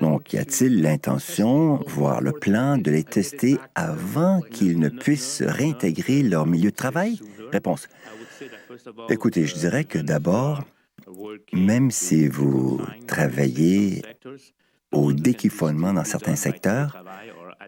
Donc, 0.00 0.32
y 0.32 0.38
a-t-il 0.38 0.82
l'intention, 0.82 1.80
voire 1.86 2.20
le 2.20 2.32
plan, 2.32 2.78
de 2.78 2.90
les 2.90 3.04
tester 3.04 3.58
avant 3.74 4.40
qu'ils 4.40 4.78
ne 4.78 4.88
puissent 4.88 5.42
réintégrer 5.42 6.22
leur 6.22 6.46
milieu 6.46 6.70
de 6.70 6.76
travail? 6.76 7.20
Réponse. 7.52 7.88
Écoutez, 9.08 9.46
je 9.46 9.54
dirais 9.54 9.84
que 9.84 9.98
d'abord, 9.98 10.64
même 11.52 11.90
si 11.90 12.28
vous 12.28 12.80
travaillez 13.06 14.02
au 14.92 15.12
déquifonnement 15.12 15.92
dans 15.92 16.04
certains 16.04 16.36
secteurs, 16.36 17.04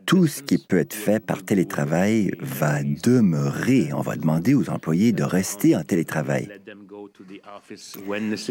tout 0.06 0.26
ce 0.26 0.42
qui 0.42 0.58
peut 0.58 0.78
être 0.78 0.94
fait 0.94 1.20
par 1.20 1.42
télétravail 1.42 2.30
va 2.40 2.82
demeurer. 2.82 3.92
On 3.92 4.00
va 4.00 4.16
demander 4.16 4.54
aux 4.54 4.70
employés 4.70 5.12
de 5.12 5.22
rester 5.22 5.76
en 5.76 5.82
télétravail 5.82 6.48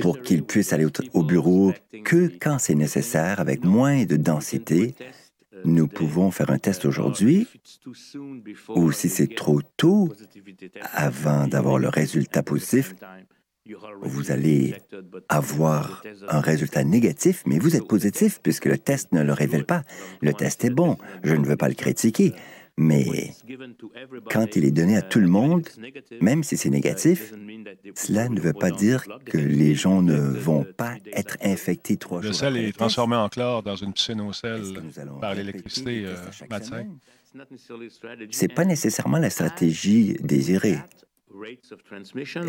pour 0.02 0.22
qu'ils 0.22 0.44
puissent 0.44 0.74
aller 0.74 0.88
au, 1.14 1.24
bureau 1.24 1.74
que 2.04 2.32
quand 2.40 2.58
c'est 2.60 2.76
nécessaire, 2.76 3.40
avec 3.40 3.64
moins 3.64 4.06
de 4.06 4.16
densité. 4.16 4.96
Nous 5.66 5.88
pouvons 5.88 6.30
faire 6.32 6.50
un 6.50 6.58
test 6.60 6.84
aujourd'hui 6.84 7.48
ou 8.70 8.92
si 8.92 9.08
c'est 9.08 9.34
trop 9.34 9.62
tôt, 9.78 10.12
avant 10.92 11.48
d'avoir 11.48 11.78
le 11.78 11.88
résultat 11.88 12.44
positif, 12.44 12.96
vous 14.02 14.32
allez 14.32 14.76
avoir 15.30 16.04
un 16.28 16.42
résultat 16.42 16.84
négatif, 16.84 17.44
mais 17.46 17.60
vous 17.60 17.76
êtes 17.76 17.88
positif 17.88 18.40
puisque 18.42 18.66
le 18.66 18.78
test 18.78 19.12
ne 19.12 19.24
le 19.24 19.34
révèle 19.34 19.66
pas. 19.66 19.84
Le 20.22 20.34
test 20.34 20.66
est 20.66 20.70
bon, 20.70 20.98
je 21.24 21.34
ne 21.34 21.46
veux 21.46 21.56
pas 21.56 21.70
le 21.70 21.76
critiquer, 21.76 22.34
mais 22.76 23.32
quand 24.32 24.56
il 24.56 24.66
est 24.66 24.72
donné 24.72 24.98
à 24.98 25.02
tout 25.02 25.20
le 25.20 25.28
monde, 25.28 25.68
même 26.22 26.44
si 26.44 26.58
c'est 26.58 26.70
négatif, 26.70 27.34
cela 27.96 28.30
ne 28.30 28.40
veut 28.40 28.54
pas 28.54 28.72
dire 28.72 29.06
que 29.26 29.38
les 29.38 29.76
gens 29.76 30.02
ne 30.02 30.18
vont 30.18 30.66
pas 30.76 30.96
être 31.14 31.38
infectés 31.42 31.98
trois 31.98 32.22
jours. 32.22 32.32
Le 32.32 32.34
sel 32.34 32.58
est 32.58 32.76
transformé 32.76 33.16
en 33.16 33.30
chlore 33.30 33.64
dans 33.64 33.76
une 33.76 33.94
piscine 33.94 34.22
au 34.22 34.34
sel 34.34 34.62
par 35.22 35.36
l'électricité 35.36 36.06
euh, 36.06 36.16
matin? 36.50 36.86
Ce 37.60 38.42
n'est 38.42 38.54
pas 38.54 38.66
nécessairement 38.66 39.18
la 39.18 39.30
stratégie 39.30 40.18
désirée. 40.20 40.78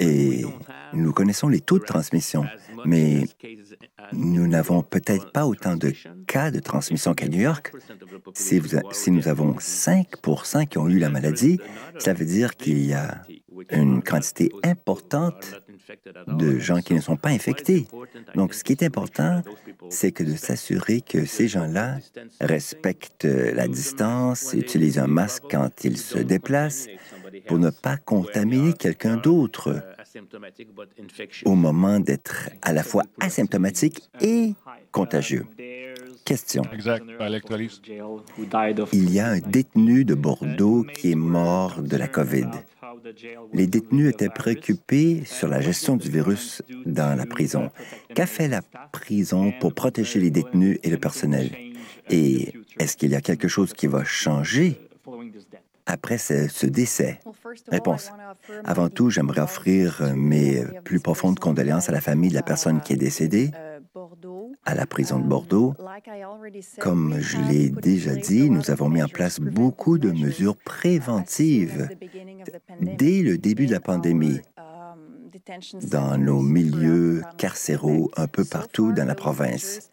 Et 0.00 0.44
nous 0.92 1.12
connaissons 1.12 1.48
les 1.48 1.60
taux 1.60 1.78
de 1.78 1.84
transmission, 1.84 2.44
mais 2.84 3.24
nous 4.12 4.46
n'avons 4.46 4.82
peut-être 4.82 5.32
pas 5.32 5.46
autant 5.46 5.76
de 5.76 5.92
cas 6.26 6.50
de 6.50 6.60
transmission 6.60 7.14
qu'à 7.14 7.28
New 7.28 7.40
York. 7.40 7.72
Si, 8.34 8.60
si, 8.92 9.10
nous 9.10 9.28
avons 9.28 9.56
5 9.58 10.08
qui 10.68 10.78
ont 10.78 10.88
eu 10.88 10.98
la 10.98 11.10
maladie, 11.10 11.58
ça 11.98 12.12
veut 12.12 12.26
dire 12.26 12.56
qu'il 12.56 12.84
y 12.84 12.92
a 12.92 13.22
une 13.70 14.02
quantité 14.02 14.50
importante 14.62 15.60
de 16.26 16.58
gens 16.58 16.80
qui 16.80 16.94
ne 16.94 17.00
sont 17.00 17.16
pas 17.16 17.30
infectés. 17.30 17.86
Donc, 18.34 18.54
ce 18.54 18.64
qui 18.64 18.72
est 18.72 18.82
important, 18.82 19.42
c'est 19.90 20.12
que 20.12 20.24
de 20.24 20.34
s'assurer 20.34 21.00
que 21.00 21.24
ces 21.24 21.48
gens-là 21.48 21.98
respectent 22.40 23.24
la 23.24 23.68
distance, 23.68 24.54
utilisent 24.54 24.98
un 24.98 25.06
masque 25.06 25.44
quand 25.50 25.84
ils 25.84 25.98
se 25.98 26.18
déplacent 26.18 26.88
pour 27.46 27.58
ne 27.58 27.70
pas 27.70 27.96
contaminer 27.96 28.72
quelqu'un 28.72 29.16
d'autre. 29.16 29.82
au 31.44 31.54
moment 31.54 31.98
d'être 31.98 32.50
à 32.62 32.72
la 32.72 32.82
fois 32.82 33.02
asymptomatique 33.20 34.08
et 34.20 34.54
contagieux. 34.92 35.46
Question. 36.24 36.62
Il 38.92 39.12
y 39.12 39.20
a 39.20 39.28
un 39.28 39.38
détenu 39.40 40.04
de 40.04 40.14
Bordeaux 40.14 40.84
qui 40.84 41.12
est 41.12 41.16
mort 41.16 41.82
de 41.82 41.96
la 41.96 42.08
COVID. 42.08 42.48
Les 43.52 43.66
détenus 43.66 44.10
étaient 44.10 44.30
préoccupés 44.30 45.22
sur 45.26 45.48
la 45.48 45.60
gestion 45.60 45.96
du 45.96 46.08
virus 46.08 46.62
dans 46.86 47.14
la 47.16 47.26
prison. 47.26 47.70
Qu'a 48.14 48.26
fait 48.26 48.48
la 48.48 48.62
prison 48.92 49.52
pour 49.60 49.74
protéger 49.74 50.20
les 50.20 50.30
détenus 50.30 50.78
et 50.82 50.90
le 50.90 50.96
personnel? 50.96 51.50
Et 52.10 52.54
est-ce 52.78 52.96
qu'il 52.96 53.10
y 53.10 53.14
a 53.14 53.20
quelque 53.20 53.48
chose 53.48 53.72
qui 53.72 53.86
va 53.86 54.04
changer 54.04 54.78
après 55.86 56.18
ce, 56.18 56.66
décès? 56.66 57.20
Réponse. 57.70 58.10
Avant 58.64 58.88
tout, 58.88 59.10
j'aimerais 59.10 59.42
offrir 59.42 60.12
mes 60.16 60.64
plus 60.84 61.00
profondes 61.00 61.38
condoléances 61.38 61.88
à 61.88 61.92
la 61.92 62.00
famille 62.00 62.30
de 62.30 62.34
la 62.34 62.42
personne 62.42 62.80
qui 62.80 62.94
est 62.94 62.96
décédée 62.96 63.50
à 64.64 64.74
la 64.74 64.86
prison 64.86 65.18
de 65.18 65.26
Bordeaux. 65.26 65.74
Comme 66.78 67.18
je 67.20 67.38
l'ai 67.48 67.68
déjà 67.68 68.14
dit, 68.14 68.50
nous 68.50 68.70
avons 68.70 68.88
mis 68.88 69.02
en 69.02 69.08
place 69.08 69.40
beaucoup 69.40 69.98
de 69.98 70.10
mesures 70.10 70.56
préventives 70.56 71.88
dès 72.80 73.22
le 73.22 73.38
début 73.38 73.66
de 73.66 73.72
la 73.72 73.80
pandémie 73.80 74.40
dans 75.90 76.16
nos 76.16 76.40
milieux 76.40 77.22
carcéraux 77.36 78.10
un 78.16 78.26
peu 78.26 78.44
partout 78.44 78.92
dans 78.92 79.04
la 79.04 79.14
province. 79.14 79.90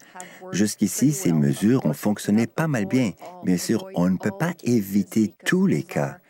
Jusqu'ici, 0.51 1.11
ces 1.13 1.33
mesures 1.33 1.85
ont 1.85 1.93
fonctionné 1.93 2.47
pas 2.47 2.67
mal 2.67 2.85
bien. 2.85 3.11
Bien 3.43 3.57
sûr, 3.57 3.87
on 3.95 4.09
ne 4.09 4.17
peut 4.17 4.31
pas 4.37 4.53
éviter 4.63 5.33
tous 5.45 5.65
les 5.65 5.83
cas 5.83 6.20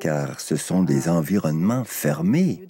car 0.00 0.40
ce 0.40 0.56
sont 0.56 0.82
des 0.82 1.08
environnements 1.08 1.84
fermés. 1.84 2.66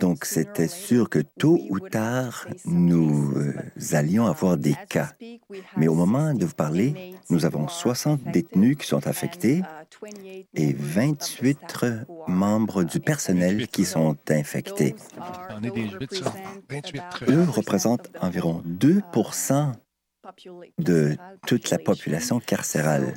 Donc 0.00 0.24
c'était 0.24 0.68
sûr 0.68 1.08
que 1.08 1.18
tôt 1.38 1.58
ou 1.68 1.80
tard, 1.80 2.46
nous 2.64 3.32
euh, 3.36 3.54
allions 3.92 4.26
avoir 4.26 4.56
des 4.56 4.76
cas. 4.88 5.12
Mais 5.76 5.88
au 5.88 5.94
moment 5.94 6.34
de 6.34 6.44
vous 6.44 6.54
parler, 6.54 7.14
nous 7.30 7.44
avons 7.44 7.68
60 7.68 8.22
détenus 8.24 8.76
qui 8.76 8.86
sont 8.86 9.06
affectés 9.06 9.62
et 10.54 10.72
28 10.72 11.76
membres 12.28 12.84
du 12.84 13.00
personnel 13.00 13.68
qui 13.68 13.84
sont 13.84 14.16
infectés. 14.28 14.94
Eux 17.28 17.44
représentent 17.48 18.10
environ 18.20 18.62
2 18.64 19.00
de 20.78 21.16
toute 21.46 21.70
la 21.70 21.78
population 21.78 22.38
carcérale. 22.40 23.14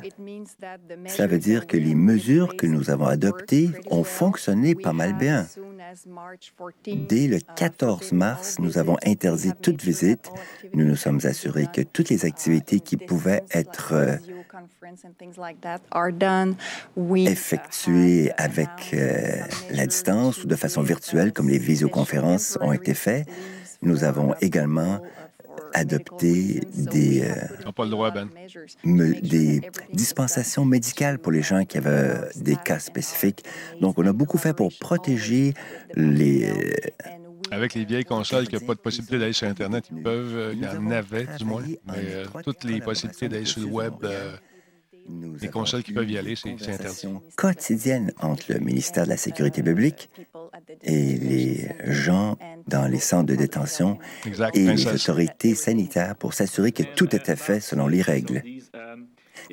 Cela 1.06 1.28
veut 1.28 1.38
dire 1.38 1.66
que 1.66 1.76
les 1.76 1.94
mesures 1.94 2.56
que 2.56 2.66
nous 2.66 2.90
avons 2.90 3.06
adoptées 3.06 3.70
ont 3.90 4.04
fonctionné 4.04 4.74
pas 4.74 4.92
mal 4.92 5.16
bien. 5.16 5.46
Dès 6.86 7.28
le 7.28 7.38
14 7.56 8.12
mars, 8.12 8.58
nous 8.58 8.78
avons 8.78 8.96
interdit 9.04 9.52
toute 9.62 9.82
visite. 9.82 10.30
Nous 10.74 10.84
nous 10.84 10.96
sommes 10.96 11.20
assurés 11.24 11.68
que 11.72 11.82
toutes 11.82 12.10
les 12.10 12.24
activités 12.24 12.80
qui 12.80 12.96
pouvaient 12.96 13.44
être 13.52 13.92
euh, 13.92 14.16
effectuées 17.14 18.32
avec 18.36 18.68
euh, 18.94 19.40
la 19.70 19.86
distance 19.86 20.42
ou 20.42 20.46
de 20.46 20.56
façon 20.56 20.82
virtuelle, 20.82 21.32
comme 21.32 21.48
les 21.48 21.58
visioconférences 21.58 22.58
ont 22.60 22.72
été 22.72 22.94
faites. 22.94 23.28
Nous 23.82 24.04
avons 24.04 24.34
également 24.40 25.00
adopter 25.72 26.60
des, 26.76 27.22
euh, 27.22 28.10
ben. 28.10 28.28
des 29.22 29.60
dispensations 29.92 30.64
médicales 30.64 31.18
pour 31.18 31.32
les 31.32 31.42
gens 31.42 31.64
qui 31.64 31.78
avaient 31.78 32.20
des 32.36 32.56
cas 32.56 32.78
spécifiques. 32.78 33.44
Donc, 33.80 33.98
on 33.98 34.06
a 34.06 34.12
beaucoup 34.12 34.38
fait 34.38 34.54
pour 34.54 34.72
protéger 34.78 35.54
les... 35.94 36.50
Avec 37.50 37.74
les 37.74 37.84
vieilles 37.84 38.04
consoles 38.04 38.48
qui 38.48 38.56
n'ont 38.56 38.66
pas 38.66 38.74
de 38.74 38.80
possibilité 38.80 39.18
d'aller 39.18 39.32
sur 39.32 39.46
Internet, 39.46 39.84
ils 39.92 40.02
peuvent, 40.02 40.52
il 40.52 40.62
y 40.62 40.66
en 40.66 40.90
avait 40.90 41.26
du 41.38 41.44
moins, 41.44 41.62
mais 41.86 41.94
euh, 41.94 42.24
toutes 42.42 42.64
les 42.64 42.80
possibilités 42.80 43.28
d'aller 43.28 43.44
sur 43.44 43.60
le 43.60 43.68
web, 43.68 43.94
euh, 44.02 44.36
les 45.40 45.48
consoles 45.48 45.82
qui 45.82 45.92
peuvent 45.92 46.10
y 46.10 46.18
aller, 46.18 46.34
c'est 46.36 46.50
interdit. 46.50 47.06
quotidienne 47.36 48.12
entre 48.20 48.52
le 48.52 48.60
ministère 48.60 49.04
de 49.04 49.10
la 49.10 49.16
Sécurité 49.16 49.62
publique 49.62 50.10
et 50.82 51.16
les 51.16 51.68
gens 51.84 52.36
dans 52.66 52.86
les 52.86 52.98
centres 52.98 53.26
de 53.26 53.36
détention 53.36 53.98
et 54.54 54.66
les 54.66 54.86
autorités 54.86 55.54
sanitaires 55.54 56.16
pour 56.16 56.34
s'assurer 56.34 56.72
que 56.72 56.82
tout 56.82 57.14
était 57.14 57.36
fait 57.36 57.60
selon 57.60 57.86
les 57.86 58.02
règles. 58.02 58.42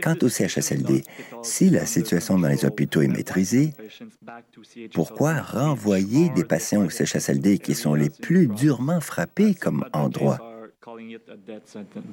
Quant 0.01 0.15
au 0.21 0.29
CHSLD, 0.29 1.03
si 1.43 1.69
la 1.69 1.85
situation 1.85 2.39
dans 2.39 2.47
les 2.47 2.65
hôpitaux 2.65 3.01
est 3.01 3.07
maîtrisée, 3.07 3.73
pourquoi 4.93 5.39
renvoyer 5.41 6.29
des 6.29 6.43
patients 6.43 6.83
au 6.83 6.89
CHSLD 6.89 7.59
qui 7.59 7.75
sont 7.75 7.93
les 7.93 8.09
plus 8.09 8.47
durement 8.47 9.01
frappés 9.01 9.53
comme 9.53 9.85
endroit? 9.93 10.39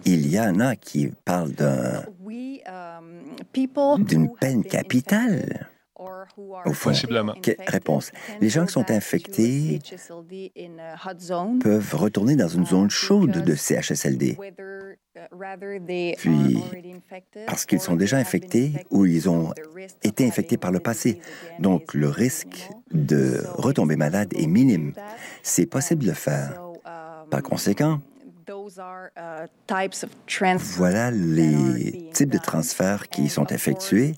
Il 0.05 0.29
y 0.29 0.39
en 0.39 0.61
a 0.61 0.77
qui 0.77 1.11
parlent 1.25 1.55
d'une 3.99 4.31
peine 4.35 4.65
capitale. 4.65 5.69
Au 6.65 6.73
fond, 6.73 6.93
réponse. 7.67 8.11
Les 8.41 8.49
gens 8.49 8.65
qui 8.65 8.73
sont 8.73 8.91
infectés 8.91 9.81
peuvent 11.63 11.95
retourner 11.95 12.37
dans 12.37 12.49
une 12.49 12.65
zone 12.65 12.89
chaude 12.91 13.45
de 13.45 13.55
CHSLD. 13.55 14.39
Puis, 16.17 16.59
parce 17.47 17.67
qu'ils 17.67 17.81
sont 17.81 17.97
déjà 17.97 18.17
infectés 18.17 18.73
ou 18.91 19.05
ils 19.05 19.29
ont 19.29 19.53
été 20.03 20.27
infectés 20.27 20.57
par 20.57 20.73
le 20.73 20.81
passé. 20.81 21.21
Donc, 21.59 21.93
le 21.93 22.09
risque 22.09 22.71
de 22.93 23.43
retomber 23.55 23.97
malade 23.97 24.33
est 24.35 24.47
minime. 24.47 24.93
C'est 25.43 25.67
possible 25.67 26.05
de 26.05 26.09
le 26.09 26.15
faire. 26.15 26.63
Par 27.31 27.43
conséquent, 27.43 28.01
voilà 30.77 31.11
les 31.11 32.11
types 32.13 32.31
de 32.31 32.39
transferts 32.39 33.09
qui 33.09 33.29
sont 33.29 33.47
effectués 33.47 34.15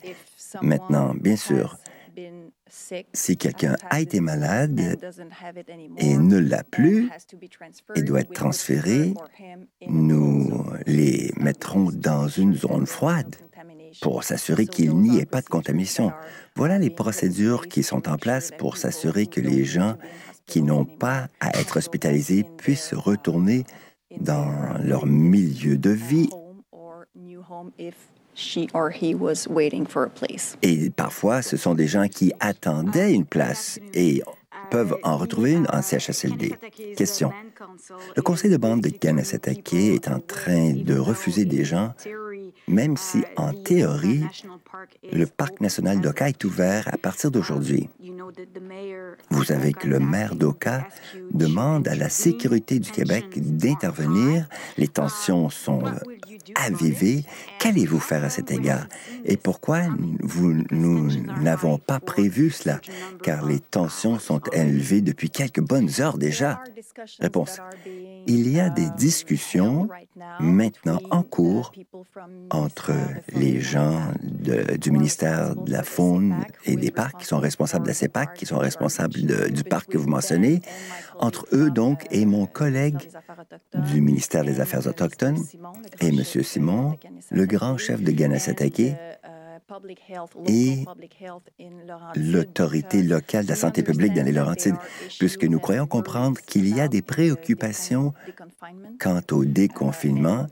Maintenant, 0.61 1.14
bien 1.14 1.37
sûr, 1.37 1.79
si 3.12 3.37
quelqu'un 3.37 3.77
a 3.90 4.01
été 4.01 4.20
malade 4.20 4.99
et 5.99 6.16
ne 6.16 6.39
l'a 6.39 6.62
plus 6.65 7.11
et 7.94 8.03
doit 8.03 8.20
être 8.20 8.32
transféré, 8.32 9.15
nous 9.86 10.65
les 10.86 11.32
mettrons 11.36 11.90
dans 11.93 12.28
une 12.28 12.55
zone 12.55 12.86
froide 12.86 13.36
pour 14.01 14.24
s'assurer 14.24 14.66
qu'il 14.66 14.97
n'y 14.97 15.20
ait 15.20 15.27
pas 15.27 15.40
de 15.40 15.49
contamination. 15.49 16.12
Voilà 16.57 16.78
les 16.78 16.90
procédures 16.90 17.69
qui 17.69 17.82
sont 17.82 18.09
en 18.09 18.16
place 18.16 18.51
pour 18.59 18.77
s'assurer 18.77 19.27
que 19.27 19.40
les 19.40 19.65
gens 19.65 19.97
qui 20.47 20.62
n'ont 20.62 20.85
pas 20.85 21.28
à 21.40 21.59
être 21.59 21.78
hospitalisés 21.78 22.44
puissent 22.59 22.94
retourner 22.94 23.65
dans 24.20 24.78
leur 24.82 25.06
milieu 25.06 25.76
de 25.76 25.90
vie 25.90 26.28
et 30.62 30.90
parfois, 30.90 31.43
ce 31.43 31.56
sont 31.56 31.74
des 31.74 31.86
gens 31.86 32.09
qui 32.09 32.32
attendaient 32.40 33.12
une 33.12 33.26
place 33.26 33.78
et 33.93 34.22
peuvent 34.70 34.97
en 35.02 35.18
retrouver 35.18 35.52
une 35.52 35.66
en 35.70 35.82
CHSLD. 35.82 36.55
Question. 36.97 37.30
Le 38.16 38.22
conseil 38.22 38.51
de 38.51 38.56
bande 38.56 38.80
de 38.80 38.89
Ganasatake 38.89 39.74
est 39.74 40.09
en 40.09 40.18
train 40.18 40.72
de 40.72 40.97
refuser 40.98 41.44
des 41.44 41.64
gens, 41.64 41.93
même 42.68 42.97
si 42.97 43.22
en 43.36 43.52
théorie, 43.52 44.24
le 45.12 45.27
parc 45.27 45.61
national 45.61 46.01
d'Oka 46.01 46.28
est 46.28 46.44
ouvert 46.44 46.89
à 46.93 46.97
partir 46.97 47.31
d'aujourd'hui. 47.31 47.89
Vous 49.31 49.44
savez 49.44 49.73
que 49.73 49.86
le 49.86 49.99
maire 49.99 50.35
d'Oka 50.35 50.86
demande 51.32 51.89
à 51.89 51.94
la 51.94 52.09
sécurité 52.09 52.78
du 52.78 52.90
Québec 52.90 53.27
d'intervenir. 53.36 54.49
Les 54.78 54.89
tensions 54.89 55.51
sont 55.51 55.82
avivées. 56.55 57.24
Qu'allez-vous 57.59 58.01
faire 58.01 58.24
à 58.24 58.31
cet 58.31 58.51
égard? 58.51 58.86
Et 59.24 59.36
pourquoi 59.36 59.82
vous, 60.20 60.65
nous 60.70 61.09
n'avons 61.40 61.78
pas 61.78 62.01
prévu 62.01 62.51
cela? 62.51 62.81
Car 63.23 63.47
les 63.47 63.61
tensions 63.61 64.19
sont 64.19 64.40
élevées 64.53 65.01
depuis 65.03 65.31
quelques 65.31 65.61
bonnes 65.61 65.90
heures 66.01 66.19
déjà. 66.19 66.62
Réponse. 67.20 67.59
Il 68.27 68.51
y 68.51 68.61
a 68.61 68.70
des 68.70 68.89
discussions 68.97 69.89
maintenant 70.40 71.01
en 71.11 71.23
cours 71.23 71.73
entre 72.51 72.93
les 73.35 73.61
gens 73.61 74.01
du 74.78 74.90
ministère 74.90 75.56
de 75.56 75.70
la 75.70 75.82
Faune 75.82 76.44
et 76.64 76.76
des 76.76 76.90
Parcs 76.90 77.18
qui 77.20 77.26
sont 77.26 77.39
responsables 77.39 77.84
de 77.84 77.89
la 77.90 77.94
CEPAC, 77.94 78.34
qui 78.34 78.47
sont 78.47 78.59
responsables 78.59 79.51
du 79.51 79.64
parc 79.64 79.90
que 79.90 79.98
vous 79.98 80.09
mentionnez, 80.09 80.60
entre 81.18 81.47
eux 81.52 81.70
donc 81.70 82.06
et 82.10 82.26
mon 82.26 82.47
collègue 82.47 82.98
du 83.74 84.01
ministère 84.01 84.44
des 84.44 84.60
Affaires 84.60 84.86
autochtones 84.86 85.39
et 86.01 86.09
M. 86.09 86.22
Simon, 86.24 86.97
le 87.30 87.47
grand 87.47 87.76
chef 87.78 88.02
de 88.02 88.10
Ganasatake, 88.10 88.97
et 90.47 90.84
l'autorité 92.16 93.02
locale 93.02 93.44
de 93.44 93.51
la 93.51 93.56
santé 93.56 93.82
publique 93.82 94.12
dans 94.14 94.24
les 94.24 94.32
Laurentides, 94.32 94.76
puisque 95.18 95.44
nous 95.44 95.59
croyons 95.59 95.86
comprendre 95.86 96.40
qu'il 96.40 96.68
y 96.74 96.80
a 96.80 96.89
des 96.89 97.02
préoccupations 97.02 98.12
quant 99.01 99.20
au 99.30 99.44
déconfinement 99.44 100.47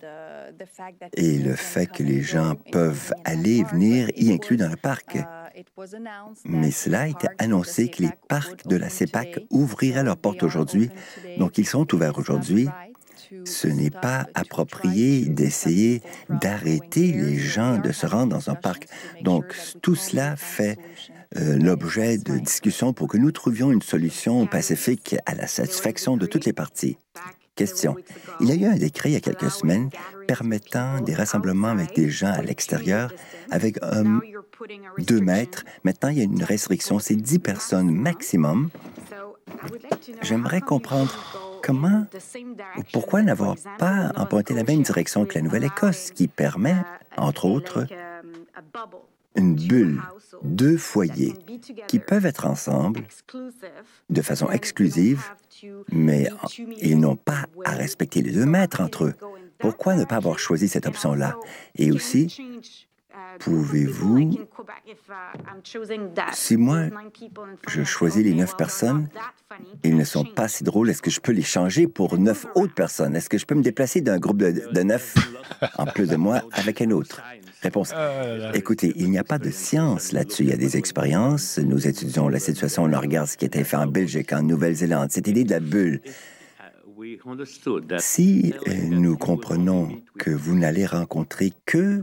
et 1.16 1.38
le 1.38 1.54
fait 1.54 1.86
que 1.86 2.02
les 2.02 2.22
gens 2.22 2.54
peuvent 2.72 3.12
aller 3.24 3.58
et 3.58 3.64
venir, 3.64 4.08
y 4.16 4.32
inclus 4.32 4.56
dans 4.56 4.68
le 4.68 4.76
parc. 4.76 5.18
Mais 6.44 6.70
cela 6.70 7.02
a 7.02 7.06
été 7.08 7.28
annoncé 7.38 7.88
que 7.88 8.02
les 8.02 8.10
parcs 8.28 8.66
de 8.66 8.76
la 8.76 8.88
CEPAC 8.88 9.40
ouvriraient 9.50 10.04
leurs 10.04 10.16
portes 10.16 10.42
aujourd'hui, 10.42 10.90
donc 11.38 11.58
ils 11.58 11.66
sont 11.66 11.92
ouverts 11.94 12.18
aujourd'hui. 12.18 12.68
Ce 13.44 13.68
n'est 13.68 13.90
pas 13.90 14.26
approprié 14.34 15.26
d'essayer 15.26 16.02
d'arrêter 16.28 17.12
les 17.12 17.38
gens 17.38 17.78
de 17.78 17.92
se 17.92 18.06
rendre 18.06 18.36
dans 18.36 18.50
un 18.50 18.54
parc. 18.54 18.88
Donc 19.22 19.44
tout 19.82 19.94
cela 19.94 20.36
fait 20.36 20.78
euh, 21.36 21.56
l'objet 21.58 22.18
de 22.18 22.38
discussions 22.38 22.92
pour 22.92 23.06
que 23.06 23.18
nous 23.18 23.30
trouvions 23.30 23.70
une 23.70 23.82
solution 23.82 24.46
pacifique 24.46 25.14
à 25.26 25.34
la 25.34 25.46
satisfaction 25.46 26.16
de 26.16 26.26
toutes 26.26 26.44
les 26.44 26.52
parties. 26.52 26.96
Il 28.40 28.48
y 28.48 28.52
a 28.52 28.54
eu 28.54 28.64
un 28.64 28.76
décret 28.76 29.10
il 29.10 29.12
y 29.12 29.16
a 29.16 29.20
quelques 29.20 29.50
semaines 29.50 29.90
permettant 30.26 31.00
des 31.00 31.14
rassemblements 31.14 31.68
avec 31.68 31.94
des 31.94 32.08
gens 32.08 32.32
à 32.32 32.42
l'extérieur 32.42 33.12
avec 33.50 33.78
un, 33.82 34.20
deux 34.98 35.20
mètres. 35.20 35.64
Maintenant, 35.84 36.10
il 36.10 36.18
y 36.18 36.20
a 36.20 36.24
une 36.24 36.42
restriction, 36.42 36.98
c'est 36.98 37.16
10 37.16 37.38
personnes 37.40 37.90
maximum. 37.90 38.70
J'aimerais 40.22 40.60
comprendre 40.60 41.60
comment 41.62 42.06
ou 42.76 42.82
pourquoi 42.92 43.22
n'avoir 43.22 43.56
pas 43.78 44.12
emprunté 44.16 44.54
la 44.54 44.64
même 44.64 44.82
direction 44.82 45.26
que 45.26 45.34
la 45.34 45.42
Nouvelle-Écosse, 45.42 46.10
qui 46.12 46.28
permet, 46.28 46.76
entre 47.16 47.44
autres, 47.44 47.86
une 49.36 49.54
bulle, 49.54 50.02
deux 50.42 50.76
foyers 50.76 51.34
qui 51.86 51.98
peuvent 51.98 52.26
être 52.26 52.46
ensemble 52.46 53.02
de 54.08 54.22
façon 54.22 54.50
exclusive, 54.50 55.22
mais 55.90 56.28
ils 56.80 56.98
n'ont 56.98 57.16
pas 57.16 57.46
à 57.64 57.72
respecter 57.72 58.22
les 58.22 58.32
deux 58.32 58.46
mètres 58.46 58.80
entre 58.80 59.04
eux. 59.04 59.14
Pourquoi 59.58 59.94
ne 59.94 60.04
pas 60.04 60.16
avoir 60.16 60.38
choisi 60.38 60.68
cette 60.68 60.86
option-là? 60.86 61.36
Et 61.76 61.92
aussi, 61.92 62.40
pouvez-vous, 63.40 64.30
si 66.32 66.56
moi, 66.56 66.82
je 67.68 67.82
choisis 67.82 68.22
les 68.22 68.34
neuf 68.34 68.56
personnes, 68.56 69.08
ils 69.82 69.96
ne 69.96 70.04
sont 70.04 70.24
pas 70.24 70.48
si 70.48 70.64
drôles, 70.64 70.90
est-ce 70.90 71.02
que 71.02 71.10
je 71.10 71.20
peux 71.20 71.32
les 71.32 71.42
changer 71.42 71.86
pour 71.86 72.18
neuf 72.18 72.46
autres 72.54 72.74
personnes? 72.74 73.16
Est-ce 73.16 73.28
que 73.28 73.38
je 73.38 73.46
peux 73.46 73.54
me 73.54 73.62
déplacer 73.62 74.00
d'un 74.00 74.18
groupe 74.18 74.38
de, 74.38 74.82
neuf, 74.82 75.14
en 75.76 75.86
plus 75.86 76.08
de 76.08 76.16
moi, 76.16 76.42
avec 76.52 76.80
un 76.80 76.90
autre? 76.90 77.22
Réponse. 77.62 77.92
Écoutez, 78.54 78.92
il 78.96 79.10
n'y 79.10 79.18
a 79.18 79.24
pas 79.24 79.38
de 79.38 79.50
science 79.50 80.12
là-dessus. 80.12 80.44
Il 80.44 80.48
y 80.48 80.52
a 80.52 80.56
des 80.56 80.76
expériences. 80.76 81.58
Nous 81.58 81.86
étudions 81.86 82.28
la 82.28 82.38
situation. 82.38 82.84
On 82.84 83.00
regarde 83.00 83.28
ce 83.28 83.36
qui 83.36 83.44
a 83.44 83.48
été 83.48 83.64
fait 83.64 83.76
en 83.76 83.86
Belgique, 83.86 84.32
en 84.32 84.42
Nouvelle-Zélande. 84.42 85.10
Cette 85.10 85.28
idée 85.28 85.44
de 85.44 85.50
la 85.50 85.60
bulle. 85.60 86.00
Si 87.98 88.54
euh, 88.68 88.74
nous 88.88 89.16
comprenons 89.16 90.02
que 90.18 90.30
vous 90.30 90.54
n'allez 90.56 90.86
rencontrer 90.86 91.52
que 91.66 92.02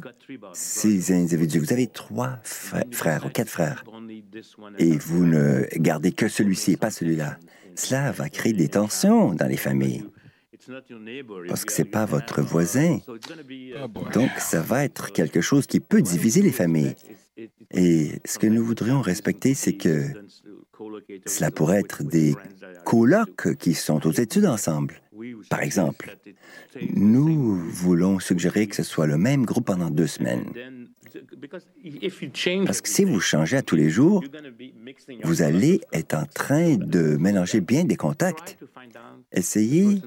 ces 0.54 1.12
individus, 1.12 1.60
vous 1.60 1.74
avez 1.74 1.88
trois 1.88 2.40
frères 2.44 3.26
ou 3.26 3.30
quatre 3.30 3.50
frères, 3.50 3.84
et 4.78 4.98
vous 4.98 5.26
ne 5.26 5.66
gardez 5.78 6.12
que 6.12 6.28
celui-ci 6.28 6.74
et 6.74 6.78
pas 6.78 6.92
celui-là, 6.92 7.38
cela 7.76 8.12
va 8.12 8.30
créer 8.30 8.54
des 8.54 8.70
tensions 8.70 9.34
dans 9.34 9.48
les 9.48 9.58
familles. 9.58 10.06
parce 11.48 11.64
que 11.64 11.72
ce 11.72 11.82
n'est 11.82 11.90
pas 11.90 12.06
votre 12.06 12.42
voisin. 12.42 13.00
Donc, 14.14 14.32
ça 14.40 14.62
va 14.62 14.84
être 14.84 15.12
quelque 15.12 15.42
chose 15.42 15.68
qui 15.68 15.80
peut 15.80 16.02
diviser 16.02 16.42
les 16.42 16.52
familles. 16.52 16.96
Et 17.72 18.20
ce 18.26 18.40
que 18.40 18.48
nous 18.48 18.64
voudrions 18.64 19.02
respecter, 19.02 19.54
c'est 19.54 19.74
que 19.74 20.08
cela 21.26 21.52
pourrait 21.52 21.80
être 21.80 22.04
des 22.04 22.36
colocs 22.86 23.56
qui 23.58 23.74
sont 23.74 24.06
aux 24.06 24.12
études 24.12 24.46
ensemble. 24.46 25.02
Par 25.50 25.62
exemple, 25.62 26.16
nous 26.94 27.56
voulons 27.56 28.20
suggérer 28.20 28.68
que 28.68 28.76
ce 28.76 28.84
soit 28.84 29.08
le 29.08 29.18
même 29.18 29.46
groupe 29.46 29.66
pendant 29.66 29.90
deux 29.90 30.08
semaines. 30.08 30.46
Parce 32.66 32.82
que 32.82 32.90
si 32.90 33.04
vous 33.04 33.20
changez 33.20 33.58
à 33.58 33.62
tous 33.62 33.76
les 33.76 33.90
jours, 33.90 34.24
vous 35.24 35.42
allez 35.42 35.82
être 35.94 36.14
en 36.14 36.26
train 36.26 36.76
de 36.76 37.18
mélanger 37.18 37.62
bien 37.62 37.86
des 37.86 37.96
contacts. 37.96 38.58
Essayez 39.32 40.02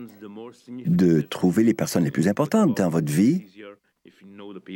de 0.87 1.21
trouver 1.21 1.65
les 1.65 1.75
personnes 1.75 2.05
les 2.05 2.11
plus 2.11 2.29
importantes 2.29 2.77
dans 2.77 2.89
votre 2.89 3.13
vie. 3.13 3.47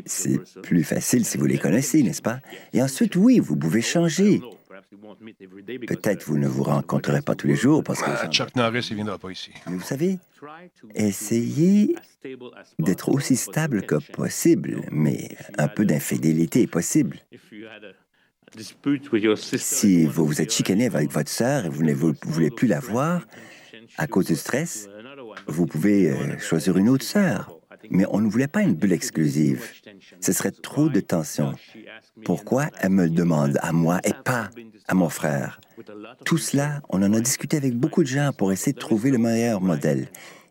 C'est 0.06 0.40
plus 0.62 0.84
facile 0.84 1.24
si 1.24 1.38
vous 1.38 1.46
les 1.46 1.58
connaissez, 1.58 2.02
n'est-ce 2.02 2.22
pas? 2.22 2.40
Et 2.72 2.82
ensuite, 2.82 3.16
oui, 3.16 3.38
vous 3.38 3.56
pouvez 3.56 3.82
changer. 3.82 4.40
Peut-être 5.86 6.24
vous 6.24 6.38
ne 6.38 6.48
vous 6.48 6.62
rencontrerez 6.62 7.22
pas 7.22 7.34
tous 7.34 7.46
les 7.46 7.56
jours 7.56 7.82
parce 7.82 8.00
que... 8.00 8.10
Ah, 8.10 8.28
Chuck 8.28 8.54
Norris, 8.56 8.86
il 8.90 8.96
viendra 8.96 9.18
pas 9.18 9.30
ici. 9.30 9.50
vous 9.66 9.80
savez, 9.80 10.18
essayez 10.94 11.94
d'être 12.78 13.08
aussi 13.08 13.36
stable 13.36 13.82
que 13.82 13.96
possible, 14.12 14.82
mais 14.90 15.36
un 15.58 15.68
peu 15.68 15.84
d'infidélité 15.84 16.62
est 16.62 16.66
possible. 16.66 17.18
Si 19.56 20.06
vous 20.06 20.26
vous 20.26 20.40
êtes 20.40 20.52
chicané 20.52 20.86
avec 20.86 21.10
votre 21.10 21.30
sœur 21.30 21.66
et 21.66 21.68
vous 21.68 21.82
ne 21.82 21.92
voulez 21.92 22.50
plus 22.50 22.68
la 22.68 22.80
voir 22.80 23.26
à 23.98 24.06
cause 24.06 24.26
du 24.26 24.36
stress, 24.36 24.88
vous 25.46 25.66
pouvez 25.66 26.10
euh, 26.10 26.38
choisir 26.38 26.76
une 26.76 26.88
autre 26.88 27.04
sœur. 27.04 27.53
Mais 27.90 28.06
on 28.10 28.20
ne 28.20 28.28
voulait 28.28 28.48
pas 28.48 28.62
une 28.62 28.74
bulle 28.74 28.92
exclusive. 28.92 29.64
Ce 30.20 30.32
serait 30.32 30.50
trop 30.50 30.88
de 30.88 31.00
tension. 31.00 31.52
Pourquoi 32.24 32.66
elle 32.80 32.90
me 32.90 33.08
demande 33.08 33.58
à 33.60 33.72
moi 33.72 34.00
et 34.04 34.14
pas 34.24 34.50
à 34.88 34.94
mon 34.94 35.08
frère? 35.08 35.60
Tout 36.24 36.38
cela, 36.38 36.82
on 36.88 37.02
en 37.02 37.12
a 37.12 37.20
discuté 37.20 37.56
avec 37.56 37.74
beaucoup 37.74 38.02
de 38.02 38.08
gens 38.08 38.32
pour 38.36 38.52
essayer 38.52 38.72
de 38.72 38.78
trouver 38.78 39.10
le 39.10 39.18
meilleur 39.18 39.60
modèle. 39.60 40.08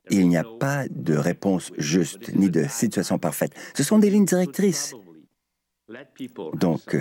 il 0.09 0.27
n'y 0.27 0.37
a 0.37 0.43
pas 0.43 0.85
de 0.89 1.15
réponse 1.15 1.71
juste 1.77 2.35
ni 2.35 2.49
de 2.49 2.65
situation 2.67 3.17
parfaite. 3.17 3.53
Ce 3.73 3.83
sont 3.83 3.99
des 3.99 4.09
lignes 4.09 4.25
directrices. 4.25 4.93
Donc, 6.55 6.97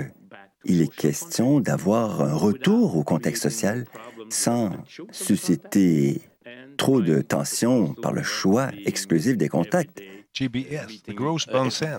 il 0.64 0.82
est 0.82 0.94
question 0.94 1.60
d'avoir 1.60 2.22
un 2.22 2.34
retour 2.34 2.96
au 2.96 3.02
contexte 3.02 3.42
social 3.42 3.86
sans 4.28 4.70
susciter 5.10 6.22
trop 6.76 7.00
de 7.00 7.20
tension 7.20 7.94
par 7.94 8.12
le 8.12 8.22
choix 8.22 8.70
exclusif 8.84 9.36
des 9.36 9.48
contacts. 9.48 10.00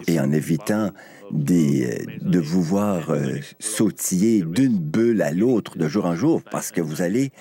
Et 0.07 0.19
en 0.19 0.31
évitant 0.31 0.91
des, 1.31 2.05
de 2.22 2.39
vous 2.39 2.64
voir 2.64 3.11
euh, 3.11 3.38
sautiller 3.60 4.41
d'une 4.41 4.77
bulle 4.77 5.22
à 5.22 5.31
l'autre 5.31 5.77
de 5.77 5.88
jour 5.88 6.05
en 6.05 6.15
jour 6.15 6.41
parce 6.51 6.72
que 6.72 6.81
vous 6.81 7.01
allez 7.01 7.31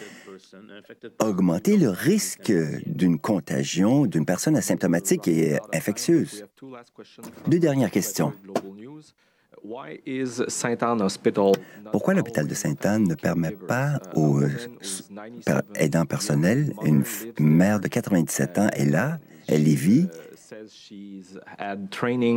augmenter 1.19 1.77
le 1.79 1.89
risque 1.89 2.53
d'une 2.87 3.19
contagion 3.19 4.05
d'une 4.07 4.27
personne 4.27 4.57
asymptomatique 4.57 5.29
et 5.29 5.59
infectieuse. 5.73 6.45
Deux 7.47 7.59
dernières 7.59 7.91
questions. 7.91 8.33
Pourquoi 11.93 12.15
l'hôpital 12.15 12.47
de 12.49 12.55
Sainte-Anne 12.55 13.05
ne 13.05 13.15
permet 13.15 13.53
pas 13.53 14.01
aux 14.15 14.43
euh, 14.43 14.51
aidants 15.77 16.05
personnels, 16.05 16.75
une 16.85 17.05
mère 17.39 17.79
de 17.79 17.87
97 17.87 18.59
ans 18.59 18.69
est 18.75 18.85
là, 18.85 19.21
elle 19.47 19.69
y 19.69 19.77
vit, 19.77 20.09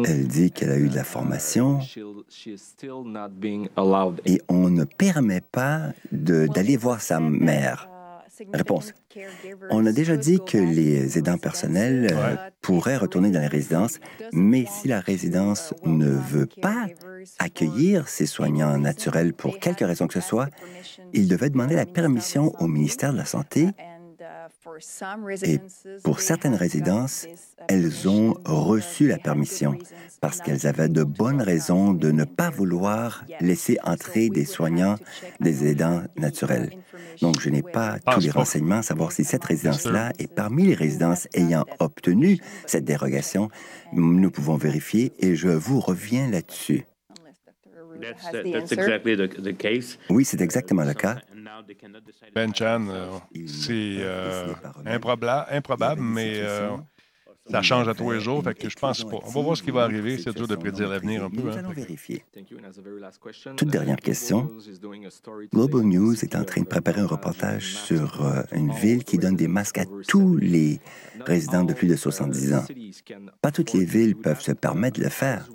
elle 0.08 0.28
dit 0.28 0.52
qu'elle 0.52 0.72
a 0.72 0.78
eu 0.78 0.90
de 0.90 0.96
la 0.96 1.04
formation 1.04 1.80
et 4.26 4.42
on 4.48 4.70
ne 4.70 4.84
permet 4.84 5.42
pas 5.42 5.94
d'aller 6.12 6.78
voir 6.78 7.02
sa 7.02 7.20
mère. 7.20 7.90
Réponse. 8.54 8.94
On 9.70 9.86
a 9.86 9.94
déjà 9.94 10.18
dit 10.18 10.40
que 10.46 10.58
les 10.58 11.18
aidants 11.18 11.38
personnels 11.38 12.10
euh, 12.12 12.36
pourraient 12.62 12.98
retourner 12.98 13.32
dans 13.32 13.40
les 13.40 13.48
résidences, 13.48 14.00
mais 14.34 14.66
si 14.70 14.90
la 14.90 15.00
résidence 15.00 15.74
ne 15.86 16.10
veut 16.10 16.50
pas 16.62 16.88
accueillir 17.40 18.10
ces 18.10 18.26
soignants 18.26 18.78
naturels 18.78 19.34
pour 19.34 19.60
quelque 19.60 19.86
raison 19.86 20.08
que 20.08 20.14
ce 20.14 20.20
soit, 20.20 20.50
ils 21.14 21.30
devaient 21.30 21.50
demander 21.50 21.76
la 21.76 21.86
permission 21.86 22.52
au 22.60 22.68
ministère 22.68 23.14
de 23.14 23.18
la 23.18 23.26
Santé 23.26 23.70
et 25.44 25.60
pour 26.04 26.20
certaines 26.20 26.56
résidences, 26.56 27.28
elles 27.68 28.08
ont 28.08 28.36
reçu 28.46 29.08
la 29.08 29.18
permission 29.18 29.78
parce 30.22 30.42
qu'elles 30.42 30.66
avaient 30.66 30.90
de 30.90 31.04
bonnes 31.04 31.42
raisons 31.42 31.94
de 31.94 32.12
ne 32.12 32.24
pas 32.24 32.50
vouloir 32.50 33.26
laisser 33.42 33.78
entrer 33.84 34.30
des 34.30 34.46
soignants, 34.46 34.96
des 35.40 35.68
aidants 35.68 36.04
naturels. 36.18 36.72
Donc, 37.22 37.40
je 37.40 37.50
n'ai 37.50 37.62
pas 37.62 38.00
tous 38.00 38.22
les 38.22 38.32
renseignements 38.32 38.78
à 38.78 38.84
savoir 38.84 39.12
si 39.12 39.24
cette 39.24 39.44
résidence-là 39.44 40.14
est 40.20 40.34
parmi 40.34 40.66
les 40.66 40.76
résidences 40.76 41.28
ayant 41.34 41.66
obtenu 41.80 42.40
cette 42.66 42.86
dérogation. 42.86 43.50
Nous 43.94 44.32
pouvons 44.32 44.58
vérifier 44.58 45.14
et 45.20 45.36
je 45.36 45.50
vous 45.50 45.80
reviens 45.80 46.30
là-dessus. 46.30 46.86
Oui, 50.10 50.26
c'est 50.26 50.42
exactement 50.42 50.84
le 50.84 50.94
cas. 50.94 51.18
Ben 52.34 52.54
Chan, 52.54 52.88
euh, 52.90 53.10
c'est 53.48 53.98
euh, 54.00 54.54
improbable, 54.86 56.02
mais 56.02 56.40
euh, 56.40 56.72
ça 57.50 57.62
change 57.62 57.88
à 57.88 57.94
tous 57.94 58.12
les 58.12 58.20
jours, 58.20 58.44
fait 58.44 58.54
que 58.54 58.70
je 58.70 58.76
pense 58.76 59.04
pas. 59.04 59.18
On 59.24 59.30
va 59.30 59.42
voir 59.42 59.58
ce 59.58 59.64
qui 59.64 59.72
va 59.72 59.84
arriver. 59.84 60.18
C'est 60.18 60.36
dur 60.36 60.48
de 60.48 60.56
prédire 60.56 60.90
l'avenir 60.90 61.24
un 61.24 61.30
peu. 61.30 61.42
Nous 61.42 61.50
hein. 61.50 61.58
allons 61.60 61.72
vérifier. 61.72 62.26
Toute 63.56 63.70
dernière 63.70 63.98
question. 63.98 64.50
Global 65.54 65.82
News 65.82 66.24
est 66.24 66.36
en 66.36 66.44
train 66.44 66.62
de 66.62 66.68
préparer 66.68 67.02
un 67.02 67.08
reportage 67.08 67.76
sur 67.76 68.24
une 68.52 68.72
ville 68.72 69.04
qui 69.04 69.18
donne 69.18 69.36
des 69.36 69.48
masques 69.48 69.80
à 69.80 69.86
tous 70.08 70.38
les 70.38 70.80
résidents 71.26 71.64
de 71.64 71.74
plus 71.74 71.88
de 71.88 71.96
70 71.96 72.54
ans. 72.54 72.66
Pas 73.42 73.52
toutes 73.52 73.74
les 73.74 73.86
villes 73.86 74.16
peuvent 74.16 74.42
se 74.42 74.52
permettre 74.52 75.00
de 75.00 75.04
le 75.04 75.10
faire. 75.10 75.50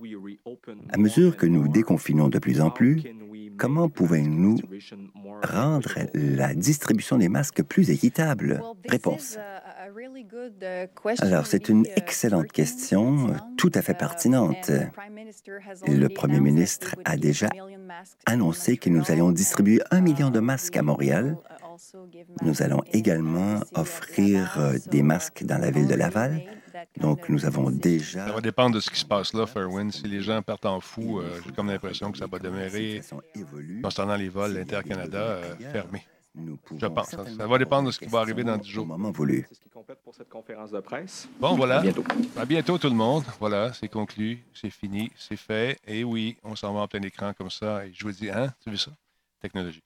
À 0.90 0.98
mesure 0.98 1.36
que 1.36 1.46
nous 1.46 1.68
déconfinons 1.68 2.28
de 2.28 2.38
plus 2.38 2.60
en 2.60 2.70
plus, 2.70 3.02
comment 3.60 3.88
pouvons-nous 3.90 4.56
rendre 5.44 5.94
la 6.14 6.54
distribution 6.54 7.18
des 7.18 7.28
masques 7.28 7.62
plus 7.62 7.90
équitable? 7.90 8.62
Réponse. 8.88 9.38
Alors, 11.20 11.46
c'est 11.46 11.68
une 11.68 11.86
excellente 11.96 12.50
question, 12.50 13.34
tout 13.58 13.70
à 13.74 13.82
fait 13.82 13.94
pertinente. 13.94 14.70
Le 15.86 16.08
Premier 16.08 16.40
ministre 16.40 16.96
a 17.04 17.16
déjà 17.16 17.48
annoncé 18.24 18.78
que 18.78 18.88
nous 18.88 19.10
allions 19.10 19.30
distribuer 19.30 19.80
un 19.90 20.00
million 20.00 20.30
de 20.30 20.40
masques 20.40 20.76
à 20.76 20.82
Montréal. 20.82 21.36
Nous 22.42 22.62
allons 22.62 22.82
également 22.92 23.60
offrir 23.74 24.56
euh, 24.58 24.76
des 24.90 25.02
masques 25.02 25.44
dans 25.44 25.56
la 25.56 25.70
ville 25.70 25.86
de 25.86 25.94
Laval. 25.94 26.42
Donc, 27.00 27.28
nous 27.28 27.44
avons 27.46 27.70
déjà... 27.70 28.26
Ça 28.26 28.32
va 28.32 28.40
dépendre 28.40 28.74
de 28.76 28.80
ce 28.80 28.90
qui 28.90 28.98
se 28.98 29.04
passe 29.04 29.32
là, 29.32 29.46
Fairwind. 29.46 29.90
Si 29.92 30.06
les 30.06 30.20
gens 30.20 30.42
partent 30.42 30.66
en 30.66 30.80
fou, 30.80 31.18
euh, 31.18 31.40
j'ai 31.44 31.52
comme 31.52 31.68
l'impression 31.68 32.12
que 32.12 32.18
ça 32.18 32.26
va 32.26 32.38
demeurer, 32.38 33.00
concernant 33.82 34.16
les 34.16 34.28
vols 34.28 34.56
Inter-Canada, 34.58 35.18
euh, 35.18 35.54
fermés. 35.72 36.04
Je 36.36 36.86
pense. 36.86 37.10
Ça, 37.10 37.46
va 37.46 37.58
dépendre 37.58 37.88
de 37.88 37.92
ce 37.92 37.98
qui 37.98 38.06
va 38.06 38.20
arriver 38.20 38.44
dans 38.44 38.56
10 38.56 38.68
jours. 38.68 38.86
Moment 38.86 39.10
voulu. 39.10 39.46
C'est 39.48 39.56
ce 39.56 39.60
qui 39.60 39.68
complète 39.68 40.00
pour 40.02 40.14
cette 40.14 40.28
conférence 40.28 40.70
de 40.70 40.78
presse. 40.80 41.28
Bon, 41.40 41.56
voilà. 41.56 41.78
À 41.78 41.82
bientôt. 41.82 42.04
À 42.36 42.44
bientôt, 42.44 42.78
tout 42.78 42.88
le 42.88 42.94
monde. 42.94 43.24
Voilà, 43.40 43.72
c'est 43.72 43.88
conclu, 43.88 44.44
c'est 44.54 44.70
fini, 44.70 45.10
c'est 45.16 45.36
fait. 45.36 45.78
Et 45.86 46.04
oui, 46.04 46.36
on 46.44 46.54
s'en 46.54 46.72
va 46.72 46.80
en 46.80 46.88
plein 46.88 47.02
écran 47.02 47.32
comme 47.36 47.50
ça. 47.50 47.84
Et 47.84 47.92
je 47.92 48.04
vous 48.04 48.12
dis, 48.12 48.30
hein, 48.30 48.54
tu 48.62 48.70
vu 48.70 48.76
ça? 48.76 48.92
Technologie. 49.40 49.82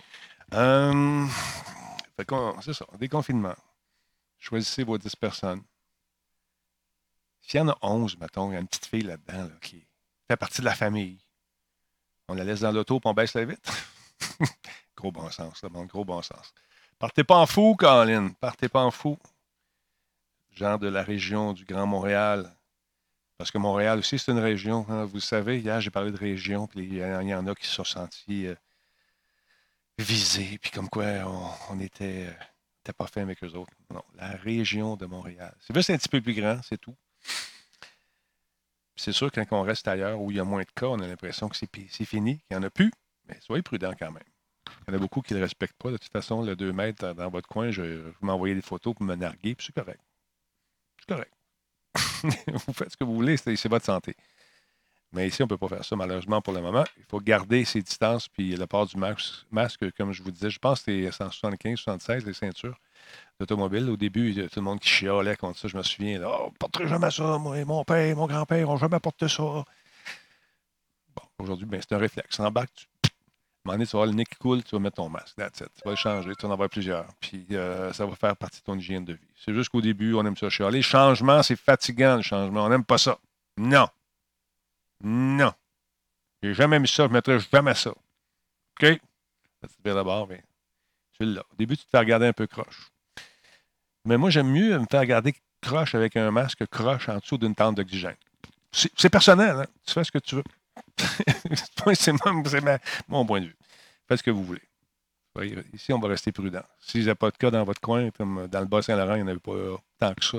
Euh, 0.53 1.25
c'est 2.61 2.75
ça, 2.75 2.87
déconfinement. 2.99 3.55
Choisissez 4.39 4.85
vos 4.85 4.99
10 4.99 5.17
personnes. 5.17 5.63
S'il 7.47 7.61
y 7.61 7.63
en 7.63 7.69
a 7.69 7.79
11, 7.83 8.19
mettons, 8.19 8.51
il 8.51 8.55
y 8.55 8.57
a 8.57 8.61
une 8.61 8.67
petite 8.67 8.87
fille 8.87 9.03
là-dedans 9.03 9.51
qui 9.61 9.87
fait 10.27 10.37
partie 10.37 10.61
de 10.61 10.67
la 10.67 10.75
famille, 10.75 11.19
on 12.29 12.35
la 12.35 12.45
laisse 12.45 12.61
dans 12.61 12.73
l'auto 12.73 12.97
et 12.97 13.01
on 13.05 13.13
baisse 13.13 13.35
la 13.35 13.45
vitre. 13.45 13.73
gros 14.97 15.13
bon 15.13 15.31
sens, 15.31 15.63
là, 15.63 15.69
bon, 15.69 15.85
gros 15.85 16.05
bon 16.05 16.23
sens. 16.23 16.55
Partez 16.99 17.25
pas 17.25 17.37
en 17.37 17.47
fou, 17.47 17.75
Colin. 17.77 18.31
Partez 18.41 18.69
pas 18.69 18.83
en 18.83 18.91
fou. 18.91 19.19
Gens 20.53 20.79
de 20.79 20.89
la 20.89 21.03
région 21.03 21.53
du 21.53 21.65
Grand 21.65 21.87
Montréal. 21.87 22.51
Parce 23.37 23.51
que 23.51 23.59
Montréal 23.59 23.99
aussi, 23.99 24.19
c'est 24.19 24.33
une 24.33 24.39
région. 24.39 24.87
Hein, 24.89 25.05
vous 25.05 25.21
savez, 25.21 25.59
hier, 25.61 25.81
j'ai 25.81 25.91
parlé 25.91 26.13
de 26.13 26.17
région, 26.17 26.67
puis 26.67 26.85
il 26.85 26.97
y 26.97 27.35
en 27.35 27.47
a 27.47 27.55
qui 27.55 27.67
se 27.67 27.75
sont 27.75 27.85
sentis 27.85 28.47
euh, 28.47 28.55
visés, 29.99 30.59
puis 30.63 30.71
comme 30.71 30.89
quoi 30.89 31.05
on, 31.71 31.81
était, 31.81 32.29
euh, 32.29 32.93
pas 32.97 33.07
fait 33.07 33.21
avec 33.21 33.43
eux 33.43 33.53
autres. 33.55 33.73
Non, 33.93 34.05
la 34.15 34.29
région 34.29 34.97
de 34.97 35.05
Montréal. 35.05 35.55
C'est 35.61 35.75
juste 35.75 35.91
un 35.91 35.99
petit 35.99 36.09
peu 36.09 36.23
plus 36.23 36.35
grand, 36.35 36.61
c'est 36.63 36.79
tout. 36.79 36.97
C'est 38.97 39.13
sûr 39.13 39.31
quand 39.31 39.45
on 39.51 39.63
reste 39.63 39.87
ailleurs 39.89 40.21
où 40.21 40.31
il 40.31 40.37
y 40.37 40.41
a 40.41 40.45
moins 40.45 40.63
de 40.63 40.71
cas, 40.75 40.87
on 40.87 41.01
a 41.01 41.07
l'impression 41.07 41.49
que 41.49 41.57
c'est 41.57 42.05
fini, 42.05 42.39
qu'il 42.39 42.47
n'y 42.53 42.57
en 42.57 42.63
a 42.63 42.71
plus. 42.71 42.91
Mais 43.29 43.39
soyez 43.41 43.63
prudents 43.63 43.95
quand 43.99 44.13
même. 44.13 44.23
Il 44.67 44.91
y 44.91 44.95
en 44.95 44.97
a 44.97 45.01
beaucoup 45.01 45.21
qui 45.21 45.35
ne 45.35 45.39
le 45.39 45.45
respectent 45.45 45.77
pas. 45.77 45.91
De 45.91 45.97
toute 45.97 46.13
façon, 46.13 46.43
le 46.43 46.57
2 46.57 46.73
mètres 46.73 47.13
dans 47.13 47.29
votre 47.29 47.49
coin, 47.49 47.71
je, 47.71 47.83
vous 47.83 48.27
m'envoyez 48.27 48.55
des 48.55 48.63
photos 48.63 48.95
pour 48.95 49.05
me 49.05 49.15
narguer, 49.15 49.55
puis 49.55 49.67
c'est 49.67 49.75
correct. 49.75 50.01
C'est 51.01 51.15
correct. 51.15 51.33
vous 52.67 52.73
faites 52.73 52.93
ce 52.93 52.97
que 52.97 53.05
vous 53.05 53.15
voulez, 53.15 53.37
c'est 53.37 53.69
votre 53.69 53.85
santé. 53.85 54.17
Mais 55.13 55.29
ici, 55.29 55.43
on 55.43 55.45
ne 55.45 55.49
peut 55.49 55.59
pas 55.59 55.69
faire 55.69 55.85
ça, 55.85 55.95
malheureusement, 55.97 56.41
pour 56.43 56.53
le 56.53 56.61
moment. 56.61 56.85
Il 56.99 57.05
faut 57.05 57.21
garder 57.21 57.65
ses 57.65 57.83
distances, 57.83 58.29
puis 58.29 58.57
la 58.57 58.67
part 58.67 58.87
du 58.87 58.97
masque, 58.97 59.91
comme 59.97 60.13
je 60.13 60.23
vous 60.23 60.31
disais, 60.31 60.51
je 60.51 60.59
pense 60.59 60.83
que 60.83 61.05
c'est 61.05 61.13
175, 61.13 61.79
76, 61.79 62.27
les 62.27 62.33
ceintures 62.33 62.79
d'automobile. 63.41 63.89
Au 63.91 63.97
début, 63.97 64.31
il 64.31 64.39
y 64.39 64.49
tout 64.49 64.61
le 64.61 64.65
monde 64.65 64.81
qui 64.81 64.89
chialait 64.89 65.37
contre 65.37 65.59
ça. 65.59 65.69
Je 65.69 65.77
me 65.77 65.83
souviens, 65.83 66.21
oh, 66.25 66.51
ne 66.53 66.59
porterai 66.59 66.89
jamais 66.89 67.11
ça, 67.11 67.39
moi, 67.39 67.65
mon 67.65 67.85
père, 67.85 68.17
mon 68.17 68.27
grand-père 68.27 68.67
n'ont 68.67 68.77
jamais 68.77 69.01
porté 69.01 69.29
ça. 69.29 69.43
Bon, 69.43 69.65
aujourd'hui, 71.39 71.67
ben, 71.67 71.81
c'est 71.81 71.95
un 71.95 71.99
réflexe. 71.99 72.41
En 72.41 72.51
bas, 72.51 72.67
tu 72.67 72.87
un 73.67 73.71
moment 73.71 73.79
donné, 73.79 73.87
tu 73.87 73.93
vas 73.93 73.99
avoir 74.01 74.07
le 74.11 74.17
nez 74.17 74.25
qui 74.25 74.35
coule, 74.35 74.63
tu 74.63 74.77
vas 74.77 74.79
mettre 74.79 74.97
ton 74.97 75.09
masque. 75.09 75.37
Tu 75.37 75.41
vas 75.41 75.91
le 75.91 75.97
changer, 75.97 76.35
tu 76.37 76.43
vas 76.43 76.49
en 76.49 76.53
avoir 76.53 76.69
plusieurs. 76.69 77.07
Puis 77.19 77.47
euh, 77.53 77.95
ça 77.95 78.05
va 78.05 78.15
faire 78.15 78.37
partie 78.37 78.61
de 78.61 78.65
ton 78.65 78.77
hygiène 78.77 79.07
de 79.07 79.15
vie. 79.15 79.29
C'est 79.43 79.55
juste 79.55 79.71
qu'au 79.71 79.81
début, 79.81 80.13
on 80.13 80.27
aime 80.27 80.37
ça 80.37 80.51
chialer. 80.51 80.83
Changement, 80.83 81.43
c'est 81.43 81.57
fatigant, 81.57 82.17
le 82.17 82.23
changement. 82.23 82.67
On 82.67 82.69
n'aime 82.69 82.85
pas 82.85 82.99
ça. 82.99 83.19
Non. 83.57 83.89
Non. 85.03 85.53
J'ai 86.43 86.53
jamais 86.53 86.79
mis 86.79 86.89
ça, 86.89 87.05
je 87.05 87.09
ne 87.09 87.15
mettrai 87.15 87.39
jamais 87.41 87.75
ça. 87.75 87.91
OK? 87.91 89.01
Ça 89.63 89.69
te 89.69 89.83
d'abord, 89.83 90.29
mais 90.29 90.45
l'as. 91.21 91.41
Au 91.41 91.57
début, 91.57 91.77
tu 91.79 91.85
te 91.85 91.91
fais 91.91 91.99
regarder 91.99 92.27
un 92.27 92.33
peu 92.35 92.47
croche. 92.47 92.91
Mais 94.05 94.17
moi, 94.17 94.31
j'aime 94.31 94.51
mieux 94.51 94.79
me 94.79 94.87
faire 94.91 95.01
regarder 95.01 95.35
croche 95.63 95.95
avec 95.95 96.17
un 96.17 96.31
masque 96.31 96.67
croche 96.67 97.09
en 97.09 97.19
dessous 97.19 97.39
d'une 97.39 97.55
tente 97.55 97.77
d'oxygène. 97.77 98.17
C'est 98.73 99.09
personnel, 99.09 99.57
hein? 99.57 99.67
Tu 99.87 99.93
fais 99.93 100.05
ce 100.05 100.13
que 100.13 100.19
tu 100.19 100.37
veux. 100.37 100.45
c'est 101.95 102.13
mon, 103.09 103.25
point 103.25 103.41
de 103.41 103.47
vue. 103.47 103.57
Faites 104.09 104.19
ce 104.19 104.23
que 104.23 104.31
vous 104.31 104.45
voulez. 104.45 104.63
Ici, 105.73 105.93
on 105.93 105.99
va 105.99 106.09
rester 106.09 106.33
prudent. 106.33 106.63
Si 106.81 106.99
vous 106.99 107.07
n'avez 107.07 107.15
pas 107.15 107.31
de 107.31 107.37
cas 107.37 107.51
dans 107.51 107.65
votre 107.65 107.81
coin, 107.81 108.11
comme 108.11 108.47
dans 108.49 108.61
le 108.61 108.67
Bas-Saint-Laurent, 108.67 109.15
il 109.15 109.23
n'y 109.23 109.25
en 109.25 109.29
avait 109.29 109.39
pas 109.39 109.53
tant 109.99 110.15
que 110.15 110.25
ça. 110.25 110.39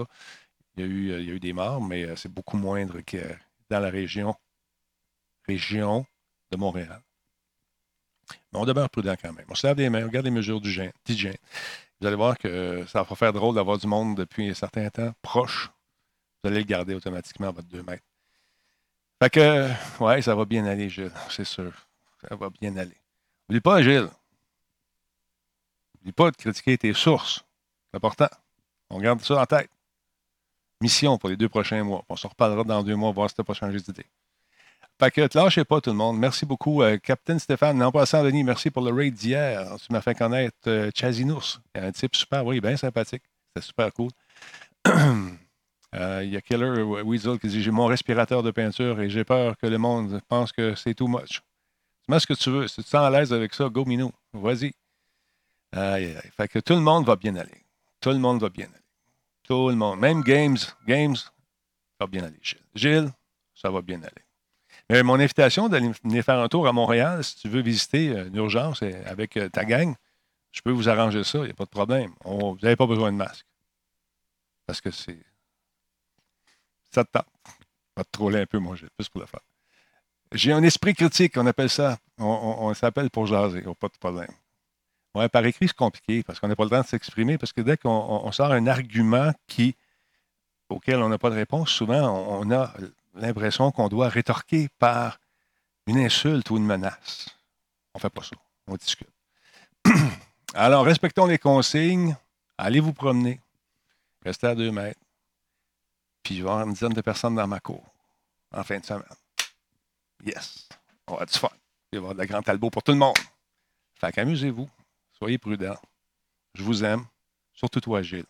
Il 0.78 0.82
y 0.82 0.88
a 0.88 0.88
eu, 0.88 1.22
il 1.22 1.28
y 1.28 1.32
a 1.32 1.34
eu 1.34 1.40
des 1.40 1.54
morts, 1.54 1.82
mais 1.82 2.04
euh, 2.04 2.16
c'est 2.16 2.32
beaucoup 2.32 2.58
moindre 2.58 3.00
que 3.02 3.18
dans 3.70 3.80
la 3.80 3.90
région, 3.90 4.36
région 5.48 6.06
de 6.52 6.58
Montréal. 6.58 7.02
Mais 8.52 8.60
on 8.60 8.66
demeure 8.66 8.90
prudent 8.90 9.16
quand 9.22 9.34
même. 9.34 9.46
On 9.50 9.56
se 9.56 9.66
lave 9.66 9.78
les 9.78 9.90
mains, 9.90 10.04
on 10.04 10.08
regarde 10.08 10.26
les 10.26 10.32
mesures 10.32 10.62
d'hygiène. 10.62 11.38
Vous 12.00 12.08
allez 12.08 12.16
voir 12.16 12.38
que 12.38 12.86
ça 12.88 13.04
va 13.04 13.16
faire 13.16 13.34
drôle 13.34 13.56
d'avoir 13.56 13.78
du 13.78 13.88
monde 13.88 14.18
depuis 14.18 14.50
un 14.50 14.54
certain 14.54 14.90
temps 14.90 15.14
proche. 15.22 15.72
Vous 16.44 16.50
allez 16.50 16.60
le 16.60 16.66
garder 16.66 16.94
automatiquement 16.94 17.48
à 17.48 17.52
votre 17.52 17.68
2 17.68 17.84
mètres. 17.84 18.04
Fait 19.22 19.30
que, 19.30 19.70
ouais, 20.04 20.22
ça 20.22 20.36
va 20.36 20.46
bien 20.46 20.66
aller, 20.66 20.90
Gilles, 20.90 21.12
c'est 21.30 21.46
sûr. 21.46 21.72
Ça 22.28 22.36
va 22.36 22.50
bien 22.50 22.76
aller. 22.76 22.98
N'oublie 23.48 23.62
pas, 23.62 23.82
Gilles. 23.82 24.10
N'oublie 25.96 26.12
pas 26.12 26.32
de 26.32 26.36
critiquer 26.36 26.78
tes 26.78 26.94
sources. 26.94 27.46
C'est 27.90 27.98
important. 27.98 28.30
On 28.90 29.00
garde 29.00 29.22
ça 29.22 29.42
en 29.42 29.46
tête. 29.46 29.70
Mission 30.82 31.18
pour 31.18 31.30
les 31.30 31.38
deux 31.38 31.50
prochains 31.50 31.84
mois. 31.84 32.04
On 32.10 32.16
se 32.18 32.28
reparlera 32.28 32.64
dans 32.64 32.84
deux 32.84 32.96
mois, 32.96 33.12
voir 33.12 33.30
si 33.30 33.36
tu 33.36 33.42
n'as 33.42 33.46
pas 33.46 33.54
changé 33.54 33.80
d'idée. 33.80 34.06
Fait 34.98 35.12
que, 35.12 35.28
lâchez 35.34 35.66
pas, 35.66 35.82
tout 35.82 35.90
le 35.90 35.96
monde. 35.98 36.18
Merci 36.18 36.46
beaucoup, 36.46 36.82
euh, 36.82 36.98
Captain 36.98 37.38
Stéphane. 37.38 37.84
En 37.84 37.92
passant, 37.92 38.24
Denis, 38.24 38.46
merci 38.46 38.72
pour 38.72 38.82
le 38.82 38.94
raid 38.94 39.14
d'hier. 39.14 39.76
Tu 39.86 39.92
m'as 39.92 40.00
fait 40.00 40.16
connaître 40.16 40.56
euh, 40.68 40.90
Chazinours. 40.96 41.60
Un 41.76 41.92
type 41.92 42.16
super, 42.16 42.46
oui, 42.46 42.62
bien 42.62 42.78
sympathique. 42.78 43.24
C'était 43.48 43.66
super 43.66 43.94
cool. 43.94 44.12
Euh, 45.94 46.26
il 46.26 46.34
y 46.34 46.36
a 46.36 46.42
Killer 46.42 46.82
Weasel 46.82 47.40
qui 47.40 47.48
dit 47.48 47.64
J'ai 47.64 47.72
mon 47.72 47.86
respirateur 47.86 48.44
de 48.44 48.52
peinture 48.52 49.00
et 49.00 49.10
j'ai 49.10 49.24
peur 49.24 49.56
que 49.56 49.66
le 49.66 49.78
monde 49.78 50.20
pense 50.28 50.52
que 50.52 50.76
c'est 50.76 50.94
too 50.94 51.08
much. 51.08 51.42
Tu 52.04 52.12
mets 52.12 52.20
ce 52.20 52.28
que 52.28 52.34
tu 52.34 52.50
veux. 52.50 52.68
Si 52.68 52.76
tu 52.76 52.84
te 52.84 52.90
sens 52.90 53.08
à 53.08 53.10
l'aise 53.10 53.32
avec 53.32 53.54
ça, 53.54 53.70
go 53.70 53.86
minou. 53.86 54.12
Vas-y. 54.34 54.74
Fait 55.72 56.50
que 56.50 56.60
tout 56.60 56.74
le 56.74 56.82
monde 56.82 57.06
va 57.06 57.16
bien 57.16 57.38
aller. 57.38 57.64
Tout 58.02 58.10
le 58.10 58.18
monde 58.18 58.42
va 58.42 58.50
bien 58.50 58.66
aller. 58.66 58.84
Tout 59.44 59.70
le 59.70 59.76
monde. 59.76 59.98
Même 59.98 60.22
Games, 60.22 60.58
Games 60.86 61.16
va 61.98 62.08
bien 62.08 62.26
aller. 62.26 62.40
Gilles, 62.42 62.60
Gilles 62.76 63.12
ça 63.54 63.70
va 63.70 63.82
bien 63.82 64.00
aller. 64.00 64.25
Mais 64.90 65.02
mon 65.04 65.16
invitation 65.16 65.68
d'aller 65.68 66.22
faire 66.22 66.40
un 66.40 66.48
tour 66.48 66.68
à 66.68 66.72
Montréal, 66.72 67.24
si 67.24 67.38
tu 67.38 67.50
veux 67.50 67.62
visiter 67.62 68.10
euh, 68.10 68.28
une 68.28 68.36
urgence 68.36 68.84
avec 69.06 69.36
euh, 69.38 69.50
ta 69.50 69.66
gang, 69.66 69.96
je 70.52 70.62
peux 70.62 70.72
vous 70.72 70.90
arranger 70.90 71.24
ça, 71.24 71.40
il 71.40 71.46
n'y 71.46 71.52
a 71.52 71.56
pas 71.56 71.66
de 71.66 71.70
problème. 71.70 72.12
vous 72.24 72.58
n'avez 72.62 72.76
pas 72.76 72.86
besoin 72.86 73.12
de 73.12 73.18
masque. 73.18 73.46
Parce 74.68 74.82
que 74.82 74.92
c'est 74.92 75.20
ça 76.96 77.04
te 77.04 77.12
tente. 77.12 77.28
Va 77.98 78.04
te 78.04 78.12
troller 78.12 78.40
un 78.40 78.46
peu, 78.46 78.58
moi, 78.58 78.76
j'ai 78.76 78.88
plus 78.98 79.10
pour 79.10 79.22
le 79.22 79.28
faire. 79.28 79.42
J'ai 80.32 80.54
un 80.54 80.64
esprit 80.64 80.94
critique, 80.94 81.38
on 81.38 81.46
appelle 81.46 81.70
ça. 81.70 81.98
On, 82.18 82.74
s'appelle 82.74 83.10
pour 83.10 83.28
jaser, 83.28 83.64
pas 83.80 83.88
de 83.88 83.98
problème. 84.00 84.32
Ouais, 85.14 85.30
par 85.30 85.46
écrit, 85.46 85.68
c'est 85.68 85.76
compliqué 85.76 86.24
parce 86.24 86.40
qu'on 86.40 86.48
n'a 86.48 86.56
pas 86.56 86.64
le 86.64 86.70
temps 86.70 86.82
de 86.82 86.86
s'exprimer, 86.86 87.38
parce 87.38 87.54
que 87.54 87.62
dès 87.62 87.78
qu'on 87.78 88.32
sort 88.32 88.52
un 88.52 88.68
argument 88.68 89.32
qui, 89.48 89.76
auquel 90.70 90.98
on 91.02 91.10
n'a 91.10 91.18
pas 91.18 91.30
de 91.30 91.36
réponse, 91.36 91.70
souvent, 91.70 92.02
on, 92.42 92.52
a 92.52 92.74
l'impression 93.16 93.72
qu'on 93.72 93.88
doit 93.88 94.10
rétorquer 94.10 94.70
par 94.80 95.20
une 95.88 95.98
insulte 95.98 96.50
ou 96.50 96.58
une 96.58 96.66
menace. 96.66 97.28
On 97.94 97.98
ne 97.98 98.02
fait 98.02 98.10
pas 98.10 98.24
ça. 98.24 98.36
On 98.68 98.76
discute. 98.76 99.10
Alors, 100.54 100.86
respectons 100.86 101.26
les 101.26 101.38
consignes. 101.38 102.16
Allez 102.58 102.80
vous 102.80 102.94
promener. 102.94 103.42
Restez 104.24 104.48
à 104.48 104.56
deux 104.56 104.72
mètres. 104.72 105.00
Puis 106.24 106.36
il 106.36 106.44
va 106.44 106.50
y 106.50 106.52
avoir 106.54 106.68
une 106.68 106.74
dizaine 106.74 106.94
de 106.94 107.02
personnes 107.02 107.36
dans 107.36 107.48
ma 107.48 107.60
cour 107.60 107.84
en 108.52 108.64
fin 108.64 108.80
de 108.80 108.86
semaine. 108.86 109.04
Yes. 110.26 110.68
On 111.08 111.16
va 111.16 111.26
du 111.26 111.38
fun. 111.38 111.50
Il 111.92 111.98
va 111.98 111.98
y 111.98 111.98
avoir 111.98 112.14
de 112.14 112.20
la 112.20 112.26
grande 112.26 112.46
talbot 112.46 112.70
pour 112.70 112.84
tout 112.84 112.92
le 112.92 112.98
monde. 112.98 113.18
Fait 114.00 114.12
qu'amusez-vous. 114.12 114.70
Soyez 115.14 115.38
prudents. 115.38 115.80
Je 116.56 116.64
vous 116.64 116.84
aime. 116.84 117.06
Surtout 117.54 117.80
toi, 117.80 118.02
Gilles. 118.02 118.26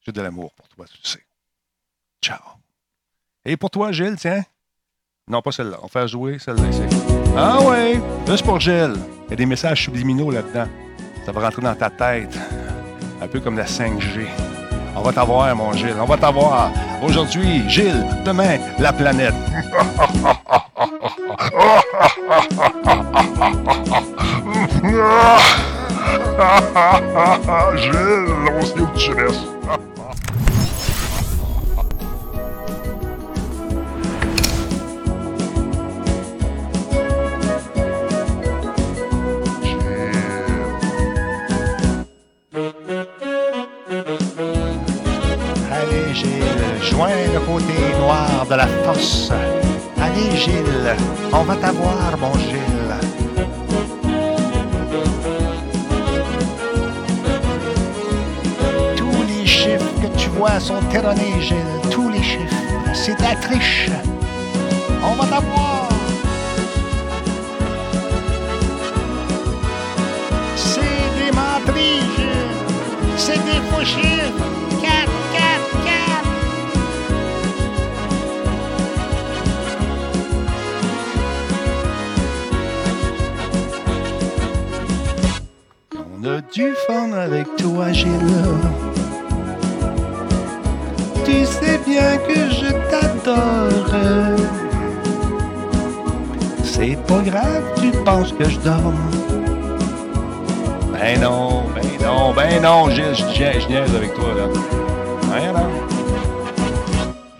J'ai 0.00 0.12
de 0.12 0.22
l'amour 0.22 0.52
pour 0.54 0.68
toi, 0.68 0.86
tu 0.86 0.98
sais. 1.02 1.26
Ciao. 2.22 2.40
Et 3.44 3.56
pour 3.56 3.70
toi, 3.70 3.90
Gilles, 3.90 4.16
tiens? 4.18 4.42
Non, 5.26 5.40
pas 5.40 5.50
celle-là. 5.50 5.78
On 5.80 5.84
va 5.84 5.88
faire 5.88 6.06
jouer 6.06 6.38
celle-là 6.38 6.68
ici. 6.68 6.82
Ah 7.36 7.60
ouais! 7.62 7.98
Juste 8.26 8.44
pour 8.44 8.60
Gilles. 8.60 8.96
Il 9.26 9.30
y 9.30 9.32
a 9.32 9.36
des 9.36 9.46
messages 9.46 9.84
subliminaux 9.84 10.30
là-dedans. 10.30 10.66
Ça 11.24 11.32
va 11.32 11.40
rentrer 11.40 11.62
dans 11.62 11.74
ta 11.74 11.88
tête. 11.88 12.38
Un 13.22 13.28
peu 13.28 13.40
comme 13.40 13.56
la 13.56 13.64
5G. 13.64 14.26
On 14.94 15.02
va 15.02 15.12
t'avoir, 15.12 15.54
mon 15.56 15.72
Gilles. 15.72 15.96
On 15.98 16.04
va 16.04 16.18
t'avoir. 16.18 16.70
Aujourd'hui, 17.02 17.66
Gilles. 17.68 18.04
Demain, 18.24 18.58
la 18.78 18.92
planète. 18.92 19.34
Gilles, 27.76 28.34
on 28.52 28.62
sait 28.62 28.80
où 28.80 28.86
tu 28.96 29.12
restes. 29.12 29.40
Côté 47.50 47.74
noir 47.98 48.46
de 48.48 48.54
la 48.54 48.66
force. 48.84 49.30
Allez, 50.00 50.36
Gilles, 50.36 50.94
on 51.32 51.42
va 51.42 51.56
t'avoir, 51.56 52.16
mon 52.18 52.34
Gilles. 52.34 52.94
Tous 58.96 59.22
les 59.28 59.46
chiffres 59.46 59.92
que 60.02 60.08
tu 60.16 60.28
vois 60.30 60.60
sont 60.60 60.82
erronés, 60.94 61.40
Gilles. 61.40 61.80
Tous 61.90 62.08
les 62.08 62.22
chiffres. 62.22 62.54
C'est 62.94 63.16
de 63.18 63.22
la 63.22 63.34
triche. 63.34 63.90
On 65.02 65.14
va 65.14 65.24
t'avoir. 65.32 65.88
C'est 70.56 71.04
des 71.18 71.32
menteries, 71.40 72.04
Gilles. 72.16 73.16
C'est 73.16 73.42
des 73.48 73.60
faux. 73.68 74.59
Du 86.52 86.74
fun 86.86 87.12
avec 87.12 87.46
toi, 87.56 87.92
Gilles. 87.92 88.10
Tu 91.24 91.44
sais 91.44 91.78
bien 91.86 92.16
que 92.26 92.50
je 92.50 92.72
t'adore. 92.90 93.96
C'est 96.64 96.98
pas 97.06 97.20
grave, 97.20 97.62
tu 97.80 97.90
penses 98.04 98.32
que 98.32 98.48
je 98.48 98.58
dors. 98.60 98.94
Ben 100.92 101.20
non, 101.20 101.64
ben 101.74 102.06
non, 102.06 102.32
ben 102.32 102.62
non, 102.62 102.90
Gilles, 102.90 103.14
je, 103.14 103.68
niaise 103.68 103.94
avec 103.94 104.14
toi, 104.14 104.34
là. 104.36 105.34
Rien, 105.34 105.52
là? 105.52 105.62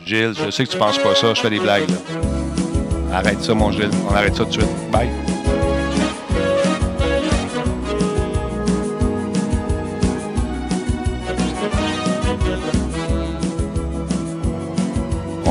Gilles, 0.04 0.34
je 0.44 0.50
sais 0.50 0.64
que 0.64 0.70
tu 0.70 0.78
penses 0.78 0.98
pas 0.98 1.14
ça, 1.14 1.34
je 1.34 1.40
fais 1.40 1.50
des 1.50 1.60
blagues, 1.60 1.88
là. 1.88 3.16
Arrête 3.16 3.42
ça, 3.42 3.54
mon 3.54 3.72
Gilles. 3.72 3.90
On 4.08 4.14
arrête 4.14 4.36
ça 4.36 4.44
tout 4.44 4.50
de 4.50 4.52
suite. 4.52 4.89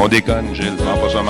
On 0.01 0.07
déconne, 0.07 0.55
Gilles. 0.55 0.77
Prends 0.77 0.97
pas 0.97 1.09
ça 1.09 1.21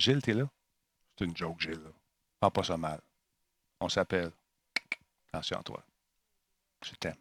Gilles, 0.00 0.22
t'es 0.22 0.32
là? 0.32 0.48
C'est 1.18 1.26
une 1.26 1.36
joke, 1.36 1.60
Gilles. 1.60 1.82
là. 1.82 1.90
Prends 2.40 2.50
pas 2.50 2.64
ça 2.64 2.78
mal. 2.78 3.00
On 3.80 3.88
s'appelle. 3.90 4.32
Attention 5.28 5.58
à 5.58 5.62
toi. 5.62 5.84
Je 6.82 6.94
t'aime. 6.94 7.16